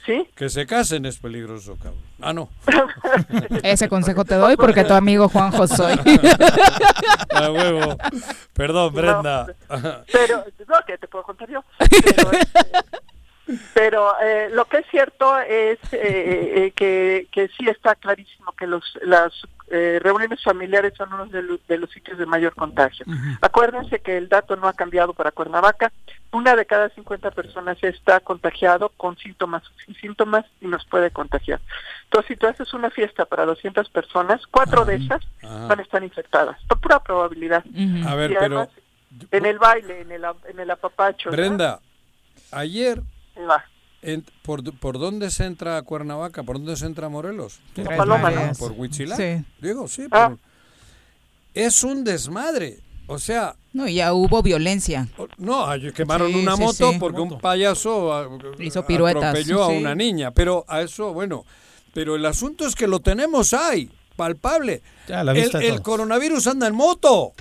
¿Sí? 0.04 0.28
Que 0.36 0.48
se 0.48 0.66
casen 0.66 1.04
es 1.04 1.18
peligroso, 1.18 1.76
cabrón. 1.76 2.00
Ah, 2.20 2.32
no. 2.32 2.48
Ese 3.64 3.88
consejo 3.88 4.24
te 4.24 4.36
doy 4.36 4.56
porque 4.56 4.84
tu 4.84 4.94
amigo 4.94 5.28
Juanjo 5.28 5.66
soy. 5.66 5.94
A 7.30 7.50
huevo. 7.50 7.96
Perdón, 8.52 8.94
Brenda. 8.94 9.46
Pero, 10.12 10.44
no, 10.68 10.76
que 10.86 10.96
te 10.96 11.08
puedo 11.08 11.24
contar 11.24 11.50
yo. 11.50 11.64
Pero, 11.78 12.32
este, 12.32 12.60
pero, 13.74 14.12
eh, 14.20 14.48
lo 14.52 14.64
que 14.64 14.78
es 14.78 14.86
cierto 14.90 15.38
es 15.38 15.78
eh, 15.92 16.52
eh, 16.66 16.72
que, 16.74 17.28
que 17.30 17.48
sí 17.48 17.68
está 17.68 17.94
clarísimo 17.94 18.52
que 18.52 18.66
los 18.66 18.82
las 19.02 19.32
eh, 19.68 19.98
reuniones 20.00 20.42
familiares 20.44 20.92
son 20.96 21.12
uno 21.12 21.26
de, 21.26 21.42
los- 21.42 21.66
de 21.66 21.76
los 21.78 21.90
sitios 21.90 22.18
de 22.18 22.26
mayor 22.26 22.54
contagio. 22.54 23.04
Acuérdense 23.40 23.98
que 24.00 24.16
el 24.16 24.28
dato 24.28 24.54
no 24.56 24.68
ha 24.68 24.72
cambiado 24.74 25.12
para 25.12 25.32
Cuernavaca. 25.32 25.92
Una 26.32 26.54
de 26.54 26.66
cada 26.66 26.88
50 26.90 27.30
personas 27.32 27.76
está 27.82 28.20
contagiado 28.20 28.90
con 28.96 29.16
síntomas 29.16 29.62
sin 29.84 29.94
síntomas 29.96 30.44
y 30.60 30.66
nos 30.68 30.84
puede 30.86 31.10
contagiar. 31.10 31.60
Entonces, 32.04 32.28
si 32.28 32.36
tú 32.36 32.46
haces 32.46 32.72
una 32.74 32.90
fiesta 32.90 33.24
para 33.24 33.44
200 33.44 33.88
personas, 33.90 34.40
cuatro 34.48 34.84
de 34.84 34.96
esas 34.96 35.22
Ajá. 35.42 35.66
van 35.66 35.78
a 35.80 35.82
estar 35.82 36.02
infectadas, 36.04 36.56
por 36.68 36.80
pura 36.80 37.00
probabilidad. 37.02 37.64
A 38.06 38.14
ver, 38.14 38.30
Y 38.32 38.36
pero, 38.38 38.68
en 39.32 39.46
el 39.46 39.58
baile, 39.58 40.00
en 40.02 40.12
el, 40.12 40.24
en 40.48 40.60
el 40.60 40.70
apapacho. 40.70 41.30
¿no? 41.30 41.36
Brenda, 41.36 41.80
ayer, 42.52 43.00
Va. 43.48 43.64
en- 44.02 44.24
por, 44.42 44.62
¿por 44.78 44.98
dónde 44.98 45.30
se 45.30 45.44
entra 45.44 45.76
a 45.76 45.82
Cuernavaca? 45.82 46.42
¿Por 46.42 46.56
dónde 46.56 46.76
se 46.76 46.86
entra 46.86 47.06
a 47.06 47.08
Morelos? 47.10 47.60
Por 47.74 47.96
Paloma, 47.96 48.30
¿no? 48.30 48.52
¿Por 48.54 48.72
Huichilá? 48.72 49.16
Sí. 49.16 49.44
Digo, 49.60 49.88
sí. 49.88 50.06
Ah. 50.10 50.28
por- 50.30 50.38
Es 51.54 51.82
un 51.84 52.04
desmadre. 52.04 52.80
O 53.08 53.18
sea, 53.18 53.54
No, 53.72 53.86
ya 53.88 54.12
hubo 54.14 54.42
violencia. 54.42 55.08
no, 55.38 55.66
quemaron 55.94 56.32
Sí, 56.32 56.38
una 56.40 56.56
sí, 56.56 56.62
moto 56.62 56.92
sí. 56.92 56.98
porque 56.98 57.20
un 57.20 57.38
payaso 57.40 58.12
a- 58.12 58.28
Hizo 58.58 58.84
piruetas, 58.86 59.22
atropelló 59.24 59.64
a 59.64 59.70
sí. 59.70 59.76
una 59.78 59.94
niña. 59.94 60.30
Pero 60.32 60.64
a 60.68 60.80
eso, 60.82 61.12
bueno, 61.12 61.44
pero 61.94 62.16
el 62.16 62.26
asunto 62.26 62.66
es 62.66 62.74
que 62.74 62.86
lo 62.88 62.98
tenemos 63.00 63.54
ahí, 63.54 63.88
palpable. 64.16 64.82
Ya, 65.08 65.22
la 65.22 65.32
el, 65.32 65.38
vista 65.42 65.58
el 65.60 65.68
todos. 65.68 65.80
coronavirus 65.82 66.46
anda 66.48 66.66
en 66.66 66.74
moto. 66.74 67.32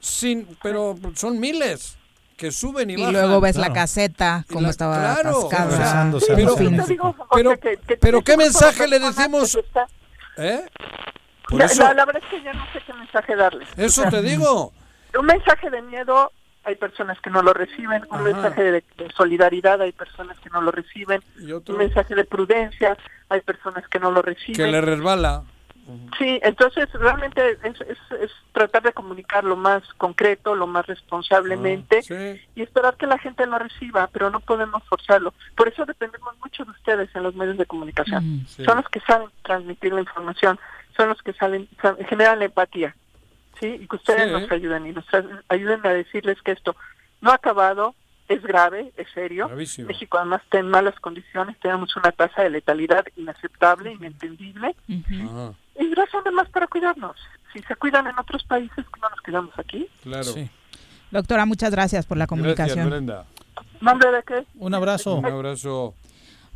Sin, 0.00 0.46
pero 0.62 0.96
son 1.14 1.38
miles 1.40 1.96
que 2.36 2.50
suben 2.50 2.90
y, 2.90 2.94
Y 2.94 2.96
bajan. 2.96 3.12
luego 3.12 3.40
ves 3.40 3.56
la 3.56 3.72
caseta, 3.72 4.44
como 4.48 4.62
la- 4.62 4.70
estaba 4.70 4.96
claro, 4.98 5.46
atascada. 5.46 6.10
o 6.16 6.20
sea, 6.20 6.36
pero, 6.36 6.56
fines. 6.56 6.86
pero, 7.32 7.52
pero 8.00 8.22
¿qué 8.22 8.36
mensaje 8.36 8.86
le 8.88 8.98
decimos? 8.98 9.58
¿Eh? 10.36 10.66
Por 11.48 11.58
La, 11.60 11.66
eso, 11.66 11.82
la- 11.82 11.94
la 11.94 12.04
verdad 12.04 12.22
es 12.24 12.30
que 12.30 12.42
ya 12.42 12.52
no 12.52 12.64
sé 12.72 12.80
qué 12.86 12.92
mensaje 12.94 13.36
darles. 13.36 13.68
eso 13.76 14.00
O 14.02 14.04
sea, 14.04 14.10
te 14.10 14.22
digo. 14.22 14.72
Un 15.18 15.26
mensaje 15.26 15.70
de 15.70 15.80
miedo, 15.82 16.32
hay 16.64 16.74
personas 16.74 17.20
que 17.20 17.30
no 17.30 17.42
lo 17.42 17.52
reciben. 17.52 18.02
Un 18.10 18.14
Ajá. 18.16 18.22
mensaje 18.24 18.62
de, 18.62 18.72
de 18.96 19.10
solidaridad, 19.16 19.80
hay 19.80 19.92
personas 19.92 20.36
que 20.40 20.50
no 20.50 20.60
lo 20.60 20.72
reciben. 20.72 21.22
Y 21.38 21.52
otro 21.52 21.74
Un 21.74 21.78
mensaje 21.80 22.14
de 22.14 22.24
prudencia, 22.24 22.96
hay 23.28 23.40
personas 23.42 23.86
que 23.88 24.00
no 24.00 24.10
lo 24.10 24.22
reciben. 24.22 24.54
que 24.56 24.66
le 24.66 24.80
resbala. 24.80 25.44
Sí, 26.18 26.40
entonces 26.42 26.90
realmente 26.92 27.58
es, 27.62 27.80
es, 27.82 27.98
es 28.20 28.30
tratar 28.52 28.82
de 28.82 28.92
comunicar 28.92 29.44
lo 29.44 29.56
más 29.56 29.82
concreto, 29.98 30.54
lo 30.54 30.66
más 30.66 30.86
responsablemente 30.86 32.00
y 32.54 32.62
esperar 32.62 32.96
que 32.96 33.06
la 33.06 33.18
gente 33.18 33.44
lo 33.46 33.58
reciba, 33.58 34.08
pero 34.12 34.30
no 34.30 34.40
podemos 34.40 34.82
forzarlo. 34.84 35.34
Por 35.56 35.68
eso 35.68 35.84
dependemos 35.84 36.38
mucho 36.38 36.64
de 36.64 36.70
ustedes 36.70 37.14
en 37.14 37.22
los 37.22 37.34
medios 37.34 37.58
de 37.58 37.66
comunicación. 37.66 38.24
Mm, 38.24 38.46
sí. 38.46 38.64
Son 38.64 38.76
los 38.78 38.88
que 38.88 39.00
saben 39.00 39.28
transmitir 39.42 39.92
la 39.92 40.00
información, 40.00 40.58
son 40.96 41.08
los 41.10 41.20
que 41.22 41.32
saben, 41.34 41.68
sa- 41.82 41.96
generan 42.08 42.38
la 42.38 42.46
empatía, 42.46 42.94
¿sí? 43.60 43.66
Y 43.80 43.86
que 43.86 43.96
ustedes 43.96 44.26
Sí. 44.26 44.32
nos 44.32 44.50
ayuden 44.50 44.86
y 44.86 44.92
nos 44.92 45.04
ayuden 45.48 45.80
a 45.86 45.90
decirles 45.90 46.40
que 46.42 46.52
esto 46.52 46.76
no 47.20 47.30
ha 47.30 47.34
acabado, 47.34 47.94
es 48.28 48.42
grave, 48.42 48.92
es 48.96 49.06
serio. 49.14 49.48
Gravísimo. 49.48 49.88
México 49.88 50.18
además 50.18 50.42
está 50.44 50.58
en 50.58 50.68
malas 50.68 50.98
condiciones, 51.00 51.58
tenemos 51.60 51.94
una 51.96 52.12
tasa 52.12 52.42
de 52.42 52.50
letalidad 52.50 53.04
inaceptable, 53.16 53.92
inentendible. 53.92 54.74
Y 54.88 55.94
razones 55.94 56.32
más 56.32 56.48
para 56.50 56.66
cuidarnos. 56.66 57.16
Si 57.52 57.60
se 57.62 57.76
cuidan 57.76 58.06
en 58.06 58.18
otros 58.18 58.42
países, 58.44 58.84
¿cómo 58.90 59.08
nos 59.08 59.20
cuidamos 59.20 59.58
aquí? 59.58 59.88
claro. 60.02 60.32
Doctora, 61.10 61.46
muchas 61.46 61.70
gracias 61.70 62.06
por 62.06 62.16
la 62.16 62.26
Gracias, 62.26 62.40
comunicación. 62.40 62.90
Brenda. 62.90 63.24
¿Nombre 63.80 64.10
de 64.10 64.22
qué? 64.24 64.44
Un 64.56 64.74
abrazo. 64.74 65.14
Un 65.14 65.26
abrazo. 65.26 65.94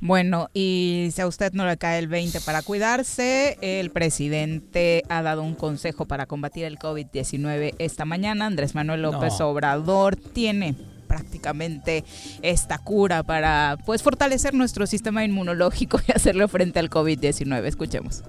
Bueno, 0.01 0.49
y 0.53 1.11
si 1.12 1.20
a 1.20 1.28
usted 1.28 1.53
no 1.53 1.65
le 1.66 1.77
cae 1.77 1.99
el 2.01 2.09
20 2.09 2.40
para 2.40 2.62
cuidarse, 2.62 3.57
el 3.61 3.90
presidente 3.90 5.03
ha 5.09 5.23
dado 5.23 5.43
un 5.43 5.55
consejo 5.55 6.07
para 6.07 6.27
combatir 6.27 6.65
el 6.65 6.78
COVID-19 6.78 7.74
esta 7.78 8.05
mañana. 8.05 8.47
Andrés 8.47 8.74
Manuel 8.74 9.03
López 9.03 9.39
No. 9.39 9.49
Obrador 9.49 10.16
tiene 10.16 10.74
prácticamente 11.09 12.05
esta 12.43 12.78
cura 12.78 13.24
para 13.24 13.78
pues 13.85 14.02
fortalecer 14.02 14.55
nuestro 14.55 14.86
sistema 14.86 15.24
inmunológico 15.24 16.01
y 16.06 16.12
hacerle 16.12 16.47
frente 16.47 16.78
al 16.78 16.90
COVID-19. 16.90 17.64
Escuchemos. 17.64 18.22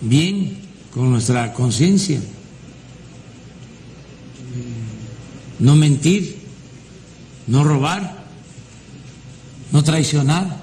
bien 0.00 0.58
con 0.94 1.10
nuestra 1.10 1.52
conciencia. 1.52 2.20
no 5.58 5.74
mentir, 5.74 6.36
no 7.46 7.64
robar, 7.64 8.24
no 9.72 9.82
traicionar. 9.82 10.60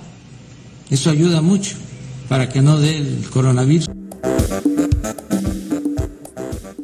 Eso 0.90 1.10
ayuda 1.10 1.42
mucho 1.42 1.76
para 2.30 2.50
que 2.50 2.62
no 2.62 2.80
dé 2.80 2.98
el 2.98 3.26
coronavirus. 3.30 3.90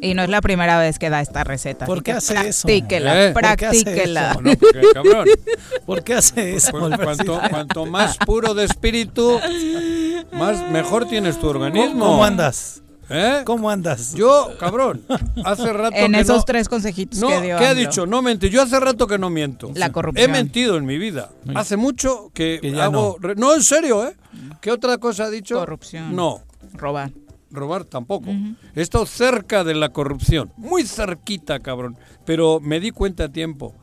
Y 0.02 0.14
no 0.14 0.22
es 0.22 0.28
la 0.30 0.40
primera 0.40 0.78
vez 0.78 0.98
que 0.98 1.10
da 1.10 1.20
esta 1.20 1.44
receta. 1.44 1.84
¿Por 1.86 2.02
qué 2.02 2.12
hace 2.12 2.32
eso? 2.48 2.66
practíquela, 2.66 3.26
¿Eh? 3.26 3.32
¿Por 3.32 3.42
qué 3.42 3.66
hace 3.66 3.82
practíquela. 3.84 4.30
eso? 4.32 4.40
No, 4.42 4.52
porque, 4.56 4.82
cabrón. 4.94 5.28
¿Por 5.86 6.02
qué 6.04 6.14
hace 6.14 6.54
eso? 6.56 6.72
Cu- 6.72 6.90
cuanto, 7.02 7.40
cuanto 7.50 7.86
más 7.86 8.16
puro 8.18 8.54
de 8.54 8.64
espíritu, 8.64 9.38
más 10.32 10.70
mejor 10.70 11.06
tienes 11.06 11.38
tu 11.38 11.48
organismo. 11.48 12.06
¿Cómo 12.06 12.24
andas? 12.24 12.82
¿Eh? 13.12 13.42
¿Cómo 13.44 13.68
andas? 13.68 14.14
Yo, 14.14 14.50
cabrón, 14.60 15.04
hace 15.44 15.72
rato 15.72 15.96
En 15.96 16.12
que 16.12 16.20
esos 16.20 16.36
no- 16.38 16.42
tres 16.44 16.68
consejitos 16.68 17.18
No, 17.18 17.26
que 17.28 17.40
dio 17.40 17.58
¿qué 17.58 17.66
ha 17.66 17.74
dicho? 17.74 18.06
No 18.06 18.22
mentir. 18.22 18.50
Yo 18.52 18.62
hace 18.62 18.78
rato 18.78 19.06
que 19.08 19.18
no 19.18 19.30
miento. 19.30 19.72
La 19.74 19.90
corrupción. 19.90 20.30
He 20.30 20.32
mentido 20.32 20.76
en 20.76 20.86
mi 20.86 20.96
vida. 20.96 21.30
Hace 21.56 21.76
mucho 21.76 22.30
que, 22.32 22.60
Que 22.62 22.70
ya 22.70 22.84
hago... 22.84 23.16
re- 23.20 23.34
No. 23.34 23.52
en 23.54 23.64
serio, 23.64 24.06
¿eh? 24.06 24.14
¿Qué 24.60 24.70
otra 24.70 24.98
cosa 24.98 25.24
ha 25.24 25.30
dicho? 25.30 25.56
Corrupción. 25.58 26.14
No. 26.14 26.40
Robar. 26.74 27.10
Robar 27.50 27.84
tampoco. 27.84 28.30
He 28.74 28.80
estado 28.80 29.06
cerca 29.06 29.64
de 29.64 29.74
la 29.74 29.90
corrupción. 29.90 30.52
Muy 30.56 30.84
cerquita, 30.84 31.60
cabrón. 31.60 31.96
Pero 32.24 32.60
me 32.60 32.80
di 32.80 32.90
cuenta 32.90 33.24
a 33.24 33.28
tiempo. 33.28 33.74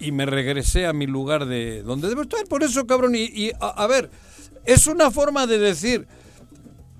Y 0.00 0.12
me 0.12 0.26
regresé 0.26 0.86
a 0.86 0.92
mi 0.92 1.06
lugar 1.06 1.46
de 1.46 1.82
donde 1.82 2.08
debo 2.08 2.22
estar. 2.22 2.44
Por 2.46 2.62
eso, 2.62 2.86
cabrón. 2.86 3.14
Y, 3.14 3.24
y, 3.24 3.52
a, 3.60 3.68
a 3.68 3.86
ver, 3.86 4.10
es 4.64 4.86
una 4.86 5.10
forma 5.10 5.46
de 5.46 5.58
decir... 5.58 6.06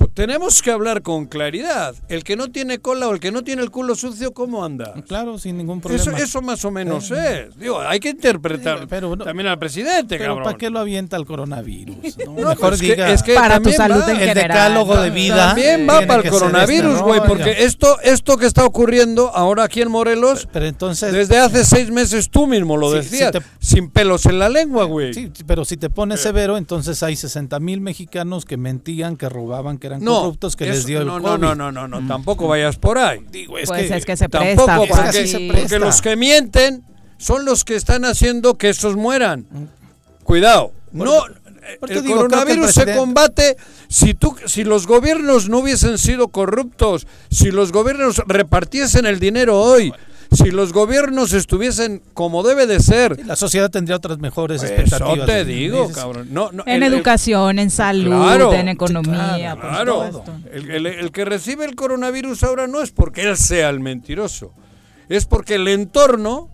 pues, 0.06 0.14
Tenemos 0.14 0.62
que 0.62 0.70
hablar 0.70 1.02
con 1.02 1.26
claridad. 1.26 1.94
El 2.08 2.24
que 2.24 2.36
no 2.36 2.50
tiene 2.50 2.78
cola 2.78 3.08
o 3.08 3.14
el 3.14 3.20
que 3.20 3.32
no 3.32 3.42
tiene 3.42 3.62
el 3.62 3.70
culo 3.70 3.94
sucio, 3.94 4.32
¿cómo 4.32 4.64
anda? 4.64 4.92
Claro, 5.06 5.38
sin 5.38 5.56
ningún 5.56 5.78
Eso, 5.78 5.88
problema. 5.88 6.18
eso 6.18 6.42
más 6.42 6.64
o 6.64 6.70
menos 6.70 7.10
es. 7.10 7.56
Digo, 7.58 7.80
hay 7.80 7.98
que 8.00 8.10
interpretar 8.10 8.86
también 8.86 9.46
al 9.48 9.58
presidente, 9.58 10.16
Pero 10.18 10.30
cabrón. 10.34 10.44
¿para 10.44 10.58
qué 10.58 10.70
lo 10.70 10.78
avienta 10.80 11.16
el 11.16 11.26
coronavirus? 11.26 11.96
No, 12.26 12.32
No, 12.32 12.48
Mejor 12.50 12.68
pues 12.70 12.80
que- 12.80 13.12
es 13.12 13.22
que 13.22 13.34
Para 13.34 13.60
tu 13.60 13.70
salud 13.72 14.00
va. 14.06 14.12
en 14.12 14.20
el 14.28 14.34
decálogo 14.34 14.96
de 15.00 15.10
vida. 15.10 15.48
También 15.48 15.86
va 15.88 16.00
para 16.02 16.16
el 16.16 16.22
ser 16.22 16.30
coronavirus, 16.32 16.92
este 16.92 17.02
güey, 17.04 17.20
porque 17.26 17.64
esto, 17.64 17.98
esto 18.02 18.36
que 18.36 18.46
está 18.46 18.64
ocurriendo 18.64 19.30
ahora 19.34 19.64
aquí 19.64 19.80
en 19.82 19.90
Morelos, 19.90 20.48
Pero 20.52 20.66
entonces 20.66 21.12
desde 21.12 21.38
hace 21.38 21.64
seis 21.64 21.90
meses 21.90 22.28
tú 22.30 22.46
mismo 22.46 22.76
lo 22.76 22.90
Sí, 22.90 22.96
decías, 22.96 23.32
te- 23.32 23.40
sin 23.60 23.90
pelos 23.90 24.26
en 24.26 24.38
la 24.38 24.48
lengua, 24.48 24.84
güey. 24.84 25.14
Sí, 25.14 25.30
pero 25.46 25.64
si 25.64 25.76
te 25.76 25.90
pones 25.90 26.20
severo, 26.20 26.56
entonces 26.56 27.02
hay 27.02 27.16
60 27.16 27.58
mil 27.60 27.80
mexicanos 27.80 28.44
que 28.44 28.56
mentían, 28.56 29.16
que 29.16 29.28
robaban, 29.28 29.78
que 29.78 29.86
eran 29.92 30.04
No, 30.04 30.20
corruptos, 30.22 30.56
que 30.56 30.66
les 30.66 30.84
dio 30.86 31.00
el 31.00 31.06
no, 31.06 31.18
no, 31.20 31.28
COVID. 31.30 31.40
no, 31.40 31.54
no, 31.54 31.72
no, 31.72 31.88
no, 31.88 32.06
tampoco 32.08 32.48
vayas 32.48 32.76
por 32.76 32.98
ahí. 32.98 33.20
Digo, 33.30 33.58
es 33.58 33.68
Pues 33.68 33.88
que, 33.88 33.96
es 33.96 34.04
que 34.04 34.16
se 34.16 34.28
Tampoco, 34.28 34.64
presta, 34.66 34.76
porque, 34.78 34.92
Juan, 34.94 35.26
sí. 35.28 35.50
porque 35.52 35.78
los 35.78 36.00
que 36.02 36.16
mienten 36.16 36.84
son 37.18 37.44
los 37.44 37.64
que 37.64 37.76
están 37.76 38.04
haciendo 38.04 38.58
que 38.58 38.68
esos 38.70 38.96
mueran. 38.96 39.46
Cuidado. 40.24 40.72
No, 40.92 41.24
el 41.88 42.02
digo, 42.02 42.16
coronavirus 42.16 42.72
se 42.72 42.94
combate 42.96 43.56
si 43.88 44.14
tú, 44.14 44.34
si 44.46 44.64
los 44.64 44.86
gobiernos 44.86 45.48
no 45.48 45.58
hubiesen 45.58 45.98
sido 45.98 46.28
corruptos, 46.28 47.06
si 47.30 47.50
los 47.50 47.72
gobiernos 47.72 48.20
repartiesen 48.26 49.06
el 49.06 49.18
dinero 49.20 49.60
hoy, 49.60 49.92
si 50.32 50.50
los 50.50 50.72
gobiernos 50.72 51.32
estuviesen 51.32 52.02
como 52.14 52.42
debe 52.42 52.66
de 52.66 52.80
ser. 52.80 53.24
La 53.26 53.36
sociedad 53.36 53.70
tendría 53.70 53.96
otras 53.96 54.18
mejores 54.18 54.62
Eso 54.62 54.72
expectativas. 54.72 55.26
te 55.26 55.44
digo, 55.44 55.82
Dices, 55.82 55.96
cabrón. 55.96 56.28
No, 56.30 56.50
no, 56.52 56.62
En 56.66 56.82
el- 56.82 56.92
educación, 56.94 57.58
en 57.58 57.70
salud, 57.70 58.10
Claro, 58.22 58.52
en 58.54 58.68
economía, 58.68 59.56
por 59.56 59.68
Claro, 59.70 60.22
el, 60.52 60.70
el- 60.70 60.86
el 60.86 61.10
que 61.12 61.24
recibe 61.24 61.64
el 61.64 61.74
coronavirus 61.74 62.42
ahora 62.44 62.66
no 62.66 62.80
es 62.82 62.90
porque 62.90 63.22
él 63.28 63.36
sea 63.36 63.68
el 63.70 63.80
mentiroso, 63.80 64.52
es 65.08 65.26
porque 65.26 65.56
el 65.56 65.68
entorno, 65.68 66.48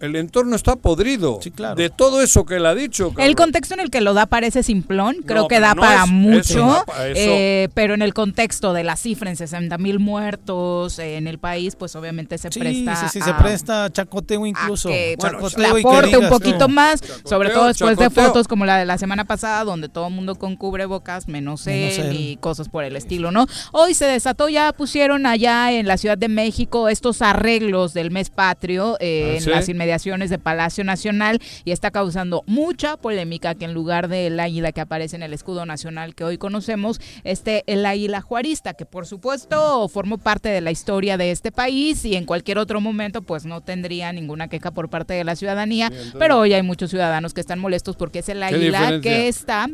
el 0.00 0.16
entorno 0.16 0.56
está 0.56 0.76
podrido 0.76 1.40
de 1.76 1.90
todo 1.90 2.20
eso 2.22 2.44
que 2.44 2.56
él 2.56 2.66
ha 2.66 2.74
dicho. 2.74 3.10
cabrón. 3.10 3.26
El 3.26 3.36
contexto 3.36 3.74
en 3.74 3.80
el 3.80 3.90
que 3.90 4.00
lo 4.00 4.14
da 4.14 4.26
parece 4.26 4.62
simplón, 4.62 5.16
creo 5.26 5.42
No, 5.42 5.48
que 5.48 5.60
da 5.60 5.74
no 5.74 5.82
para 5.82 6.04
es- 6.04 6.10
mucho, 6.10 6.84
eh, 6.98 7.68
pero 7.74 7.94
en 7.94 8.02
el 8.02 8.14
contexto 8.14 8.72
de 8.72 8.84
la 8.84 8.96
cifra 8.96 9.30
en 9.30 9.36
60 9.36 9.78
mil 9.78 9.98
muertos 9.98 10.98
eh, 10.98 11.16
en 11.16 11.26
el 11.26 11.38
país, 11.38 11.76
pues 11.76 11.94
obviamente 11.96 12.38
se 12.38 12.50
Sí, 12.50 12.60
presta 12.60 12.96
sí, 12.96 13.06
sí, 13.12 13.20
se 13.20 13.30
a- 13.30 13.38
presta 13.38 13.84
a 13.84 13.90
chacoteo 13.92 14.46
incluso. 14.46 14.88
que 14.88 15.16
Chacoteo 15.18 15.78
y 15.78 15.82
que 15.82 15.88
aporte 15.88 16.18
un 16.18 16.28
poquito 16.28 16.68
no. 16.68 16.74
más, 16.74 17.00
sobre 17.24 17.50
todo 17.50 17.66
después 17.66 17.96
de 17.96 18.04
chacoteo. 18.04 18.26
fotos 18.28 18.48
como 18.48 18.64
la 18.66 18.78
de 18.78 18.84
la 18.84 18.98
semana 18.98 19.24
pasada, 19.24 19.64
donde 19.64 19.88
todo 19.88 20.08
el 20.08 20.14
mundo 20.14 20.34
con 20.36 20.56
cubrebocas, 20.56 21.28
menos, 21.28 21.66
Menos 21.66 21.98
él, 21.98 22.06
él. 22.06 22.16
y 22.16 22.36
cosas 22.36 22.68
por 22.68 22.84
el 22.84 22.96
estilo, 22.96 23.30
¿no? 23.30 23.46
Hoy 23.72 23.94
se 23.94 24.04
desató, 24.06 24.48
ya 24.48 24.72
pusieron 24.72 25.26
allá 25.26 25.72
en 25.72 25.86
la 25.86 25.96
Ciudad 25.96 26.18
de 26.18 26.28
México 26.28 26.88
estos 26.88 27.22
arreglos 27.22 27.94
del 27.94 28.10
mes 28.10 28.30
patrio 28.30 28.96
eh, 29.00 29.24
Ah, 29.32 29.34
en 29.36 29.42
¿sí? 29.42 29.50
las 29.50 29.68
inmediaciones 29.86 30.30
de 30.30 30.38
Palacio 30.38 30.82
Nacional 30.82 31.40
y 31.64 31.70
está 31.70 31.92
causando 31.92 32.42
mucha 32.46 32.96
polémica 32.96 33.54
que 33.54 33.66
en 33.66 33.72
lugar 33.72 34.08
del 34.08 34.38
águila 34.40 34.72
que 34.72 34.80
aparece 34.80 35.14
en 35.14 35.22
el 35.22 35.32
escudo 35.32 35.64
nacional 35.64 36.16
que 36.16 36.24
hoy 36.24 36.38
conocemos, 36.38 37.00
esté 37.22 37.62
el 37.68 37.86
águila 37.86 38.20
juarista, 38.20 38.74
que 38.74 38.84
por 38.84 39.06
supuesto 39.06 39.88
formó 39.88 40.18
parte 40.18 40.48
de 40.48 40.60
la 40.60 40.72
historia 40.72 41.16
de 41.16 41.30
este 41.30 41.52
país 41.52 42.04
y 42.04 42.16
en 42.16 42.24
cualquier 42.24 42.58
otro 42.58 42.80
momento 42.80 43.22
pues 43.22 43.44
no 43.46 43.60
tendría 43.60 44.12
ninguna 44.12 44.48
queja 44.48 44.72
por 44.72 44.90
parte 44.90 45.14
de 45.14 45.22
la 45.22 45.36
ciudadanía, 45.36 45.92
pero 46.18 46.40
hoy 46.40 46.52
hay 46.52 46.62
muchos 46.62 46.90
ciudadanos 46.90 47.32
que 47.32 47.40
están 47.40 47.60
molestos 47.60 47.94
porque 47.94 48.18
es 48.18 48.28
el 48.28 48.42
águila 48.42 49.00
que 49.00 49.28
está 49.28 49.68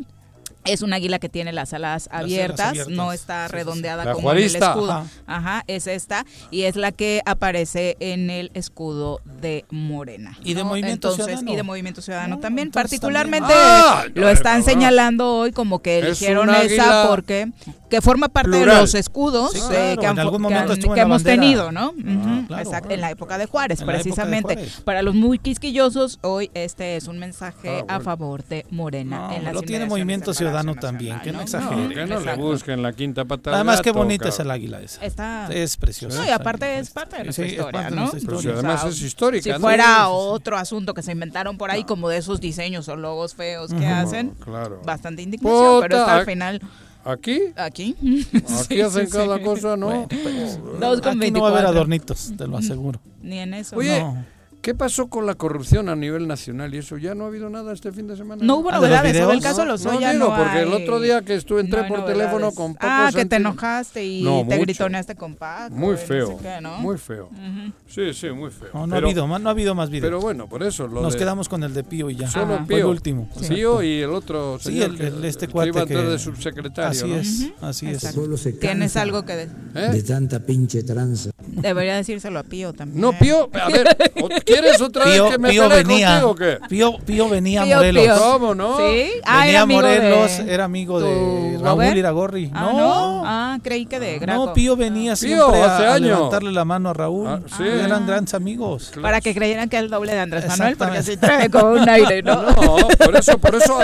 es 0.65 0.81
un 0.81 0.93
águila 0.93 1.19
que 1.19 1.29
tiene 1.29 1.51
las 1.53 1.73
alas 1.73 2.07
abiertas, 2.11 2.69
abiertas. 2.69 2.93
no 2.93 3.11
está 3.13 3.47
redondeada 3.47 4.13
como 4.13 4.31
en 4.31 4.37
el 4.37 4.43
escudo. 4.55 4.91
Ajá. 4.91 5.07
Ajá. 5.27 5.63
es 5.67 5.87
esta 5.87 6.25
y 6.51 6.63
es 6.63 6.75
la 6.75 6.91
que 6.91 7.21
aparece 7.25 7.97
en 7.99 8.29
el 8.29 8.51
escudo 8.53 9.19
de 9.41 9.65
Morena. 9.69 10.37
Y 10.43 10.53
de 10.53 10.61
¿no? 10.63 10.69
Movimiento 10.69 11.09
Entonces, 11.09 11.25
Ciudadano. 11.25 11.51
Y 11.51 11.55
de 11.55 11.63
Movimiento 11.63 12.01
Ciudadano 12.01 12.39
también. 12.39 12.67
entonces 12.67 12.83
Particularmente 12.91 13.49
también. 13.49 13.59
Ah, 13.61 14.03
lo 14.13 14.29
están 14.29 14.61
cabrón. 14.61 14.63
señalando 14.65 15.33
hoy 15.35 15.51
como 15.51 15.81
que 15.81 15.99
eligieron 15.99 16.49
esa 16.49 17.07
porque 17.09 17.49
que 17.89 18.01
forma 18.01 18.27
parte 18.27 18.49
plural. 18.51 18.75
de 18.75 18.81
los 18.81 18.95
escudos 18.95 19.51
Sí, 19.53 19.59
eh, 19.71 19.95
que, 19.99 20.07
han- 20.07 20.15
que 20.15 20.21
han- 20.21 20.27
hemos 20.27 21.23
bandera. 21.23 21.23
tenido, 21.23 21.71
¿no? 21.71 21.93
Ah, 22.05 22.43
claro, 22.47 22.63
exacto, 22.63 22.87
claro. 22.87 22.95
en 22.95 23.01
la 23.01 23.11
época 23.11 23.37
de 23.37 23.45
Juárez, 23.45 23.81
En 23.81 23.87
de 23.87 23.93
precisamente. 23.93 24.53
Juárez. 24.55 24.81
Para 24.83 25.01
los 25.03 25.13
muy 25.15 25.37
quisquillosos, 25.39 26.19
hoy 26.23 26.49
este 26.53 26.95
es 26.95 27.07
un 27.07 27.19
mensaje 27.19 27.83
Ah, 27.87 27.95
a 27.95 27.99
favor 27.99 28.43
de 28.45 28.65
Morena. 28.71 29.27
No, 29.27 29.33
en 29.35 29.43
las 29.43 29.53
lo 29.53 29.61
tiene 29.61 29.85
Movimiento 29.85 30.25
Palacio 30.25 30.45
Ciudadano 30.61 30.75
también, 30.79 31.19
que 31.21 31.31
no 31.31 31.37
¿no? 31.39 31.43
exagere. 31.43 31.81
No, 31.81 31.89
que 31.89 32.05
no 32.05 32.19
le 32.19 32.35
busquen 32.35 32.81
la 32.81 32.93
quinta 32.93 33.25
pata 33.25 33.49
al 33.51 33.55
Además, 33.55 33.81
qué 33.81 33.91
bonita 33.91 34.29
es 34.29 34.39
el 34.39 34.49
águila 34.51 34.81
esa. 34.81 35.03
Está 35.05 35.47
Es 35.53 35.77
preciosa. 35.77 36.17
No, 36.19 36.25
y 36.25 36.29
aparte 36.29 36.79
es 36.79 36.89
parte 36.91 37.17
de 37.17 37.23
nuestra 37.25 37.45
Sí, 37.45 37.51
es 37.51 37.57
historia, 37.57 37.89
¿no? 37.89 38.11
Pero 38.11 38.17
historia. 38.17 38.53
además 38.53 38.85
es 38.85 39.01
histórica, 39.01 39.43
Si 39.43 39.49
¿no? 39.51 39.59
fuera 39.59 40.07
otro 40.09 40.57
asunto 40.57 40.93
que 40.93 41.01
se 41.01 41.11
inventaron 41.11 41.57
por 41.57 41.71
ahí, 41.71 41.83
como 41.83 42.09
de 42.09 42.17
esos 42.17 42.39
diseños 42.41 42.87
o 42.89 42.95
logos 42.95 43.35
feos 43.35 43.73
que 43.73 43.85
hacen, 43.85 44.31
Claro. 44.43 44.81
bastante 44.85 45.21
indignación, 45.21 45.81
pero 45.81 45.97
está 45.97 46.15
al 46.17 46.25
final 46.25 46.61
¿Aquí? 47.05 47.39
aquí. 47.55 47.95
Aquí 48.31 48.41
Sí, 48.67 48.81
hacen 48.81 49.07
sí, 49.07 49.11
cada 49.11 49.37
sí. 49.37 49.43
cosa, 49.43 49.75
¿no? 49.75 50.07
Dos 50.79 51.01
con 51.01 51.21
Aquí 51.21 51.31
no 51.31 51.41
va 51.41 51.49
a 51.49 51.51
haber 51.51 51.63
24. 51.63 51.69
adornitos, 51.69 52.33
te 52.37 52.47
lo 52.47 52.57
aseguro. 52.57 52.99
Ni 53.21 53.39
en 53.39 53.53
eso. 53.53 53.75
Oye, 53.75 53.99
no. 53.99 54.25
¿Qué 54.63 54.73
pasó 54.73 55.07
con 55.09 55.25
la 55.27 55.35
corrupción 55.35 55.89
a 55.89 55.95
nivel 55.95 56.27
nacional 56.27 56.73
y 56.73 56.77
eso? 56.79 56.97
¿Ya 56.97 57.13
no 57.13 57.25
ha 57.25 57.27
habido 57.27 57.49
nada 57.49 57.73
este 57.73 57.91
fin 57.91 58.07
de 58.07 58.15
semana? 58.17 58.43
No 58.43 58.55
hubo 58.57 58.69
Ah, 58.71 58.75
¿de 58.79 58.81
los 58.81 58.89
novedades 58.89 59.17
sobre 59.17 59.35
el 59.35 59.41
caso 59.43 59.65
No, 59.65 59.71
Lozoya. 59.73 60.13
no 60.13 60.19
No, 60.19 60.25
digo, 60.25 60.37
porque 60.37 60.61
el 60.61 60.73
otro 60.73 60.99
día 61.01 61.21
que 61.21 61.35
estuve, 61.35 61.61
entré 61.61 61.81
no 61.83 61.87
por 61.89 62.05
teléfono 62.05 62.51
con 62.53 62.73
poco 62.73 62.87
Ah, 62.89 63.11
que 63.13 63.25
te 63.25 63.35
enojaste 63.35 64.03
y 64.05 64.23
No, 64.23 64.45
te 64.47 64.57
gritoneaste 64.57 65.15
con 65.15 65.35
Paco. 65.35 65.75
Muy 65.75 65.91
no 65.91 65.97
feo, 65.97 66.27
sé 66.27 66.37
qué, 66.41 66.61
¿no? 66.61 66.77
muy 66.79 66.97
feo. 66.97 67.29
Sí, 67.87 68.13
sí, 68.13 68.29
muy 68.31 68.49
feo. 68.49 68.69
No, 68.73 68.87
no, 68.87 68.95
Pero- 68.95 69.05
ha 69.07 69.09
habido, 69.09 69.27
más- 69.27 69.41
no 69.41 69.49
ha 69.49 69.51
habido 69.51 69.75
más 69.75 69.89
videos. 69.89 70.07
Pero 70.07 70.21
bueno, 70.21 70.47
por 70.47 70.63
eso. 70.63 70.87
Lo 70.87 71.01
Nos 71.01 71.13
de- 71.13 71.19
quedamos 71.19 71.49
con 71.49 71.61
el 71.63 71.73
de 71.73 71.83
Pío 71.83 72.09
y 72.09 72.15
ya. 72.15 72.27
Solo 72.29 72.55
Ajá. 72.55 72.65
Fue 72.65 72.75
el 72.77 72.81
Pío. 72.81 72.89
último. 72.89 73.29
Pío 73.49 73.83
y 73.83 73.99
el 74.01 74.11
otro 74.11 74.57
Sí, 74.59 74.81
el, 74.81 74.99
el- 74.99 75.25
este 75.25 75.45
que 75.47 75.51
cuate 75.53 75.69
iba 75.69 75.81
a 75.81 75.83
entrar 75.83 76.05
que- 76.05 76.09
de 76.11 76.19
subsecretario. 76.19 76.89
Así 76.89 77.07
¿no? 77.07 77.15
es, 77.17 77.51
así 77.61 77.87
es. 77.87 77.95
Exacto. 77.95 78.21
Solo 78.21 78.37
se 78.37 78.53
¿Tienes 78.53 78.95
algo 78.95 79.25
que 79.25 79.35
decir? 79.35 79.55
¿Eh? 79.75 79.89
de 79.91 80.03
tanta 80.03 80.39
pinche 80.39 80.83
tranza. 80.83 81.31
Debería 81.45 81.95
decírselo 81.97 82.39
a 82.39 82.43
Pío 82.43 82.71
también. 82.73 83.01
No, 83.01 83.11
Pío, 83.19 83.49
a 83.53 83.69
ver, 83.69 83.87
¿o- 84.23 84.29
¿quieres 84.61 84.81
otra 84.81 85.05
vez 85.05 85.13
Pío, 85.15 85.29
que 85.29 85.37
me 85.37 85.49
Pío 85.49 85.69
venía, 85.69 86.07
contigo 86.21 86.31
o 86.31 86.35
qué? 86.35 86.57
Pío, 86.69 86.97
Pío 87.05 87.29
venía 87.29 87.61
a 87.61 87.65
Pío, 87.65 87.75
Morelos. 87.77 88.03
Pío. 88.03 88.15
¿Cómo 88.19 88.55
no? 88.55 88.77
¿Sí? 88.77 89.11
Ah, 89.25 89.39
venía 89.41 89.49
era 89.51 89.59
a 89.59 89.63
amigo 89.63 89.81
Morelos, 89.81 90.37
de... 90.45 90.53
era 90.53 90.63
amigo 90.65 90.99
de 91.01 91.57
Raúl? 91.61 91.83
Iragorri. 91.97 92.51
Ah, 92.53 92.71
no, 92.75 93.23
Ah, 93.25 93.57
creí 93.63 93.85
que 93.85 93.99
de 93.99 94.19
Graco. 94.19 94.45
no, 94.47 94.53
Pío 94.53 94.75
venía 94.75 95.13
Pío, 95.15 95.15
siempre 95.49 95.61
a, 95.61 95.75
hace 95.75 95.85
a 95.87 95.93
años. 95.93 96.09
levantarle 96.17 96.51
la 96.51 96.65
mano 96.65 96.89
a 96.89 96.93
Raúl. 96.93 97.27
Ah, 97.27 97.39
sí. 97.57 97.63
Eran 97.63 98.05
grandes 98.05 98.33
amigos. 98.33 98.91
Para 99.01 99.21
que 99.21 99.33
creyeran 99.33 99.69
que 99.69 99.77
es 99.77 99.83
el 99.83 99.89
doble 99.89 100.13
de 100.13 100.19
Andrés 100.19 100.47
Manuel, 100.47 100.75
porque 100.77 100.97
así 100.97 101.17
trae 101.17 101.49
como 101.49 101.71
un 101.73 101.87
aire, 101.89 102.21
¿no? 102.23 102.41
No, 102.43 102.87
por 103.05 103.15
eso, 103.15 103.37
por 103.37 103.55
eso 103.55 103.77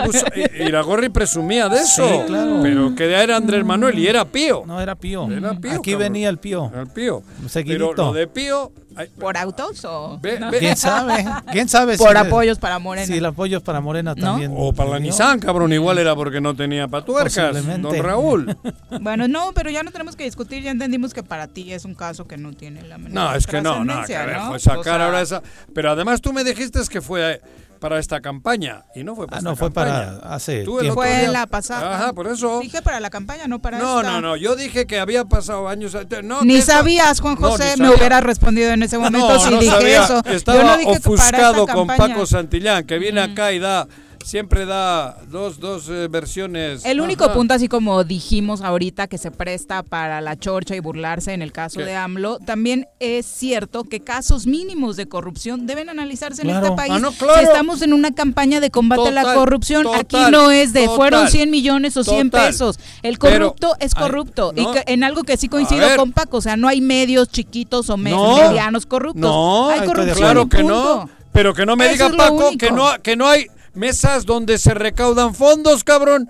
Iragorri 0.60 1.10
presumía 1.10 1.70
de 1.70 1.78
eso. 1.80 2.08
Sí, 2.08 2.14
claro. 2.28 2.60
Pero 2.62 2.96
que 2.96 3.12
era 3.12 3.36
Andrés 3.38 3.64
Manuel 3.66 3.98
y 4.00 4.08
era 4.08 4.26
Pío. 4.26 4.64
No, 4.66 4.80
era 4.82 4.96
Pío. 4.96 5.30
Era 5.32 5.54
Pío, 5.54 5.72
Aquí 5.74 5.92
cabrón. 5.92 6.00
venía 6.00 6.30
el 6.30 6.38
Pío. 6.38 6.72
El 6.76 6.88
Pío. 6.88 7.24
Seguidito. 7.48 7.92
Pero 7.96 8.06
lo 8.08 8.14
de 8.14 8.28
Pío, 8.28 8.72
¿Por 9.20 9.38
autos 9.38 9.86
o...? 9.86 10.20
¿no? 10.40 10.52
¿Quién 10.52 10.76
sabe? 10.76 11.26
¿Quién 11.52 11.70
sabe? 11.70 11.98
Por 11.98 12.12
si- 12.12 12.18
apoyos 12.18 12.60
para 12.60 12.80
Morena. 12.80 13.08
Sí, 13.08 13.18
el 13.18 13.26
apoyo 13.26 13.58
es 13.58 13.64
para 13.64 13.82
Morena 13.82 14.14
¿No? 14.16 14.22
también. 14.24 14.54
O 14.56 14.74
para 14.74 14.92
la 14.92 14.96
¿no? 15.00 15.06
Nissan, 15.06 15.40
cabrón, 15.40 15.72
igual 15.74 15.98
era 15.98 16.16
porque 16.16 16.42
no 16.42 16.56
tenía 16.56 16.88
patuercas, 16.88 17.66
don 17.82 18.04
Raúl. 18.04 18.58
Bueno, 19.02 19.28
no, 19.28 19.52
pero 19.54 19.70
ya 19.70 19.84
no 19.84 19.92
tenemos 19.92 20.16
que 20.16 20.24
discutir, 20.24 20.64
ya 20.64 20.72
entendimos 20.72 21.14
que 21.14 21.24
para 21.24 21.48
ti 21.48 21.74
es 21.74 21.86
un 21.86 21.96
caso 21.96 22.28
que 22.28 22.38
no 22.38 22.54
tiene 22.54 22.82
la 22.84 22.98
menor 22.98 23.14
No, 23.14 23.36
es 23.36 23.48
que 23.48 23.62
no, 23.62 23.84
no, 23.84 24.02
carajo, 24.06 24.54
¿no? 24.54 24.60
sacar 24.60 24.78
O 24.80 24.84
sea, 24.84 25.06
ahora 25.06 25.22
esa. 25.22 25.42
Pero 25.74 25.92
además 25.92 26.22
tú 26.22 26.34
me 26.34 26.44
dijiste 26.44 26.80
que 26.90 27.02
fue 27.02 27.42
para 27.80 27.98
esta 28.00 28.22
campaña 28.22 28.86
y 28.94 29.04
no 29.04 29.16
fue 29.16 29.26
para 29.26 29.38
Ah, 29.38 29.40
esta 29.40 29.50
no, 29.50 29.56
fue 29.56 29.68
campaña. 29.70 30.20
para 30.20 30.36
hace 30.36 30.62
otro 30.68 30.94
Fue 30.94 31.20
día- 31.20 31.32
la 31.32 31.48
pasada. 31.48 31.96
Ajá, 31.96 32.14
por 32.14 32.28
eso. 32.28 32.60
Dije 32.60 32.82
para 32.82 33.00
la 33.00 33.10
campaña, 33.10 33.48
no 33.48 33.60
para 33.60 33.80
No, 33.80 34.00
esta. 34.02 34.12
no, 34.12 34.22
no, 34.22 34.36
yo 34.36 34.56
dije 34.56 34.86
que 34.86 35.00
había 35.00 35.26
pasado 35.26 35.68
años. 35.68 35.96
antes. 35.96 36.24
No, 36.24 36.44
Ni 36.44 36.62
sabías, 36.62 37.20
Juan 37.22 37.38
No, 37.40 37.50
José, 37.52 37.64
me 37.78 37.86
sabía. 37.86 37.92
hubieras 37.96 38.24
respondido 38.24 38.72
en 38.72 38.84
ese 38.84 38.98
momento 38.98 39.28
No, 39.34 39.40
si 39.40 39.50
no 39.50 39.60
dije 39.60 39.72
sabía. 39.72 40.04
eso. 40.04 40.22
Estaba 40.26 40.58
Yo 40.58 40.64
no 40.66 40.78
dije 40.78 40.94
que 40.94 41.00
para 41.00 41.14
ofuscado 41.14 41.62
esta 41.64 41.74
con 41.74 41.88
campaña. 41.88 42.14
Paco 42.14 42.26
Santillán, 42.26 42.86
que 42.86 43.00
viene 43.00 43.22
acá 43.22 43.52
y 43.54 43.60
da, 43.60 43.88
siempre 44.24 44.66
da 44.66 45.18
dos, 45.30 45.60
dos 45.60 45.88
eh, 45.90 46.08
versiones. 46.10 46.86
El 46.86 47.02
único 47.02 47.26
Ajá. 47.26 47.34
punto, 47.34 47.54
así 47.54 47.68
como 47.68 48.04
dijimos 48.04 48.62
ahorita, 48.62 49.08
que 49.08 49.18
se 49.18 49.32
presta 49.32 49.84
para 49.84 50.22
la 50.22 50.38
chorcha 50.38 50.76
y 50.76 50.80
burlarse 50.80 51.34
en 51.34 51.42
el 51.42 51.52
caso 51.52 51.80
¿Qué? 51.80 51.86
de 51.86 51.96
AMLO, 51.96 52.40
también 52.40 52.88
es 53.00 53.26
cierto 53.26 53.84
que 53.84 54.02
casos 54.02 54.46
mínimos 54.46 54.96
de 54.98 55.08
corrupción 55.08 55.66
deben 55.66 55.90
analizarse 55.90 56.42
en 56.44 56.50
este 56.52 56.72
país. 56.72 56.94
Ah, 56.96 57.00
no, 57.00 57.12
claro. 57.12 57.40
Si 57.40 57.46
estamos 57.46 57.82
en 57.82 57.94
una 57.94 58.12
campaña 58.12 58.60
de 58.60 58.70
combate 58.70 59.08
a 59.08 59.12
la 59.12 59.22
Total, 59.22 59.38
corrupción, 59.38 59.88
aquí 59.96 60.18
no 60.32 60.52
es 60.52 60.74
de 60.74 60.82
total, 60.82 60.96
fueron 60.98 61.28
100 61.30 61.50
millones 61.50 61.98
o 61.98 62.04
100 62.04 62.30
total. 62.30 62.48
pesos. 62.48 62.80
El 63.04 63.18
Pero- 63.18 63.48
corrupto 63.48 63.76
es 63.80 63.94
Ay, 63.96 64.02
corrupto. 64.04 64.54
no. 64.56 64.74
Y 64.74 64.78
en 64.86 65.04
algo 65.04 65.24
que 65.24 65.38
sí 65.38 65.48
coincido 65.48 65.88
ver. 65.88 65.98
con 65.98 66.12
Paco, 66.12 66.38
o 66.38 66.42
sea, 66.42 66.58
no 66.58 66.68
hay 66.68 66.82
medios 66.82 67.30
chiquitos 67.30 67.90
o 67.90 67.98
No. 67.98 68.38
medianos 68.38 68.86
corruptos. 68.86 69.22
No, 69.22 69.70
hay 69.70 69.80
corrupción. 69.86 70.18
claro 70.18 70.48
que 70.50 70.58
punto. 70.58 70.74
no. 71.06 71.10
Pero 71.32 71.54
que 71.54 71.66
no 71.66 71.76
me 71.76 71.86
Eso 71.86 72.06
diga 72.10 72.18
Paco 72.18 72.48
único. 72.48 72.58
que 72.58 72.72
no, 72.72 72.88
que 73.02 73.16
no 73.16 73.28
hay 73.28 73.46
mesas 73.80 74.26
donde 74.26 74.58
se 74.60 74.74
recaudan 74.76 75.34
fondos, 75.34 75.84
cabrón. 75.84 76.30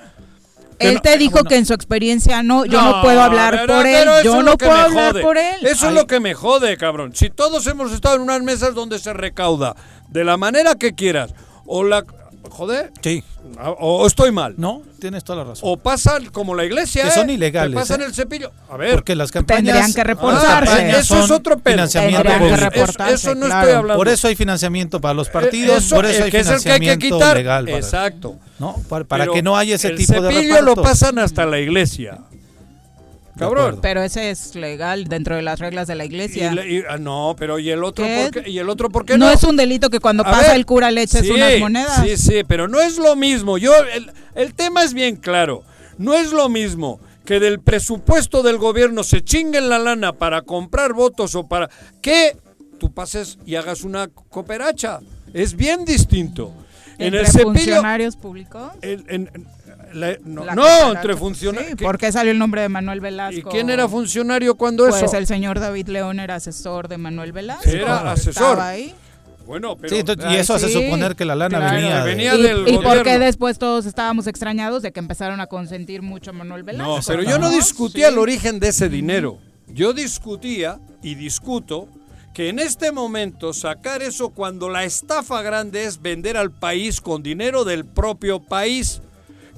Él 0.77 0.93
no- 0.93 1.01
te 1.01 1.17
dijo 1.17 1.43
que 1.43 1.57
en 1.57 1.65
su 1.65 1.73
experiencia 1.73 2.41
no, 2.41 2.63
yo 2.65 2.80
no, 2.81 2.91
No, 2.97 3.01
puedo 3.01 3.21
hablar 3.21 3.51
pero- 3.61 3.73
por 3.80 3.85
él, 3.88 3.95
pero 3.99 4.23
yo 4.23 4.43
no 4.43 4.57
puedo 4.57 4.71
hablar 4.71 5.11
jode. 5.11 5.21
por 5.21 5.38
él. 5.38 5.65
Eso 5.65 5.88
Ay, 5.88 5.93
es 5.93 5.99
lo 6.01 6.07
que 6.07 6.21
me 6.21 6.34
jode, 6.34 6.77
cabrón. 6.77 7.11
Si 7.13 7.30
todos 7.30 7.67
hemos 7.67 7.91
estado 7.91 8.15
en 8.15 8.21
unas 8.21 8.41
mesas 8.43 8.73
donde 8.76 8.97
se 8.99 9.11
recauda 9.11 9.76
de 10.07 10.23
la 10.23 10.38
manera 10.38 10.76
que 10.76 10.95
quieras, 10.95 11.34
o 11.65 11.84
la... 11.84 12.05
Joder. 12.49 12.91
Sí. 13.01 13.23
O, 13.63 14.03
o 14.03 14.07
estoy 14.07 14.31
mal. 14.31 14.53
No, 14.57 14.81
tienes 14.99 15.23
toda 15.23 15.39
la 15.43 15.49
razón. 15.51 15.69
O 15.69 15.77
pasan 15.77 16.26
como 16.27 16.53
la 16.55 16.65
iglesia, 16.65 17.03
Que 17.03 17.09
¿eh? 17.09 17.11
son 17.13 17.30
ilegales, 17.30 17.71
Te 17.73 17.80
pasan 17.80 18.01
¿eh? 18.01 18.05
el 18.05 18.13
cepillo. 18.13 18.51
A 18.69 18.77
ver. 18.77 18.95
Porque 18.95 19.15
las 19.15 19.31
campañas 19.31 19.63
Tendrían 19.63 19.93
que 19.93 19.97
las 19.99 20.07
reportarse. 20.07 20.65
campañas 20.71 20.97
Eso 20.99 21.23
es 21.23 21.31
otro 21.31 21.57
pedo. 21.59 21.73
financiamiento 21.76 22.23
que 22.23 23.13
Eso 23.13 23.35
no 23.35 23.45
claro. 23.45 23.61
estoy 23.61 23.76
hablando. 23.77 23.97
Por 23.97 24.07
eso 24.09 24.27
hay 24.27 24.35
financiamiento 24.35 24.99
para 25.01 25.13
los 25.13 25.30
partidos, 25.30 25.84
Eso, 25.85 25.95
por 25.95 26.05
eso 26.05 26.17
el 26.17 26.23
hay 26.26 26.31
que 26.31 26.39
es 26.39 26.47
el 26.49 26.63
que 26.63 26.71
hay 26.71 26.80
que 26.80 26.85
financiamiento 26.85 27.17
quitar. 27.17 27.38
legal. 27.38 27.65
para- 27.65 27.77
Exacto. 27.77 28.35
¿no? 28.59 28.76
Para, 28.89 29.05
para 29.05 29.27
que 29.27 29.41
no 29.41 29.55
haya 29.57 29.76
ese 29.76 29.88
el 29.89 29.97
tipo 29.97 30.13
de 30.21 30.30
cepillo 30.34 30.55
repartos. 30.55 30.77
lo 30.77 30.84
pasan 30.84 31.17
hasta 31.19 31.45
la 31.45 31.59
iglesia. 31.59 32.17
Cabrón. 33.40 33.80
Pero 33.82 34.02
ese 34.03 34.30
es 34.32 34.56
legal 34.56 35.06
dentro 35.06 35.36
de 35.36 35.41
las 35.41 35.60
reglas 35.60 35.88
de 35.88 35.95
la 35.95 36.03
Y 36.06 36.07
iglesia. 36.07 36.53
le- 36.53 36.70
y- 36.72 36.84
ah, 36.90 36.98
no, 36.98 37.36
pero 37.38 37.57
¿y 37.60 37.70
el 37.70 37.84
otro 37.84 38.06
¿Qué? 38.06 38.30
por 38.34 38.44
qué? 38.44 38.49
¿Y 38.49 38.60
el 38.60 38.70
otro 38.70 38.90
por 38.90 39.06
qué 39.06 39.18
no, 39.18 39.26
no? 39.28 39.32
es 39.32 39.44
un 39.44 39.56
delito 39.56 39.90
que 39.90 39.99
cuando 39.99 40.24
A 40.24 40.32
pasa 40.32 40.48
ver, 40.49 40.56
el 40.57 40.66
cura 40.66 40.91
le 40.91 41.02
eches 41.03 41.22
sí, 41.22 41.32
unas 41.32 41.57
monedas. 41.60 42.03
Sí, 42.06 42.18
sí, 42.18 42.41
pero 42.48 42.68
no 42.68 42.80
es 42.82 42.98
lo 42.98 43.16
mismo. 43.16 43.57
Yo 43.57 43.74
el, 43.95 44.11
el 44.36 44.53
tema 44.53 44.84
es 44.84 44.94
bien 44.94 45.16
claro. 45.16 45.64
No 45.98 46.14
es 46.14 46.32
lo 46.32 46.48
mismo 46.49 46.99
que 47.26 47.40
del 47.40 47.60
presupuesto 47.60 48.41
del 48.44 48.57
gobierno 48.57 49.03
se 49.03 49.22
chinguen 49.24 49.70
la 49.70 49.78
lana 49.80 50.14
para 50.14 50.41
comprar 50.41 50.94
votos 50.94 51.36
o 51.36 51.48
para 51.48 51.70
que 52.02 52.38
tú 52.80 52.91
pases 52.94 53.38
y 53.45 53.56
hagas 53.56 53.84
una 53.84 54.07
cooperacha. 54.07 54.99
Es 55.34 55.56
bien 55.56 55.86
distinto. 55.86 56.52
En 56.98 57.07
¿Entre 57.07 57.22
el 57.22 57.28
cepillo 57.28 57.53
funcionarios 57.53 58.16
públicos? 58.18 58.72
en- 58.82 59.06
en- 59.10 59.48
la- 59.94 60.18
no, 60.24 60.45
La 60.45 60.56
no, 60.56 60.61
cooperacha. 60.64 60.91
entre 60.99 61.16
funcionarios. 61.18 61.76
Sí, 61.78 61.84
¿Por 61.84 61.98
qué 61.98 62.11
salió 62.11 62.32
el 62.32 62.40
nombre 62.40 62.61
de 62.61 62.70
Manuel 62.70 62.98
¿Y 62.98 63.02
Velasco? 63.02 63.49
quién 63.49 63.70
era 63.70 63.88
funcionario 63.88 64.56
cuando 64.56 64.88
Pues 64.88 65.02
eso? 65.03 65.18
el 65.18 65.28
señor 65.28 65.60
David 65.60 65.88
León 65.88 66.20
era 66.20 66.36
asesor 66.36 66.88
de 66.88 66.98
Manuel 66.98 67.32
Velasco. 67.32 67.70
Era 67.70 68.11
asesor. 68.11 68.32
Estaba 68.32 68.70
ahí. 68.70 68.94
Bueno, 69.45 69.76
pero 69.78 69.90
Sí, 69.90 70.02
entonces, 70.02 70.26
y 70.32 70.36
eso 70.36 70.53
hace 70.53 70.68
Sí, 70.68 70.74
suponer 70.74 71.16
que 71.16 71.26
la 71.26 71.36
lana 71.36 71.57
claro. 71.57 71.76
venía, 71.76 72.03
de- 72.03 72.10
Venía 72.11 72.36
¿Y, 72.36 72.41
del 72.44 72.68
y 72.68 72.74
por 72.78 72.94
qué 72.94 72.99
gobierno. 72.99 73.26
después 73.26 73.57
todos 73.57 73.88
estábamos 73.88 74.28
extrañados 74.28 74.84
de 74.84 74.91
que 74.91 74.99
empezaron 74.99 75.40
a 75.41 75.48
consentir 75.48 76.03
mucho 76.03 76.30
a 76.30 76.34
Manuel 76.34 76.61
Velasco? 76.61 76.98
No, 76.98 77.02
pero 77.07 77.24
yo 77.24 77.40
no 77.40 77.49
discutía 77.49 78.07
Sí. 78.10 78.14
el 78.14 78.20
origen 78.20 78.60
de 78.60 78.68
ese 78.68 78.90
dinero. 78.90 79.40
Yo 79.68 79.94
discutía 79.94 80.80
y 81.02 81.16
discuto 81.16 81.88
que 82.36 82.49
en 82.49 82.60
este 82.60 82.91
momento 82.91 83.52
sacar 83.53 84.03
eso 84.03 84.30
cuando 84.30 84.70
la 84.70 84.84
estafa 84.84 85.41
grande 85.41 85.86
es 85.86 85.99
vender 85.99 86.38
al 86.38 86.52
país 86.52 87.02
con 87.02 87.24
dinero 87.24 87.64
del 87.66 87.86
propio 87.86 88.40
país, 88.40 89.02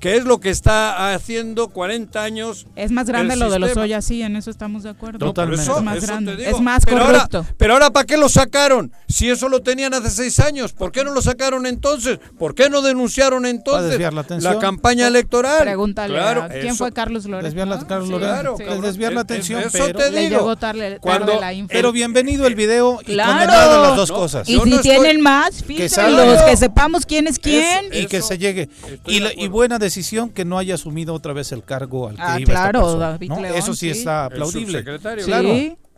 que 0.01 0.17
es 0.17 0.25
lo 0.25 0.39
que 0.39 0.49
está 0.49 1.13
haciendo 1.13 1.69
40 1.69 2.21
años. 2.21 2.65
Es 2.75 2.91
más 2.91 3.07
grande 3.07 3.35
lo 3.37 3.49
de 3.49 3.59
los. 3.59 3.77
Ollas, 3.77 4.03
sí, 4.03 4.21
en 4.23 4.35
eso 4.35 4.49
estamos 4.51 4.83
de 4.83 4.89
acuerdo. 4.89 5.31
Eso- 5.53 5.77
es 5.77 5.83
más 5.83 6.01
grande, 6.05 6.35
digo. 6.35 6.49
es 6.49 6.59
más 6.59 6.83
pero 6.85 7.03
ahora, 7.03 7.27
pero 7.55 7.73
ahora, 7.73 7.91
¿para 7.91 8.05
qué 8.05 8.17
lo 8.17 8.27
sacaron? 8.27 8.91
Si 9.07 9.29
eso 9.29 9.47
lo 9.47 9.61
tenían 9.61 9.93
hace 9.93 10.09
seis 10.09 10.39
años, 10.39 10.73
¿por 10.73 10.91
qué 10.91 11.03
no 11.03 11.13
lo 11.13 11.21
sacaron 11.21 11.65
entonces? 11.67 12.19
¿Por 12.39 12.55
qué 12.55 12.69
no 12.69 12.81
denunciaron 12.81 13.45
entonces 13.45 13.99
la 14.41 14.57
campaña 14.59 15.07
electoral? 15.07 15.61
Pregúntale 15.61 16.15
Claro, 16.15 16.43
a 16.43 16.49
quién 16.49 16.65
eso- 16.67 16.77
fue 16.77 16.91
Carlos 16.91 17.25
Loret. 17.25 17.45
Desviar. 17.45 17.61
Carlos 17.87 18.07
Sí, 18.07 18.11
Loret, 18.11 18.27
claro, 18.27 18.55
sí. 18.57 18.63
desviar 18.81 19.13
la 19.13 19.19
Es- 19.21 19.23
atención, 19.25 19.59
eso 19.61 19.69
pero, 19.71 19.99
te 19.99 20.11
Le 20.11 20.21
digo. 20.21 20.37
llegó 20.39 20.55
tarde, 20.55 20.97
Cuando- 20.99 21.27
tarde 21.27 21.41
la 21.41 21.53
info. 21.53 21.69
pero 21.71 21.91
bienvenido 21.91 22.47
el 22.47 22.55
video 22.55 22.99
y 23.01 23.05
Claro. 23.13 23.31
condenado 23.33 23.83
las 23.83 23.95
dos 23.95 24.09
No, 24.09 24.15
cosas. 24.15 24.49
y 24.49 24.53
si 24.53 24.57
no 24.57 24.63
estoy- 24.65 24.79
tienen 24.81 25.21
más, 25.21 25.61
Que 25.61 25.87
salga. 25.89 26.45
que 26.47 26.57
sepamos 26.57 27.05
quién 27.05 27.27
es 27.27 27.37
quién. 27.37 27.85
y 27.93 28.07
que 28.07 28.23
se 28.23 28.39
llegue. 28.39 28.67
Y, 29.05 29.47
buena 29.47 29.77
decisión 29.77 29.90
que 30.33 30.45
no 30.45 30.57
haya 30.57 30.75
asumido 30.75 31.13
otra 31.13 31.33
vez 31.33 31.51
el 31.51 31.63
cargo 31.63 32.07
al 32.09 32.15
que 32.15 32.21
Ah, 32.21 32.39
iba 32.39 32.53
esta 32.53 32.53
claro, 32.71 32.79
persona, 32.81 33.09
David 33.11 33.29
¿no? 33.29 33.41
León, 33.41 33.55
Eso 33.55 33.73
sí, 33.73 33.79
sí. 33.79 33.89
está 33.99 34.21
El 34.27 34.33
aplaudible. 34.33 34.79
subsecretario, 34.79 35.23
Sí, 35.25 35.29
claro. 35.31 35.49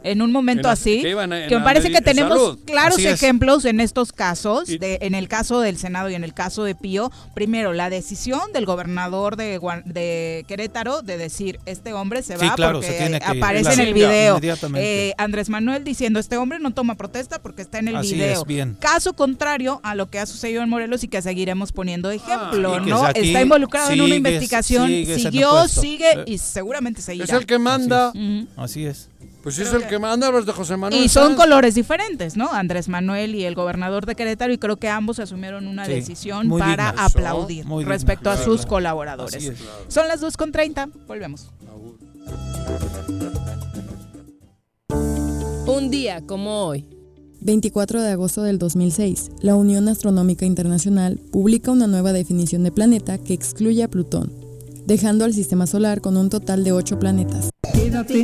En 0.04 0.22
un 0.22 0.32
momento 0.32 0.62
En 0.62 0.68
la- 0.68 0.72
así, 0.74 1.02
que 1.02 1.14
a- 1.14 1.28
me 1.60 1.64
parece 1.64 1.92
que 1.92 2.02
tenemos 2.02 2.38
salud. 2.38 2.60
claros 2.66 2.96
Así 2.96 3.08
es. 3.08 3.14
ejemplos 3.22 3.66
en 3.66 3.80
estos 3.80 4.12
casos, 4.12 4.70
Y- 4.70 4.78
de, 4.78 5.00
en 5.02 5.16
el 5.16 5.28
caso 5.28 5.60
del 5.62 5.78
Senado 5.78 6.10
y 6.10 6.16
en 6.16 6.24
el 6.24 6.34
caso 6.34 6.64
de 6.64 6.76
Pío. 6.76 7.12
Primero, 7.34 7.74
la 7.74 7.90
decisión 7.90 8.42
del 8.54 8.66
gobernador 8.66 9.36
de, 9.38 10.46
Querétaro 10.48 11.02
de 11.02 11.18
decir, 11.18 11.60
este 11.66 11.94
hombre 11.94 12.22
se 12.24 12.38
Sí, 12.38 12.46
va 12.46 12.56
claro, 12.56 12.74
porque 12.80 12.88
se 12.88 12.98
tiene 12.98 13.20
que- 13.20 13.26
aparece 13.26 13.74
en 13.74 13.80
el 13.80 13.94
video. 13.94 14.40
Eh, 14.76 15.14
Andrés 15.18 15.50
Manuel 15.50 15.84
diciendo, 15.84 16.20
este 16.20 16.38
hombre 16.38 16.60
no 16.60 16.72
toma 16.72 16.96
protesta 16.96 17.42
porque 17.42 17.62
está 17.62 17.80
en 17.80 17.88
el 17.90 17.96
Así 17.98 18.14
video. 18.16 18.42
es, 18.42 18.48
bien. 18.48 18.78
Caso 18.80 19.14
contrario 19.14 19.80
a 19.84 19.96
lo 19.96 20.10
que 20.10 20.20
ha 20.20 20.26
sucedido 20.26 20.62
en 20.64 20.70
Morelos 20.70 21.04
y 21.04 21.08
que 21.08 21.22
seguiremos 21.22 21.72
poniendo 21.72 22.10
de 22.10 22.16
ejemplo, 22.18 22.76
Ah, 22.76 22.84
que 22.84 22.90
¿no? 22.90 23.04
aquí 23.06 23.28
está 23.28 23.42
involucrado 23.42 23.92
en 23.92 24.02
una 24.02 24.16
investigación, 24.16 24.88
sigues 24.88 25.22
siguió, 25.24 25.68
sigue 25.68 26.12
Eh. 26.12 26.24
y 26.28 26.38
seguramente 26.38 27.02
seguirá. 27.02 27.26
Es 27.26 27.32
el 27.32 27.46
que 27.46 27.60
manda. 27.60 28.12
Así 28.58 28.86
es. 28.86 29.10
Pues 29.44 29.60
es 29.60 29.74
el 29.74 29.86
que 29.88 30.00
manda 30.00 30.32
los 30.32 30.46
de 30.46 30.54
José 30.54 30.78
Manuel. 30.78 31.04
Y 31.04 31.10
son 31.10 31.36
colores 31.36 31.76
diferentes, 31.76 32.38
¿no? 32.38 32.50
Andrés 32.54 32.88
Manuel 32.88 33.36
y 33.36 33.44
el 33.44 33.56
gobernador 33.56 34.06
de 34.06 34.16
Querétaro 34.16 34.54
y 34.54 34.58
creo 34.58 34.78
que 34.78 34.88
ambos 34.88 35.20
asumieron 35.20 35.68
una 35.68 35.86
Sí, 35.86 35.92
decisión 35.92 36.50
para 36.50 36.92
digna. 36.92 37.06
aplaudir 37.06 37.66
Muy 37.66 37.84
digna, 37.84 37.94
respecto 37.94 38.30
a 38.32 38.36
claro. 38.36 38.52
sus 38.52 38.66
colaboradores. 38.66 39.36
Así 39.36 39.48
es. 39.50 39.58
Son 39.90 40.08
las 40.08 40.22
2.30, 40.24 40.90
volvemos. 41.06 41.50
Un 45.68 45.90
día 45.92 46.22
como 46.26 46.66
hoy. 46.66 46.86
24 47.42 48.02
de 48.02 48.12
agosto 48.12 48.44
del 48.44 48.58
2006, 48.58 49.32
la 49.42 49.56
Unión 49.56 49.90
Astronómica 49.90 50.46
Internacional 50.46 51.20
publica 51.34 51.72
una 51.72 51.88
nueva 51.88 52.14
definición 52.14 52.64
de 52.64 52.72
planeta 52.72 53.18
que 53.18 53.34
excluye 53.34 53.84
a 53.84 53.90
Plutón, 53.90 54.32
dejando 54.86 55.26
al 55.26 55.34
sistema 55.34 55.68
solar 55.68 56.00
con 56.00 56.16
un 56.16 56.30
total 56.30 56.64
de 56.64 56.72
8 56.72 57.00
planetas. 57.00 57.50
Quédate 57.74 58.24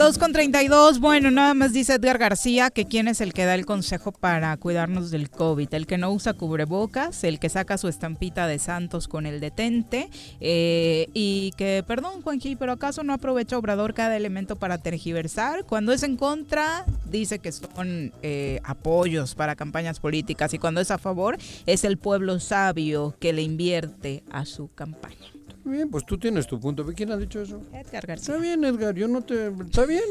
2 0.00 0.16
con 0.16 0.32
32, 0.32 0.98
bueno, 0.98 1.30
nada 1.30 1.52
más 1.52 1.74
dice 1.74 1.96
Edgar 1.96 2.16
García 2.16 2.70
que 2.70 2.86
quién 2.86 3.06
es 3.06 3.20
el 3.20 3.34
que 3.34 3.44
da 3.44 3.54
el 3.54 3.66
consejo 3.66 4.12
para 4.12 4.56
cuidarnos 4.56 5.10
del 5.10 5.28
COVID, 5.28 5.74
el 5.74 5.86
que 5.86 5.98
no 5.98 6.10
usa 6.10 6.32
cubrebocas, 6.32 7.22
el 7.22 7.38
que 7.38 7.50
saca 7.50 7.76
su 7.76 7.86
estampita 7.86 8.46
de 8.46 8.58
Santos 8.58 9.08
con 9.08 9.26
el 9.26 9.40
detente 9.40 10.08
eh, 10.40 11.08
y 11.12 11.52
que, 11.58 11.84
perdón 11.86 12.22
Juanji, 12.22 12.56
pero 12.56 12.72
acaso 12.72 13.02
no 13.02 13.12
aprovecha 13.12 13.58
Obrador 13.58 13.92
cada 13.92 14.16
elemento 14.16 14.56
para 14.56 14.78
tergiversar, 14.78 15.66
cuando 15.66 15.92
es 15.92 16.02
en 16.02 16.16
contra 16.16 16.86
dice 17.04 17.38
que 17.38 17.52
son 17.52 18.14
eh, 18.22 18.58
apoyos 18.64 19.34
para 19.34 19.54
campañas 19.54 20.00
políticas 20.00 20.54
y 20.54 20.58
cuando 20.58 20.80
es 20.80 20.90
a 20.90 20.96
favor 20.96 21.36
es 21.66 21.84
el 21.84 21.98
pueblo 21.98 22.40
sabio 22.40 23.14
que 23.20 23.34
le 23.34 23.42
invierte 23.42 24.24
a 24.30 24.46
su 24.46 24.72
campaña. 24.72 25.39
Bien, 25.64 25.90
pues 25.90 26.06
tú 26.06 26.16
tienes 26.18 26.46
tu 26.46 26.58
punto. 26.58 26.84
¿Quién 26.96 27.12
ha 27.12 27.16
dicho 27.16 27.40
eso? 27.40 27.60
Edgar 27.72 28.06
García. 28.06 28.34
Está 28.34 28.36
bien, 28.42 28.64
Edgar, 28.64 28.94
yo 28.94 29.06
no 29.08 29.22
te... 29.22 29.48
Está 29.48 29.84
bien. 29.84 30.02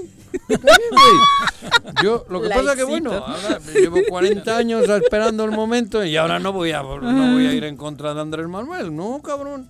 Está 0.48 0.78
bien, 0.78 0.90
güey. 0.92 1.94
Yo, 2.04 2.26
lo 2.30 2.42
que 2.42 2.50
pasa 2.50 2.76
que, 2.76 2.84
bueno, 2.84 3.12
ahora 3.14 3.60
llevo 3.74 3.98
40 4.08 4.56
años 4.56 4.88
esperando 4.88 5.44
el 5.44 5.52
momento 5.52 6.04
y 6.06 6.16
ahora 6.18 6.40
no 6.40 6.54
voy 6.54 6.72
a, 6.72 6.84
no 6.84 7.34
voy 7.34 7.48
a 7.48 7.54
ir 7.54 7.64
en 7.64 7.78
contra 7.78 8.14
de 8.14 8.22
Andrés 8.22 8.48
Manuel. 8.48 8.96
No, 8.96 9.22
cabrón. 9.24 9.70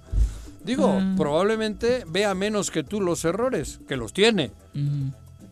Digo, 0.64 1.02
probablemente 1.16 2.04
vea 2.08 2.36
menos 2.36 2.70
que 2.70 2.84
tú 2.84 3.00
los 3.00 3.24
errores, 3.24 3.80
que 3.88 3.96
los 3.96 4.12
tiene. 4.14 4.52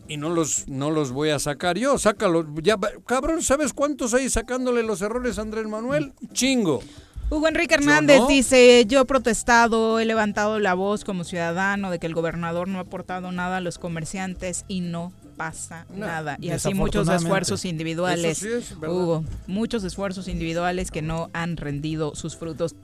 Y 0.06 0.16
no 0.16 0.30
los, 0.30 0.68
no 0.68 0.90
los 0.90 1.10
voy 1.10 1.30
a 1.30 1.38
sacar 1.38 1.76
yo. 1.78 1.98
Sácalos. 1.98 2.46
Ya, 2.62 2.78
cabrón, 3.06 3.42
¿sabes 3.42 3.72
cuántos 3.72 4.14
hay 4.14 4.28
sacándole 4.28 4.82
los 4.82 5.02
errores 5.02 5.38
a 5.38 5.42
Andrés 5.42 5.66
Manuel? 5.66 6.12
Chingo. 6.32 6.82
Hugo 7.30 7.48
Enrique 7.48 7.74
Hernández 7.74 8.20
no. 8.20 8.26
dice, 8.26 8.84
yo 8.86 9.00
he 9.00 9.04
protestado, 9.04 10.00
he 10.00 10.04
levantado 10.06 10.58
la 10.58 10.74
voz 10.74 11.04
como 11.04 11.24
ciudadano 11.24 11.90
de 11.90 11.98
que 11.98 12.06
el 12.06 12.14
gobernador 12.14 12.68
no 12.68 12.78
ha 12.78 12.82
aportado 12.82 13.32
nada 13.32 13.58
a 13.58 13.60
los 13.60 13.78
comerciantes 13.78 14.64
y 14.66 14.80
no 14.80 15.12
pasa 15.36 15.86
No, 15.90 16.06
nada. 16.06 16.36
Y 16.40 16.50
así 16.50 16.74
muchos 16.74 17.08
esfuerzos 17.08 17.64
individuales, 17.64 18.38
sí 18.38 18.48
es. 18.48 18.72
Hugo, 18.72 19.24
muchos 19.46 19.84
esfuerzos 19.84 20.26
individuales 20.26 20.90
que 20.90 21.00
no 21.02 21.30
han 21.32 21.56
rendido 21.56 22.14
sus 22.14 22.36
frutos. 22.36 22.74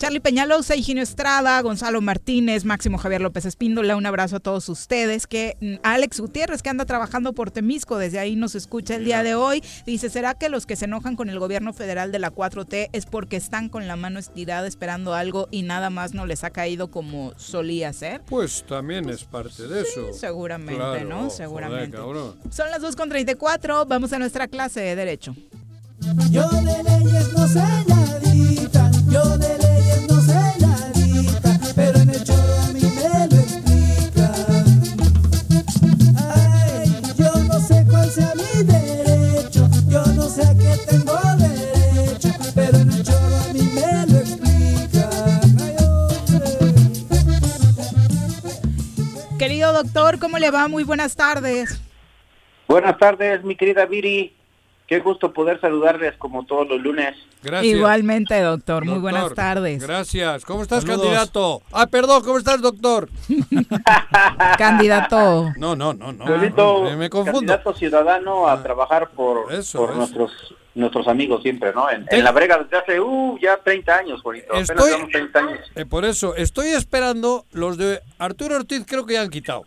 Charlie 0.00 0.20
Peñalosa, 0.20 0.76
Higinio 0.76 1.02
Estrada, 1.02 1.60
Gonzalo 1.60 2.00
Martínez, 2.00 2.64
Máximo 2.64 2.96
Javier 2.96 3.20
López 3.20 3.44
Espíndola, 3.44 3.96
un 3.96 4.06
abrazo 4.06 4.36
a 4.36 4.40
todos 4.40 4.66
ustedes. 4.70 5.26
Que 5.26 5.58
mm, 5.60 5.74
Alex 5.82 6.20
Gutiérrez, 6.20 6.62
que 6.62 6.70
anda 6.70 6.86
trabajando 6.86 7.34
por 7.34 7.50
Temisco, 7.50 7.98
desde 7.98 8.18
ahí 8.18 8.34
nos 8.34 8.54
escucha 8.54 8.96
el 8.96 9.04
día 9.04 9.22
de 9.22 9.34
hoy, 9.34 9.62
dice, 9.84 10.08
¿será 10.08 10.32
que 10.32 10.48
los 10.48 10.64
que 10.64 10.74
se 10.74 10.86
enojan 10.86 11.16
con 11.16 11.28
el 11.28 11.38
gobierno 11.38 11.74
federal 11.74 12.12
de 12.12 12.18
la 12.18 12.32
4T 12.32 12.88
es 12.94 13.04
porque 13.04 13.36
están 13.36 13.68
con 13.68 13.86
la 13.88 13.96
mano 13.96 14.18
estirada 14.18 14.66
esperando 14.66 15.12
algo 15.12 15.48
y 15.50 15.60
nada 15.64 15.90
más 15.90 16.14
no 16.14 16.24
les 16.24 16.44
ha 16.44 16.50
caído 16.50 16.90
como 16.90 17.34
solía 17.36 17.92
ser? 17.92 18.22
Pues 18.22 18.64
también 18.66 19.10
es 19.10 19.24
parte 19.24 19.68
de 19.68 19.82
eso. 19.82 20.14
seguramente, 20.14 20.76
Claro, 20.76 21.04
¿no? 21.10 21.28
Seguramente. 21.28 21.98
cabrón. 21.98 22.36
Son 22.50 22.70
las 22.70 22.80
2.34, 22.80 23.86
vamos 23.86 24.14
a 24.14 24.18
nuestra 24.18 24.48
clase 24.48 24.80
de 24.80 24.96
Derecho. 24.96 25.36
Yo 26.30 26.48
de 26.48 26.82
leyes 26.82 27.32
no 27.34 27.46
sé 27.46 27.62
nadita, 27.86 28.90
yo 29.10 29.36
de 29.36 29.48
leyes 29.58 29.69
Querido 49.40 49.72
doctor, 49.72 50.18
¿cómo 50.18 50.36
le 50.36 50.50
va? 50.50 50.68
Muy 50.68 50.84
buenas 50.84 51.16
tardes. 51.16 51.80
Buenas 52.68 52.98
tardes, 52.98 53.42
mi 53.42 53.56
querida 53.56 53.86
Viri. 53.86 54.36
Qué 54.90 54.98
gusto 54.98 55.32
poder 55.32 55.60
saludarles 55.60 56.16
como 56.16 56.44
todos 56.44 56.66
los 56.68 56.80
lunes. 56.80 57.14
Gracias. 57.44 57.76
Igualmente, 57.76 58.40
doctor. 58.42 58.84
Muy 58.84 58.98
buenas 58.98 59.32
tardes. 59.34 59.80
Gracias. 59.86 60.44
¿Cómo 60.44 60.62
estás, 60.62 60.82
Saludos. 60.82 61.02
candidato? 61.02 61.62
Ah, 61.70 61.86
perdón, 61.86 62.24
¿cómo 62.24 62.38
estás, 62.38 62.60
doctor? 62.60 63.08
Candidato. 64.58 65.52
No, 65.58 65.76
no, 65.76 65.94
no, 65.94 66.12
no. 66.12 66.26
Solito, 66.26 66.82
me, 66.82 66.96
me 66.96 67.08
confundo. 67.08 67.38
candidato 67.38 67.72
ciudadano 67.74 68.48
a 68.48 68.60
trabajar 68.64 69.10
por, 69.10 69.52
Eso, 69.52 69.78
por 69.78 69.90
eso. 69.90 69.98
nuestros 69.98 70.32
nuestros 70.74 71.08
amigos 71.08 71.42
siempre, 71.42 71.72
¿no? 71.72 71.90
En, 71.90 72.06
en 72.10 72.24
la 72.24 72.30
brega 72.32 72.58
desde 72.58 72.76
hace 72.78 73.00
uh, 73.00 73.36
ya 73.40 73.56
30 73.58 73.96
años, 73.96 74.22
bonito. 74.22 74.46
Apenas 74.50 74.70
Estoy- 74.70 74.86
llevamos 74.90 75.10
30 75.10 75.38
años. 75.38 75.58
Eh, 75.74 75.84
por 75.84 76.04
eso, 76.04 76.34
estoy 76.36 76.68
esperando 76.68 77.44
los 77.52 77.76
de 77.76 78.00
Arturo 78.18 78.56
Ortiz, 78.56 78.84
creo 78.86 79.04
que 79.04 79.14
ya 79.14 79.22
han 79.22 79.30
quitado. 79.30 79.64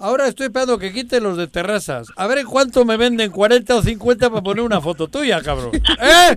Ahora 0.00 0.28
estoy 0.28 0.46
esperando 0.46 0.78
que 0.78 0.92
quiten 0.92 1.24
los 1.24 1.36
de 1.36 1.48
terrazas. 1.48 2.06
A 2.14 2.28
ver 2.28 2.38
en 2.38 2.46
cuánto 2.46 2.84
me 2.84 2.96
venden, 2.96 3.32
40 3.32 3.74
o 3.74 3.82
50 3.82 4.30
para 4.30 4.40
poner 4.42 4.62
una 4.62 4.80
foto 4.80 5.08
tuya, 5.08 5.42
cabrón. 5.42 5.72
¿Eh? 5.74 6.34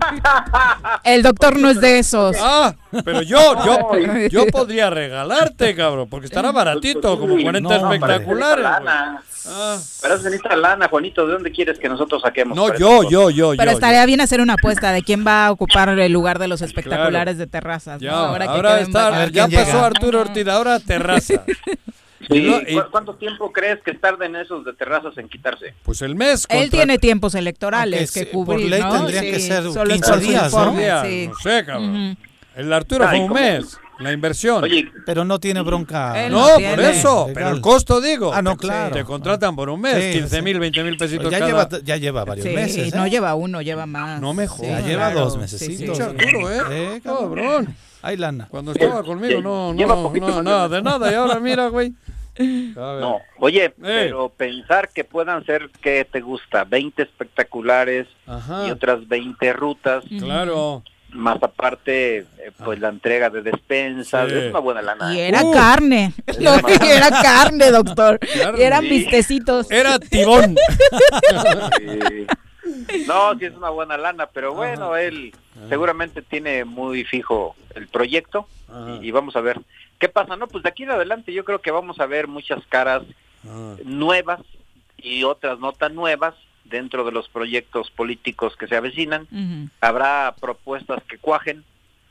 El 1.04 1.22
doctor 1.22 1.56
no 1.56 1.70
es 1.70 1.80
de 1.80 2.00
esos. 2.00 2.36
Ah, 2.40 2.74
pero 3.04 3.22
yo, 3.22 3.38
yo, 3.64 4.26
yo 4.28 4.46
podría 4.48 4.90
regalarte, 4.90 5.76
cabrón, 5.76 6.08
porque 6.10 6.26
estará 6.26 6.50
baratito, 6.50 7.16
como 7.20 7.40
40 7.40 7.60
No, 7.60 7.92
espectaculares. 7.92 8.64
lana. 8.64 9.22
Ah. 9.46 9.78
Para 10.00 10.14
eso 10.14 10.24
necesita 10.24 10.56
lana, 10.56 10.88
Juanito. 10.88 11.24
¿De 11.24 11.34
dónde 11.34 11.52
quieres 11.52 11.78
que 11.78 11.88
nosotros 11.88 12.20
saquemos? 12.22 12.56
No, 12.56 12.76
yo, 12.76 13.08
yo, 13.08 13.30
yo, 13.30 13.50
Pero 13.56 13.70
yo. 13.70 13.76
estaría 13.76 14.04
bien 14.06 14.20
hacer 14.20 14.40
una 14.40 14.54
apuesta 14.54 14.90
de 14.90 15.02
quién 15.02 15.24
va 15.24 15.46
a 15.46 15.52
ocupar 15.52 15.88
el 15.88 16.12
lugar 16.12 16.40
de 16.40 16.48
los 16.48 16.62
espectaculares 16.62 17.38
de 17.38 17.46
terrazas. 17.46 18.02
¿no? 18.02 18.08
Ya, 18.08 18.12
Ahora 18.12 18.44
ahora, 18.46 18.76
que 18.78 18.82
está, 18.82 19.28
ya 19.28 19.46
pasó 19.46 19.84
Arturo 19.84 20.20
Ortiz, 20.22 20.48
ahora 20.48 20.80
terraza. 20.80 21.44
Sí, 22.30 22.38
Y 22.38 22.42
no- 22.50 22.60
y- 22.60 22.74
¿cu- 22.74 22.90
¿Cuánto 22.90 23.14
tiempo 23.16 23.52
crees 23.52 23.80
que 23.82 23.94
tarden 23.94 24.36
esos 24.36 24.64
de 24.64 24.72
terrazas 24.74 25.16
en 25.18 25.28
quitarse? 25.28 25.74
Pues 25.82 26.02
el 26.02 26.14
mes. 26.14 26.46
Él 26.48 26.60
contra- 26.62 26.78
tiene 26.78 26.98
tiempos 26.98 27.34
electorales 27.34 28.00
Aunque 28.00 28.12
que 28.12 28.26
sí, 28.30 28.36
por 28.36 28.46
cubrir, 28.46 28.70
ley 28.70 28.80
¿no? 28.82 28.92
tendrían 28.92 29.24
que 29.24 29.40
ser 29.40 29.62
solo 29.64 29.92
es 29.92 30.00
15 30.00 30.10
por 30.10 30.20
su 30.20 30.28
días, 30.28 30.52
¿no? 30.52 31.04
sí. 31.04 31.26
No 31.28 31.34
sé, 31.36 31.64
cabrón. 31.64 32.12
Ujú. 32.12 32.16
El 32.54 32.72
Arturo 32.72 33.06
Ay, 33.08 33.18
fue 33.20 33.26
un 33.28 33.32
mes, 33.32 33.78
la 33.98 34.12
inversión. 34.12 34.62
Oye, 34.62 34.90
Pero 35.06 35.24
no 35.24 35.40
tiene 35.40 35.62
bronca. 35.62 36.22
Él 36.26 36.32
no, 36.32 36.40
no 36.40 36.48
por 36.48 36.58
tiene. 36.58 36.90
eso, 36.90 37.26
Legal. 37.28 37.34
pero 37.34 37.48
el 37.56 37.60
costo, 37.62 38.00
digo. 38.02 38.32
Ah, 38.34 38.42
no, 38.42 38.52
te- 38.56 38.66
claro. 38.66 38.94
Te 38.94 39.04
contratan 39.04 39.56
por 39.56 39.70
un 39.70 39.80
mes, 39.80 39.96
Sí, 40.12 40.18
15 40.20 40.42
mil, 40.42 40.54
sí. 40.56 40.60
20 40.60 40.84
mil 40.84 40.96
pesitos 40.98 41.30
ya, 41.30 41.38
cada. 41.38 41.50
lleva, 41.50 41.68
ya 41.82 41.96
lleva 41.96 42.24
varios 42.26 42.46
Sí, 42.46 42.54
meses. 42.54 42.92
¿eh? 42.92 42.96
no 42.96 43.06
lleva 43.06 43.34
uno, 43.34 43.62
lleva 43.62 43.86
más. 43.86 44.20
No 44.20 44.34
me 44.34 44.44
Sí, 44.46 44.48
jodas. 44.54 44.82
Ya 44.82 44.86
lleva 44.86 45.06
claro. 45.12 45.20
dos 45.20 45.32
Sí, 45.32 45.38
mesecitos. 45.38 45.96
sí. 45.96 46.04
Pinche 46.04 46.26
Arturo, 46.26 46.50
¿eh? 46.52 46.60
Eh, 46.96 47.00
cabrón. 47.02 47.74
Hay 48.02 48.16
lana. 48.18 48.48
Cuando 48.50 48.72
estaba 48.72 49.02
conmigo, 49.04 49.40
no, 49.40 49.72
Lleva 49.74 49.94
no, 49.94 50.02
poquito 50.02 50.26
no, 50.28 50.42
nada 50.42 50.68
de 50.68 50.82
nada. 50.82 51.10
Y 51.10 51.14
ahora 51.14 51.38
mira, 51.40 51.68
güey. 51.68 51.94
No, 52.38 53.20
oye, 53.38 53.70
pero 53.80 54.30
pensar 54.30 54.88
que 54.88 55.04
puedan 55.04 55.44
ser, 55.44 55.70
¿qué 55.82 56.06
te 56.10 56.20
gusta? 56.20 56.64
20 56.64 57.02
espectaculares 57.02 58.06
Ajá. 58.26 58.66
y 58.66 58.70
otras 58.70 59.06
20 59.06 59.52
rutas, 59.52 60.02
Claro. 60.18 60.82
más 61.10 61.42
aparte, 61.42 62.18
eh, 62.20 62.26
pues 62.64 62.80
la 62.80 62.88
entrega 62.88 63.28
de 63.28 63.42
despensas, 63.42 64.30
Sí. 64.30 64.38
es 64.38 64.50
una 64.50 64.60
buena 64.60 64.80
lana. 64.80 65.14
Y 65.14 65.20
¿eh? 65.20 65.28
era 65.28 65.44
Uh. 65.44 65.52
carne. 65.52 66.14
No, 66.40 66.54
era 66.56 67.10
carne, 67.22 67.70
doctor. 67.70 68.18
Carne. 68.42 68.58
Y 68.58 68.62
eran 68.62 68.82
Sí. 68.84 68.88
vistecitos. 68.88 69.70
Era 69.70 69.98
tibón. 70.10 70.56
Sí. 71.78 72.26
No, 73.06 73.38
sí 73.38 73.44
es 73.44 73.54
una 73.54 73.68
buena 73.70 73.96
lana, 73.98 74.26
pero 74.32 74.54
bueno, 74.54 74.96
él 74.96 75.34
seguramente 75.68 76.22
tiene 76.22 76.64
muy 76.64 77.04
fijo 77.04 77.54
el 77.74 77.88
proyecto 77.88 78.46
y 79.02 79.10
vamos 79.10 79.36
a 79.36 79.40
ver 79.42 79.60
qué 80.02 80.08
pasa. 80.08 80.34
No, 80.36 80.48
pues 80.48 80.64
de 80.64 80.68
aquí 80.68 80.82
en 80.82 80.90
adelante 80.90 81.32
yo 81.32 81.44
creo 81.44 81.60
que 81.62 81.70
vamos 81.70 82.00
a 82.00 82.06
ver 82.06 82.26
muchas 82.26 82.66
caras 82.66 83.02
Ah. 83.48 83.76
nuevas 83.84 84.40
y 84.98 85.22
otras 85.24 85.58
no 85.60 85.72
tan 85.72 85.94
nuevas 85.94 86.34
dentro 86.64 87.04
de 87.04 87.12
los 87.12 87.28
proyectos 87.28 87.90
políticos 87.92 88.56
que 88.56 88.66
se 88.66 88.76
avecinan. 88.76 89.26
Habrá 89.80 90.34
propuestas 90.40 91.02
que 91.08 91.18
cuajen, 91.18 91.64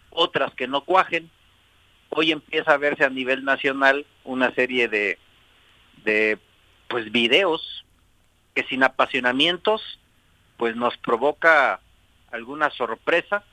otras 0.09 0.53
que 0.55 0.68
no 0.68 0.81
cuajen. 0.81 1.30
Hoy 2.09 2.31
empieza 2.31 2.73
a 2.73 2.77
verse 2.77 3.03
a 3.05 3.09
nivel 3.09 3.43
nacional 3.45 4.05
una 4.23 4.53
serie 4.55 4.88
de, 4.88 5.18
de 6.05 6.38
pues 6.88 7.11
videos 7.11 7.85
que 8.53 8.63
sin 8.63 8.84
apasionamientos 8.84 9.81
pues 10.57 10.76
nos 10.77 10.95
provoca 10.97 11.80
alguna 12.31 12.69
sorpresa. 12.72 13.43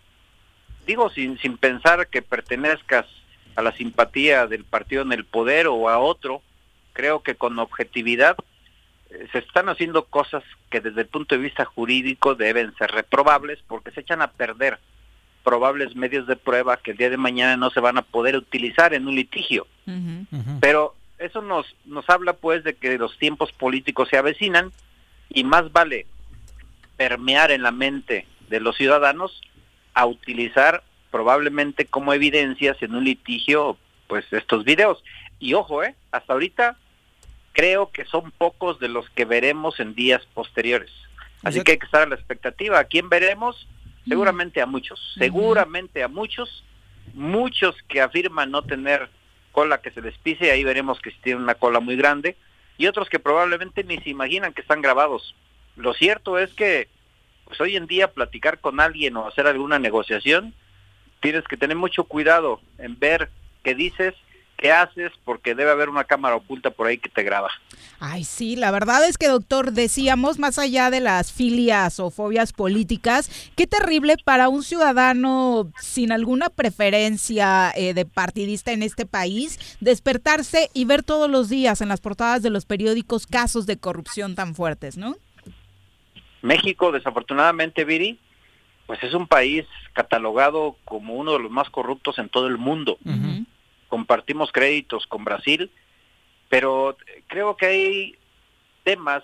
Digo 0.87 1.11
sin 1.11 1.39
sin 1.39 1.57
pensar 1.59 2.07
que 2.09 2.23
pertenezcas 2.23 3.07
a 3.59 3.63
la 3.63 3.73
simpatía 3.73 4.47
del 4.47 4.63
partido 4.63 5.03
en 5.03 5.13
el 5.13 5.25
poder 5.25 5.67
o 5.67 5.89
a 5.89 5.99
otro, 5.99 6.43
creo 6.93 7.25
que 7.25 7.35
con 7.35 7.59
objetividad 7.59 8.37
eh, 9.11 9.27
se 9.33 9.39
están 9.39 9.69
haciendo 9.69 10.05
cosas 10.05 10.45
que 10.71 10.81
desde 10.81 11.01
el 11.01 11.09
punto 11.09 11.35
de 11.35 11.41
vista 11.41 11.65
jurídico 11.65 12.37
deben 12.37 12.73
ser 12.77 12.93
reprobables 12.93 13.59
porque 13.67 13.91
se 13.91 14.03
echan 14.03 14.23
a 14.23 14.31
perder 14.31 14.79
probables 15.43 15.97
medios 15.97 16.29
de 16.29 16.37
prueba 16.37 16.77
que 16.77 16.93
el 16.93 16.99
día 16.99 17.11
de 17.11 17.17
mañana 17.17 17.57
no 17.57 17.71
se 17.71 17.81
van 17.81 17.99
a 17.99 18.03
poder 18.03 18.37
utilizar 18.37 18.95
en 18.95 19.09
un 19.09 19.17
litigio. 19.17 19.67
Pero 20.61 20.95
eso 21.19 21.43
nos, 21.43 21.67
nos 21.85 22.09
habla 22.09 22.35
pues 22.35 22.63
de 22.63 22.77
que 22.77 22.97
los 22.97 23.19
tiempos 23.19 23.51
políticos 23.51 24.09
se 24.09 24.19
avecinan 24.19 24.71
y 25.31 25.43
más 25.43 25.73
vale 25.73 26.07
permear 26.97 27.51
en 27.51 27.65
la 27.65 27.73
mente 27.73 28.25
de 28.51 28.61
los 28.61 28.77
ciudadanos 28.77 29.41
a 29.95 30.07
utilizar 30.07 30.85
probablemente 31.11 31.87
como 31.87 32.13
evidencias 32.13 32.83
en 32.83 32.95
un 32.95 33.05
litigio 33.05 33.77
pues 34.07 34.25
estos 34.33 34.65
videos. 34.65 35.03
Y 35.39 35.55
ojo, 35.55 35.83
eh, 35.83 35.95
hasta 36.11 36.33
ahorita 36.33 36.77
creo 37.53 37.91
que 37.91 38.05
son 38.05 38.31
pocos 38.31 38.79
de 38.79 38.89
los 38.89 39.09
que 39.11 39.25
veremos 39.25 39.81
en 39.81 39.95
días 39.95 40.27
posteriores. 40.35 40.91
Así 41.43 41.59
Exacto. 41.59 41.65
que 41.65 41.73
hay 41.73 41.79
que 41.79 41.87
estar 41.87 42.03
a 42.03 42.07
la 42.07 42.15
expectativa. 42.15 42.79
¿A 42.79 42.85
quién 42.85 43.09
veremos? 43.09 43.69
Seguramente 44.07 44.63
a 44.63 44.67
muchos, 44.67 45.15
seguramente 45.19 46.03
a 46.03 46.09
muchos, 46.09 46.65
muchos 47.13 47.77
que 47.89 48.01
afirman 48.01 48.51
no 48.51 48.63
tener 48.63 49.11
cola 49.53 49.83
que 49.83 49.91
se 49.91 50.01
les 50.01 50.17
pise, 50.19 50.51
ahí 50.51 50.65
veremos 50.65 51.01
que 51.01 51.11
sí 51.11 51.19
tienen 51.23 51.43
una 51.43 51.55
cola 51.55 51.81
muy 51.81 51.97
grande, 51.97 52.37
y 52.79 52.87
otros 52.87 53.09
que 53.09 53.19
probablemente 53.19 53.85
ni 53.85 53.99
se 53.99 54.11
imaginan 54.11 54.55
que 54.55 54.63
están 54.63 54.81
grabados. 54.81 55.35
Lo 55.77 55.93
cierto 55.95 56.39
es 56.39 56.51
que 56.55 56.89
pues 57.45 57.61
hoy 57.61 57.77
en 57.77 57.87
día 57.87 58.13
platicar 58.13 58.61
con 58.61 58.79
alguien 58.79 59.17
o 59.17 59.27
hacer 59.27 59.47
alguna 59.47 59.79
negociación, 59.79 60.55
tienes 61.21 61.45
que 61.45 61.57
tener 61.57 61.77
mucho 61.77 62.05
cuidado 62.05 62.61
en 62.79 62.99
ver 62.99 63.31
qué 63.63 63.75
dices, 63.75 64.15
qué 64.57 64.73
haces, 64.73 65.13
porque 65.25 65.55
debe 65.55 65.71
haber 65.71 65.89
una 65.89 66.05
cámara 66.05 66.37
oculta 66.37 66.71
por 66.71 66.87
ahí 66.87 66.99
que 66.99 67.09
te 67.09 67.23
graba. 67.23 67.49
Ay, 68.01 68.25
sí, 68.25 68.57
la 68.57 68.71
verdad 68.71 69.07
es 69.07 69.17
que, 69.17 69.29
doctor, 69.29 69.73
decíamos, 69.73 70.39
más 70.39 70.59
allá 70.59 70.91
de 70.91 71.01
las 71.01 71.33
filias 71.33 72.01
o 72.01 72.11
fobias 72.11 72.53
políticas, 72.53 73.31
qué 73.57 73.67
terrible 73.67 74.17
para 74.25 74.49
un 74.49 74.63
ciudadano 74.63 75.71
sin 75.81 76.13
alguna 76.13 76.49
preferencia 76.49 77.73
eh, 77.77 77.95
de 77.95 78.05
partidista 78.05 78.73
en 78.73 78.83
este 78.83 79.07
país 79.07 79.79
despertarse 79.81 80.71
y 80.75 80.85
ver 80.85 81.03
todos 81.03 81.31
los 81.31 81.49
días 81.49 81.81
en 81.81 81.89
las 81.89 82.01
portadas 82.01 82.43
de 82.43 82.51
los 82.51 82.67
periódicos 82.67 83.27
casos 83.27 83.67
de 83.67 83.79
corrupción 83.79 84.35
tan 84.35 84.55
fuertes, 84.55 84.97
¿no? 84.97 85.17
México, 86.43 86.93
desafortunadamente, 86.93 87.85
Viri, 87.85 88.19
pues 88.89 89.03
es 89.03 89.13
un 89.13 89.27
país 89.27 89.67
catalogado 89.93 90.75
como 90.87 91.13
uno 91.13 91.35
de 91.35 91.41
los 91.41 91.51
más 91.51 91.69
corruptos 91.69 92.19
en 92.19 92.31
todo 92.31 92.47
el 92.47 92.57
mundo. 92.57 92.99
Compartimos 93.89 94.51
créditos 94.51 95.07
con 95.07 95.25
Brasil, 95.25 95.71
pero 96.49 96.97
creo 97.27 97.55
que 97.59 97.67
hay 97.67 98.17
temas 98.85 99.23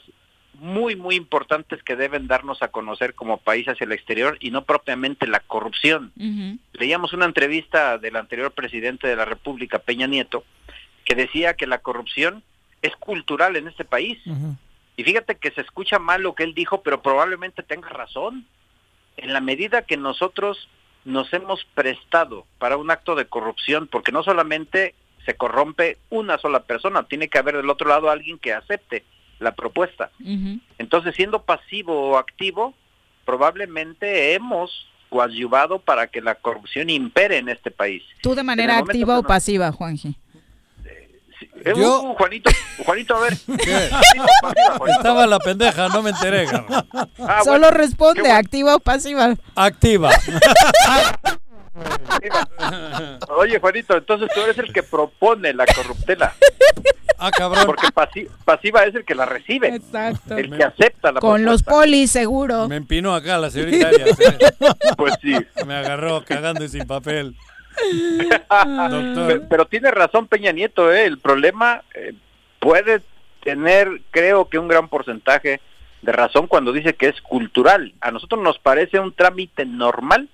muy, 0.60 0.96
muy 0.96 1.14
importantes 1.14 1.82
que 1.82 1.96
deben 1.96 2.26
darnos 2.26 2.62
a 2.62 2.68
conocer 2.68 3.14
como 3.14 3.38
país 3.38 3.66
hacia 3.66 3.86
el 3.86 3.92
exterior 3.92 4.36
y 4.38 4.50
no 4.50 4.64
propiamente 4.64 5.26
la 5.26 5.40
corrupción. 5.40 6.12
Leíamos 6.74 7.14
una 7.14 7.24
entrevista 7.24 7.96
del 7.96 8.16
anterior 8.16 8.52
presidente 8.52 9.08
de 9.08 9.16
la 9.16 9.24
República, 9.24 9.78
Peña 9.78 10.06
Nieto, 10.06 10.44
que 11.06 11.14
decía 11.14 11.54
que 11.54 11.66
la 11.66 11.78
corrupción 11.78 12.42
es 12.82 12.94
cultural 12.96 13.56
en 13.56 13.66
este 13.68 13.86
país. 13.86 14.18
Y 14.98 15.04
fíjate 15.04 15.36
que 15.36 15.52
se 15.52 15.62
escucha 15.62 15.98
mal 15.98 16.20
lo 16.20 16.34
que 16.34 16.42
él 16.42 16.52
dijo, 16.52 16.82
pero 16.82 17.00
probablemente 17.00 17.62
tenga 17.62 17.88
razón. 17.88 18.44
En 19.16 19.32
la 19.32 19.40
medida 19.40 19.82
que 19.82 19.96
nosotros 19.96 20.68
nos 21.04 21.32
hemos 21.32 21.64
prestado 21.74 22.46
para 22.58 22.76
un 22.76 22.90
acto 22.90 23.14
de 23.14 23.26
corrupción, 23.26 23.86
porque 23.90 24.12
no 24.12 24.22
solamente 24.22 24.94
se 25.26 25.34
corrompe 25.36 25.98
una 26.10 26.38
sola 26.38 26.64
persona, 26.64 27.04
tiene 27.04 27.28
que 27.28 27.38
haber 27.38 27.56
del 27.56 27.70
otro 27.70 27.88
lado 27.88 28.10
alguien 28.10 28.38
que 28.38 28.52
acepte 28.52 29.04
la 29.38 29.54
propuesta. 29.54 30.10
Entonces, 30.78 31.14
siendo 31.14 31.42
pasivo 31.42 32.10
o 32.10 32.18
activo, 32.18 32.74
probablemente 33.24 34.34
hemos 34.34 34.86
coadyuvado 35.10 35.78
para 35.78 36.06
que 36.08 36.20
la 36.20 36.34
corrupción 36.36 36.90
impere 36.90 37.38
en 37.38 37.48
este 37.48 37.70
país. 37.70 38.02
¿Tú 38.22 38.34
de 38.34 38.42
manera 38.42 38.78
activa 38.78 39.18
o 39.18 39.22
no- 39.22 39.28
pasiva, 39.28 39.70
Juanji? 39.72 40.16
Eh, 41.64 41.72
Yo- 41.76 42.02
uh, 42.02 42.14
Juanito, 42.14 42.50
Juanito, 42.84 43.16
a 43.16 43.20
ver. 43.20 43.36
Pasiva? 43.46 44.26
Estaba 44.96 45.26
la 45.26 45.38
pendeja, 45.38 45.88
no 45.88 46.02
me 46.02 46.10
enteré. 46.10 46.46
Ah, 46.48 47.40
Solo 47.44 47.60
bueno, 47.60 47.70
responde, 47.70 48.20
bueno. 48.22 48.36
activa 48.36 48.74
o 48.76 48.80
pasiva. 48.80 49.34
Activa. 49.54 50.10
Oye, 53.36 53.58
Juanito, 53.60 53.96
entonces 53.96 54.28
tú 54.34 54.40
eres 54.40 54.58
el 54.58 54.72
que 54.72 54.82
propone 54.82 55.52
la 55.52 55.66
corruptela, 55.66 56.34
Ah, 57.18 57.30
cabrón. 57.30 57.64
porque 57.66 57.88
pasi- 57.88 58.28
pasiva 58.44 58.84
es 58.84 58.94
el 58.94 59.04
que 59.04 59.14
la 59.14 59.26
recibe, 59.26 59.68
Exacto. 59.74 60.36
el 60.36 60.56
que 60.56 60.64
acepta 60.64 61.12
la 61.12 61.20
Con 61.20 61.44
los 61.44 61.62
polis, 61.62 62.10
seguro. 62.10 62.68
Me 62.68 62.76
empinó 62.76 63.14
acá 63.14 63.38
la 63.38 63.50
señorita 63.50 63.88
Arias, 63.88 64.18
eh. 64.20 64.38
Pues 64.96 65.14
sí. 65.22 65.34
Me 65.66 65.74
agarró 65.74 66.24
cagando 66.24 66.64
y 66.64 66.68
sin 66.68 66.86
papel. 66.86 67.34
Pero 69.48 69.66
tiene 69.66 69.90
razón 69.90 70.26
Peña 70.28 70.52
Nieto, 70.52 70.92
¿eh? 70.92 71.05
el 71.06 71.18
problema 71.18 71.82
eh, 71.94 72.12
puede 72.60 73.02
tener, 73.42 74.01
creo 74.10 74.48
que 74.48 74.59
un 74.59 74.68
gran 74.68 74.88
porcentaje 74.88 75.60
de 76.02 76.12
razón 76.12 76.46
cuando 76.46 76.72
dice 76.72 76.94
que 76.94 77.09
es 77.09 77.20
cultural. 77.22 77.94
A 78.01 78.10
nosotros 78.10 78.40
nos 78.42 78.59
parece 78.59 78.98
un 79.01 79.12
trámite 79.12 79.64
normal 79.64 80.28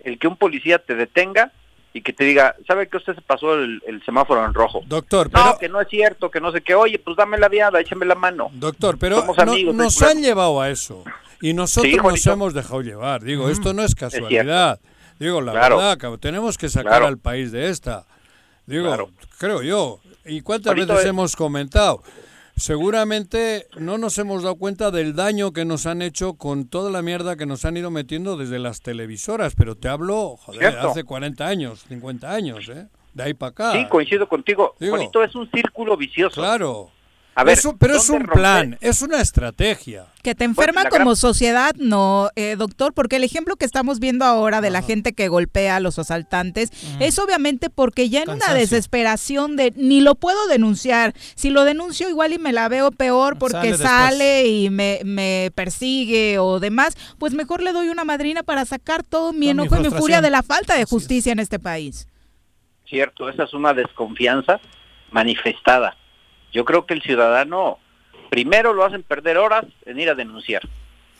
el 0.00 0.18
que 0.18 0.28
un 0.28 0.36
policía 0.36 0.78
te 0.78 0.94
detenga 0.94 1.52
y 1.92 2.02
que 2.02 2.12
te 2.12 2.24
diga, 2.24 2.56
¿sabe 2.66 2.88
que 2.88 2.96
usted 2.96 3.14
se 3.14 3.20
pasó 3.22 3.54
el, 3.54 3.80
el 3.86 4.04
semáforo 4.04 4.44
en 4.44 4.52
rojo? 4.52 4.82
Doctor, 4.86 5.30
No, 5.32 5.42
pero, 5.44 5.58
que 5.58 5.68
no 5.68 5.80
es 5.80 5.88
cierto, 5.88 6.30
que 6.30 6.40
no 6.40 6.50
sé 6.52 6.60
qué. 6.60 6.74
Oye, 6.74 6.98
pues 6.98 7.16
dame 7.16 7.38
la 7.38 7.48
viada, 7.48 7.80
échame 7.80 8.04
la 8.04 8.16
mano. 8.16 8.50
doctor, 8.54 8.98
pero 8.98 9.20
Somos 9.20 9.38
amigos, 9.38 9.74
nos 9.74 10.00
no 10.00 10.08
han 10.08 10.20
llevado 10.20 10.60
a 10.60 10.70
eso. 10.70 11.04
Y 11.40 11.52
nosotros 11.54 11.92
Sí, 11.92 11.98
nos 11.98 12.26
hemos 12.26 12.54
dejado 12.54 12.82
llevar. 12.82 13.22
Digo, 13.22 13.46
Mm, 13.46 13.50
esto 13.50 13.72
no 13.74 13.82
es 13.82 13.90
es 13.90 13.94
casualidad. 13.94 14.80
Digo, 15.18 15.40
la 15.40 15.52
Claro. 15.52 15.76
verdad, 15.76 15.98
cabrón, 15.98 16.20
tenemos 16.20 16.58
que 16.58 16.68
sacar 16.68 16.92
Claro. 16.92 17.06
al 17.06 17.18
país 17.18 17.52
de 17.52 17.68
esta. 17.70 18.06
Digo, 18.66 19.10
creo 19.38 19.62
yo. 19.62 20.00
¿Y 20.24 20.40
cuántas 20.40 20.74
veces 20.74 21.04
hemos 21.06 21.36
comentado? 21.36 22.02
Seguramente 22.56 23.66
no 23.76 23.98
nos 23.98 24.16
hemos 24.18 24.42
dado 24.42 24.54
cuenta 24.56 24.90
del 24.90 25.14
daño 25.14 25.52
que 25.52 25.64
nos 25.64 25.86
han 25.86 26.00
hecho 26.02 26.34
con 26.34 26.66
toda 26.66 26.90
la 26.90 27.02
mierda 27.02 27.36
que 27.36 27.46
nos 27.46 27.64
han 27.64 27.76
ido 27.76 27.90
metiendo 27.90 28.36
desde 28.36 28.58
las 28.58 28.80
televisoras, 28.80 29.54
pero 29.54 29.74
te 29.74 29.88
hablo, 29.88 30.36
joder, 30.38 30.60
Cierto. 30.60 30.88
hace 30.90 31.04
40 31.04 31.46
años, 31.46 31.84
50 31.88 32.32
años, 32.32 32.68
¿eh? 32.68 32.86
De 33.12 33.22
ahí 33.22 33.34
para 33.34 33.50
acá. 33.50 33.72
Sí, 33.72 33.86
coincido 33.88 34.28
contigo. 34.28 34.74
Digo- 34.80 34.96
Juanito, 34.96 35.22
es 35.22 35.34
un 35.34 35.50
círculo 35.50 35.96
vicioso. 35.96 36.40
Claro. 36.40 36.90
A 37.36 37.42
ver, 37.42 37.58
Es 37.58 37.64
un- 37.64 37.76
pero 37.78 37.96
es 37.96 38.06
¿dónde 38.06 38.22
un 38.22 38.26
romper? 38.28 38.40
plan, 38.40 38.78
es 38.80 39.02
una 39.02 39.20
estrategia. 39.20 40.06
Que 40.22 40.34
te 40.36 40.44
enferma 40.44 40.82
gran- 40.84 40.92
como 40.92 41.16
sociedad, 41.16 41.74
no, 41.76 42.30
eh, 42.36 42.54
doctor, 42.56 42.92
porque 42.94 43.16
el 43.16 43.24
ejemplo 43.24 43.56
que 43.56 43.64
estamos 43.64 43.98
viendo 43.98 44.24
ahora 44.24 44.60
de 44.60 44.70
la 44.70 44.82
gente 44.82 45.12
que 45.14 45.26
golpea 45.28 45.76
a 45.76 45.80
los 45.80 45.98
asaltantes 45.98 46.70
es 47.00 47.18
obviamente 47.18 47.70
porque 47.70 48.08
ya 48.08 48.22
en 48.22 48.30
una 48.30 48.54
desesperación 48.54 49.56
de 49.56 49.72
ni 49.76 50.00
lo 50.00 50.14
puedo 50.14 50.46
denunciar, 50.46 51.12
si 51.34 51.50
lo 51.50 51.64
denuncio 51.64 52.08
igual 52.08 52.32
y 52.32 52.38
me 52.38 52.52
la 52.52 52.68
veo 52.68 52.90
peor 52.92 53.36
porque 53.38 53.76
Sale 53.76 54.46
y 54.46 54.70
me, 54.70 55.00
me 55.04 55.50
persigue 55.56 56.38
o 56.38 56.60
demás, 56.60 56.96
pues 57.18 57.34
mejor 57.34 57.62
le 57.62 57.72
doy 57.72 57.88
una 57.88 58.04
madrina 58.04 58.42
para 58.44 58.64
sacar 58.64 59.02
todo 59.02 59.32
mi 59.32 59.48
enojo 59.50 59.76
y 59.76 59.80
mi 59.80 59.90
furia 59.90 60.20
de 60.20 60.30
la 60.30 60.42
falta 60.44 60.76
de 60.76 60.84
justicia 60.84 61.32
en 61.32 61.40
este 61.40 61.58
país. 61.58 62.06
Cierto, 62.88 63.28
esa 63.28 63.42
es 63.42 63.52
una 63.54 63.74
desconfianza 63.74 64.60
manifestada. 65.10 65.96
Yo 66.54 66.64
creo 66.64 66.86
que 66.86 66.94
el 66.94 67.02
ciudadano, 67.02 67.78
primero 68.30 68.72
lo 68.72 68.84
hacen 68.84 69.02
perder 69.02 69.36
horas 69.36 69.64
en 69.84 70.00
ir 70.00 70.08
a 70.08 70.14
denunciar. 70.14 70.62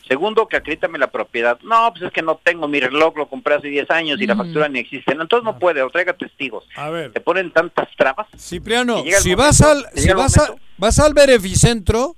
Segundo, 0.07 0.47
que 0.47 0.55
acredítame 0.57 0.99
la 0.99 1.07
propiedad. 1.07 1.59
No, 1.63 1.91
pues 1.91 2.03
es 2.03 2.11
que 2.11 2.21
no 2.21 2.39
tengo 2.43 2.67
mi 2.67 2.79
reloj, 2.79 3.17
lo 3.17 3.27
compré 3.27 3.55
hace 3.55 3.67
10 3.69 3.89
años 3.89 4.21
y 4.21 4.27
la 4.27 4.35
factura 4.35 4.69
ni 4.69 4.79
existe. 4.79 5.15
No, 5.15 5.23
entonces 5.23 5.43
no 5.43 5.57
puede, 5.57 5.81
o 5.81 5.89
traiga 5.89 6.13
testigos. 6.13 6.63
A 6.75 6.89
ver, 6.89 7.11
Te 7.11 7.19
ponen 7.21 7.51
tantas 7.51 7.87
trabas. 7.97 8.27
Cipriano, 8.37 8.97
si 8.97 9.03
momento- 9.31 9.35
vas 9.37 9.61
al 9.61 9.85
si 9.95 10.13
vas, 10.13 10.37
a- 10.37 10.53
vas 10.77 10.99
al 10.99 11.13
Beneficentro 11.15 12.15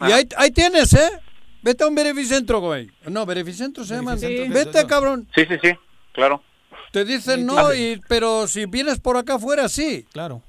y 0.00 0.04
Ajá. 0.04 0.14
ahí, 0.16 0.28
ahí 0.38 0.50
tienes, 0.50 0.92
¿eh? 0.94 1.10
Vete 1.62 1.84
a 1.84 1.88
un 1.88 1.94
Beneficentro, 1.94 2.60
güey. 2.60 2.90
No, 3.06 3.26
Beneficentro 3.26 3.84
se 3.84 3.94
llama. 3.94 4.14
Vete, 4.16 4.86
cabrón. 4.86 5.28
Sí, 5.34 5.44
sí, 5.46 5.56
sí, 5.62 5.72
claro. 6.12 6.42
Te 6.90 7.04
dicen 7.04 7.44
no, 7.46 7.72
y, 7.74 8.00
pero 8.08 8.48
si 8.48 8.64
vienes 8.64 8.98
por 8.98 9.18
acá 9.18 9.34
afuera, 9.34 9.68
sí. 9.68 10.06
Claro. 10.12 10.42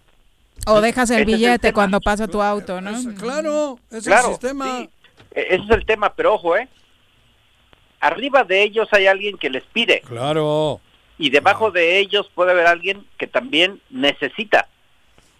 O 0.67 0.79
dejas 0.81 1.09
el 1.09 1.15
Ese 1.15 1.23
es 1.23 1.27
el 1.29 1.35
billete 1.35 1.73
cuando 1.73 1.99
pasa 2.01 2.27
tu 2.27 2.41
auto, 2.41 2.81
¿no? 2.81 2.91
Es- 2.91 3.07
claro, 3.19 3.79
es 3.89 4.05
Claro, 4.05 4.27
el 4.27 4.33
sistema. 4.33 4.77
sí. 4.79 4.89
E- 5.33 5.47
Ese 5.55 5.63
es 5.63 5.69
el 5.71 5.85
tema, 5.85 6.13
pero 6.13 6.33
ojo, 6.35 6.55
¿eh? 6.57 6.67
Arriba 7.99 8.43
de 8.43 8.63
ellos 8.63 8.87
hay 8.91 9.05
alguien 9.07 9.37
que 9.37 9.49
les 9.49 9.63
pide 9.63 10.01
Claro. 10.01 10.81
y 11.17 11.29
debajo 11.29 11.69
de 11.71 11.99
ellos 11.99 12.29
puede 12.33 12.51
haber 12.51 12.65
alguien 12.67 13.05
que 13.17 13.27
también 13.27 13.79
necesita. 13.91 14.67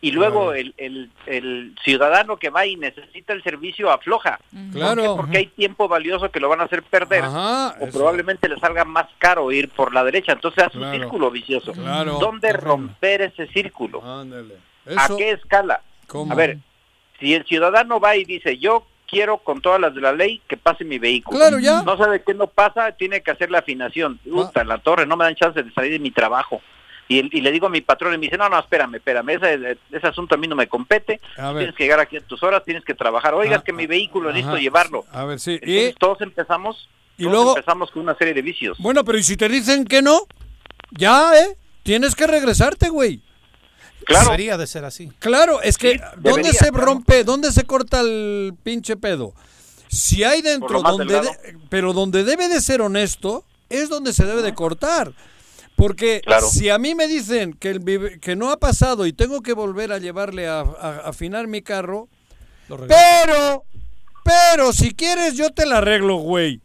Y 0.03 0.11
luego 0.11 0.45
Claro. 0.48 0.53
el, 0.56 0.73
el, 0.77 1.11
el 1.27 1.76
ciudadano 1.84 2.38
que 2.38 2.49
va 2.49 2.65
y 2.65 2.76
necesita 2.76 3.34
el 3.34 3.43
servicio 3.43 3.91
afloja. 3.91 4.39
Claro. 4.73 5.15
Porque 5.15 5.38
hay 5.38 5.45
tiempo 5.48 5.88
valioso 5.88 6.31
que 6.31 6.39
lo 6.39 6.49
van 6.49 6.61
a 6.61 6.64
hacer 6.64 6.81
perder. 6.81 7.23
Ajá, 7.23 7.76
o 7.80 7.84
eso. 7.88 7.98
probablemente 7.98 8.49
le 8.49 8.60
salga 8.60 8.84
más 8.84 9.07
caro 9.19 9.52
ir 9.52 9.69
por 9.69 9.93
la 9.93 10.03
derecha. 10.03 10.31
Entonces 10.31 10.64
hace 10.64 10.77
Claro. 10.77 10.91
un 10.95 10.99
círculo 11.02 11.30
vicioso. 11.30 11.72
Claro. 11.73 12.18
¿Dónde 12.19 12.52
romper 12.53 13.22
ese 13.22 13.45
círculo? 13.48 14.03
Ándale. 14.03 14.56
¿A 14.97 15.07
qué 15.15 15.31
escala? 15.31 15.81
¿cómo? 16.07 16.31
A 16.31 16.35
ver, 16.35 16.57
si 17.19 17.33
el 17.33 17.45
ciudadano 17.45 17.99
va 17.99 18.15
y 18.15 18.25
dice, 18.25 18.57
yo 18.57 18.85
quiero 19.07 19.37
con 19.39 19.61
todas 19.61 19.79
las 19.79 19.93
de 19.93 20.01
la 20.01 20.13
ley 20.13 20.41
que 20.47 20.57
pase 20.57 20.83
mi 20.85 20.97
vehículo. 20.99 21.37
Claro, 21.37 21.59
ya. 21.59 21.83
No 21.83 21.97
sabe 21.97 22.23
qué 22.23 22.33
no 22.33 22.47
pasa, 22.47 22.91
tiene 22.93 23.21
que 23.21 23.31
hacer 23.31 23.51
la 23.51 23.59
afinación. 23.59 24.17
Puta, 24.19 24.61
en 24.61 24.67
la 24.69 24.77
torre, 24.79 25.05
no 25.05 25.17
me 25.17 25.25
dan 25.25 25.35
chance 25.35 25.61
de 25.61 25.71
salir 25.73 25.91
de 25.91 25.99
mi 25.99 26.11
trabajo. 26.11 26.61
Y, 27.07 27.41
le 27.41 27.51
digo 27.51 27.67
a 27.67 27.69
mi 27.69 27.81
patrón 27.81 28.13
y 28.13 28.17
me 28.17 28.27
dice, 28.27 28.37
no, 28.37 28.47
no, 28.47 28.57
espérame, 28.57 28.95
espérame, 28.95 29.31
ese, 29.31 29.77
ese 29.91 30.07
asunto 30.07 30.35
a 30.35 30.37
mí 30.37 30.47
no 30.47 30.55
me 30.55 30.67
compete. 30.67 31.19
Tienes 31.35 31.75
que 31.75 31.83
llegar 31.83 31.99
aquí 31.99 32.15
a 32.15 32.21
tus 32.21 32.41
horas, 32.41 32.63
tienes 32.63 32.85
que 32.85 32.93
trabajar. 32.93 33.33
Oigas 33.33 33.59
Ah, 33.59 33.63
que 33.65 33.73
mi 33.73 33.85
vehículo 33.85 34.29
ajá. 34.29 34.37
necesito 34.37 34.57
llevarlo. 34.57 35.03
A 35.11 35.25
ver, 35.25 35.41
sí. 35.41 35.55
Entonces, 35.61 35.91
Y, 35.91 35.99
todos 35.99 36.21
empezamos, 36.21 36.87
y 37.17 37.23
todos 37.23 37.33
luego, 37.33 37.49
empezamos 37.57 37.91
con 37.91 38.03
una 38.03 38.15
serie 38.15 38.33
de 38.33 38.41
vicios. 38.41 38.77
bueno, 38.79 39.03
pero 39.03 39.17
¿y 39.17 39.23
si 39.23 39.35
te 39.35 39.49
dicen 39.49 39.83
que 39.83 40.01
no? 40.01 40.21
Ya, 40.91 41.37
¿eh? 41.37 41.57
Tienes 41.83 42.15
que 42.15 42.27
regresarte, 42.27 42.87
güey. 42.89 43.21
Claro. 44.06 44.26
Debería 44.26 44.57
de 44.57 44.68
ser 44.68 44.84
así. 44.86 45.11
Claro, 45.19 45.61
es 45.61 45.78
que 45.78 45.94
Sí, 45.94 45.99
¿dónde 46.18 46.30
debería, 46.44 46.53
se 46.53 46.69
claro. 46.72 46.86
rompe, 46.86 47.23
dónde 47.23 47.52
se 47.52 47.64
corta 47.64 48.02
el 48.02 48.53
pinche 48.64 48.98
pedo? 48.98 49.34
Si 49.88 50.23
hay 50.23 50.41
dentro 50.41 50.82
donde 50.82 51.22
de- 51.22 51.57
pero 51.69 51.94
donde 51.94 52.23
debe 52.23 52.48
de 52.48 52.61
ser 52.61 52.82
honesto 52.82 53.44
es 53.69 53.90
donde 53.90 54.14
se 54.14 54.26
debe 54.26 54.41
de 54.41 54.53
cortar. 54.53 55.14
Porque 55.76 56.22
Claro. 56.23 56.48
si 56.48 56.69
a 56.69 56.78
mí 56.78 56.94
me 56.95 57.07
dicen 57.07 57.53
que 57.53 57.69
el 57.69 57.80
vive- 57.80 58.19
que 58.19 58.36
no 58.36 58.52
ha 58.52 58.57
pasado 58.57 59.06
y 59.06 59.14
tengo 59.14 59.41
que 59.41 59.53
volver 59.53 59.91
a 59.91 59.98
llevarle 59.98 60.48
a, 60.48 60.60
a- 60.60 60.64
a 60.64 60.98
afinar 61.10 61.48
mi 61.48 61.61
carro, 61.61 62.07
pero 62.88 63.64
pero 64.23 64.72
si 64.72 64.94
quieres 64.94 65.36
yo 65.36 65.49
te 65.49 65.65
la 65.65 65.78
arreglo, 65.80 66.18
güey. 66.18 66.61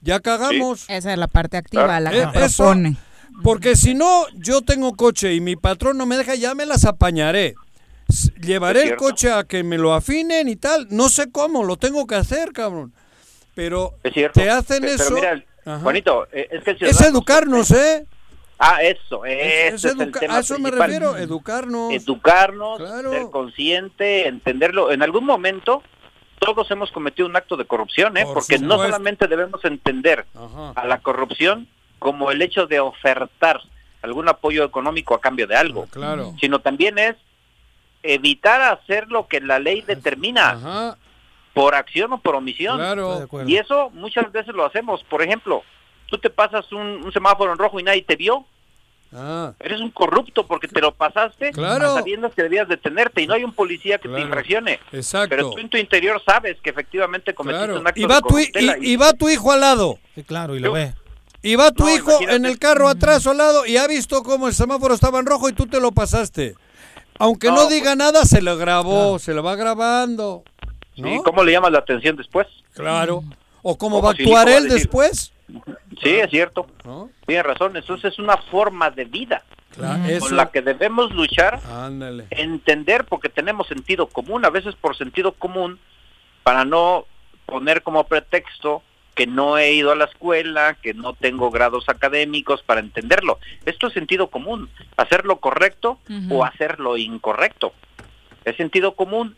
Ya 0.00 0.18
cagamos. 0.20 0.84
Esa 0.88 1.12
es 1.12 1.18
la 1.18 1.28
parte 1.28 1.56
activa, 1.56 2.00
la 2.00 2.10
que 2.10 2.18
Eh, 2.22 2.28
eso- 2.44 2.64
propone. 2.64 2.96
Porque 3.42 3.76
si 3.76 3.94
no, 3.94 4.26
yo 4.34 4.62
tengo 4.62 4.94
coche 4.94 5.34
y 5.34 5.40
mi 5.40 5.56
patrón 5.56 5.96
no 5.98 6.06
me 6.06 6.16
deja, 6.16 6.34
ya 6.34 6.54
me 6.54 6.66
las 6.66 6.84
apañaré. 6.84 7.54
Llevaré 8.40 8.84
el 8.84 8.96
coche 8.96 9.30
a 9.30 9.44
que 9.44 9.62
me 9.62 9.76
lo 9.78 9.92
afinen 9.94 10.48
y 10.48 10.56
tal. 10.56 10.86
No 10.90 11.08
sé 11.08 11.30
cómo, 11.30 11.62
lo 11.62 11.76
tengo 11.76 12.06
que 12.06 12.14
hacer, 12.14 12.52
cabrón. 12.52 12.92
Pero 13.54 13.94
Es 14.02 14.12
cierto. 14.14 14.40
te 14.40 14.48
hacen 14.50 14.80
Pe- 14.82 14.94
eso. 14.94 15.14
Pero 15.14 15.42
mira. 15.64 15.78
Juanito, 15.80 16.26
eh, 16.32 16.48
es 16.50 16.64
que 16.64 16.70
el 16.70 16.82
es 16.84 17.00
educarnos, 17.02 17.70
¿eh? 17.72 18.06
Ah, 18.58 18.82
eso, 18.82 19.24
Es- 19.24 19.74
es 19.74 19.84
es, 19.84 20.00
el 20.00 20.10
tema 20.10 20.36
a 20.36 20.40
eso 20.40 20.58
me 20.58 20.70
refiero, 20.70 21.16
educarnos. 21.16 21.92
Educarnos, 21.92 22.78
Claro. 22.78 23.12
ser 23.12 23.30
consciente, 23.30 24.26
entenderlo. 24.26 24.90
En 24.90 25.02
algún 25.02 25.24
momento 25.24 25.82
todos 26.40 26.70
hemos 26.70 26.90
cometido 26.90 27.28
un 27.28 27.36
acto 27.36 27.56
de 27.56 27.66
corrupción, 27.66 28.16
¿eh? 28.16 28.24
Por 28.24 28.34
porque 28.34 28.58
no 28.58 28.76
solamente 28.78 29.26
debemos 29.28 29.64
entender 29.64 30.24
Ajá. 30.34 30.72
a 30.74 30.86
la 30.86 31.00
corrupción 31.00 31.68
como 31.98 32.30
el 32.30 32.42
hecho 32.42 32.66
de 32.66 32.80
ofertar 32.80 33.60
algún 34.02 34.28
apoyo 34.28 34.64
económico 34.64 35.14
a 35.14 35.20
cambio 35.20 35.46
de 35.46 35.56
algo, 35.56 35.86
Claro. 35.86 36.34
sino 36.40 36.60
también 36.60 36.98
es 36.98 37.16
evitar 38.02 38.60
hacer 38.62 39.08
lo 39.08 39.26
que 39.26 39.40
la 39.40 39.58
ley 39.58 39.82
determina 39.82 40.50
Ajá, 40.50 40.96
por 41.52 41.74
acción 41.74 42.12
o 42.12 42.18
por 42.20 42.36
omisión. 42.36 42.76
Claro. 42.78 43.26
Y 43.46 43.56
eso 43.56 43.90
muchas 43.90 44.30
veces 44.30 44.54
lo 44.54 44.64
hacemos. 44.64 45.02
Por 45.04 45.22
ejemplo, 45.22 45.62
tú 46.06 46.18
te 46.18 46.30
pasas 46.30 46.70
un, 46.72 46.80
un 47.04 47.12
semáforo 47.12 47.52
en 47.52 47.58
rojo 47.58 47.80
y 47.80 47.82
nadie 47.82 48.02
te 48.02 48.14
vio. 48.16 48.46
Ah, 49.12 49.54
Eres 49.58 49.80
un 49.80 49.90
corrupto 49.90 50.46
porque 50.46 50.68
te 50.68 50.80
lo 50.82 50.92
pasaste 50.94 51.50
Claro. 51.52 51.94
sabiendo 51.94 52.30
que 52.30 52.42
debías 52.42 52.68
detenerte 52.68 53.22
y 53.22 53.26
no 53.26 53.34
hay 53.34 53.42
un 53.42 53.52
policía 53.54 53.96
que 53.98 54.02
Claro. 54.06 54.16
te 54.16 54.22
infraccione. 54.28 54.80
exacto. 54.92 55.30
Pero 55.30 55.50
tú 55.50 55.58
en 55.58 55.68
tu 55.70 55.78
interior 55.78 56.22
sabes 56.24 56.60
que 56.60 56.70
efectivamente 56.70 57.34
cometiste 57.34 57.64
Claro. 57.66 57.80
un 57.80 57.86
acto 57.88 58.00
Y 58.00 58.04
va, 58.04 58.16
de 58.16 58.20
tu, 58.22 58.38
y, 58.38 58.92
y 58.92 58.96
va 58.96 59.12
tu 59.14 59.28
hijo 59.30 59.50
al 59.50 59.60
lado. 59.60 59.98
Sí, 60.14 60.22
claro, 60.24 60.54
y 60.54 60.60
lo 60.60 60.66
Yo- 60.68 60.72
ve. 60.74 60.94
Y 61.42 61.54
va 61.56 61.70
tu 61.70 61.84
No, 61.84 61.94
hijo 61.94 62.10
imagínate. 62.10 62.36
en 62.36 62.46
el 62.46 62.58
carro 62.58 62.88
atrás 62.88 63.26
o 63.26 63.30
al 63.30 63.38
lado 63.38 63.64
y 63.66 63.76
ha 63.76 63.86
visto 63.86 64.22
cómo 64.22 64.48
el 64.48 64.54
semáforo 64.54 64.94
estaba 64.94 65.18
en 65.20 65.26
rojo 65.26 65.48
y 65.48 65.52
tú 65.52 65.66
te 65.66 65.80
lo 65.80 65.92
pasaste. 65.92 66.54
Aunque 67.18 67.48
no, 67.48 67.54
No, 67.54 67.62
pues 67.62 67.74
diga 67.74 67.94
nada, 67.96 68.24
se 68.24 68.40
lo 68.42 68.56
grabó, 68.56 69.18
se 69.18 69.34
lo 69.34 69.42
va 69.42 69.54
grabando. 69.56 70.42
¿no? 70.96 71.14
¿Y 71.14 71.22
cómo 71.22 71.42
le 71.44 71.52
llamas 71.52 71.72
la 71.72 71.78
atención 71.78 72.16
después? 72.16 72.46
Claro. 72.74 73.22
O 73.62 73.76
cómo 73.76 73.96
¿Cómo 73.96 74.02
va 74.02 74.08
a 74.10 74.12
actuar 74.12 74.48
a 74.48 74.56
él 74.56 74.68
después. 74.68 75.32
Sí, 76.02 76.10
es 76.10 76.30
cierto. 76.30 76.66
¿no? 76.84 77.10
Tienes 77.26 77.44
razón. 77.46 77.76
Entonces 77.76 78.12
es 78.12 78.18
una 78.18 78.36
forma 78.36 78.90
de 78.90 79.04
vida 79.04 79.42
Claro, 79.70 80.00
con 80.02 80.10
eso. 80.10 80.34
la 80.34 80.50
que 80.50 80.60
debemos 80.62 81.12
luchar, 81.12 81.60
Ándale. 81.70 82.26
entender, 82.30 83.04
porque 83.04 83.28
tenemos 83.28 83.66
sentido 83.68 84.06
común, 84.08 84.44
a 84.44 84.50
veces 84.50 84.74
por 84.74 84.96
sentido 84.96 85.32
común, 85.32 85.78
para 86.42 86.64
no 86.64 87.04
poner 87.46 87.82
como 87.82 88.04
pretexto 88.04 88.82
que 89.18 89.26
no 89.26 89.58
he 89.58 89.72
ido 89.72 89.90
a 89.90 89.96
la 89.96 90.04
escuela, 90.04 90.76
que 90.80 90.94
no 90.94 91.12
tengo 91.12 91.50
grados 91.50 91.88
académicos 91.88 92.62
para 92.62 92.78
entenderlo. 92.78 93.40
Esto 93.66 93.88
es 93.88 93.92
sentido 93.92 94.28
común, 94.28 94.70
hacer 94.96 95.24
lo 95.24 95.40
correcto 95.40 95.98
o 96.30 96.44
hacer 96.44 96.78
lo 96.78 96.96
incorrecto. 96.96 97.72
Es 98.44 98.54
sentido 98.56 98.94
común. 98.94 99.34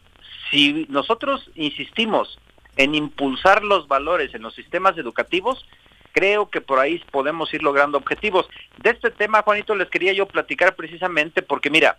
Si 0.50 0.84
nosotros 0.90 1.50
insistimos 1.54 2.38
en 2.76 2.94
impulsar 2.94 3.64
los 3.64 3.88
valores 3.88 4.34
en 4.34 4.42
los 4.42 4.54
sistemas 4.54 4.98
educativos, 4.98 5.66
creo 6.12 6.50
que 6.50 6.60
por 6.60 6.78
ahí 6.78 7.02
podemos 7.10 7.54
ir 7.54 7.62
logrando 7.62 7.96
objetivos. 7.96 8.50
De 8.82 8.90
este 8.90 9.10
tema, 9.10 9.40
Juanito, 9.40 9.74
les 9.74 9.88
quería 9.88 10.12
yo 10.12 10.26
platicar 10.26 10.74
precisamente 10.74 11.40
porque, 11.40 11.70
mira, 11.70 11.96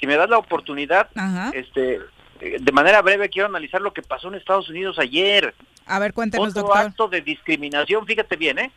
si 0.00 0.08
me 0.08 0.16
das 0.16 0.28
la 0.28 0.38
oportunidad, 0.38 1.08
Ajá. 1.14 1.52
este, 1.54 2.00
eh, 2.40 2.56
de 2.60 2.72
manera 2.72 3.00
breve 3.00 3.28
quiero 3.28 3.46
analizar 3.46 3.80
lo 3.80 3.92
que 3.92 4.02
pasó 4.02 4.26
en 4.26 4.34
Estados 4.34 4.68
Unidos 4.68 4.98
ayer. 4.98 5.54
A 5.86 5.98
ver, 5.98 6.12
cuéntenos, 6.14 6.48
Otro 6.48 6.62
doctor. 6.62 6.78
acto 6.86 7.08
de 7.08 7.20
discriminación, 7.20 8.06
fíjate 8.06 8.36
bien, 8.36 8.58
¿eh? 8.58 8.70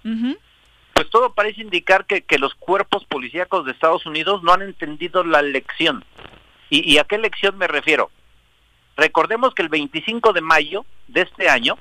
Pues 0.93 1.09
todo 1.09 1.33
parece 1.33 1.61
indicar 1.61 2.05
que, 2.05 2.21
que 2.23 2.39
los 2.39 2.55
cuerpos 2.55 3.05
policíacos 3.05 3.65
de 3.65 3.71
Estados 3.71 4.05
Unidos 4.05 4.41
no 4.43 4.51
han 4.53 4.63
entendido 4.63 5.23
la 5.23 5.41
lección. 5.41 6.03
¿Y, 6.69 6.91
y 6.91 6.97
a 6.97 7.03
qué 7.03 7.17
lección 7.17 7.57
me 7.57 7.67
refiero? 7.67 8.09
Recordemos 8.97 9.53
que 9.53 9.61
el 9.61 9.69
25 9.69 10.33
de 10.33 10.41
mayo 10.41 10.85
de 11.07 11.21
este 11.21 11.49
año, 11.49 11.77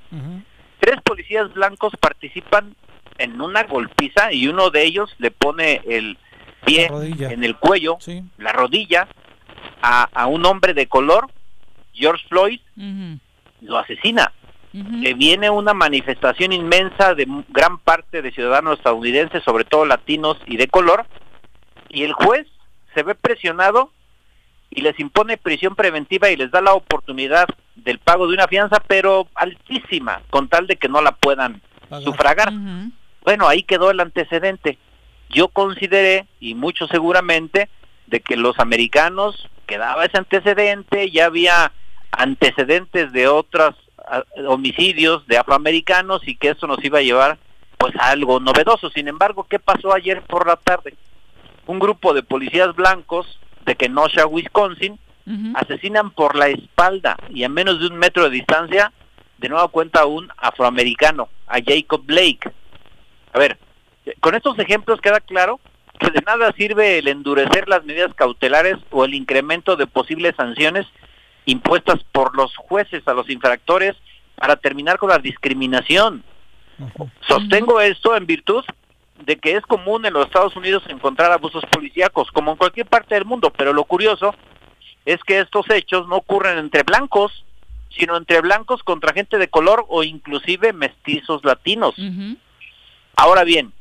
tres 0.80 1.00
policías 1.02 1.52
blancos 1.54 1.94
participan 1.98 2.76
en 3.18 3.40
una 3.40 3.62
golpiza 3.64 4.32
y 4.32 4.48
uno 4.48 4.68
de 4.70 4.84
ellos 4.84 5.14
le 5.18 5.30
pone 5.30 5.80
el 5.88 6.18
pie 6.66 6.88
en 7.32 7.42
el 7.42 7.56
cuello, 7.56 7.96
la 8.36 8.52
rodilla, 8.52 9.08
a, 9.80 10.02
a 10.12 10.26
un 10.26 10.44
hombre 10.44 10.74
de 10.74 10.86
color, 10.88 11.30
George 11.94 12.26
Floyd, 12.28 12.60
lo 13.62 13.78
asesina. 13.78 14.30
Que 15.02 15.14
viene 15.14 15.48
una 15.48 15.72
manifestación 15.72 16.52
inmensa 16.52 17.14
de 17.14 17.26
gran 17.48 17.78
parte 17.78 18.20
de 18.20 18.30
ciudadanos 18.32 18.78
estadounidenses, 18.78 19.42
sobre 19.42 19.64
todo 19.64 19.86
latinos 19.86 20.36
y 20.46 20.56
de 20.56 20.68
color, 20.68 21.06
y 21.88 22.02
el 22.02 22.12
juez 22.12 22.46
se 22.94 23.02
ve 23.02 23.14
presionado 23.14 23.90
y 24.70 24.82
les 24.82 24.98
impone 25.00 25.38
prisión 25.38 25.74
preventiva 25.74 26.30
y 26.30 26.36
les 26.36 26.50
da 26.50 26.60
la 26.60 26.74
oportunidad 26.74 27.46
del 27.76 27.98
pago 27.98 28.26
de 28.26 28.34
una 28.34 28.48
fianza, 28.48 28.82
pero 28.86 29.28
altísima, 29.34 30.22
con 30.30 30.48
tal 30.48 30.66
de 30.66 30.76
que 30.76 30.88
no 30.88 31.00
la 31.00 31.12
puedan 31.12 31.62
sufragar. 32.02 32.52
Bueno, 33.22 33.48
ahí 33.48 33.62
quedó 33.62 33.90
el 33.90 34.00
antecedente. 34.00 34.78
Yo 35.30 35.48
consideré, 35.48 36.26
y 36.40 36.54
mucho 36.54 36.86
seguramente, 36.86 37.68
de 38.06 38.20
que 38.20 38.36
los 38.36 38.58
americanos 38.58 39.48
quedaba 39.66 40.04
ese 40.04 40.18
antecedente, 40.18 41.10
ya 41.10 41.26
había 41.26 41.72
antecedentes 42.12 43.12
de 43.12 43.28
otros 43.28 43.74
ah, 43.74 43.85
homicidios 44.46 45.26
de 45.26 45.38
afroamericanos 45.38 46.26
y 46.26 46.36
que 46.36 46.50
eso 46.50 46.66
nos 46.66 46.82
iba 46.84 46.98
a 46.98 47.02
llevar 47.02 47.38
pues 47.78 47.94
a 47.96 48.10
algo 48.10 48.40
novedoso. 48.40 48.90
Sin 48.90 49.08
embargo, 49.08 49.46
¿qué 49.48 49.58
pasó 49.58 49.94
ayer 49.94 50.22
por 50.22 50.46
la 50.46 50.56
tarde? 50.56 50.94
Un 51.66 51.78
grupo 51.78 52.14
de 52.14 52.22
policías 52.22 52.74
blancos 52.74 53.40
de 53.64 53.74
Kenosha, 53.74 54.26
Wisconsin, 54.26 54.98
asesinan 55.54 56.10
por 56.10 56.36
la 56.36 56.48
espalda 56.48 57.16
y 57.30 57.42
a 57.42 57.48
menos 57.48 57.80
de 57.80 57.88
un 57.88 57.96
metro 57.96 58.22
de 58.24 58.30
distancia, 58.30 58.92
de 59.38 59.48
nueva 59.48 59.66
cuenta 59.68 60.02
a 60.02 60.06
un 60.06 60.28
afroamericano, 60.36 61.28
a 61.48 61.58
Jacob 61.60 62.02
Blake. 62.04 62.48
A 63.32 63.38
ver, 63.38 63.58
con 64.20 64.36
estos 64.36 64.56
ejemplos 64.60 65.00
queda 65.00 65.18
claro 65.18 65.58
que 65.98 66.10
de 66.10 66.20
nada 66.20 66.52
sirve 66.52 66.98
el 66.98 67.08
endurecer 67.08 67.68
las 67.68 67.84
medidas 67.84 68.14
cautelares 68.14 68.76
o 68.90 69.04
el 69.04 69.14
incremento 69.14 69.74
de 69.76 69.88
posibles 69.88 70.36
sanciones 70.36 70.86
impuestas 71.46 72.04
por 72.12 72.36
los 72.36 72.54
jueces 72.56 73.06
a 73.08 73.14
los 73.14 73.30
infractores 73.30 73.96
para 74.34 74.56
terminar 74.56 74.98
con 74.98 75.08
la 75.08 75.18
discriminación. 75.18 76.22
Sostengo 77.26 77.80
esto 77.80 78.14
en 78.14 78.26
virtud 78.26 78.64
de 79.24 79.36
que 79.36 79.56
es 79.56 79.62
común 79.62 80.04
en 80.04 80.12
los 80.12 80.26
Estados 80.26 80.54
Unidos 80.56 80.82
encontrar 80.88 81.32
abusos 81.32 81.64
policíacos, 81.72 82.30
como 82.30 82.50
en 82.50 82.58
cualquier 82.58 82.86
parte 82.86 83.14
del 83.14 83.24
mundo, 83.24 83.50
pero 83.56 83.72
lo 83.72 83.84
curioso 83.84 84.34
es 85.06 85.22
que 85.24 85.40
estos 85.40 85.70
hechos 85.70 86.06
no 86.08 86.16
ocurren 86.16 86.58
entre 86.58 86.82
blancos, 86.82 87.44
sino 87.90 88.16
entre 88.16 88.42
blancos 88.42 88.82
contra 88.82 89.14
gente 89.14 89.38
de 89.38 89.48
color 89.48 89.86
o 89.88 90.02
inclusive 90.02 90.74
mestizos 90.74 91.44
latinos. 91.44 91.94
Ahora 93.16 93.44
bien, 93.44 93.72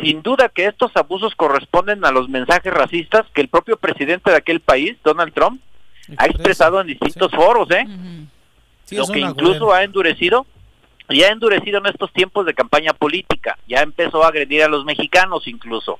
sin 0.00 0.22
duda 0.22 0.50
que 0.50 0.66
estos 0.66 0.92
abusos 0.94 1.34
corresponden 1.34 2.04
a 2.04 2.12
los 2.12 2.28
mensajes 2.28 2.72
racistas 2.72 3.26
que 3.32 3.40
el 3.40 3.48
propio 3.48 3.78
presidente 3.78 4.30
de 4.30 4.36
aquel 4.36 4.60
país, 4.60 4.96
Donald 5.02 5.32
Trump, 5.32 5.60
ha 6.16 6.26
expresado 6.26 6.80
en 6.80 6.86
distintos 6.88 7.30
foros, 7.32 7.70
¿eh? 7.70 7.84
Sí, 8.84 8.96
Lo 8.96 9.06
que 9.06 9.18
incluso 9.20 9.66
buena- 9.66 9.80
ha 9.80 9.84
endurecido, 9.84 10.46
y 11.08 11.22
ha 11.22 11.28
endurecido 11.28 11.78
en 11.78 11.86
estos 11.86 12.12
tiempos 12.12 12.46
de 12.46 12.54
campaña 12.54 12.92
política, 12.92 13.58
ya 13.66 13.80
empezó 13.82 14.24
a 14.24 14.28
agredir 14.28 14.62
a 14.62 14.68
los 14.68 14.84
mexicanos 14.84 15.46
incluso. 15.46 15.98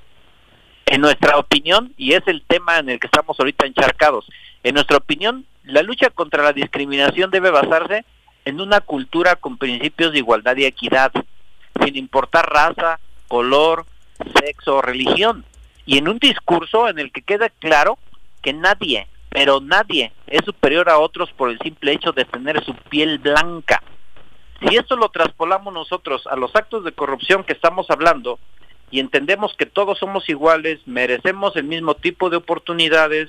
En 0.86 1.00
nuestra 1.00 1.36
opinión, 1.36 1.92
y 1.96 2.12
es 2.12 2.22
el 2.26 2.42
tema 2.42 2.78
en 2.78 2.90
el 2.90 3.00
que 3.00 3.06
estamos 3.08 3.38
ahorita 3.38 3.66
encharcados, 3.66 4.26
en 4.62 4.74
nuestra 4.74 4.96
opinión, 4.98 5.44
la 5.64 5.82
lucha 5.82 6.10
contra 6.10 6.44
la 6.44 6.52
discriminación 6.52 7.30
debe 7.30 7.50
basarse 7.50 8.04
en 8.44 8.60
una 8.60 8.80
cultura 8.80 9.34
con 9.34 9.58
principios 9.58 10.12
de 10.12 10.18
igualdad 10.18 10.56
y 10.56 10.64
equidad, 10.64 11.10
sin 11.84 11.96
importar 11.96 12.48
raza, 12.48 13.00
color, 13.26 13.84
sexo 14.40 14.76
o 14.76 14.82
religión, 14.82 15.44
y 15.84 15.98
en 15.98 16.08
un 16.08 16.18
discurso 16.18 16.88
en 16.88 17.00
el 17.00 17.10
que 17.10 17.22
queda 17.22 17.48
claro 17.50 17.98
que 18.42 18.52
nadie, 18.52 19.08
pero 19.36 19.60
nadie 19.60 20.14
es 20.26 20.46
superior 20.46 20.88
a 20.88 20.96
otros 20.96 21.30
por 21.32 21.50
el 21.50 21.58
simple 21.58 21.92
hecho 21.92 22.10
de 22.12 22.24
tener 22.24 22.64
su 22.64 22.74
piel 22.74 23.18
blanca. 23.18 23.82
Si 24.60 24.76
esto 24.76 24.96
lo 24.96 25.10
traspolamos 25.10 25.74
nosotros 25.74 26.26
a 26.26 26.36
los 26.36 26.56
actos 26.56 26.84
de 26.84 26.92
corrupción 26.92 27.44
que 27.44 27.52
estamos 27.52 27.90
hablando 27.90 28.38
y 28.90 28.98
entendemos 28.98 29.54
que 29.54 29.66
todos 29.66 29.98
somos 29.98 30.26
iguales, 30.30 30.80
merecemos 30.86 31.54
el 31.56 31.64
mismo 31.64 31.96
tipo 31.96 32.30
de 32.30 32.38
oportunidades 32.38 33.28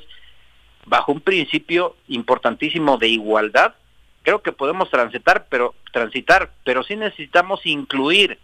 bajo 0.85 1.11
un 1.11 1.19
principio 1.19 1.97
importantísimo 2.07 2.97
de 2.97 3.09
igualdad, 3.09 3.75
creo 4.23 4.41
que 4.41 4.53
podemos 4.53 4.89
transitar, 4.89 5.47
pero 5.49 5.75
transitar, 5.91 6.53
pero 6.63 6.83
sí 6.83 6.95
necesitamos 6.95 7.65
incluir 7.65 8.39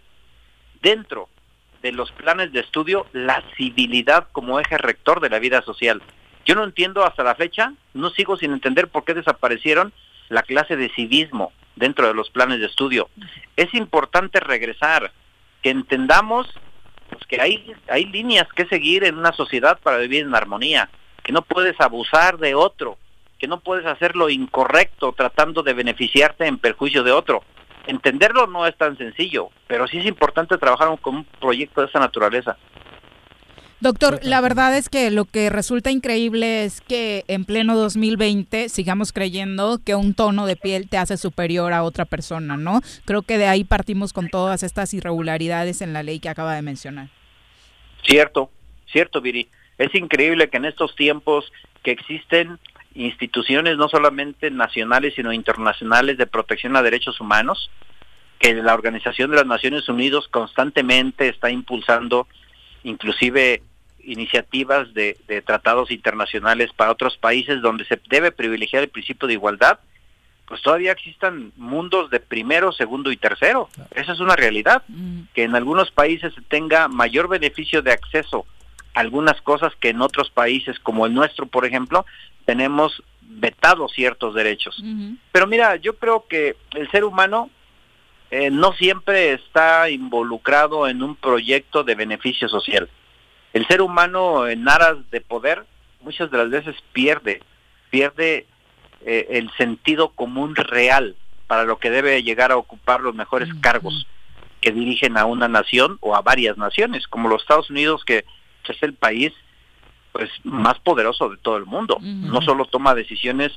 dentro 0.82 1.30
de 1.80 1.92
los 1.92 2.12
planes 2.12 2.52
de 2.52 2.60
estudio 2.60 3.06
la 3.14 3.42
civilidad 3.56 4.28
como 4.32 4.60
eje 4.60 4.76
rector 4.76 5.20
de 5.20 5.30
la 5.30 5.38
vida 5.38 5.62
social. 5.62 6.02
Yo 6.44 6.54
no 6.54 6.64
entiendo 6.64 7.04
hasta 7.04 7.22
la 7.22 7.34
fecha, 7.34 7.72
no 7.94 8.10
sigo 8.10 8.36
sin 8.36 8.52
entender 8.52 8.88
por 8.88 9.04
qué 9.04 9.14
desaparecieron 9.14 9.92
la 10.28 10.42
clase 10.42 10.76
de 10.76 10.90
civismo 10.90 11.52
dentro 11.76 12.06
de 12.06 12.14
los 12.14 12.30
planes 12.30 12.60
de 12.60 12.66
estudio. 12.66 13.08
Es 13.56 13.72
importante 13.74 14.40
regresar, 14.40 15.12
que 15.62 15.70
entendamos 15.70 16.46
pues, 17.10 17.24
que 17.26 17.40
hay, 17.40 17.72
hay 17.88 18.04
líneas 18.06 18.46
que 18.52 18.66
seguir 18.66 19.04
en 19.04 19.18
una 19.18 19.32
sociedad 19.32 19.78
para 19.82 19.98
vivir 19.98 20.24
en 20.24 20.34
armonía, 20.34 20.90
que 21.22 21.32
no 21.32 21.42
puedes 21.42 21.80
abusar 21.80 22.38
de 22.38 22.54
otro, 22.54 22.98
que 23.38 23.48
no 23.48 23.60
puedes 23.60 23.86
hacer 23.86 24.14
lo 24.14 24.28
incorrecto 24.28 25.12
tratando 25.12 25.62
de 25.62 25.74
beneficiarte 25.74 26.46
en 26.46 26.58
perjuicio 26.58 27.02
de 27.02 27.12
otro. 27.12 27.42
Entenderlo 27.86 28.46
no 28.46 28.66
es 28.66 28.76
tan 28.76 28.96
sencillo, 28.96 29.50
pero 29.66 29.86
sí 29.86 29.98
es 29.98 30.06
importante 30.06 30.56
trabajar 30.58 30.98
con 31.00 31.16
un 31.16 31.24
proyecto 31.24 31.80
de 31.80 31.88
esa 31.88 31.98
naturaleza. 31.98 32.56
Doctor, 33.84 34.20
la 34.22 34.40
verdad 34.40 34.74
es 34.78 34.88
que 34.88 35.10
lo 35.10 35.26
que 35.26 35.50
resulta 35.50 35.90
increíble 35.90 36.64
es 36.64 36.80
que 36.80 37.22
en 37.28 37.44
pleno 37.44 37.76
2020 37.76 38.70
sigamos 38.70 39.12
creyendo 39.12 39.78
que 39.84 39.94
un 39.94 40.14
tono 40.14 40.46
de 40.46 40.56
piel 40.56 40.88
te 40.88 40.96
hace 40.96 41.18
superior 41.18 41.74
a 41.74 41.82
otra 41.82 42.06
persona, 42.06 42.56
¿no? 42.56 42.80
Creo 43.04 43.20
que 43.20 43.36
de 43.36 43.46
ahí 43.46 43.62
partimos 43.62 44.14
con 44.14 44.30
todas 44.30 44.62
estas 44.62 44.94
irregularidades 44.94 45.82
en 45.82 45.92
la 45.92 46.02
ley 46.02 46.18
que 46.18 46.30
acaba 46.30 46.54
de 46.54 46.62
mencionar. 46.62 47.10
Cierto, 48.06 48.50
cierto, 48.90 49.20
Viri. 49.20 49.50
Es 49.76 49.94
increíble 49.94 50.48
que 50.48 50.56
en 50.56 50.64
estos 50.64 50.96
tiempos 50.96 51.52
que 51.82 51.90
existen 51.90 52.58
instituciones 52.94 53.76
no 53.76 53.90
solamente 53.90 54.50
nacionales 54.50 55.12
sino 55.14 55.30
internacionales 55.30 56.16
de 56.16 56.26
protección 56.26 56.74
a 56.74 56.82
derechos 56.82 57.20
humanos, 57.20 57.70
que 58.38 58.54
la 58.54 58.72
Organización 58.72 59.30
de 59.30 59.36
las 59.36 59.46
Naciones 59.46 59.86
Unidas 59.90 60.26
constantemente 60.28 61.28
está 61.28 61.50
impulsando 61.50 62.26
inclusive 62.82 63.62
iniciativas 64.06 64.92
de, 64.94 65.16
de 65.26 65.42
tratados 65.42 65.90
internacionales 65.90 66.70
para 66.74 66.92
otros 66.92 67.16
países 67.16 67.60
donde 67.62 67.84
se 67.84 68.00
debe 68.08 68.32
privilegiar 68.32 68.82
el 68.82 68.88
principio 68.88 69.26
de 69.28 69.34
igualdad, 69.34 69.78
pues 70.46 70.60
todavía 70.60 70.92
existan 70.92 71.52
mundos 71.56 72.10
de 72.10 72.20
primero, 72.20 72.72
segundo 72.72 73.10
y 73.10 73.16
tercero. 73.16 73.68
Esa 73.94 74.12
es 74.12 74.20
una 74.20 74.36
realidad, 74.36 74.82
que 75.32 75.44
en 75.44 75.54
algunos 75.54 75.90
países 75.90 76.34
se 76.34 76.42
tenga 76.42 76.88
mayor 76.88 77.28
beneficio 77.28 77.82
de 77.82 77.92
acceso 77.92 78.46
a 78.94 79.00
algunas 79.00 79.40
cosas 79.40 79.72
que 79.80 79.88
en 79.88 80.02
otros 80.02 80.30
países, 80.30 80.78
como 80.80 81.06
el 81.06 81.14
nuestro, 81.14 81.46
por 81.46 81.64
ejemplo, 81.64 82.04
tenemos 82.44 83.02
vetados 83.22 83.92
ciertos 83.92 84.34
derechos. 84.34 84.82
Pero 85.32 85.46
mira, 85.46 85.76
yo 85.76 85.96
creo 85.96 86.26
que 86.28 86.56
el 86.74 86.90
ser 86.90 87.04
humano 87.04 87.48
eh, 88.30 88.50
no 88.50 88.72
siempre 88.74 89.32
está 89.32 89.88
involucrado 89.88 90.86
en 90.88 91.02
un 91.02 91.16
proyecto 91.16 91.84
de 91.84 91.94
beneficio 91.94 92.48
social. 92.48 92.88
El 93.54 93.66
ser 93.66 93.80
humano 93.80 94.46
en 94.46 94.68
aras 94.68 94.98
de 95.10 95.22
poder 95.22 95.64
muchas 96.00 96.30
de 96.30 96.38
las 96.38 96.50
veces 96.50 96.76
pierde, 96.92 97.40
pierde 97.88 98.46
eh, 99.06 99.26
el 99.30 99.50
sentido 99.56 100.10
común 100.10 100.54
real 100.54 101.16
para 101.46 101.64
lo 101.64 101.78
que 101.78 101.90
debe 101.90 102.22
llegar 102.22 102.52
a 102.52 102.56
ocupar 102.56 103.00
los 103.00 103.14
mejores 103.14 103.48
cargos 103.60 104.06
que 104.60 104.72
dirigen 104.72 105.16
a 105.16 105.24
una 105.24 105.48
nación 105.48 105.98
o 106.00 106.14
a 106.16 106.20
varias 106.20 106.56
naciones, 106.56 107.06
como 107.06 107.28
los 107.28 107.42
Estados 107.42 107.70
Unidos, 107.70 108.04
que 108.04 108.24
es 108.68 108.82
el 108.82 108.94
país 108.94 109.32
pues 110.12 110.30
más 110.42 110.78
poderoso 110.78 111.28
de 111.28 111.36
todo 111.36 111.56
el 111.56 111.66
mundo. 111.66 111.98
No 112.00 112.40
solo 112.42 112.64
toma 112.66 112.94
decisiones 112.94 113.52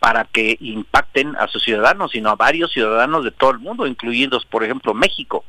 para 0.00 0.24
que 0.24 0.56
impacten 0.60 1.34
a 1.36 1.48
sus 1.48 1.62
ciudadanos, 1.62 2.12
sino 2.12 2.30
a 2.30 2.36
varios 2.36 2.72
ciudadanos 2.72 3.24
de 3.24 3.30
todo 3.30 3.50
el 3.50 3.58
mundo, 3.58 3.86
incluidos, 3.86 4.44
por 4.44 4.62
ejemplo, 4.62 4.94
México. 4.94 5.44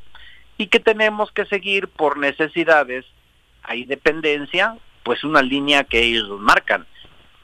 Y 0.58 0.68
que 0.68 0.80
tenemos 0.80 1.32
que 1.32 1.46
seguir 1.46 1.90
por 1.90 2.18
necesidades, 2.18 3.06
hay 3.68 3.86
dependencia, 3.86 4.78
pues 5.04 5.24
una 5.24 5.42
línea 5.42 5.84
que 5.84 6.04
ellos 6.04 6.40
marcan. 6.40 6.86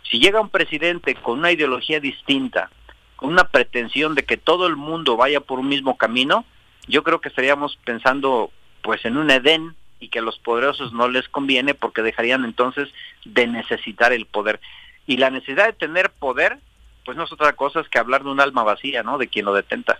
Si 0.10 0.20
llega 0.20 0.42
un 0.42 0.50
presidente 0.50 1.16
con 1.16 1.40
una 1.40 1.52
ideología 1.52 2.00
distinta, 2.00 2.70
con 3.16 3.30
una 3.30 3.46
pretensión 3.46 4.16
de 4.16 4.24
que 4.24 4.38
todo 4.38 4.68
el 4.68 4.76
mundo 4.76 5.16
vaya 5.16 5.40
por 5.42 5.60
un 5.60 5.70
mismo 5.70 5.98
camino, 5.98 6.46
yo 6.88 7.04
creo 7.04 7.22
que 7.22 7.30
estaríamos 7.30 7.78
pensando 7.86 8.52
pues 8.82 9.06
en 9.06 9.18
un 9.18 9.30
Edén 9.30 9.76
y 10.00 10.10
que 10.10 10.20
a 10.20 10.24
los 10.24 10.40
poderosos 10.40 10.92
no 10.92 11.08
les 11.08 11.30
conviene 11.30 11.76
porque 11.76 12.02
dejarían 12.02 12.44
entonces 12.44 12.90
de 13.24 13.48
necesitar 13.48 14.12
el 14.12 14.26
poder. 14.26 14.60
Y 15.06 15.18
la 15.18 15.30
necesidad 15.30 15.68
de 15.68 15.74
tener 15.74 16.10
poder, 16.12 16.58
pues 17.06 17.16
no 17.16 17.24
es 17.24 17.32
otra 17.32 17.54
cosa 17.54 17.84
que 17.90 18.00
hablar 18.00 18.24
de 18.24 18.32
un 18.32 18.40
alma 18.40 18.64
vacía, 18.64 19.04
¿no? 19.04 19.18
De 19.18 19.28
quien 19.28 19.46
lo 19.46 19.54
detenta. 19.54 20.00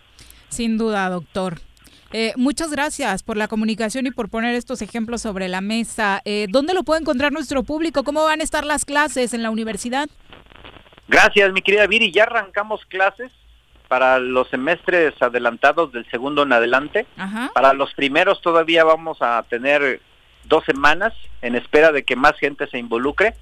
Sin 0.50 0.78
duda, 0.78 1.10
doctor. 1.10 1.60
Eh, 2.14 2.34
muchas 2.36 2.72
gracias 2.72 3.24
por 3.24 3.38
la 3.38 3.48
comunicación 3.48 4.06
y 4.06 4.12
por 4.12 4.30
poner 4.30 4.56
estos 4.56 4.82
ejemplos 4.82 5.22
sobre 5.22 5.48
la 5.48 5.62
mesa. 5.62 6.22
Eh, 6.26 6.48
¿Dónde 6.50 6.74
lo 6.74 6.84
puede 6.84 7.02
encontrar 7.02 7.32
nuestro 7.32 7.64
público? 7.64 8.04
¿Cómo 8.04 8.24
van 8.24 8.42
a 8.42 8.44
estar 8.44 8.66
las 8.66 8.84
clases 8.84 9.34
en 9.34 9.44
la 9.44 9.50
universidad? 9.50 10.10
Gracias, 11.08 11.52
mi 11.54 11.62
querida 11.62 11.88
Viri. 11.88 12.12
Ya 12.12 12.24
arrancamos 12.24 12.86
clases 12.86 13.32
para 13.88 14.20
los 14.20 14.50
semestres 14.50 15.14
adelantados 15.22 15.92
del 15.92 16.10
segundo 16.10 16.44
en 16.44 16.54
adelante. 16.54 17.06
Para 17.54 17.74
los 17.74 17.94
primeros 17.94 18.42
todavía 18.42 18.86
vamos 18.86 19.18
a 19.22 19.44
tener 19.50 20.02
dos 20.46 20.64
semanas 20.66 21.14
en 21.42 21.56
espera 21.56 21.92
de 21.92 22.04
que 22.04 22.16
más 22.16 22.38
gente 22.40 22.68
se 22.68 22.78
involucre. 22.78 23.36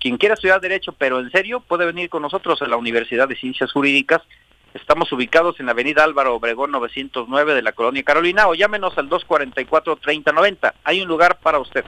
Quien 0.00 0.18
quiera 0.18 0.34
estudiar 0.34 0.60
Derecho, 0.60 0.92
pero 0.92 1.20
en 1.20 1.30
serio, 1.30 1.60
puede 1.60 1.86
venir 1.86 2.08
con 2.10 2.22
nosotros 2.22 2.60
a 2.62 2.66
la 2.66 2.76
Universidad 2.76 3.28
de 3.28 3.36
Ciencias 3.36 3.72
Jurídicas. 3.72 4.22
Estamos 4.76 5.10
ubicados 5.10 5.58
en 5.58 5.66
la 5.66 5.72
avenida 5.72 6.04
Álvaro 6.04 6.34
Obregón 6.34 6.70
909 6.70 7.54
de 7.54 7.62
la 7.62 7.72
Colonia 7.72 8.02
Carolina 8.02 8.46
o 8.46 8.54
llámenos 8.54 8.96
al 8.98 9.08
244-3090. 9.08 10.74
Hay 10.84 11.00
un 11.00 11.08
lugar 11.08 11.38
para 11.40 11.58
usted. 11.58 11.84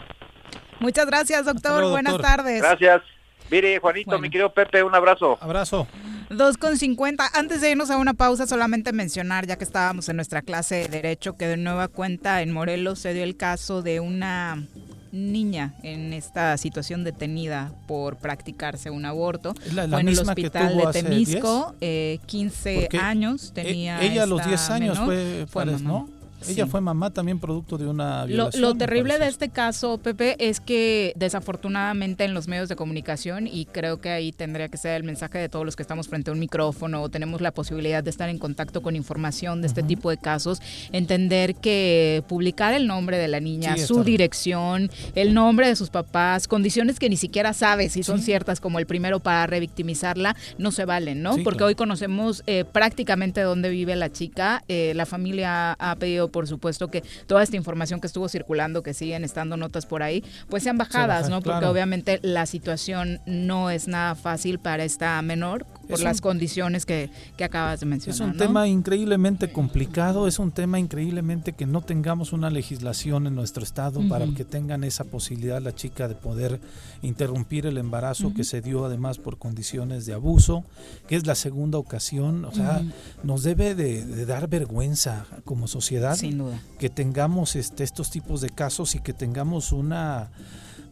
Muchas 0.81 1.07
gracias, 1.07 1.45
doctor. 1.45 1.85
Buenas 1.91 2.19
tardes. 2.19 2.63
Gracias. 2.63 3.03
Mire, 3.51 3.79
Juanito, 3.79 4.19
mi 4.19 4.31
querido 4.31 4.53
Pepe, 4.53 4.83
un 4.83 4.95
abrazo. 4.95 5.39
Abrazo. 5.41 5.87
2.50. 6.31 7.31
Antes 7.35 7.61
de 7.61 7.71
irnos 7.71 7.91
a 7.91 7.99
una 7.99 8.15
pausa, 8.15 8.47
solamente 8.47 8.93
mencionar, 8.93 9.47
ya 9.47 9.57
que 9.57 9.65
estábamos 9.65 10.09
en 10.09 10.17
nuestra 10.17 10.43
clase 10.43 10.77
de 10.77 10.89
Derecho, 10.89 11.37
que 11.37 11.47
de 11.47 11.57
nueva 11.57 11.89
cuenta 11.89 12.41
en 12.43 12.53
Morelos 12.53 12.99
se 13.01 13.13
dio 13.13 13.25
el 13.25 13.37
caso 13.37 13.83
de 13.83 14.01
una 14.01 14.67
niña 15.13 15.75
en 15.83 16.13
esta 16.13 16.57
situación 16.57 17.05
detenida 17.05 17.73
por 17.87 18.17
practicarse 18.17 18.91
un 18.91 19.05
aborto. 19.05 19.55
La, 19.73 19.89
Fue 19.89 20.01
en 20.01 20.09
el 20.09 20.19
hospital 20.19 20.77
de 20.77 21.03
Temisco, 21.03 21.75
eh, 21.81 22.19
15 22.27 22.89
años 23.01 23.51
e- 23.51 23.53
tenía. 23.55 24.03
Ella 24.03 24.25
a 24.25 24.27
los 24.27 24.41
esta 24.41 24.49
10 24.49 24.71
años 24.71 24.99
menor. 24.99 25.07
fue, 25.07 25.47
Fue 25.49 25.65
Fares. 25.65 25.83
¿no? 25.83 26.09
Ella 26.47 26.65
Sí. 26.65 26.71
fue 26.71 26.81
mamá 26.81 27.11
también 27.11 27.39
producto 27.41 27.79
de 27.79 27.87
una 27.87 28.23
Lo, 28.23 28.27
violación. 28.27 28.63
lo 28.63 28.75
terrible 28.75 29.19
de 29.19 29.27
este 29.29 29.49
caso, 29.49 29.99
Pepe, 29.99 30.37
es 30.39 30.61
que 30.61 31.13
desafortunadamente 31.17 32.25
en 32.25 32.35
los 32.35 32.47
medios 32.49 32.69
de 32.69 32.77
comunicación, 32.77 33.47
y 33.47 33.65
creo 33.67 34.01
que 34.01 34.11
ahí 34.11 34.33
tendría 34.33 34.69
que 34.69 34.77
ser 34.77 34.97
el 34.97 35.05
mensaje 35.05 35.39
de 35.39 35.49
todos 35.49 35.65
los 35.65 35.77
que 35.77 35.83
estamos 35.83 36.09
frente 36.09 36.31
a 36.31 36.33
un 36.35 36.39
micrófono 36.39 37.03
o 37.03 37.09
tenemos 37.09 37.41
la 37.41 37.51
posibilidad 37.53 38.05
de 38.05 38.11
estar 38.11 38.29
en 38.29 38.39
contacto 38.39 38.83
con 38.83 38.95
información 38.97 39.61
de 39.63 39.67
este 39.69 39.83
tipo 39.83 40.11
de 40.11 40.19
casos, 40.19 40.61
entender 40.93 41.55
que 41.55 42.23
publicar 42.29 42.75
el 42.75 42.87
nombre 42.87 43.19
de 43.19 43.29
la 43.29 43.41
niña, 43.41 43.77
Sí, 43.77 43.87
su 43.87 44.05
dirección, 44.05 44.91
el 45.15 45.35
nombre 45.35 45.69
de 45.69 45.77
sus 45.77 45.91
papás, 45.91 46.49
condiciones 46.49 46.99
que 46.99 47.09
ni 47.09 47.17
siquiera 47.17 47.53
sabe 47.53 47.89
si 47.89 48.03
son 48.03 48.21
ciertas, 48.21 48.61
como 48.61 48.79
el 48.79 48.87
primero 48.87 49.21
para 49.21 49.47
revictimizarla, 49.47 50.37
no 50.59 50.71
se 50.71 50.85
valen, 50.85 51.23
¿no? 51.23 51.31
Porque 51.45 51.59
claro. 51.59 51.67
hoy 51.67 51.75
conocemos 51.75 52.43
eh, 52.47 52.65
prácticamente 52.71 53.41
dónde 53.43 53.71
vive 53.71 53.97
la 53.97 54.11
chica. 54.13 54.63
Eh, 54.69 54.93
la 54.95 55.07
familia 55.07 55.73
ha 55.79 55.97
pedido, 55.97 56.28
por 56.29 56.47
supuesto, 56.47 56.89
que 56.89 57.03
toda 57.27 57.43
esta 57.43 57.57
información 57.57 58.01
que 58.01 58.07
estuvo 58.07 58.29
circulando, 58.29 58.83
que 58.83 58.95
siguen 58.95 59.25
estando 59.25 59.57
notas 59.57 59.87
por 59.87 60.03
ahí, 60.03 60.25
pues 60.49 60.63
sean 60.63 60.79
bajadas, 60.79 61.23
bajan, 61.23 61.31
¿no? 61.31 61.37
Porque 61.43 61.59
claro. 61.59 61.71
obviamente 61.71 62.19
la 62.23 62.47
situación 62.47 63.21
no 63.27 63.71
es 63.71 63.89
nada 63.89 64.15
fácil 64.15 64.59
para 64.59 64.85
esta 64.85 65.21
menor 65.23 65.67
por 65.89 65.99
Es 65.99 66.05
las 66.05 66.19
un- 66.19 66.23
condiciones 66.23 66.87
que, 66.87 67.11
que 67.37 67.45
acabas 67.45 67.81
de 67.81 67.87
Es 67.87 67.89
mencionar. 67.91 68.23
un 68.23 68.37
¿no? 68.37 68.39
tema 68.45 68.69
increíblemente 68.69 69.51
complicado, 69.51 70.29
es 70.29 70.39
un 70.39 70.53
tema 70.53 70.79
increíblemente 70.79 71.55
que 71.55 71.67
no 71.67 71.81
tengamos 71.81 72.33
una 72.33 72.51
legislación 72.51 73.27
en 73.27 73.35
nuestro 73.35 73.63
estado 73.63 74.07
para 74.09 74.27
que 74.27 74.45
tengan 74.45 74.85
esa 74.85 75.05
posibilidad 75.05 75.61
la 75.61 75.75
chica 75.75 76.07
de 76.09 76.15
poder 76.15 76.61
interrumpir 77.03 77.67
el 77.67 77.79
embarazo 77.79 78.33
que 78.35 78.45
se 78.45 78.61
dio 78.61 78.85
además 78.85 79.19
por 79.19 79.39
condiciones 79.39 80.05
de 80.07 80.13
abuso, 80.15 80.65
que 81.09 81.17
es 81.17 81.27
la 81.27 81.35
segunda 81.35 81.79
ocasión, 81.79 82.45
o 82.45 82.53
sea, 82.53 82.83
nos 83.23 83.43
debe 83.43 83.75
de, 83.75 84.05
de 84.05 84.27
dar 84.27 84.49
vergüenza 84.49 85.25
como 85.45 85.67
sociedad 85.69 86.17
Sin 86.17 86.39
duda. 86.39 86.61
que 86.79 86.91
tengamos 86.91 87.57
este, 87.57 87.85
estos 87.85 88.11
tipos 88.11 88.41
de 88.41 88.51
casos 88.51 88.95
y 88.95 89.01
que 89.01 89.13
tengamos 89.15 89.73
una 89.73 90.31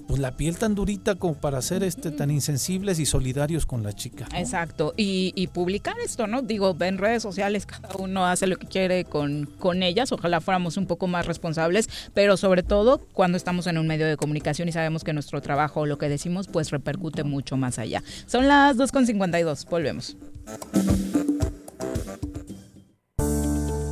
pues 0.06 0.20
la 0.20 0.32
piel 0.36 0.56
tan 0.56 0.74
durita 0.74 1.14
como 1.16 1.34
para 1.34 1.60
ser 1.62 1.82
este 1.82 2.10
tan 2.10 2.30
insensibles 2.30 2.98
y 2.98 3.06
solidarios 3.06 3.66
con 3.66 3.82
la 3.82 3.92
chica. 3.92 4.26
¿no? 4.30 4.38
Exacto, 4.38 4.94
y, 4.96 5.32
y 5.34 5.48
publicar 5.48 5.96
esto, 6.04 6.26
¿no? 6.26 6.42
Digo, 6.42 6.76
en 6.80 6.98
redes 6.98 7.22
sociales 7.22 7.66
cada 7.66 7.94
uno 7.98 8.26
hace 8.26 8.46
lo 8.46 8.56
que 8.56 8.66
quiere 8.66 9.04
con, 9.04 9.46
con 9.58 9.82
ellas, 9.82 10.12
ojalá 10.12 10.40
fuéramos 10.40 10.76
un 10.76 10.86
poco 10.86 11.06
más 11.06 11.26
responsables, 11.26 11.88
pero 12.14 12.36
sobre 12.36 12.62
todo 12.62 12.98
cuando 13.12 13.36
estamos 13.36 13.66
en 13.66 13.78
un 13.78 13.86
medio 13.86 14.06
de 14.06 14.16
comunicación 14.16 14.68
y 14.68 14.72
sabemos 14.72 15.04
que 15.04 15.12
nuestro 15.12 15.40
trabajo 15.40 15.80
o 15.80 15.86
lo 15.86 15.98
que 15.98 16.08
decimos 16.08 16.48
pues 16.48 16.70
repercute 16.70 17.24
mucho 17.24 17.56
más 17.56 17.78
allá. 17.78 18.02
Son 18.26 18.48
las 18.48 18.76
2.52, 18.76 19.68
volvemos. 19.68 20.16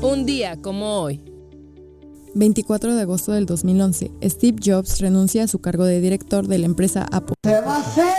Un 0.02 0.26
día 0.26 0.56
como 0.60 1.00
hoy. 1.00 1.33
24 2.34 2.94
de 2.94 3.02
agosto 3.02 3.32
del 3.32 3.46
2011, 3.46 4.10
Steve 4.24 4.58
Jobs 4.64 5.00
renuncia 5.00 5.44
a 5.44 5.48
su 5.48 5.60
cargo 5.60 5.84
de 5.84 6.00
director 6.00 6.46
de 6.48 6.58
la 6.58 6.66
empresa 6.66 7.06
Apple. 7.12 7.34
¿Se 7.44 7.60
va 7.60 7.76
a 7.76 7.80
hacer 7.80 8.14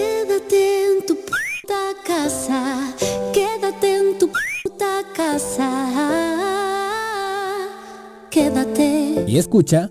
Y 9.31 9.37
escucha. 9.37 9.89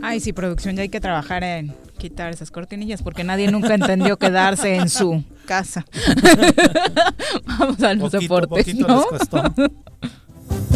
Ay, 0.00 0.20
sí, 0.20 0.32
producción, 0.32 0.76
ya 0.76 0.82
hay 0.82 0.88
que 0.88 1.00
trabajar 1.00 1.42
en 1.42 1.74
quitar 1.98 2.32
esas 2.32 2.52
cortinillas 2.52 3.02
porque 3.02 3.24
nadie 3.24 3.50
nunca 3.50 3.74
entendió 3.74 4.16
quedarse 4.16 4.76
en 4.76 4.88
su 4.88 5.24
casa. 5.46 5.84
Vamos 7.46 7.82
a 7.82 7.94
los 7.94 8.12
deportes, 8.12 8.76
¿no? 8.76 9.04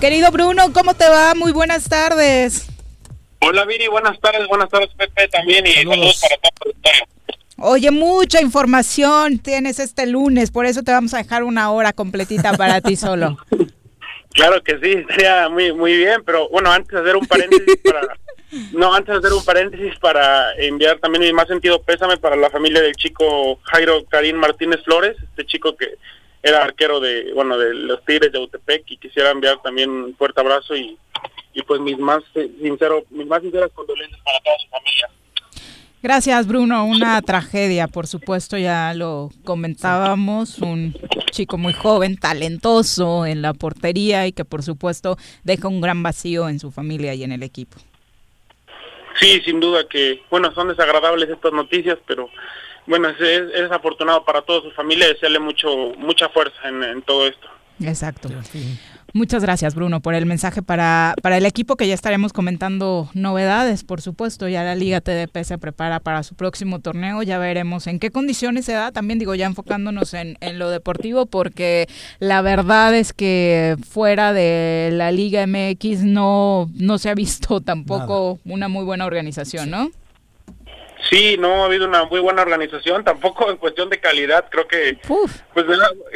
Querido 0.00 0.30
Bruno, 0.30 0.72
¿cómo 0.72 0.94
te 0.94 1.08
va? 1.08 1.34
Muy 1.34 1.52
buenas 1.52 1.88
tardes. 1.88 2.68
Hola 3.40 3.64
Viri, 3.64 3.88
buenas 3.88 4.18
tardes, 4.20 4.46
buenas 4.48 4.68
tardes 4.70 4.90
Pepe 4.96 5.28
también 5.28 5.66
y 5.66 5.72
saludos, 5.72 6.20
para 6.20 6.36
todos. 6.58 6.74
Oye, 7.58 7.90
mucha 7.90 8.40
información 8.40 9.38
tienes 9.38 9.78
este 9.78 10.06
lunes, 10.06 10.50
por 10.50 10.66
eso 10.66 10.82
te 10.82 10.92
vamos 10.92 11.14
a 11.14 11.18
dejar 11.18 11.44
una 11.44 11.70
hora 11.70 11.92
completita 11.92 12.56
para 12.56 12.80
ti 12.80 12.96
solo. 12.96 13.36
Claro 14.34 14.60
que 14.64 14.80
sí, 14.80 14.90
estaría 14.90 15.48
muy 15.48 15.72
muy 15.72 15.96
bien, 15.96 16.24
pero 16.26 16.48
bueno, 16.48 16.68
antes 16.72 16.90
de 16.90 16.98
hacer 16.98 17.14
un 17.14 17.24
paréntesis 17.24 17.76
para 17.84 18.00
no, 18.72 18.92
antes 18.92 19.12
de 19.12 19.18
hacer 19.20 19.32
un 19.32 19.44
paréntesis 19.44 19.96
para 20.00 20.52
enviar 20.56 20.98
también 20.98 21.22
mi 21.22 21.32
más 21.32 21.46
sentido 21.46 21.80
pésame 21.80 22.16
para 22.16 22.34
la 22.34 22.50
familia 22.50 22.82
del 22.82 22.96
chico 22.96 23.60
Jairo 23.62 24.04
Karim 24.06 24.34
Martínez 24.34 24.82
Flores, 24.82 25.16
este 25.22 25.46
chico 25.46 25.76
que 25.76 25.86
era 26.44 26.62
arquero 26.62 27.00
de, 27.00 27.32
bueno, 27.32 27.56
de 27.56 27.72
los 27.72 28.04
Tigres 28.04 28.30
de 28.30 28.38
Utepec 28.38 28.84
y 28.90 28.98
quisiera 28.98 29.30
enviar 29.30 29.62
también 29.62 29.88
un 29.88 30.14
fuerte 30.14 30.42
abrazo 30.42 30.76
y, 30.76 30.98
y 31.54 31.62
pues 31.62 31.80
mis 31.80 31.98
más 31.98 32.22
sincero, 32.34 33.02
mis 33.08 33.26
más 33.26 33.40
sinceras 33.40 33.70
condolencias 33.72 34.20
para 34.22 34.38
toda 34.40 34.58
su 34.58 34.68
familia. 34.68 35.08
Gracias, 36.02 36.46
Bruno. 36.46 36.84
Una 36.84 37.22
tragedia, 37.22 37.88
por 37.88 38.06
supuesto, 38.06 38.58
ya 38.58 38.92
lo 38.92 39.30
comentábamos. 39.42 40.58
Un 40.58 40.94
chico 41.30 41.56
muy 41.56 41.72
joven, 41.72 42.18
talentoso 42.18 43.24
en 43.24 43.40
la 43.40 43.54
portería 43.54 44.26
y 44.26 44.32
que, 44.32 44.44
por 44.44 44.62
supuesto, 44.62 45.16
deja 45.44 45.66
un 45.66 45.80
gran 45.80 46.02
vacío 46.02 46.50
en 46.50 46.60
su 46.60 46.70
familia 46.70 47.14
y 47.14 47.24
en 47.24 47.32
el 47.32 47.42
equipo. 47.42 47.78
Sí, 49.18 49.40
sin 49.46 49.60
duda 49.60 49.88
que, 49.88 50.20
bueno, 50.30 50.52
son 50.52 50.68
desagradables 50.68 51.30
estas 51.30 51.54
noticias, 51.54 51.96
pero 52.06 52.28
bueno, 52.86 53.08
es, 53.08 53.20
es, 53.20 53.70
afortunado 53.70 54.24
para 54.24 54.42
toda 54.42 54.62
su 54.62 54.70
familia 54.72 55.06
y 55.06 55.14
desearle 55.14 55.38
mucho, 55.38 55.68
mucha 55.98 56.28
fuerza 56.28 56.68
en, 56.68 56.82
en 56.82 57.02
todo 57.02 57.26
esto. 57.26 57.48
Exacto. 57.82 58.28
Muchas 59.12 59.42
gracias, 59.42 59.76
Bruno, 59.76 60.00
por 60.00 60.14
el 60.14 60.26
mensaje 60.26 60.60
para, 60.60 61.14
para 61.22 61.36
el 61.36 61.46
equipo 61.46 61.76
que 61.76 61.86
ya 61.86 61.94
estaremos 61.94 62.32
comentando 62.32 63.08
novedades, 63.14 63.84
por 63.84 64.00
supuesto. 64.00 64.48
Ya 64.48 64.64
la 64.64 64.74
Liga 64.74 65.00
TDP 65.00 65.44
se 65.44 65.56
prepara 65.56 66.00
para 66.00 66.24
su 66.24 66.34
próximo 66.34 66.80
torneo. 66.80 67.22
Ya 67.22 67.38
veremos 67.38 67.86
en 67.86 68.00
qué 68.00 68.10
condiciones 68.10 68.64
se 68.64 68.72
da. 68.72 68.90
También 68.90 69.20
digo, 69.20 69.36
ya 69.36 69.46
enfocándonos 69.46 70.14
en, 70.14 70.36
en 70.40 70.58
lo 70.58 70.68
deportivo, 70.68 71.26
porque 71.26 71.88
la 72.18 72.42
verdad 72.42 72.94
es 72.94 73.12
que 73.12 73.76
fuera 73.88 74.32
de 74.32 74.90
la 74.92 75.12
Liga 75.12 75.46
MX 75.46 76.02
no, 76.02 76.68
no 76.74 76.98
se 76.98 77.08
ha 77.08 77.14
visto 77.14 77.60
tampoco 77.60 78.40
Nada. 78.44 78.54
una 78.54 78.68
muy 78.68 78.84
buena 78.84 79.06
organización, 79.06 79.70
¿no? 79.70 79.90
Sí, 81.10 81.36
no 81.38 81.62
ha 81.62 81.66
habido 81.66 81.86
una 81.86 82.04
muy 82.04 82.20
buena 82.20 82.42
organización, 82.42 83.04
tampoco 83.04 83.50
en 83.50 83.58
cuestión 83.58 83.90
de 83.90 84.00
calidad, 84.00 84.46
creo 84.50 84.66
que 84.66 84.98
pues 85.52 85.66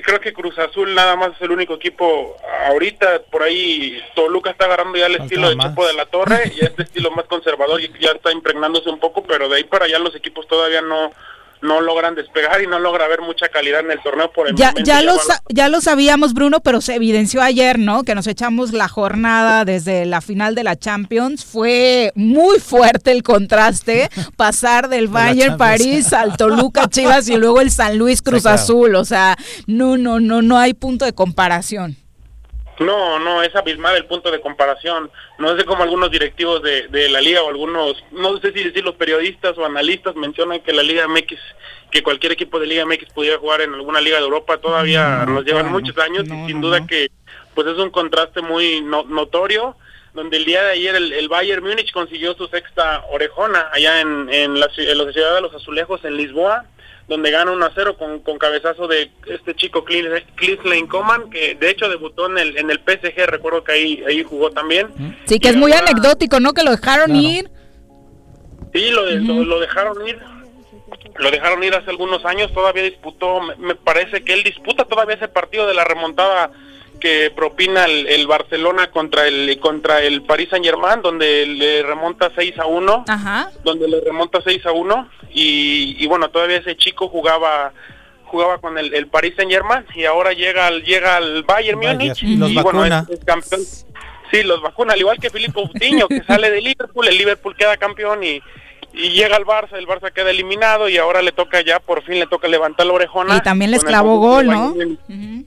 creo 0.05 0.21
que 0.21 0.33
Cruz 0.33 0.59
Azul 0.59 0.95
nada 0.95 1.15
más 1.15 1.33
es 1.37 1.43
el 1.43 1.51
único 1.51 1.75
equipo 1.75 2.37
ahorita, 2.67 3.23
por 3.31 3.43
ahí 3.43 4.03
Toluca 4.15 4.51
está 4.51 4.65
agarrando 4.65 4.97
ya 4.97 5.07
el 5.07 5.19
Falta 5.19 5.25
estilo 5.25 5.51
de 5.51 5.57
Chapo 5.57 5.87
de 5.87 5.93
la 5.95 6.07
Torre 6.07 6.53
y 6.57 6.65
este 6.65 6.83
estilo 6.85 7.11
más 7.11 7.27
conservador 7.27 7.81
y 7.81 7.93
ya 8.01 8.13
está 8.13 8.33
impregnándose 8.33 8.89
un 8.89 8.99
poco, 8.99 9.23
pero 9.25 9.49
de 9.49 9.57
ahí 9.57 9.65
para 9.65 9.85
allá 9.85 9.99
los 9.99 10.15
equipos 10.15 10.47
todavía 10.49 10.81
no 10.81 11.13
no 11.63 11.81
logran 11.81 12.15
despegar 12.15 12.63
y 12.63 12.67
no 12.67 12.79
logra 12.79 13.05
haber 13.05 13.21
mucha 13.21 13.49
calidad 13.49 13.81
en 13.81 13.91
el 13.91 14.03
torneo 14.03 14.33
por 14.33 14.49
el 14.49 14.55
ya, 14.55 14.71
momento. 14.71 14.89
Ya, 14.89 15.03
lo, 15.03 15.17
ya 15.49 15.69
lo 15.69 15.81
sabíamos, 15.81 16.35
Bruno, 16.35 16.61
pero 16.61 16.81
se 16.81 16.95
evidenció 16.95 17.43
ayer, 17.43 17.79
¿no? 17.79 18.05
Que 18.05 18.15
nos 18.15 18.27
echamos 18.27 18.73
la 18.73 18.89
jornada 18.89 19.65
desde 19.65 20.07
la 20.07 20.21
final 20.21 20.55
de 20.55 20.65
la 20.65 20.77
Champions. 20.77 21.45
Fue 21.45 22.13
muy 22.15 22.59
fuerte 22.61 23.13
el 23.13 23.23
contraste, 23.23 24.09
pasar 24.37 24.89
del 24.89 25.09
Bayern 25.09 25.57
París 25.57 26.13
al 26.13 26.37
Toluca 26.37 26.89
Chivas 26.89 27.29
y 27.29 27.37
luego 27.37 27.61
el 27.61 27.71
San 27.71 27.99
Luis 27.99 28.23
Cruz 28.23 28.39
sí, 28.39 28.43
claro. 28.43 28.55
Azul. 28.57 28.95
O 28.95 29.05
sea, 29.05 29.37
no, 29.67 29.97
no, 29.97 30.21
no, 30.21 30.43
no 30.43 30.59
hay 30.59 30.75
punto 30.75 31.05
de 31.05 31.13
comparación. 31.13 31.97
No, 32.81 33.19
no, 33.19 33.43
es 33.43 33.55
abismal 33.57 33.97
el 33.97 34.07
punto 34.07 34.31
de 34.31 34.41
comparación. 34.41 35.11
No 35.39 35.57
sé 35.57 35.65
cómo 35.65 35.83
algunos 35.83 36.11
directivos 36.11 36.63
de, 36.63 36.89
de, 36.89 37.09
la 37.09 37.21
liga 37.21 37.43
o 37.43 37.49
algunos, 37.49 37.97
no 38.13 38.39
sé 38.39 38.53
si 38.53 38.63
decir 38.63 38.85
los 38.85 38.95
periodistas 38.95 39.59
o 39.59 39.65
analistas 39.65 40.15
mencionan 40.15 40.61
que 40.61 40.73
la 40.73 40.83
Liga 40.83 41.09
MX, 41.09 41.35
que 41.91 42.03
cualquier 42.03 42.33
equipo 42.33 42.61
de 42.61 42.67
Liga 42.67 42.87
MX 42.87 43.13
pudiera 43.13 43.39
jugar 43.39 43.63
en 43.63 43.75
alguna 43.75 44.01
liga 44.01 44.19
de 44.19 44.25
Europa, 44.25 44.59
todavía 44.59 45.25
no, 45.27 45.35
nos 45.35 45.45
llevan 45.45 45.73
muchos 45.73 45.99
años 45.99 46.27
no, 46.27 46.45
y 46.45 46.47
sin 46.47 46.61
duda 46.61 46.87
que 46.87 47.11
pues 47.55 47.67
es 47.67 47.79
un 47.79 47.91
contraste 47.91 48.41
muy 48.41 48.81
notorio 48.81 49.77
donde 50.15 50.37
el 50.37 50.45
día 50.45 50.63
de 50.63 50.73
ayer 50.73 50.95
el, 50.95 51.13
el, 51.13 51.29
Bayern 51.29 51.65
Múnich 51.65 51.93
consiguió 51.93 52.35
su 52.35 52.47
sexta 52.49 53.05
orejona 53.11 53.69
allá 53.73 54.01
en, 54.01 54.29
en, 54.33 54.59
la, 54.59 54.69
en 54.77 54.99
la 54.99 55.13
ciudad 55.13 55.35
de 55.35 55.41
los 55.41 55.55
azulejos 55.55 56.05
en 56.05 56.17
Lisboa 56.17 56.65
donde 57.09 57.31
gana 57.31 57.51
1 57.51 57.65
a 57.65 57.73
0 57.75 57.97
con, 57.97 58.21
con 58.21 58.39
cabezazo 58.39 58.87
de 58.87 59.11
este 59.27 59.55
chico 59.55 59.83
Cliff 59.85 60.65
Lane 60.65 60.89
Coman, 60.89 61.31
que 61.31 61.55
de 61.55 61.71
hecho 61.71 61.89
debutó 61.89 62.27
en 62.27 62.39
el, 62.39 62.59
en 62.59 62.71
el 62.71 62.81
PSG, 62.81 63.27
recuerdo 63.27 63.65
que 63.65 63.73
ahí, 63.73 64.05
ahí 64.07 64.23
jugó 64.23 64.51
también. 64.51 64.89
Sí, 65.25 65.41
que 65.41 65.49
es 65.49 65.57
muy 65.57 65.73
ahora, 65.73 65.89
anecdótico, 65.89 66.39
¿no? 66.39 66.53
Que 66.53 66.63
lo 66.63 66.71
dejaron 66.71 67.07
claro. 67.07 67.21
ir. 67.21 67.51
Sí, 68.75 68.91
lo, 68.91 69.07
de, 69.07 69.21
uh 69.21 69.23
-huh. 69.23 69.37
lo, 69.39 69.45
lo, 69.45 69.61
dejaron 69.61 70.07
ir. 70.07 70.19
Lo 71.17 71.31
dejaron 71.31 71.65
ir 71.65 71.75
hace 71.75 71.91
algunos 71.91 72.25
años, 72.27 72.53
todavía 72.53 72.83
disputó, 72.83 73.41
me, 73.41 73.57
me, 73.57 73.75
parece 73.75 74.23
que 74.23 74.35
él 74.35 74.43
disputa 74.43 74.85
todavía 74.85 75.17
ese 75.17 75.29
partido 75.29 75.67
de 75.67 75.75
la 75.75 75.85
remontada 75.85 76.53
que 76.99 77.31
propina 77.35 77.85
el, 77.85 78.07
el 78.09 78.27
Barcelona 78.27 78.91
contra 78.91 79.27
el 79.27 79.59
contra 79.61 80.03
el 80.03 80.23
Paris 80.23 80.49
Saint 80.51 80.65
Germain, 80.65 81.01
donde 81.03 81.47
le 81.47 81.83
remonta 81.83 82.31
6 82.35 82.59
a 82.59 82.67
1, 82.67 83.05
Ajá. 83.09 83.51
donde 83.65 83.89
le 83.89 84.01
remonta 84.01 84.41
6 84.45 84.67
a 84.67 84.73
1 84.73 85.09
y, 85.31 85.97
y 85.99 86.07
bueno, 86.07 86.31
todavía 86.31 86.59
ese 86.59 86.77
chico 86.77 87.09
jugaba 87.09 87.73
jugaba 88.25 88.59
con 88.59 88.77
el, 88.77 88.93
el 88.95 89.07
Paris 89.07 89.35
Saint 89.37 89.51
Germain 89.51 89.85
y 89.95 90.05
ahora 90.05 90.33
llega 90.33 90.67
al 90.67 90.83
llega 90.83 91.17
al 91.17 91.43
Bayern 91.45 91.79
Múnich 91.79 92.23
y, 92.23 92.37
los 92.37 92.51
y 92.51 92.61
bueno, 92.61 92.85
es, 92.85 92.93
es, 93.11 93.25
campeón. 93.25 93.61
Sí, 94.31 94.43
los 94.43 94.61
vacuna, 94.61 94.93
al 94.93 95.01
igual 95.01 95.19
que 95.19 95.31
Filipe 95.31 95.55
Coutinho, 95.55 96.07
que 96.07 96.23
sale 96.25 96.51
de 96.51 96.61
Liverpool, 96.61 97.09
el 97.09 97.17
Liverpool 97.17 97.57
queda 97.57 97.79
campeón 97.79 98.23
y, 98.23 98.43
y 98.93 99.11
llega 99.11 99.37
al 99.37 99.45
Barça, 99.47 99.79
el 99.79 99.87
Barça 99.87 100.13
queda 100.13 100.31
eliminado 100.31 100.89
y 100.89 100.99
ahora 100.99 101.23
le 101.23 101.33
toca 101.33 101.61
ya, 101.63 101.81
por 101.81 102.03
fin 102.03 102.19
le 102.19 102.27
toca 102.27 102.49
levantar 102.49 102.87
la 102.87 102.93
orejona. 102.93 103.37
Y 103.37 103.41
también 103.41 103.71
le 103.71 103.77
esclavó 103.79 104.19
gol, 104.19 104.47
¿no? 104.47 104.67
Uh 104.73 104.97
-huh. 105.09 105.47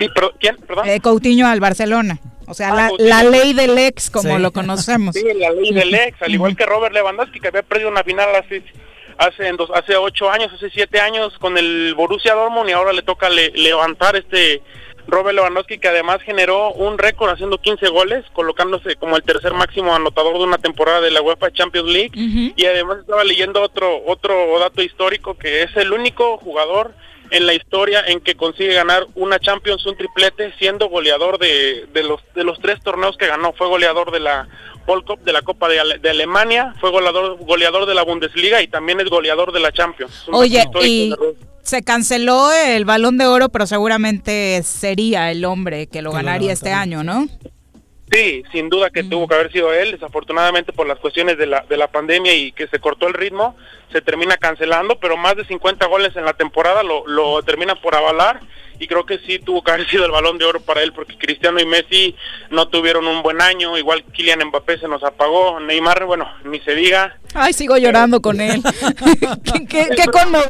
Sí, 0.00 0.08
pero, 0.14 0.32
¿quién? 0.40 0.56
Perdón. 0.56 0.88
Eh, 0.88 1.00
Coutinho 1.00 1.46
al 1.46 1.60
Barcelona. 1.60 2.18
O 2.46 2.54
sea, 2.54 2.72
ah, 2.72 2.90
la, 2.98 3.22
la, 3.22 3.22
ley 3.22 3.52
del 3.52 3.78
ex, 3.78 4.10
como 4.10 4.36
sí. 4.36 4.42
lo 4.42 4.50
conocemos. 4.50 5.14
Sí, 5.14 5.24
la 5.34 5.50
ley 5.52 5.72
del 5.72 5.94
ex, 5.94 6.20
al 6.22 6.32
igual 6.32 6.56
que 6.56 6.66
Robert 6.66 6.92
Lewandowski, 6.92 7.38
que 7.38 7.48
había 7.48 7.62
perdido 7.62 7.88
una 7.88 8.02
final 8.02 8.34
hace 8.34 8.64
hace 9.18 9.48
en 9.48 9.56
dos, 9.56 9.70
hace 9.74 9.96
ocho 9.96 10.30
años, 10.30 10.50
hace 10.52 10.70
siete 10.70 10.98
años 10.98 11.36
con 11.38 11.58
el 11.58 11.94
Borussia 11.94 12.34
Dortmund 12.34 12.70
y 12.70 12.72
ahora 12.72 12.92
le 12.92 13.02
toca 13.02 13.28
le, 13.28 13.50
levantar 13.50 14.16
este 14.16 14.62
Robert 15.06 15.36
Lewandowski 15.36 15.78
que 15.78 15.88
además 15.88 16.22
generó 16.22 16.72
un 16.72 16.96
récord 16.96 17.30
haciendo 17.30 17.58
15 17.58 17.88
goles, 17.88 18.24
colocándose 18.32 18.96
como 18.96 19.16
el 19.16 19.22
tercer 19.22 19.52
máximo 19.52 19.94
anotador 19.94 20.38
de 20.38 20.44
una 20.44 20.58
temporada 20.58 21.02
de 21.02 21.10
la 21.10 21.20
UEFA 21.20 21.52
Champions 21.52 21.88
League 21.88 22.12
uh 22.16 22.20
-huh. 22.20 22.52
y 22.56 22.64
además 22.64 22.98
estaba 23.00 23.22
leyendo 23.24 23.60
otro 23.62 24.02
otro 24.06 24.58
dato 24.58 24.82
histórico 24.82 25.36
que 25.36 25.64
es 25.64 25.76
el 25.76 25.92
único 25.92 26.38
jugador 26.38 26.94
en 27.30 27.46
la 27.46 27.54
historia 27.54 28.02
en 28.06 28.20
que 28.20 28.34
consigue 28.34 28.74
ganar 28.74 29.06
una 29.14 29.38
Champions, 29.38 29.86
un 29.86 29.96
triplete, 29.96 30.52
siendo 30.58 30.88
goleador 30.88 31.38
de, 31.38 31.86
de 31.92 32.02
los 32.02 32.20
de 32.34 32.44
los 32.44 32.58
tres 32.60 32.80
torneos 32.82 33.16
que 33.16 33.26
ganó. 33.26 33.52
Fue 33.52 33.68
goleador 33.68 34.10
de 34.10 34.20
la 34.20 34.48
World 34.86 35.04
Cup, 35.06 35.20
de 35.20 35.32
la 35.32 35.42
Copa 35.42 35.68
de, 35.68 35.98
de 36.00 36.10
Alemania, 36.10 36.74
fue 36.80 36.90
goleador, 36.90 37.38
goleador 37.38 37.86
de 37.86 37.94
la 37.94 38.02
Bundesliga 38.02 38.62
y 38.62 38.68
también 38.68 39.00
es 39.00 39.08
goleador 39.08 39.52
de 39.52 39.60
la 39.60 39.72
Champions. 39.72 40.24
Oye, 40.32 40.64
y 40.82 41.14
se 41.62 41.82
canceló 41.82 42.50
el 42.52 42.84
Balón 42.84 43.18
de 43.18 43.26
Oro, 43.26 43.48
pero 43.48 43.66
seguramente 43.66 44.62
sería 44.64 45.30
el 45.30 45.44
hombre 45.44 45.86
que 45.86 46.02
lo 46.02 46.10
que 46.10 46.16
ganaría 46.16 46.48
lo 46.48 46.54
este 46.54 46.72
año, 46.72 47.04
¿no? 47.04 47.28
Sí, 48.10 48.42
sin 48.50 48.68
duda 48.68 48.90
que 48.90 49.02
mm. 49.04 49.10
tuvo 49.10 49.28
que 49.28 49.34
haber 49.34 49.52
sido 49.52 49.72
él, 49.72 49.92
desafortunadamente 49.92 50.72
por 50.72 50.86
las 50.86 50.98
cuestiones 50.98 51.38
de 51.38 51.46
la, 51.46 51.64
de 51.68 51.76
la 51.76 51.88
pandemia 51.88 52.34
y 52.34 52.52
que 52.52 52.66
se 52.66 52.80
cortó 52.80 53.06
el 53.06 53.14
ritmo, 53.14 53.56
se 53.92 54.00
termina 54.00 54.36
cancelando, 54.36 54.98
pero 54.98 55.16
más 55.16 55.36
de 55.36 55.44
50 55.44 55.86
goles 55.86 56.16
en 56.16 56.24
la 56.24 56.32
temporada 56.32 56.82
lo, 56.82 57.06
lo 57.06 57.42
termina 57.42 57.74
por 57.76 57.94
avalar 57.94 58.40
y 58.80 58.88
creo 58.88 59.04
que 59.04 59.18
sí 59.20 59.38
tuvo 59.38 59.62
que 59.62 59.70
haber 59.70 59.88
sido 59.88 60.06
el 60.06 60.10
balón 60.10 60.38
de 60.38 60.46
oro 60.46 60.60
para 60.60 60.82
él 60.82 60.92
porque 60.92 61.18
Cristiano 61.18 61.60
y 61.60 61.66
Messi 61.66 62.16
no 62.50 62.68
tuvieron 62.68 63.06
un 63.06 63.22
buen 63.22 63.40
año, 63.42 63.76
igual 63.76 64.04
Kylian 64.12 64.46
Mbappé 64.48 64.78
se 64.78 64.88
nos 64.88 65.04
apagó, 65.04 65.60
Neymar, 65.60 66.04
bueno, 66.06 66.26
ni 66.44 66.58
se 66.60 66.74
diga. 66.74 67.18
Ay, 67.34 67.52
sigo 67.52 67.76
llorando 67.76 68.20
con 68.20 68.40
él. 68.40 68.62
¿Qué, 69.44 69.66
qué, 69.66 69.88
qué 69.94 70.04
conmo- 70.06 70.48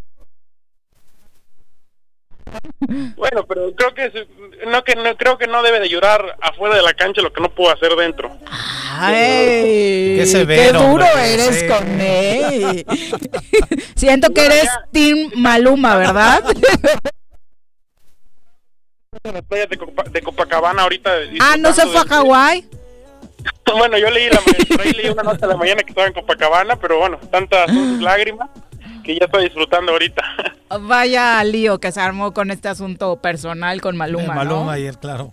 Bueno, 3.16 3.44
pero 3.46 3.72
creo 3.74 3.94
que 3.94 4.26
no 4.66 4.82
que 4.84 4.94
no 4.96 5.16
creo 5.16 5.38
que 5.38 5.46
no 5.46 5.62
debe 5.62 5.80
de 5.80 5.88
llorar 5.88 6.36
afuera 6.40 6.74
de 6.76 6.82
la 6.82 6.94
cancha 6.94 7.20
lo 7.22 7.32
que 7.32 7.40
no 7.40 7.50
pudo 7.54 7.70
hacer 7.72 7.94
dentro. 7.96 8.30
Ay, 8.92 10.16
Qué 10.18 10.24
severo, 10.26 10.80
duro 10.80 11.04
hombre, 11.04 11.34
eres 11.34 11.60
sí. 11.60 11.66
con 11.68 12.00
él. 12.00 12.86
Siento 13.96 14.32
que 14.34 14.46
eres 14.46 14.68
Team 14.92 15.30
Maluma, 15.36 15.96
¿verdad? 15.96 16.42
En 19.24 19.34
las 19.34 19.42
playas 19.42 19.68
de, 19.68 19.76
Copa- 19.78 20.04
de 20.10 20.22
Copacabana 20.22 20.82
ahorita. 20.82 21.10
ah, 21.40 21.56
¿no 21.58 21.72
se 21.72 21.82
fue 21.82 21.90
a 21.90 22.02
disfrutando 22.02 22.24
Hawái? 22.32 22.68
Bueno, 23.78 23.96
yo 23.98 24.10
leí, 24.10 24.28
la, 24.28 24.40
ma- 24.40 24.66
por 24.68 24.80
ahí 24.82 24.92
leí 24.92 25.08
una 25.10 25.22
nota 25.22 25.46
de 25.46 25.52
la 25.52 25.56
mañana 25.56 25.82
que 25.82 25.90
estaba 25.90 26.06
en 26.08 26.12
Copacabana, 26.12 26.74
pero 26.76 26.98
bueno, 26.98 27.18
tantas 27.30 27.70
lágrimas 28.00 28.50
que 29.02 29.18
ya 29.18 29.26
estoy 29.26 29.44
disfrutando 29.44 29.92
ahorita. 29.92 30.22
Vaya 30.80 31.42
lío 31.44 31.78
que 31.80 31.90
se 31.92 32.00
armó 32.00 32.32
con 32.32 32.50
este 32.50 32.68
asunto 32.68 33.16
personal 33.20 33.80
con 33.80 33.96
Maluma, 33.96 34.34
¿no? 34.34 34.34
Maluma 34.34 34.78
y 34.78 34.86
él, 34.86 34.98
claro. 34.98 35.32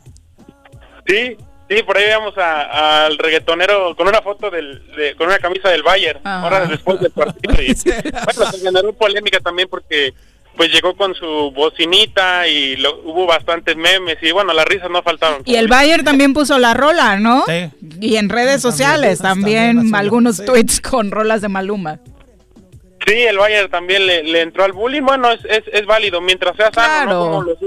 Sí, 1.06 1.38
sí, 1.70 1.84
por 1.84 1.98
ahí 1.98 2.06
veíamos 2.06 2.38
a- 2.38 3.06
al 3.06 3.18
reggaetonero 3.18 3.96
con 3.96 4.08
una 4.08 4.22
foto 4.22 4.50
del, 4.50 4.86
de- 4.96 5.16
con 5.16 5.28
una 5.28 5.38
camisa 5.40 5.70
del 5.70 5.84
Bayern, 5.84 6.20
Ajá. 6.24 6.46
horas 6.46 6.70
después 6.70 7.00
del 7.00 7.12
partido. 7.12 7.54
Y, 7.62 7.74
bueno, 8.12 8.52
se 8.52 8.60
generó 8.60 8.94
polémica 8.94 9.40
también 9.40 9.68
porque 9.70 10.14
pues 10.58 10.72
llegó 10.72 10.98
con 10.98 11.14
su 11.14 11.52
bocinita 11.56 12.48
y 12.48 12.78
lo- 12.78 13.00
hubo 13.04 13.28
bastantes 13.28 13.78
memes 13.78 14.18
y 14.24 14.32
bueno, 14.32 14.54
las 14.54 14.66
risas 14.66 14.90
no 14.90 15.04
faltaron. 15.04 15.44
Y 15.46 15.56
el 15.56 15.68
Bayern 15.68 16.04
también 16.04 16.34
puso 16.34 16.58
la 16.58 16.74
rola, 16.74 17.18
¿no? 17.20 17.44
Sí. 17.46 17.70
Y 18.02 18.16
en 18.18 18.28
redes 18.28 18.60
sociales 18.62 19.20
también, 19.20 19.76
también, 19.78 19.96
algunos 19.96 20.38
sí. 20.38 20.46
tweets 20.46 20.82
con 20.82 21.12
rolas 21.12 21.42
de 21.42 21.48
Maluma. 21.50 22.00
Sí, 23.08 23.24
el 23.24 23.38
Bayern 23.38 23.70
también 23.72 24.06
le, 24.06 24.22
le 24.24 24.42
entró 24.42 24.66
al 24.66 24.74
bullying. 24.74 25.02
Bueno, 25.02 25.32
es, 25.32 25.40
es, 25.46 25.64
es 25.72 25.86
válido 25.86 26.20
mientras 26.22 26.56
sea 26.58 26.72
sano, 26.74 27.04
Claro. 27.04 27.12
no, 27.12 27.26
como 27.26 27.42
los, 27.44 27.58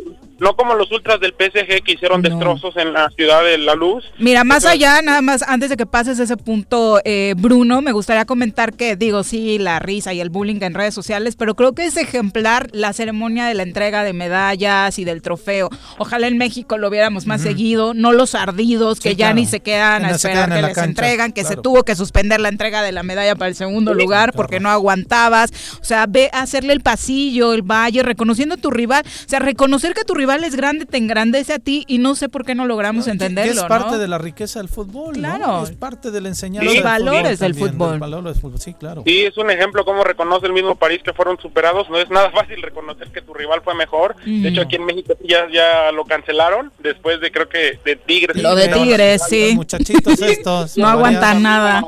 no 0.41 0.57
como 0.57 0.75
los 0.75 0.91
ultras 0.91 1.21
del 1.21 1.33
PSG 1.33 1.83
que 1.85 1.93
hicieron 1.93 2.23
destrozos 2.23 2.77
en 2.77 2.93
la 2.93 3.11
ciudad 3.11 3.45
de 3.45 3.59
la 3.59 3.75
luz. 3.75 4.05
Mira, 4.19 4.45
más 4.45 4.65
allá, 4.65 5.01
nada 5.03 5.21
más, 5.21 5.43
antes 5.47 5.71
de 5.71 5.77
que 5.77 5.87
pases 5.87 6.19
ese 6.19 6.37
punto, 6.37 7.01
eh, 7.05 7.35
Bruno, 7.37 7.83
me 7.83 7.93
gustaría 7.93 8.25
comentar 8.25 8.75
que, 8.75 8.97
digo, 8.97 9.23
sí, 9.23 9.59
la 9.59 9.79
risa 9.79 10.13
y 10.15 10.21
el 10.21 10.31
bullying 10.31 10.61
en 10.63 10.75
redes 10.75 10.95
sociales, 10.95 11.37
pero 11.37 11.55
creo 11.55 11.75
que 11.75 11.85
es 11.85 11.97
ejemplar 11.97 12.69
la 12.73 12.93
ceremonia 12.93 13.47
de 13.47 13.55
la 13.55 13.63
entrega 13.63 14.03
de 14.03 14.13
medallas 14.13 14.99
y 14.99 15.05
del 15.05 15.23
trofeo. 15.23 15.69
Ojalá 15.99 16.27
en 16.27 16.39
México 16.39 16.79
lo 16.79 16.91
viéramos 16.91 17.27
más 17.27 17.43
seguido, 17.43 17.93
no 17.95 18.13
los 18.13 18.35
ardidos 18.35 19.01
que 19.01 19.11
Sí, 19.11 19.17
ya 19.17 19.27
claro. 19.27 19.35
ni 19.37 19.47
se 19.47 19.61
quedan 19.61 20.03
Que 20.03 20.09
a 20.09 20.11
esperar 20.13 20.47
quedan 20.47 20.51
que 20.61 20.67
les 20.67 20.75
cancha, 20.75 20.89
entregan, 20.89 21.33
que 21.33 21.45
se 21.45 21.57
tuvo 21.57 21.85
que 21.85 21.95
suspender 21.97 22.41
la 22.41 22.49
entrega 22.49 22.83
de 22.83 22.93
la 22.93 23.03
medalla 23.03 23.35
para 23.35 23.49
el 23.49 23.55
segundo 23.55 23.93
lugar 23.95 24.33
porque 24.33 24.61
no 24.61 24.71
aguantabas. 24.71 25.51
O 25.81 25.85
sea, 25.85 26.07
ve 26.09 26.31
a 26.33 26.43
hacerle 26.43 26.73
el 26.73 26.81
pasillo, 26.81 27.53
el 27.53 27.63
valle, 27.63 28.03
reconociendo 28.03 28.55
a 28.55 28.59
tu 28.59 28.71
rival. 28.71 29.03
O 29.07 29.29
sea, 29.29 29.39
reconocer 29.39 29.95
que 29.95 30.05
tu 30.05 30.15
rival 30.15 30.30
es 30.39 30.57
grande 30.57 30.87
te 30.87 30.97
engrandece 30.97 31.55
a 31.55 31.59
ti 31.59 31.85
y 31.89 31.99
no 31.99 32.15
sé 32.15 32.29
por 32.29 32.45
qué 32.45 32.55
no 32.55 32.67
logramos 32.67 33.09
entenderlo. 33.09 33.53
es 33.53 33.63
parte 33.65 33.93
¿no? 33.93 33.99
de 33.99 34.09
la 34.09 34.19
riqueza 34.19 34.61
del 34.61 34.69
fútbol, 34.69 35.21
¿no? 35.21 35.37
Claro. 35.37 35.63
Es 35.65 35.73
parte 35.73 36.11
de 36.11 36.21
la 36.21 36.29
enseñanza 36.29 36.65
Los 36.65 36.75
del 36.75 36.83
valores 36.83 37.39
del 37.39 37.55
fútbol. 37.55 37.91
los 37.91 37.99
valores 37.99 38.35
del 38.35 38.41
fútbol, 38.43 38.61
sí, 38.61 38.75
claro. 38.75 39.03
Sí, 39.07 39.21
es 39.25 39.37
un 39.37 39.51
ejemplo 39.51 39.85
cómo 39.85 40.05
reconoce 40.05 40.47
el 40.47 40.53
mismo 40.53 40.77
París 40.77 41.01
que 41.05 41.13
fueron 41.13 41.39
superados. 41.39 41.91
No 41.91 41.99
es 41.99 42.09
nada 42.11 42.31
fácil 42.31 42.63
reconocer 42.63 43.09
que 43.09 43.23
tu 43.23 43.35
rival 43.35 43.61
fue 43.63 43.75
mejor. 43.75 44.17
Mm. 44.25 44.43
De 44.43 44.49
hecho, 44.51 44.63
aquí 44.63 44.77
en 44.77 44.85
México 44.87 45.15
ya, 45.27 45.47
ya 45.53 45.91
lo 45.93 46.05
cancelaron 46.05 46.73
después 46.79 47.21
de 47.21 47.31
creo 47.31 47.49
que 47.49 47.79
de 47.85 47.97
Tigres. 47.97 48.43
Lo 48.43 48.55
de 48.55 48.69
Tigres, 48.69 49.23
sí. 49.29 49.47
Los 49.49 49.55
muchachitos 49.57 50.21
estos. 50.23 50.77
No 50.79 50.89
aguantan 50.89 51.43
nada. 51.43 51.85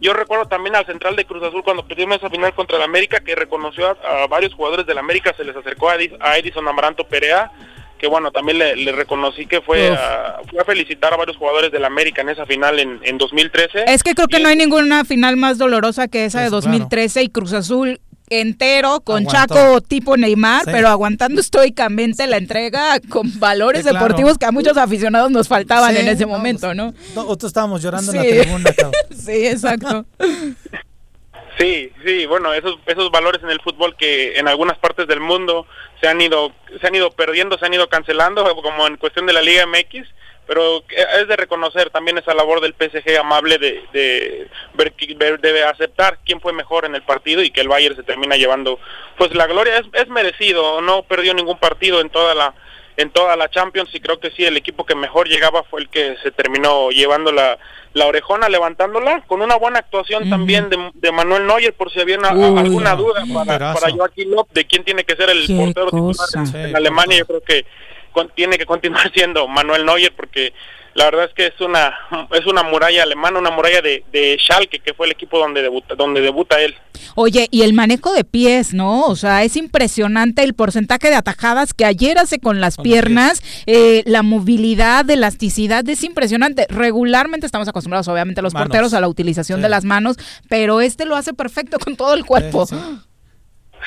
Yo 0.00 0.12
recuerdo 0.12 0.46
también 0.46 0.76
al 0.76 0.86
central 0.86 1.16
de 1.16 1.24
Cruz 1.24 1.42
Azul 1.42 1.62
cuando 1.64 1.86
perdimos 1.86 2.18
esa 2.18 2.30
final 2.30 2.54
contra 2.54 2.76
el 2.76 2.82
América 2.84 3.18
que 3.20 3.34
reconoció 3.34 3.88
a, 3.88 4.22
a 4.22 4.26
varios 4.28 4.54
jugadores 4.54 4.86
del 4.86 4.98
América, 4.98 5.34
se 5.36 5.44
les 5.44 5.56
acercó 5.56 5.90
a, 5.90 5.96
Edis- 5.96 6.16
a 6.20 6.38
Edison 6.38 6.66
Amaranto 6.68 7.04
Perea, 7.08 7.50
que 7.98 8.06
bueno, 8.06 8.30
también 8.30 8.58
le, 8.58 8.76
le 8.76 8.92
reconocí 8.92 9.46
que 9.46 9.60
fue 9.60 9.88
a, 9.88 10.40
fue 10.48 10.60
a 10.60 10.64
felicitar 10.64 11.12
a 11.12 11.16
varios 11.16 11.36
jugadores 11.36 11.72
del 11.72 11.84
América 11.84 12.22
en 12.22 12.28
esa 12.28 12.46
final 12.46 12.78
en, 12.78 13.00
en 13.02 13.18
2013. 13.18 13.86
Es 13.88 14.04
que 14.04 14.14
creo 14.14 14.28
que 14.28 14.38
no 14.38 14.48
hay 14.48 14.54
ninguna 14.56 15.04
final 15.04 15.36
más 15.36 15.58
dolorosa 15.58 16.06
que 16.06 16.24
esa 16.26 16.40
de 16.42 16.46
Eso, 16.46 16.56
2013 16.60 17.22
y 17.24 17.28
Cruz 17.28 17.52
Azul 17.52 18.00
entero 18.30 19.00
con 19.00 19.26
Aguantó. 19.28 19.54
Chaco 19.54 19.80
tipo 19.80 20.16
Neymar, 20.16 20.64
Sí. 20.64 20.70
pero 20.72 20.88
aguantando 20.88 21.40
estoicamente 21.40 22.26
la 22.26 22.36
entrega 22.36 23.00
con 23.08 23.38
valores 23.38 23.82
Sí, 23.84 23.88
claro. 23.90 24.04
deportivos 24.04 24.38
que 24.38 24.46
a 24.46 24.52
muchos 24.52 24.76
aficionados 24.76 25.30
nos 25.30 25.48
faltaban 25.48 25.94
Sí, 25.94 26.00
en 26.00 26.08
ese 26.08 26.22
no, 26.26 26.28
momento, 26.32 26.74
¿no? 26.74 26.94
Nosotros 27.14 27.50
estábamos 27.50 27.82
llorando 27.82 28.12
en 28.12 28.16
la 28.18 28.42
tribuna. 28.42 28.70
Sí, 29.16 29.46
exacto. 29.46 30.04
Sí, 31.58 31.90
sí, 32.06 32.24
bueno, 32.26 32.52
esos 32.54 32.76
esos 32.86 33.10
valores 33.10 33.42
en 33.42 33.50
el 33.50 33.60
fútbol 33.60 33.96
que 33.96 34.38
en 34.38 34.46
algunas 34.46 34.78
partes 34.78 35.08
del 35.08 35.18
mundo 35.18 35.66
se 36.00 36.06
han 36.06 36.20
ido 36.20 36.52
se 36.80 36.86
han 36.86 36.94
ido 36.94 37.10
perdiendo, 37.10 37.58
se 37.58 37.66
han 37.66 37.74
ido 37.74 37.88
cancelando, 37.88 38.44
como 38.62 38.86
en 38.86 38.96
cuestión 38.96 39.26
de 39.26 39.32
la 39.32 39.42
Liga 39.42 39.66
MX, 39.66 40.06
pero 40.48 40.82
es 40.88 41.28
de 41.28 41.36
reconocer 41.36 41.90
también 41.90 42.18
esa 42.18 42.34
labor 42.34 42.60
del 42.60 42.74
PSG 42.74 43.18
amable 43.20 43.58
de, 43.58 43.84
de 43.92 44.48
ver, 44.74 44.92
qui- 44.96 45.16
ver- 45.16 45.38
de 45.40 45.62
aceptar 45.62 46.18
quién 46.24 46.40
fue 46.40 46.52
mejor 46.52 46.84
en 46.86 46.94
el 46.96 47.02
partido 47.02 47.42
y 47.42 47.50
que 47.50 47.60
el 47.60 47.68
Bayern 47.68 47.94
se 47.94 48.02
termina 48.02 48.34
llevando 48.36 48.80
pues 49.18 49.32
la 49.34 49.46
gloria. 49.46 49.76
Es, 49.78 49.86
es 49.92 50.08
merecido, 50.08 50.80
no 50.80 51.02
perdió 51.04 51.34
ningún 51.34 51.58
partido 51.58 52.00
en 52.00 52.10
toda 52.10 52.34
la 52.34 52.54
en 52.96 53.10
toda 53.10 53.36
la 53.36 53.48
Champions 53.48 53.94
y 53.94 54.00
creo 54.00 54.18
que 54.18 54.32
sí 54.32 54.44
el 54.44 54.56
equipo 54.56 54.84
que 54.84 54.96
mejor 54.96 55.28
llegaba 55.28 55.62
fue 55.62 55.82
el 55.82 55.88
que 55.88 56.16
se 56.20 56.32
terminó 56.32 56.90
llevando 56.90 57.30
la, 57.30 57.56
la 57.92 58.06
orejona 58.06 58.48
levantándola 58.48 59.22
con 59.28 59.40
una 59.40 59.54
buena 59.54 59.78
actuación 59.78 60.28
también 60.28 60.68
de, 60.68 60.90
de 60.94 61.12
Manuel 61.12 61.46
Neuer 61.46 61.74
por 61.74 61.92
si 61.92 62.00
había 62.00 62.18
una- 62.18 62.32
Uy, 62.34 62.58
alguna 62.58 62.96
duda 62.96 63.22
para, 63.32 63.72
para 63.72 63.92
Joaquín 63.92 64.32
Löw 64.32 64.48
de 64.50 64.66
quién 64.66 64.82
tiene 64.82 65.04
que 65.04 65.14
ser 65.14 65.30
el 65.30 65.46
portero 65.46 65.90
titular 65.90 66.28
en 66.34 66.46
Sí, 66.48 66.74
Alemania. 66.74 67.18
Yo 67.18 67.26
creo 67.26 67.40
que 67.42 67.64
tiene 68.26 68.58
que 68.58 68.66
continuar 68.66 69.12
siendo 69.14 69.46
Manuel 69.48 69.84
Neuer 69.86 70.12
porque 70.16 70.52
la 70.94 71.04
verdad 71.04 71.26
es 71.26 71.34
que 71.34 71.46
es 71.46 71.60
una 71.60 71.94
es 72.32 72.46
una 72.46 72.62
muralla 72.62 73.02
alemana 73.04 73.38
una 73.38 73.50
muralla 73.50 73.80
de, 73.82 74.02
de 74.12 74.36
Schalke 74.40 74.80
que 74.80 74.94
fue 74.94 75.06
el 75.06 75.12
equipo 75.12 75.38
donde 75.38 75.62
debuta 75.62 75.94
donde 75.94 76.20
debuta 76.20 76.60
él 76.60 76.74
Oye, 77.14 77.46
y 77.52 77.62
el 77.62 77.72
manejo 77.74 78.12
de 78.12 78.24
pies, 78.24 78.74
¿no? 78.74 79.02
O 79.06 79.14
sea, 79.16 79.44
es 79.44 79.56
impresionante 79.56 80.42
el 80.42 80.54
porcentaje 80.54 81.10
de 81.10 81.14
atajadas 81.16 81.72
que 81.72 81.84
ayer 81.84 82.18
hace 82.18 82.38
con 82.40 82.60
las 82.60 82.76
piernas, 82.76 83.40
eh, 83.66 84.02
la 84.04 84.22
movilidad, 84.22 85.04
de 85.04 85.14
elasticidad, 85.14 85.88
es 85.88 86.02
impresionante. 86.02 86.66
Regularmente 86.68 87.46
estamos 87.46 87.68
acostumbrados, 87.68 88.08
obviamente, 88.08 88.42
los 88.42 88.52
Manos. 88.52 88.68
porteros 88.68 88.94
a 88.94 89.00
la 89.00 89.08
utilización 89.08 89.58
Sí. 89.60 89.62
de 89.62 89.68
las 89.68 89.84
manos, 89.84 90.16
pero 90.48 90.80
este 90.80 91.04
lo 91.06 91.14
hace 91.16 91.32
perfecto 91.34 91.78
con 91.78 91.96
todo 91.96 92.14
el 92.14 92.24
cuerpo. 92.24 92.66
Sí, 92.66 92.74
sí. 92.76 92.98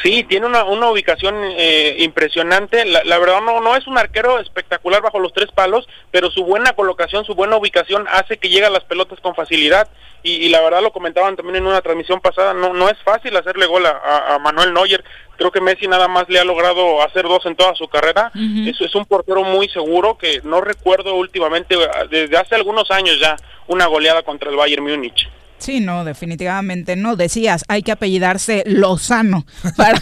Sí, 0.03 0.23
tiene 0.23 0.45
una, 0.45 0.63
una 0.63 0.89
ubicación 0.89 1.35
eh, 1.57 1.95
impresionante. 1.99 2.85
La, 2.85 3.03
la 3.03 3.19
verdad 3.19 3.41
no, 3.41 3.59
no 3.61 3.76
es 3.76 3.85
un 3.88 3.97
arquero 3.97 4.39
espectacular 4.39 5.01
bajo 5.01 5.19
los 5.19 5.34
tres 5.34 5.51
palos, 5.51 5.88
pero 6.11 6.31
su 6.31 6.43
buena 6.43 6.73
colocación, 6.73 7.26
su 7.26 7.35
buena 7.35 7.57
ubicación 7.57 8.07
hace 8.09 8.38
que 8.38 8.49
llegue 8.49 8.65
a 8.65 8.69
las 8.72 8.84
pelotas 8.85 9.19
con 9.19 9.35
facilidad. 9.35 9.88
Y, 10.23 10.34
y 10.35 10.49
la 10.49 10.61
verdad 10.61 10.81
lo 10.84 10.91
comentaban 10.91 11.35
también 11.35 11.55
en 11.57 11.65
una 11.68 11.81
transmisión 11.81 12.19
pasada, 12.22 12.53
no, 12.53 12.73
no 12.73 12.89
es 12.89 12.97
fácil 13.03 13.35
hacerle 13.35 13.65
gol 13.65 13.85
a, 13.88 13.89
a- 13.89 14.35
a 14.35 14.39
Manuel 14.39 14.72
Neuer. 14.73 15.03
Creo 15.35 15.51
que 15.51 15.61
Messi 15.61 15.88
nada 15.88 16.07
más 16.07 16.30
le 16.30 16.39
ha 16.39 16.43
logrado 16.43 17.01
hacer 17.01 17.23
dos 17.23 17.43
en 17.47 17.55
toda 17.55 17.73
su 17.73 17.88
carrera. 17.88 18.31
Es, 18.69 18.80
es 18.81 18.93
un 18.93 19.05
portero 19.05 19.43
muy 19.43 19.68
seguro 19.69 20.18
que 20.19 20.39
no 20.43 20.61
recuerdo 20.61 21.15
últimamente, 21.15 21.76
desde 22.11 22.38
hace 22.38 22.53
algunos 22.55 22.91
años 22.91 23.19
ya, 23.19 23.35
una 23.68 23.88
goleada 23.88 24.22
contra 24.22 24.51
el 24.51 24.55
Bayern 24.57 24.84
Múnich. 24.84 25.27
Sí, 25.61 25.79
no, 25.79 26.03
definitivamente 26.03 26.95
no. 26.95 27.15
Decías, 27.15 27.63
hay 27.67 27.83
que 27.83 27.91
apellidarse 27.91 28.63
Lozano 28.65 29.45
para... 29.77 30.01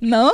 ¿No? 0.00 0.32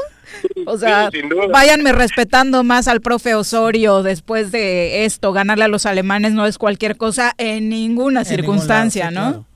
O 0.64 0.78
sea, 0.78 1.10
Sí, 1.10 1.22
váyanme 1.50 1.92
respetando 1.92 2.62
más 2.62 2.86
al 2.86 3.00
profe 3.00 3.34
Osorio 3.34 4.04
después 4.04 4.52
de 4.52 5.04
esto. 5.04 5.32
Ganarle 5.32 5.64
a 5.64 5.68
los 5.68 5.86
alemanes 5.86 6.32
no 6.32 6.46
es 6.46 6.56
cualquier 6.56 6.96
cosa 6.96 7.34
en 7.36 7.68
ninguna 7.68 8.20
En 8.20 8.28
ningún 8.28 8.36
circunstancia, 8.36 9.10
lado, 9.10 9.10
sí, 9.10 9.14
¿no? 9.14 9.30
claro. 9.32 9.46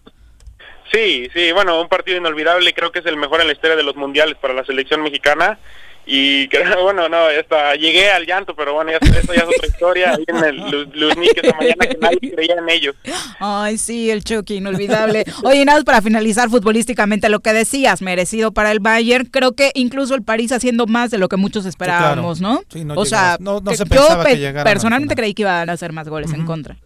Sí, 0.93 1.29
sí, 1.33 1.53
bueno, 1.53 1.81
un 1.81 1.89
partido 1.89 2.19
inolvidable, 2.19 2.73
creo 2.73 2.93
que 2.93 3.01
es 3.01 3.07
el 3.07 3.17
mejor 3.17 3.41
en 3.41 3.47
la 3.49 3.53
historia 3.53 3.77
de 3.77 3.83
los 3.83 3.97
mundiales 3.97 4.37
para 4.41 4.55
la 4.55 4.65
selección 4.65 5.03
mexicana. 5.03 5.59
Y 6.07 6.49
creo, 6.49 6.83
bueno, 6.83 7.09
no, 7.09 7.31
ya 7.33 7.41
está, 7.41 7.75
llegué 7.77 8.11
al 8.11 8.27
llanto, 8.27 8.55
pero 8.55 8.75
bueno, 8.75 8.91
ya, 8.91 8.99
eso 8.99 9.33
ya 9.33 9.41
es 9.43 9.49
otra 9.49 9.67
historia. 9.67 10.11
Ahí 10.15 10.25
en 10.27 10.37
el 10.45 10.57
Lu- 10.71 10.91
Luznik 10.93 11.37
esta 11.43 11.57
mañana 11.57 11.87
que 11.87 11.97
nadie 12.01 12.19
creía 12.35 12.55
en 12.59 12.69
ellos. 12.69 12.95
Ay, 13.41 13.79
sí, 13.79 14.11
el 14.11 14.23
Chucky, 14.23 14.57
inolvidable. 14.57 15.25
Oye, 15.45 15.65
nada, 15.65 15.79
más 15.79 15.85
para 15.85 16.03
finalizar 16.03 16.51
futbolísticamente 16.51 17.29
lo 17.29 17.41
que 17.41 17.53
decías, 17.53 18.03
merecido 18.03 18.53
para 18.53 18.71
el 18.71 18.81
Bayern. 18.81 19.27
Creo 19.27 19.53
que 19.53 19.71
incluso 19.75 20.15
el 20.15 20.23
París 20.23 20.53
haciendo 20.53 20.87
más 20.87 21.11
de 21.11 21.19
lo 21.19 21.29
que 21.29 21.37
muchos 21.37 21.65
esperábamos, 21.67 22.39
claro. 22.39 22.55
¿no? 22.57 22.63
Sí, 22.71 22.85
no 22.85 22.95
o 22.95 23.05
sea. 23.07 23.37
No- 23.41 23.61
no 23.61 23.71
se 23.73 23.85
yo 23.85 23.85
que 24.25 24.37
pe- 24.37 24.63
personalmente 24.65 25.15
creí 25.15 25.33
que 25.35 25.43
iban 25.43 25.71
a 25.71 25.73
hacer 25.73 25.93
más 25.93 26.09
goles 26.09 26.33
en 26.33 26.45
contra. 26.45 26.77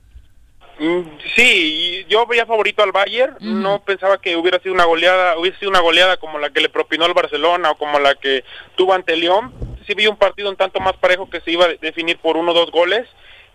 Sí, 1.35 2.07
yo 2.09 2.27
veía 2.27 2.47
favorito 2.47 2.83
al 2.83 2.93
Bayern, 2.93 3.37
no 3.41 3.81
pensaba 3.81 4.21
que 4.21 4.37
hubiera 4.37 4.61
sido 4.61 4.75
una 4.75 4.85
goleada, 4.85 5.37
hubiese 5.37 5.59
sido 5.59 5.71
una 5.71 5.81
goleada 5.81 6.17
como 6.19 6.39
la 6.39 6.51
que 6.51 6.61
le 6.61 6.69
propinó 6.69 7.07
el 7.07 7.15
Barcelona 7.15 7.73
o 7.73 7.77
como 7.77 7.99
la 7.99 8.15
que 8.15 8.45
tuvo 8.77 8.95
ante 8.95 9.17
León. 9.17 9.53
sí 9.87 9.95
vi 9.95 10.07
un 10.07 10.17
partido 10.17 10.51
un 10.51 10.57
tanto 10.57 10.79
más 10.81 10.97
parejo 10.97 11.29
que 11.29 11.41
se 11.41 11.51
iba 11.51 11.65
a 11.65 11.75
definir 11.81 12.19
por 12.19 12.37
uno 12.37 12.53
o 12.53 12.55
dos 12.55 12.71
goles 12.71 13.09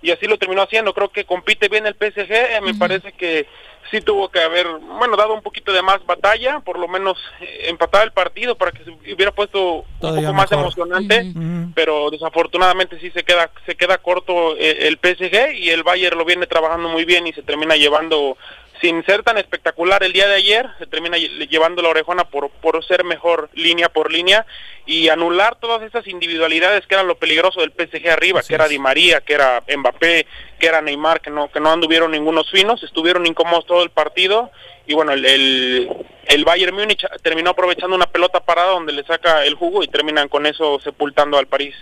y 0.04 0.12
así 0.12 0.28
lo 0.28 0.38
terminó 0.38 0.62
haciendo. 0.62 0.94
Creo 0.94 1.10
que 1.10 1.26
compite 1.26 1.70
bien 1.70 1.88
el 1.88 1.96
PSG, 1.96 2.32
eh, 2.32 2.62
me 2.62 2.76
parece 2.76 3.14
que 3.14 3.48
sí 3.90 4.02
tuvo 4.02 4.30
que 4.30 4.40
haber, 4.40 4.68
bueno, 4.98 5.16
dado 5.16 5.34
un 5.34 5.42
poquito 5.42 5.72
de 5.72 5.82
más 5.82 6.06
batalla, 6.06 6.60
por 6.60 6.78
lo 6.78 6.88
menos 6.88 7.18
eh, 7.40 7.66
empatar 7.70 8.04
el 8.04 8.12
partido 8.12 8.56
para 8.56 8.72
que 8.72 8.84
se 8.84 8.92
hubiera 9.14 9.32
puesto 9.32 9.76
un 9.76 9.86
poco 10.00 10.34
más 10.34 10.52
mejor. 10.52 10.66
emocionante, 10.66 11.32
pero 11.74 12.10
desafortunadamente 12.10 13.00
sí 13.00 13.12
se 13.12 13.24
queda 13.24 13.52
se 13.66 13.76
queda 13.76 13.98
corto 14.00 14.58
eh, 14.58 14.88
el 14.88 14.98
PSG 14.98 15.54
y 15.56 15.70
el 15.70 15.84
Bayern 15.84 16.18
lo 16.18 16.26
viene 16.26 16.48
trabajando 16.48 16.90
muy 16.90 17.06
bien 17.06 17.28
y 17.28 17.34
se 17.34 17.44
termina 17.44 17.76
llevando 17.76 18.36
sin 18.84 19.02
ser 19.06 19.24
tan 19.24 19.38
espectacular 19.38 20.04
el 20.04 20.12
día 20.12 20.28
de 20.28 20.36
ayer, 20.36 20.68
se 20.78 20.86
termina 20.88 21.16
lle- 21.18 21.48
llevando 21.48 21.82
la 21.82 21.88
orejona 21.88 22.26
por, 22.26 22.50
por 22.50 22.84
ser 22.86 23.06
mejor 23.06 23.50
línea 23.54 23.88
por 23.88 24.12
línea 24.12 24.46
y 24.86 25.08
anular 25.08 25.56
todas 25.56 25.82
esas 25.84 26.06
individualidades 26.08 26.86
que 26.86 26.96
eran 26.96 27.08
lo 27.08 27.16
peligroso 27.16 27.62
del 27.62 27.72
PSG 27.72 28.10
arriba, 28.10 28.42
que 28.46 28.54
era 28.56 28.68
Di 28.68 28.78
María, 28.80 29.22
que 29.22 29.34
era 29.36 29.64
Mbappé, 29.74 30.28
que 30.60 30.68
era 30.68 30.82
Neymar, 30.82 31.22
que 31.22 31.30
no, 31.30 31.50
que 31.50 31.62
no 31.62 31.72
anduvieron 31.72 32.12
ningunos 32.12 32.52
finos, 32.52 32.84
estuvieron 32.84 33.26
incómodos 33.26 33.66
todo 33.66 33.84
el 33.84 33.90
partido 33.90 34.52
y 34.86 34.94
bueno, 34.96 35.14
el, 35.14 35.26
el, 35.26 35.90
el 36.28 36.44
Bayern 36.44 36.76
Múnich 36.76 37.06
terminó 37.22 37.52
aprovechando 37.52 37.96
una 37.96 38.08
pelota 38.08 38.42
parada 38.42 38.72
donde 38.72 38.92
le 38.92 39.06
saca 39.06 39.46
el 39.46 39.56
jugo 39.56 39.82
y 39.82 39.88
terminan 39.88 40.28
con 40.28 40.46
eso 40.46 40.78
sepultando 40.82 41.38
al 41.38 41.48
París. 41.48 41.74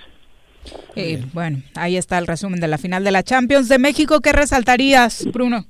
Y 0.95 1.15
bueno, 1.33 1.63
ahí 1.73 1.97
está 1.97 2.19
el 2.19 2.27
resumen 2.27 2.59
de 2.59 2.67
la 2.67 2.77
final 2.77 3.03
de 3.03 3.09
la 3.09 3.23
Champions 3.23 3.67
de 3.69 3.79
México. 3.79 4.21
¿Qué 4.21 4.31
resaltarías, 4.33 5.25
Bruno? 5.31 5.65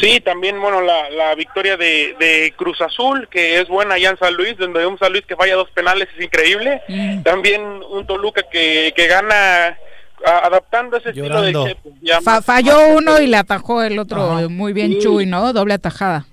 Sí, 0.00 0.20
también, 0.20 0.60
bueno, 0.60 0.80
la, 0.80 1.08
la 1.10 1.34
victoria 1.36 1.76
de, 1.76 2.16
de 2.18 2.52
Cruz 2.56 2.80
Azul, 2.80 3.28
que 3.30 3.60
es 3.60 3.68
buena 3.68 3.94
allá 3.94 4.10
en 4.10 4.18
San 4.18 4.34
Luis, 4.34 4.56
donde 4.58 4.84
un 4.86 4.98
San 4.98 5.12
Luis 5.12 5.24
que 5.24 5.36
falla 5.36 5.54
dos 5.54 5.70
penales 5.70 6.08
es 6.18 6.24
increíble. 6.24 6.80
También 7.22 7.62
un 7.62 8.04
Toluca 8.06 8.42
que, 8.50 8.92
que 8.96 9.06
gana 9.06 9.78
a- 10.26 10.38
adaptando 10.46 10.96
ese 10.96 11.10
estilo 11.10 11.40
de. 11.42 11.52
Chepo. 11.52 11.90
Ya 12.02 12.20
Fa- 12.20 12.42
falló 12.42 12.72
más- 12.76 12.96
uno 12.96 13.20
y 13.20 13.28
le 13.28 13.36
atajó 13.36 13.82
el 13.82 13.98
otro 14.00 14.32
Ajá. 14.32 14.48
muy 14.48 14.72
bien 14.72 14.92
Sí. 14.94 14.98
Chuy, 15.00 15.26
¿no? 15.26 15.52
Doble 15.52 15.74
atajada. 15.74 16.26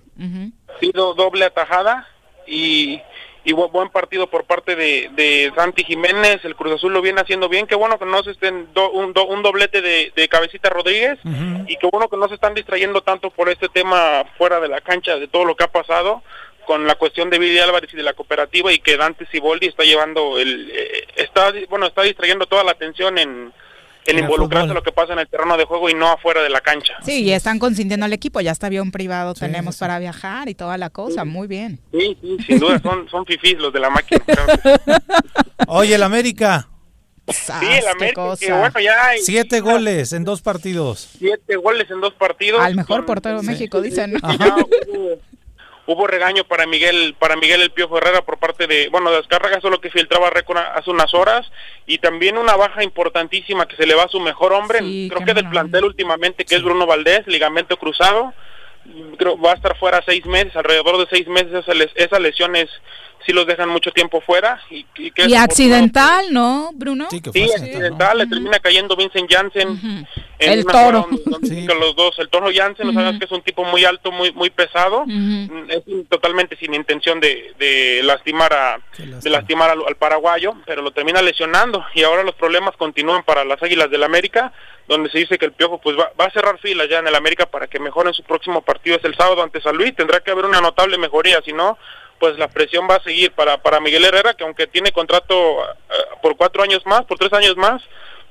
Sí, 0.80 0.92
do- 0.94 1.14
doble 1.14 1.46
atajada 1.46 2.08
y, 2.48 3.00
y 3.44 3.54
bu- 3.54 3.72
buen 3.72 3.90
partido 3.90 4.28
por 4.28 4.44
parte 4.46 4.76
de, 4.76 5.10
de 5.14 5.52
Santi 5.56 5.84
Jiménez. 5.84 6.44
El 6.46 6.56
Cruz 6.56 6.74
Azul 6.74 6.94
lo 6.94 7.02
viene 7.02 7.22
haciendo 7.22 7.50
bien. 7.50 7.66
Qué 7.68 7.76
bueno 7.76 7.98
que 7.98 8.06
no 8.06 8.22
se 8.24 8.32
estén 8.32 8.72
do- 8.74 8.92
un, 8.92 9.14
do- 9.14 9.26
un 9.26 9.42
doblete 9.42 9.82
de, 9.82 10.12
de 10.16 10.28
Cabecita 10.30 10.70
Rodríguez 10.70 11.18
y 11.68 11.76
qué 11.78 11.88
bueno 11.92 12.08
que 12.08 12.18
no 12.18 12.28
se 12.28 12.36
están 12.36 12.54
distrayendo 12.54 13.02
tanto 13.02 13.30
por 13.32 13.50
este 13.50 13.68
tema 13.70 14.26
fuera 14.38 14.60
de 14.60 14.68
la 14.68 14.82
cancha 14.82 15.16
de 15.18 15.28
todo 15.28 15.46
lo 15.46 15.56
que 15.56 15.64
ha 15.64 15.72
pasado 15.72 16.22
con 16.68 16.86
la 16.86 16.94
cuestión 16.96 17.30
de 17.32 17.40
Vidi 17.40 17.58
Álvarez 17.58 17.92
y 17.92 17.98
de 17.98 18.04
la 18.04 18.14
cooperativa 18.14 18.72
y 18.72 18.78
que 18.80 18.96
Dante 18.96 19.26
Siboldi 19.26 19.66
está 19.68 19.84
llevando 19.84 20.38
el 20.38 20.70
eh, 20.72 21.08
está 21.16 21.52
bueno 21.70 21.88
está 21.88 22.04
distrayendo 22.04 22.46
toda 22.46 22.64
la 22.64 22.72
atención 22.72 23.18
en 23.18 23.52
En 24.06 24.18
el 24.18 24.24
involucrarse 24.24 24.70
en 24.70 24.74
lo 24.74 24.84
que 24.84 24.92
pasa 24.92 25.14
en 25.14 25.20
el 25.20 25.28
terreno 25.28 25.58
de 25.58 25.66
juego 25.66 25.90
y 25.90 25.94
no 25.94 26.08
afuera 26.10 26.42
de 26.42 26.50
la 26.50 26.62
cancha. 26.62 26.94
Sí, 27.04 27.24
y 27.24 27.32
están 27.34 27.60
consintiendo 27.60 28.06
al 28.06 28.14
equipo. 28.14 28.42
Ya 28.42 28.52
está 28.52 28.68
avión 28.68 28.92
privado 28.92 29.34
tenemos 29.34 29.78
para 29.78 30.00
viajar 30.00 30.50
y 30.50 30.56
toda 30.56 30.78
la 30.78 30.90
cosa. 30.90 31.24
Muy 31.26 31.48
bien. 31.48 31.80
Sí, 31.92 32.18
sí, 32.22 32.38
sin 32.48 32.60
duda 32.60 32.80
son 32.82 33.08
son 33.10 33.26
fifís 33.28 33.58
los 33.60 33.72
de 33.72 33.80
la 33.80 33.90
máquina. 33.90 34.24
Oye, 35.68 35.96
el 35.96 36.04
América, 36.04 36.68
Sí, 37.28 37.52
el 37.62 37.88
América, 37.88 38.34
que 38.38 38.52
bueno, 38.52 38.80
ya 38.82 39.06
hay 39.08 39.20
siete 39.22 39.62
goles 39.62 40.12
en 40.12 40.26
dos 40.26 40.42
partidos. 40.42 41.12
siete 41.18 41.56
goles 41.56 41.90
en 41.90 42.02
dos 42.02 42.14
partidos. 42.16 42.60
Al 42.62 42.76
mejor 42.76 42.98
Con- 42.98 43.06
portero 43.06 43.40
de 43.42 43.48
México, 43.48 43.82
dicen. 43.82 44.16
Hubo, 44.24 45.20
hubo 45.92 46.08
regaño 46.08 46.44
para 46.44 46.66
Miguel 46.66 47.16
para 47.20 47.36
Miguel 47.36 47.62
el 47.62 47.72
Piojo 47.72 47.98
Herrera 47.98 48.22
por 48.24 48.38
parte 48.38 48.68
de, 48.68 48.90
bueno, 48.90 49.12
de 49.12 49.18
Azcárraga, 49.18 49.60
solo 49.62 49.80
que 49.82 49.90
filtraba 49.92 50.30
hace 50.76 50.90
unas 50.90 51.14
horas, 51.14 51.50
y 51.86 51.98
también 52.00 52.38
una 52.38 52.56
baja 52.56 52.84
importantísima 52.84 53.68
que 53.68 53.76
se 53.76 53.86
le 53.86 53.96
va 53.96 54.04
a 54.04 54.08
su 54.10 54.20
mejor 54.20 54.54
hombre, 54.54 54.80
creo 55.10 55.26
que 55.26 55.34
del 55.34 55.50
plantel 55.50 55.86
últimamente, 55.86 56.46
que 56.46 56.56
es 56.56 56.64
Bruno 56.64 56.86
Valdés, 56.86 57.26
ligamento 57.28 57.78
cruzado, 57.78 58.34
creo 59.18 59.40
va 59.40 59.52
a 59.52 59.56
estar 59.56 59.78
fuera 59.78 60.02
seis 60.06 60.26
meses, 60.26 60.56
alrededor 60.56 60.98
de 60.98 61.08
seis 61.16 61.28
meses, 61.28 61.54
esa 61.54 61.74
les- 61.74 61.92
esas 61.96 62.20
lesiones 62.20 62.70
sí 63.26 63.34
los 63.34 63.46
dejan 63.46 63.70
mucho 63.70 63.92
tiempo 63.92 64.22
fuera. 64.22 64.60
Y, 64.70 64.86
y 64.96 65.12
que 65.12 65.26
Y 65.28 65.36
accidental, 65.36 66.28
¿no, 66.32 66.72
Bruno? 66.74 67.08
Sí, 67.10 67.22
accidental, 67.52 68.18
le 68.18 68.28
termina 68.28 68.60
cayendo 68.60 68.96
Vincent 68.96 69.32
Janssen. 69.32 69.70
en 70.40 70.52
El 70.52 70.64
una 70.64 70.72
toro. 70.74 71.08
donde- 71.26 71.76
los 71.76 71.96
dos. 71.96 72.18
El 72.20 72.30
toro 72.30 72.50
Janssen, 72.54 72.88
no 72.88 72.94
sabes 72.94 73.20
que 73.20 73.26
es 73.26 73.32
un 73.32 73.42
tipo 73.42 73.64
muy 73.64 73.86
alto, 73.86 74.12
muy 74.12 74.32
muy 74.34 74.50
pesado. 74.50 75.04
Mm, 75.06 75.70
Es 75.70 75.82
totalmente 76.10 76.56
sin 76.58 76.74
intención 76.74 77.20
de, 77.20 77.54
de 77.60 78.02
lastimar 78.04 78.54
a 78.54 78.80
de 78.98 79.30
lastimar 79.30 79.70
al, 79.70 79.80
al 79.88 79.96
paraguayo, 79.96 80.54
pero 80.66 80.82
lo 80.82 80.92
termina 80.92 81.22
lesionando. 81.22 81.84
Y 81.94 82.04
ahora 82.04 82.24
los 82.24 82.36
problemas 82.36 82.76
continúan 82.78 83.24
para 83.24 83.44
las 83.46 83.62
Águilas 83.62 83.90
del 83.92 84.04
América, 84.04 84.52
donde 84.88 85.10
se 85.10 85.20
dice 85.20 85.38
que 85.38 85.46
el 85.46 85.54
Piojo 85.54 85.80
pues 85.80 85.98
va, 85.98 86.12
va 86.20 86.26
a 86.26 86.32
cerrar 86.32 86.58
filas 86.60 86.88
ya 86.90 87.00
en 87.00 87.08
el 87.08 87.16
América 87.16 87.46
para 87.46 87.68
que 87.68 87.80
mejoren 87.80 88.14
su 88.14 88.24
próximo 88.24 88.62
partido. 88.62 88.98
Es 88.98 89.06
el 89.06 89.16
sábado 89.16 89.44
ante 89.44 89.62
San 89.62 89.78
Luis. 89.78 89.96
Tendrá 89.96 90.20
que 90.22 90.32
haber 90.32 90.46
una 90.46 90.60
notable 90.62 90.98
mejoría, 90.98 91.40
si 91.46 91.54
no 91.54 91.78
pues 92.22 92.38
la 92.38 92.48
presión 92.48 92.88
va 92.90 92.96
a 92.96 93.04
seguir 93.04 93.32
para, 93.34 93.62
para 93.62 93.82
Miguel 93.82 94.06
Herrera, 94.06 94.34
que 94.36 94.46
aunque 94.46 94.68
tiene 94.68 94.94
contrato 94.94 95.34
eh, 95.64 95.68
por 96.22 96.38
cuatro 96.38 96.64
años 96.64 96.86
más, 96.86 97.04
por 97.04 97.18
tres 97.18 97.34
años 97.34 97.58
más, 97.58 97.82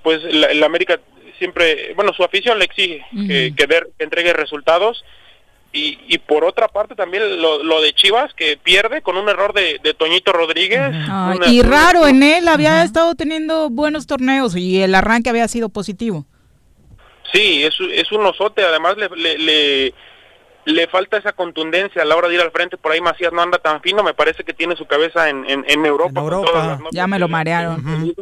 pues 0.02 0.22
la- 0.32 0.46
el 0.46 0.62
América 0.64 0.98
siempre, 1.38 1.92
bueno, 1.94 2.12
su 2.14 2.22
afición 2.24 2.58
le 2.58 2.64
exige 2.66 3.04
que, 3.28 3.52
que, 3.56 3.66
der- 3.66 3.88
que 3.98 4.04
entregue 4.04 4.32
resultados. 4.32 5.04
Y, 5.72 5.98
y 6.08 6.18
por 6.18 6.44
otra 6.44 6.66
parte 6.66 6.96
también 6.96 7.40
lo, 7.40 7.62
lo 7.62 7.80
de 7.80 7.92
Chivas, 7.92 8.34
que 8.34 8.56
pierde 8.56 9.02
con 9.02 9.16
un 9.16 9.28
error 9.28 9.52
de, 9.52 9.78
de 9.82 9.94
Toñito 9.94 10.32
Rodríguez. 10.32 10.90
Una- 11.36 11.46
y 11.48 11.62
raro 11.62 12.06
en 12.08 12.22
él, 12.24 12.48
había 12.48 12.82
estado 12.82 13.14
teniendo 13.14 13.70
buenos 13.70 14.06
torneos 14.08 14.56
y 14.56 14.82
el 14.82 14.94
arranque 14.96 15.30
había 15.30 15.46
sido 15.48 15.68
positivo. 15.68 16.26
Sí, 17.32 17.62
es, 17.64 17.74
es 17.92 18.10
un 18.10 18.26
osote, 18.26 18.62
además 18.64 18.96
le, 18.96 19.08
le, 19.16 19.38
le, 19.38 19.94
le 20.66 20.86
falta 20.88 21.16
esa 21.16 21.32
contundencia 21.32 22.02
a 22.02 22.04
la 22.04 22.16
hora 22.16 22.28
de 22.28 22.34
ir 22.34 22.40
al 22.40 22.50
frente, 22.50 22.76
por 22.76 22.92
ahí 22.92 23.00
Macías 23.00 23.32
no 23.32 23.40
anda 23.42 23.58
tan 23.58 23.80
fino, 23.80 24.02
me 24.02 24.14
parece 24.14 24.44
que 24.44 24.52
tiene 24.52 24.76
su 24.76 24.86
cabeza 24.86 25.28
en, 25.30 25.48
en, 25.48 25.64
en 25.66 25.86
Europa. 25.86 26.20
con 26.20 26.30
todas 26.44 26.66
las 26.66 26.78
notas 26.78 26.92
Ya 26.92 27.06
me 27.06 27.18
lo 27.18 27.28
marearon. 27.28 28.14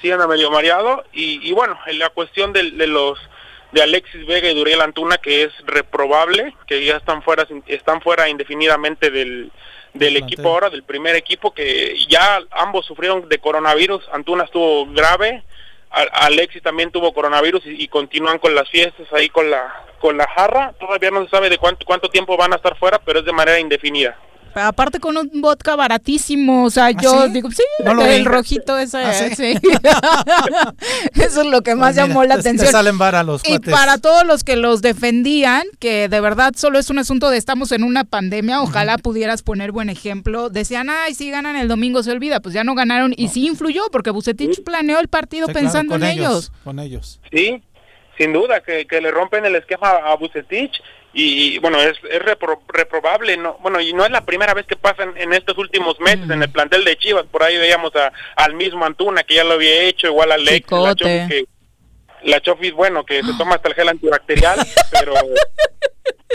sí 0.00 0.10
anda 0.10 0.26
medio 0.28 0.50
mareado. 0.50 1.04
Y, 1.12 1.46
y 1.48 1.52
bueno 1.52 1.78
en 1.86 1.98
la 1.98 2.10
cuestión 2.10 2.52
de, 2.52 2.70
de 2.70 2.86
los 2.86 3.18
de 3.72 3.82
Alexis 3.82 4.24
Vega 4.26 4.48
y 4.48 4.54
Duriel 4.54 4.80
Antuna 4.82 5.16
que 5.18 5.42
es 5.42 5.52
reprobable 5.66 6.54
que 6.68 6.84
ya 6.84 6.96
están 6.96 7.22
fuera 7.24 7.44
están 7.66 8.00
fuera 8.00 8.28
indefinidamente 8.28 9.10
del 9.10 9.50
del 9.94 10.16
equipo 10.16 10.48
ahora 10.48 10.70
del 10.70 10.84
primer 10.84 11.16
equipo 11.16 11.52
que 11.54 11.96
ya 12.08 12.40
ambos 12.52 12.84
sufrieron 12.86 13.28
de 13.28 13.38
coronavirus. 13.38 14.02
Antuna 14.12 14.44
estuvo 14.44 14.86
grave. 14.92 15.42
Alexis 15.90 16.62
también 16.62 16.90
tuvo 16.90 17.12
coronavirus 17.14 17.64
y, 17.66 17.82
y 17.84 17.88
continúan 17.88 18.38
con 18.38 18.54
las 18.56 18.68
fiestas 18.70 19.06
ahí 19.12 19.28
con 19.28 19.48
la 19.50 19.84
con 20.04 20.18
la 20.18 20.28
jarra 20.36 20.74
todavía 20.78 21.10
no 21.10 21.24
se 21.24 21.30
sabe 21.30 21.48
de 21.48 21.56
cuánto 21.56 21.86
cuánto 21.86 22.10
tiempo 22.10 22.36
van 22.36 22.52
a 22.52 22.56
estar 22.56 22.76
fuera 22.78 23.00
pero 23.02 23.20
es 23.20 23.24
de 23.24 23.32
manera 23.32 23.58
indefinida 23.58 24.14
aparte 24.56 25.00
con 25.00 25.16
un 25.16 25.28
vodka 25.40 25.74
baratísimo, 25.74 26.64
o 26.66 26.70
sea, 26.70 26.92
yo 26.92 27.24
sí? 27.26 27.32
digo, 27.32 27.50
sí, 27.50 27.64
No 27.84 27.92
lo 27.92 28.04
el 28.04 28.18
vi. 28.20 28.24
rojito 28.24 28.78
ese, 28.78 28.98
¿Ah, 28.98 29.12
sí? 29.12 29.34
sí. 29.34 29.54
Eso 31.14 31.40
es 31.40 31.46
lo 31.48 31.62
que 31.62 31.74
más 31.74 31.94
Pues 31.94 31.96
mira, 31.96 32.06
llamó 32.06 32.24
la 32.24 32.36
te- 32.36 32.42
te 32.42 32.48
atención. 32.50 32.70
salen 32.70 32.96
vara 32.96 33.24
los 33.24 33.42
y 33.44 33.48
cuates. 33.48 33.72
para 33.74 33.98
todos 33.98 34.24
los 34.24 34.44
que 34.44 34.54
los 34.54 34.80
defendían, 34.82 35.64
que 35.80 36.08
de 36.08 36.20
verdad 36.20 36.52
solo 36.56 36.78
es 36.78 36.88
un 36.90 36.98
asunto 37.00 37.30
de 37.30 37.36
estamos 37.36 37.72
en 37.72 37.82
una 37.82 38.04
pandemia, 38.04 38.60
ojalá 38.62 38.96
pudieras 38.98 39.42
poner 39.42 39.72
buen 39.72 39.90
ejemplo. 39.90 40.50
Decían, 40.50 40.88
ay, 40.88 41.14
si 41.14 41.30
ganan 41.30 41.56
el 41.56 41.66
domingo 41.66 42.04
se 42.04 42.12
olvida, 42.12 42.38
pues 42.38 42.54
ya 42.54 42.62
no 42.64 42.76
ganaron 42.76 43.12
y 43.16 43.28
sí 43.28 43.46
influyó 43.46 43.82
porque 43.90 44.10
Bucetich 44.10 44.62
planeó 44.62 45.00
el 45.00 45.08
partido 45.08 45.46
Sí, 45.48 45.52
claro, 45.52 45.64
pensando 45.64 45.94
con 45.94 46.04
en 46.04 46.10
ellos. 46.10 46.52
Con 46.62 46.78
ellos. 46.78 47.20
Sí, 47.32 47.60
sin 48.18 48.32
duda, 48.32 48.60
que, 48.60 48.86
que 48.86 49.00
le 49.00 49.10
rompen 49.10 49.44
el 49.46 49.56
esquema 49.56 49.88
a 49.90 50.14
Bucetich 50.16 50.80
y 51.16 51.58
bueno, 51.58 51.80
es, 51.80 51.92
es 52.10 52.20
repro- 52.22 52.60
reprobable, 52.68 53.36
no 53.36 53.56
bueno, 53.60 53.80
y 53.80 53.92
no 53.92 54.04
es 54.04 54.10
la 54.10 54.24
primera 54.24 54.52
vez 54.52 54.66
que 54.66 54.74
pasa 54.76 55.04
en, 55.16 55.32
estos 55.32 55.56
últimos 55.58 55.98
meses 56.00 56.28
en 56.28 56.42
el 56.42 56.50
plantel 56.50 56.84
de 56.84 56.96
Chivas, 56.96 57.24
por 57.30 57.42
ahí 57.44 57.56
veíamos 57.56 57.94
a, 57.96 58.12
al 58.36 58.54
mismo 58.54 58.84
Antuna 58.84 59.22
que 59.22 59.34
ya 59.36 59.44
lo 59.44 59.52
había 59.54 59.82
hecho, 59.82 60.08
igual 60.08 60.32
a 60.32 60.36
Lex, 60.38 60.66
la. 60.88 60.94
Chofis, 60.96 61.28
que 61.28 61.44
la 62.30 62.40
Chofis, 62.40 62.72
bueno, 62.72 63.04
que 63.04 63.22
se 63.22 63.32
toma 63.38 63.54
hasta 63.56 63.68
el 63.68 63.74
gel 63.74 63.88
antibacterial, 63.90 64.58
pero 64.90 65.14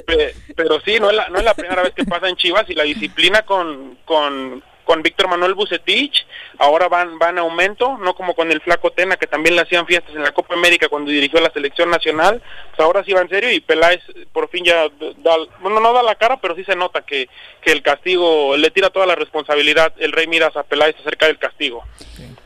pe- 0.05 0.33
pero 0.55 0.79
sí, 0.81 0.99
no 0.99 1.09
es, 1.09 1.15
la, 1.15 1.29
no 1.29 1.39
es 1.39 1.43
la 1.45 1.53
primera 1.53 1.81
vez 1.83 1.93
que 1.93 2.05
pasa 2.05 2.29
en 2.29 2.35
Chivas 2.35 2.65
y 2.69 2.73
la 2.75 2.83
disciplina 2.83 3.41
con, 3.43 3.97
con, 4.05 4.63
con 4.89 5.03
Víctor 5.03 5.29
Manuel 5.29 5.53
Bucetich 5.53 6.25
ahora 6.57 6.87
van, 6.87 7.19
van 7.19 7.37
a 7.37 7.41
aumento, 7.41 7.99
no 7.99 8.15
como 8.15 8.33
con 8.33 8.51
el 8.51 8.59
Flaco 8.59 8.89
Tena 8.89 9.17
que 9.17 9.27
también 9.27 9.55
le 9.55 9.61
hacían 9.61 9.85
fiestas 9.85 10.15
en 10.15 10.23
la 10.23 10.31
Copa 10.31 10.55
América 10.55 10.89
cuando 10.89 11.11
dirigió 11.11 11.39
la 11.39 11.53
selección 11.53 11.91
nacional, 11.91 12.41
pues 12.69 12.79
ahora 12.79 13.03
sí 13.03 13.13
va 13.13 13.21
en 13.21 13.29
serio 13.29 13.51
y 13.51 13.59
Peláez 13.59 14.01
por 14.33 14.49
fin 14.49 14.65
ya 14.65 14.89
da, 15.17 15.35
bueno, 15.61 15.79
no 15.79 15.93
da 15.93 16.01
la 16.01 16.15
cara, 16.15 16.37
pero 16.41 16.55
sí 16.55 16.63
se 16.63 16.75
nota 16.75 17.01
que, 17.01 17.29
que 17.61 17.71
el 17.71 17.83
castigo, 17.83 18.57
le 18.57 18.71
tira 18.71 18.89
toda 18.89 19.05
la 19.05 19.13
responsabilidad 19.13 19.93
el 19.99 20.11
Rey 20.11 20.25
Miras 20.25 20.57
a 20.57 20.63
Peláez 20.63 20.95
acerca 20.99 21.27
del 21.27 21.37
castigo. 21.37 21.83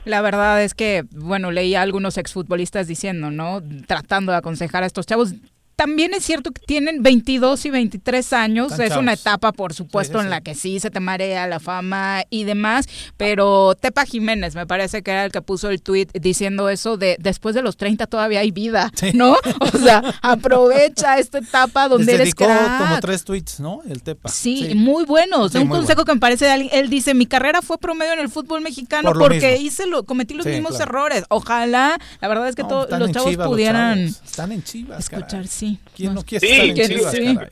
La 0.04 0.22
verdad 0.22 0.62
es 0.62 0.74
que, 0.74 1.04
bueno, 1.12 1.50
leía 1.50 1.80
a 1.80 1.84
algunos 1.84 2.18
exfutbolistas 2.18 2.88
diciendo, 2.90 3.32
¿no? 3.32 3.62
Tratando 3.88 4.34
de 4.34 4.40
aconsejar 4.40 4.84
a 4.84 4.86
estos 4.86 5.06
chavos. 5.06 5.34
También 5.76 6.14
es 6.14 6.24
cierto 6.24 6.52
que 6.52 6.62
tienen 6.66 7.04
22 7.04 7.66
y 7.66 7.70
23 7.70 8.34
años. 8.34 8.80
Es 8.80 8.96
una 8.96 9.14
etapa, 9.14 9.52
por 9.52 9.74
supuesto, 9.74 10.22
en 10.22 10.30
la 10.30 10.42
que 10.42 10.56
sí 10.56 10.80
se 10.80 10.90
te 10.92 11.00
marea 11.00 11.48
la 11.48 11.60
fama 11.60 12.24
y 12.30 12.44
demás. 12.44 12.86
Pero 13.18 13.76
Tepa 13.76 14.06
Jiménez, 14.06 14.56
me 14.56 14.68
parece 14.68 15.02
que 15.04 15.12
era 15.12 15.26
el 15.26 15.32
que 15.32 15.42
puso 15.42 15.70
el 15.70 15.82
tweet 15.82 16.08
diciendo 16.14 16.70
eso 16.70 16.98
de 16.98 17.18
después 17.20 17.56
de 17.56 17.62
los 17.62 17.78
30 17.78 18.08
todavía 18.08 18.40
hay 18.42 18.52
vida, 18.52 18.92
¿no? 19.14 19.36
O 19.60 19.78
sea, 19.78 20.04
aprovecha 20.22 21.18
esta 21.18 21.40
etapa 21.40 21.88
donde 21.88 22.06
Les 22.12 22.22
eres 22.22 22.36
crack. 22.36 22.78
como 22.80 23.00
tres 23.00 23.24
tweets, 23.24 23.60
¿no? 23.60 23.82
El 23.88 24.04
Tepa. 24.04 24.30
Sí, 24.30 24.74
muy 24.76 25.06
buenos. 25.06 25.56
Un 25.56 25.68
consejo 25.68 26.06
que 26.06 26.14
me 26.14 26.20
parece 26.20 26.46
de 26.46 26.52
alguien. 26.52 26.72
Él 26.74 26.90
dice, 26.90 27.14
mi 27.14 27.26
carrera 27.26 27.62
fue 27.62 27.78
promedio 27.78 28.14
en 28.14 28.20
el 28.20 28.30
fútbol 28.30 28.62
mexicano 28.62 29.10
Por 29.10 29.20
porque 29.20 29.52
mismo. 29.54 29.66
hice 29.68 29.88
lo, 29.88 30.04
cometí 30.04 30.34
los 30.34 30.46
mismos 30.46 30.76
claro. 30.76 30.84
errores. 30.92 31.24
Ojalá, 31.30 31.98
la 32.22 32.28
verdad 32.28 32.48
es 32.50 32.56
que 32.56 32.64
No, 32.64 32.68
todos 32.70 33.00
los 33.00 33.12
chavos 33.12 33.30
Chivas 33.32 33.46
los 33.46 33.54
pudieran 33.54 34.00
chavos. 34.10 34.22
Están 34.26 34.52
en 34.52 34.64
Chivas, 34.64 35.00
escuchar. 35.00 35.48
Sí. 35.66 35.80
¿Quién 35.96 36.14
no 36.14 36.24
quiere 36.24 36.48
Sí, 36.48 36.54
estar 36.54 36.66
en 36.70 36.76
sí, 36.88 36.96
Chivas, 36.96 37.12
sí. 37.12 37.36
caray? 37.36 37.50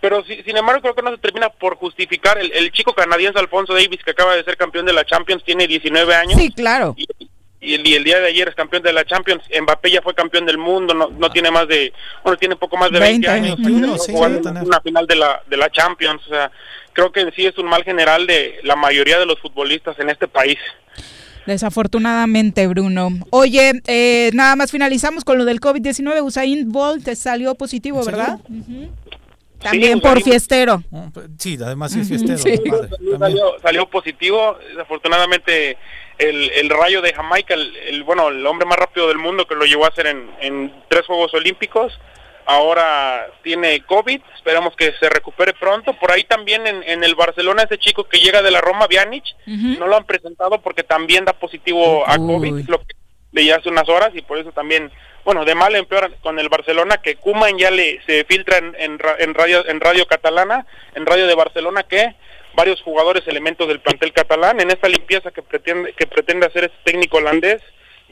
Pero 0.00 0.22
sí- 0.24 0.42
sin 0.44 0.56
embargo 0.56 0.82
creo 0.82 0.94
que 0.94 1.02
no 1.02 1.10
se 1.10 1.18
termina 1.18 1.48
por 1.48 1.76
justificar. 1.76 2.38
El, 2.38 2.52
el 2.52 2.70
chico 2.72 2.94
canadiense 2.94 3.38
Alfonso 3.38 3.72
Davis, 3.72 4.02
que 4.04 4.10
acaba 4.10 4.36
de 4.36 4.44
ser 4.44 4.56
campeón 4.56 4.84
de 4.86 4.92
la 4.92 5.04
Champions, 5.04 5.42
tiene 5.44 5.66
19 5.66 6.14
años. 6.14 6.38
Sí, 6.38 6.50
claro. 6.52 6.94
Y, 6.98 7.06
y 7.60 7.74
el, 7.74 7.86
y 7.88 7.94
el 7.94 8.04
día 8.04 8.20
de 8.20 8.26
ayer 8.26 8.46
es 8.48 8.54
campeón 8.54 8.82
de 8.82 8.92
la 8.92 9.04
Champions. 9.06 9.42
Mbappé 9.62 9.90
ya 9.90 10.02
fue 10.02 10.14
campeón 10.14 10.44
del 10.44 10.58
mundo, 10.58 10.92
no, 10.92 11.08
no 11.08 11.30
tiene 11.30 11.50
más 11.50 11.66
de, 11.68 11.92
bueno, 12.22 12.36
tiene 12.38 12.56
poco 12.56 12.76
más 12.76 12.90
de 12.90 13.00
20, 13.00 13.26
20, 13.26 13.28
años. 13.30 13.56
21, 13.56 13.86
¿no? 13.86 13.96
sí, 13.98 14.12
Jugando 14.12 14.38
debe 14.40 14.48
tener. 14.50 14.62
una 14.64 14.80
final 14.82 15.06
de 15.06 15.16
la, 15.16 15.42
de 15.46 15.56
la 15.56 15.70
Champions. 15.70 16.20
O 16.26 16.28
sea, 16.28 16.50
creo 16.92 17.10
que 17.10 17.30
sí 17.34 17.46
es 17.46 17.56
un 17.56 17.64
mal 17.66 17.82
general 17.82 18.26
de 18.26 18.60
la 18.64 18.76
mayoría 18.76 19.18
de 19.18 19.24
los 19.24 19.40
futbolistas 19.40 19.98
en 19.98 20.10
este 20.10 20.28
país. 20.28 20.58
Desafortunadamente, 21.46 22.66
Bruno. 22.66 23.10
Oye, 23.30 23.80
eh, 23.86 24.30
nada 24.34 24.56
más 24.56 24.70
finalizamos 24.70 25.24
con 25.24 25.38
lo 25.38 25.44
del 25.44 25.60
COVID-19. 25.60 26.22
Usain 26.22 26.70
Bolt 26.72 27.08
salió 27.14 27.54
positivo. 27.54 28.04
¿verdad? 28.04 28.38
También 29.60 30.00
por 30.00 30.12
Bolt. 30.14 30.24
fiestero. 30.24 30.82
Pues, 31.12 31.26
Sí, 31.38 31.56
además 31.64 31.92
sí 31.92 32.00
es 32.00 32.08
fiestero. 32.08 32.38
Sí. 32.38 32.58
padre, 32.70 32.88
también. 32.88 33.18
salió, 33.18 33.44
salió 33.62 33.90
positivo. 33.90 34.56
Desafortunadamente, 34.70 35.78
el, 36.18 36.50
el 36.50 36.68
rayo 36.70 37.00
de 37.02 37.12
Jamaica, 37.14 37.54
el, 37.54 37.74
el- 37.88 38.04
bueno, 38.04 38.28
el 38.28 38.46
hombre 38.46 38.66
más 38.66 38.78
rápido 38.78 39.08
del 39.08 39.18
mundo 39.18 39.46
que 39.46 39.54
lo 39.54 39.64
llevó 39.64 39.84
a 39.86 39.88
hacer 39.88 40.06
en, 40.06 40.28
en 40.40 40.72
tres 40.88 41.06
Juegos 41.06 41.32
Olímpicos, 41.34 41.92
ahora 42.46 43.26
tiene 43.42 43.80
COVID. 43.84 44.20
Esperamos 44.36 44.74
que 44.76 44.92
se 45.00 45.08
recupere 45.08 45.52
pronto. 45.54 45.94
Por 45.94 46.12
ahí 46.12 46.24
también 46.24 46.66
en, 46.66 46.82
en 46.82 47.04
el 47.04 47.14
Barcelona, 47.14 47.62
ese 47.62 47.78
chico 47.78 48.04
que 48.04 48.18
llega 48.20 48.42
de 48.42 48.50
la 48.50 48.60
Roma, 48.60 48.88
Pjanic, 48.88 49.24
no 49.46 49.86
lo 49.86 49.96
han 49.96 50.04
presentado 50.04 50.60
porque 50.60 50.82
también 50.82 51.24
da 51.24 51.32
positivo 51.32 52.06
a 52.06 52.18
Uy. 52.18 52.34
COVID, 52.34 52.68
lo 52.68 52.78
que 52.80 52.94
leí 53.32 53.50
hace 53.50 53.68
unas 53.68 53.88
horas 53.88 54.10
y 54.14 54.22
por 54.22 54.38
eso 54.38 54.52
también, 54.52 54.90
bueno, 55.24 55.44
de 55.44 55.54
mal 55.54 55.74
en 55.74 55.86
peor 55.86 56.14
con 56.22 56.38
el 56.38 56.48
Barcelona, 56.48 56.98
que 56.98 57.16
Kuman 57.16 57.58
ya 57.58 57.70
le 57.70 58.00
se 58.06 58.24
filtra 58.24 58.58
en, 58.58 58.74
en, 58.78 58.98
en 59.18 59.34
radio 59.34 59.66
en 59.68 59.80
radio 59.80 60.06
catalana, 60.06 60.66
en 60.94 61.04
radio 61.04 61.26
de 61.26 61.34
Barcelona 61.34 61.82
que 61.82 62.14
varios 62.54 62.80
jugadores 62.82 63.26
elementos 63.26 63.66
del 63.66 63.80
plantel 63.80 64.12
catalán 64.12 64.60
en 64.60 64.70
esta 64.70 64.88
limpieza 64.88 65.32
que 65.32 65.42
pretende 65.42 65.92
que 65.94 66.06
pretende 66.06 66.46
hacer 66.46 66.64
este 66.64 66.78
técnico 66.84 67.16
holandés 67.16 67.60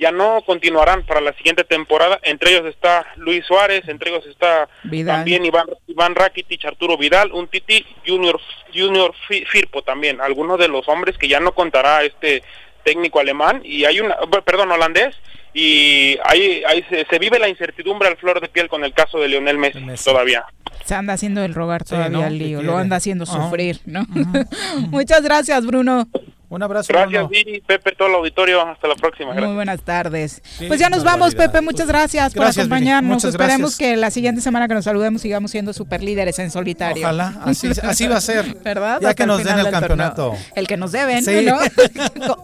ya 0.02 0.10
no 0.12 0.42
continuarán 0.44 1.06
para 1.06 1.20
la 1.22 1.32
siguiente 1.32 1.64
temporada. 1.64 2.18
Entre 2.22 2.50
ellos 2.50 2.66
está 2.66 3.06
Luis 3.16 3.44
Suárez, 3.46 3.88
entre 3.88 4.10
ellos 4.10 4.26
está 4.26 4.68
Vidal. 4.84 5.16
también 5.18 5.44
Iván, 5.46 5.66
Iván 5.86 6.14
Rakitic, 6.14 6.64
Arturo 6.66 6.98
Vidal, 6.98 7.32
un 7.32 7.48
Titi 7.48 7.86
Junior, 8.06 8.38
Junior 8.74 9.14
Fi- 9.28 9.44
Firpo 9.46 9.80
también, 9.82 10.20
algunos 10.20 10.58
de 10.58 10.68
los 10.68 10.86
hombres 10.88 11.16
que 11.16 11.28
ya 11.28 11.40
no 11.40 11.52
contará 11.52 12.02
este 12.02 12.42
técnico 12.84 13.20
alemán 13.20 13.62
y 13.64 13.84
hay 13.84 14.00
una, 14.00 14.16
perdón, 14.44 14.72
holandés 14.72 15.14
y 15.54 16.18
ahí, 16.24 16.62
ahí 16.66 16.84
se, 16.90 17.06
se 17.08 17.18
vive 17.18 17.38
la 17.38 17.48
incertidumbre 17.48 18.08
al 18.08 18.16
flor 18.16 18.40
de 18.40 18.48
piel 18.48 18.68
con 18.68 18.84
el 18.84 18.92
caso 18.92 19.18
de 19.20 19.28
Lionel 19.28 19.58
Messi, 19.58 19.78
todavía. 20.04 20.44
Se 20.84 20.94
anda 20.96 21.12
haciendo 21.12 21.44
el 21.44 21.54
rogar 21.54 21.84
todavía 21.84 22.08
¿no? 22.18 22.24
al 22.24 22.32
¿Qué 22.38 22.44
lío, 22.44 22.62
lo 22.62 22.76
anda 22.76 22.96
haciendo 22.96 23.24
sufrir, 23.26 23.78
¿no? 23.86 24.04
Muchas 24.90 25.22
gracias, 25.22 25.64
Bruno. 25.64 26.08
Un 26.52 26.62
abrazo. 26.62 26.92
Gracias. 26.92 27.28
Viri, 27.30 27.60
Pepe, 27.62 27.92
todo 27.96 28.08
el 28.08 28.14
auditorio, 28.16 28.60
hasta 28.60 28.86
la 28.86 28.94
próxima. 28.94 29.28
Muy 29.28 29.36
Gracias. 29.36 29.54
buenas 29.54 29.80
tardes. 29.82 30.42
Sí, 30.58 30.66
pues 30.68 30.78
ya 30.78 30.90
nos 30.90 31.02
vamos. 31.02 31.34
Pepe. 31.34 31.62
Muchas 31.62 31.86
gracias 31.88 32.34
por 32.34 32.42
Gracias, 32.42 32.66
Viri. 32.66 32.74
acompañarnos. 32.74 33.24
Esperemos 33.24 33.60
gracias. 33.60 33.78
que 33.78 33.96
la 33.96 34.10
siguiente 34.10 34.40
semana 34.42 34.68
que 34.68 34.74
nos 34.74 34.84
saludemos 34.84 35.22
sigamos 35.22 35.50
siendo 35.50 35.72
super 35.72 36.02
líderes 36.02 36.38
en 36.40 36.50
solitario. 36.50 37.02
Ojalá, 37.04 37.34
así, 37.44 37.70
así 37.82 38.06
va 38.06 38.16
a 38.16 38.20
ser. 38.20 38.54
¿Verdad? 38.62 38.98
Ya 39.00 39.08
Hasta 39.08 39.14
que 39.14 39.26
nos 39.26 39.42
den 39.42 39.58
el 39.58 39.70
campeonato. 39.70 40.28
torneo. 40.30 40.44
El 40.54 40.66
que 40.66 40.76
nos 40.76 40.92
deben, 40.92 41.24
Sí. 41.24 41.46
¿no? 41.46 41.58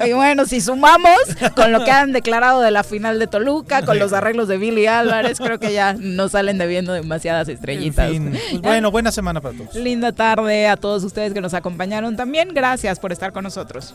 y 0.06 0.12
bueno, 0.14 0.46
si 0.46 0.60
sumamos 0.62 1.18
con 1.54 1.70
lo 1.72 1.84
que 1.84 1.90
han 1.90 2.12
declarado 2.12 2.62
de 2.62 2.70
la 2.70 2.84
final 2.84 3.18
de 3.18 3.26
Toluca, 3.26 3.82
con 3.84 3.98
los 3.98 4.14
arreglos 4.14 4.48
de 4.48 4.56
Billy 4.56 4.86
Álvarez, 4.86 5.38
creo 5.38 5.58
que 5.60 5.72
ya 5.74 5.92
nos 5.92 6.32
salen 6.32 6.56
debiendo 6.56 6.94
demasiadas 6.94 7.48
estrellitas. 7.48 8.10
En 8.10 8.32
fin, 8.32 8.40
pues 8.52 8.62
bueno, 8.62 8.90
buena 8.90 9.12
semana 9.12 9.42
para 9.42 9.54
todos. 9.58 9.74
Linda 9.74 10.12
tarde 10.12 10.66
a 10.66 10.76
todos 10.78 11.04
ustedes 11.04 11.34
que 11.34 11.40
nos 11.42 11.52
acompañaron 11.52 12.16
también. 12.16 12.54
Gracias 12.54 12.98
por 12.98 13.12
estar 13.12 13.32
con 13.32 13.44
nosotros. 13.44 13.94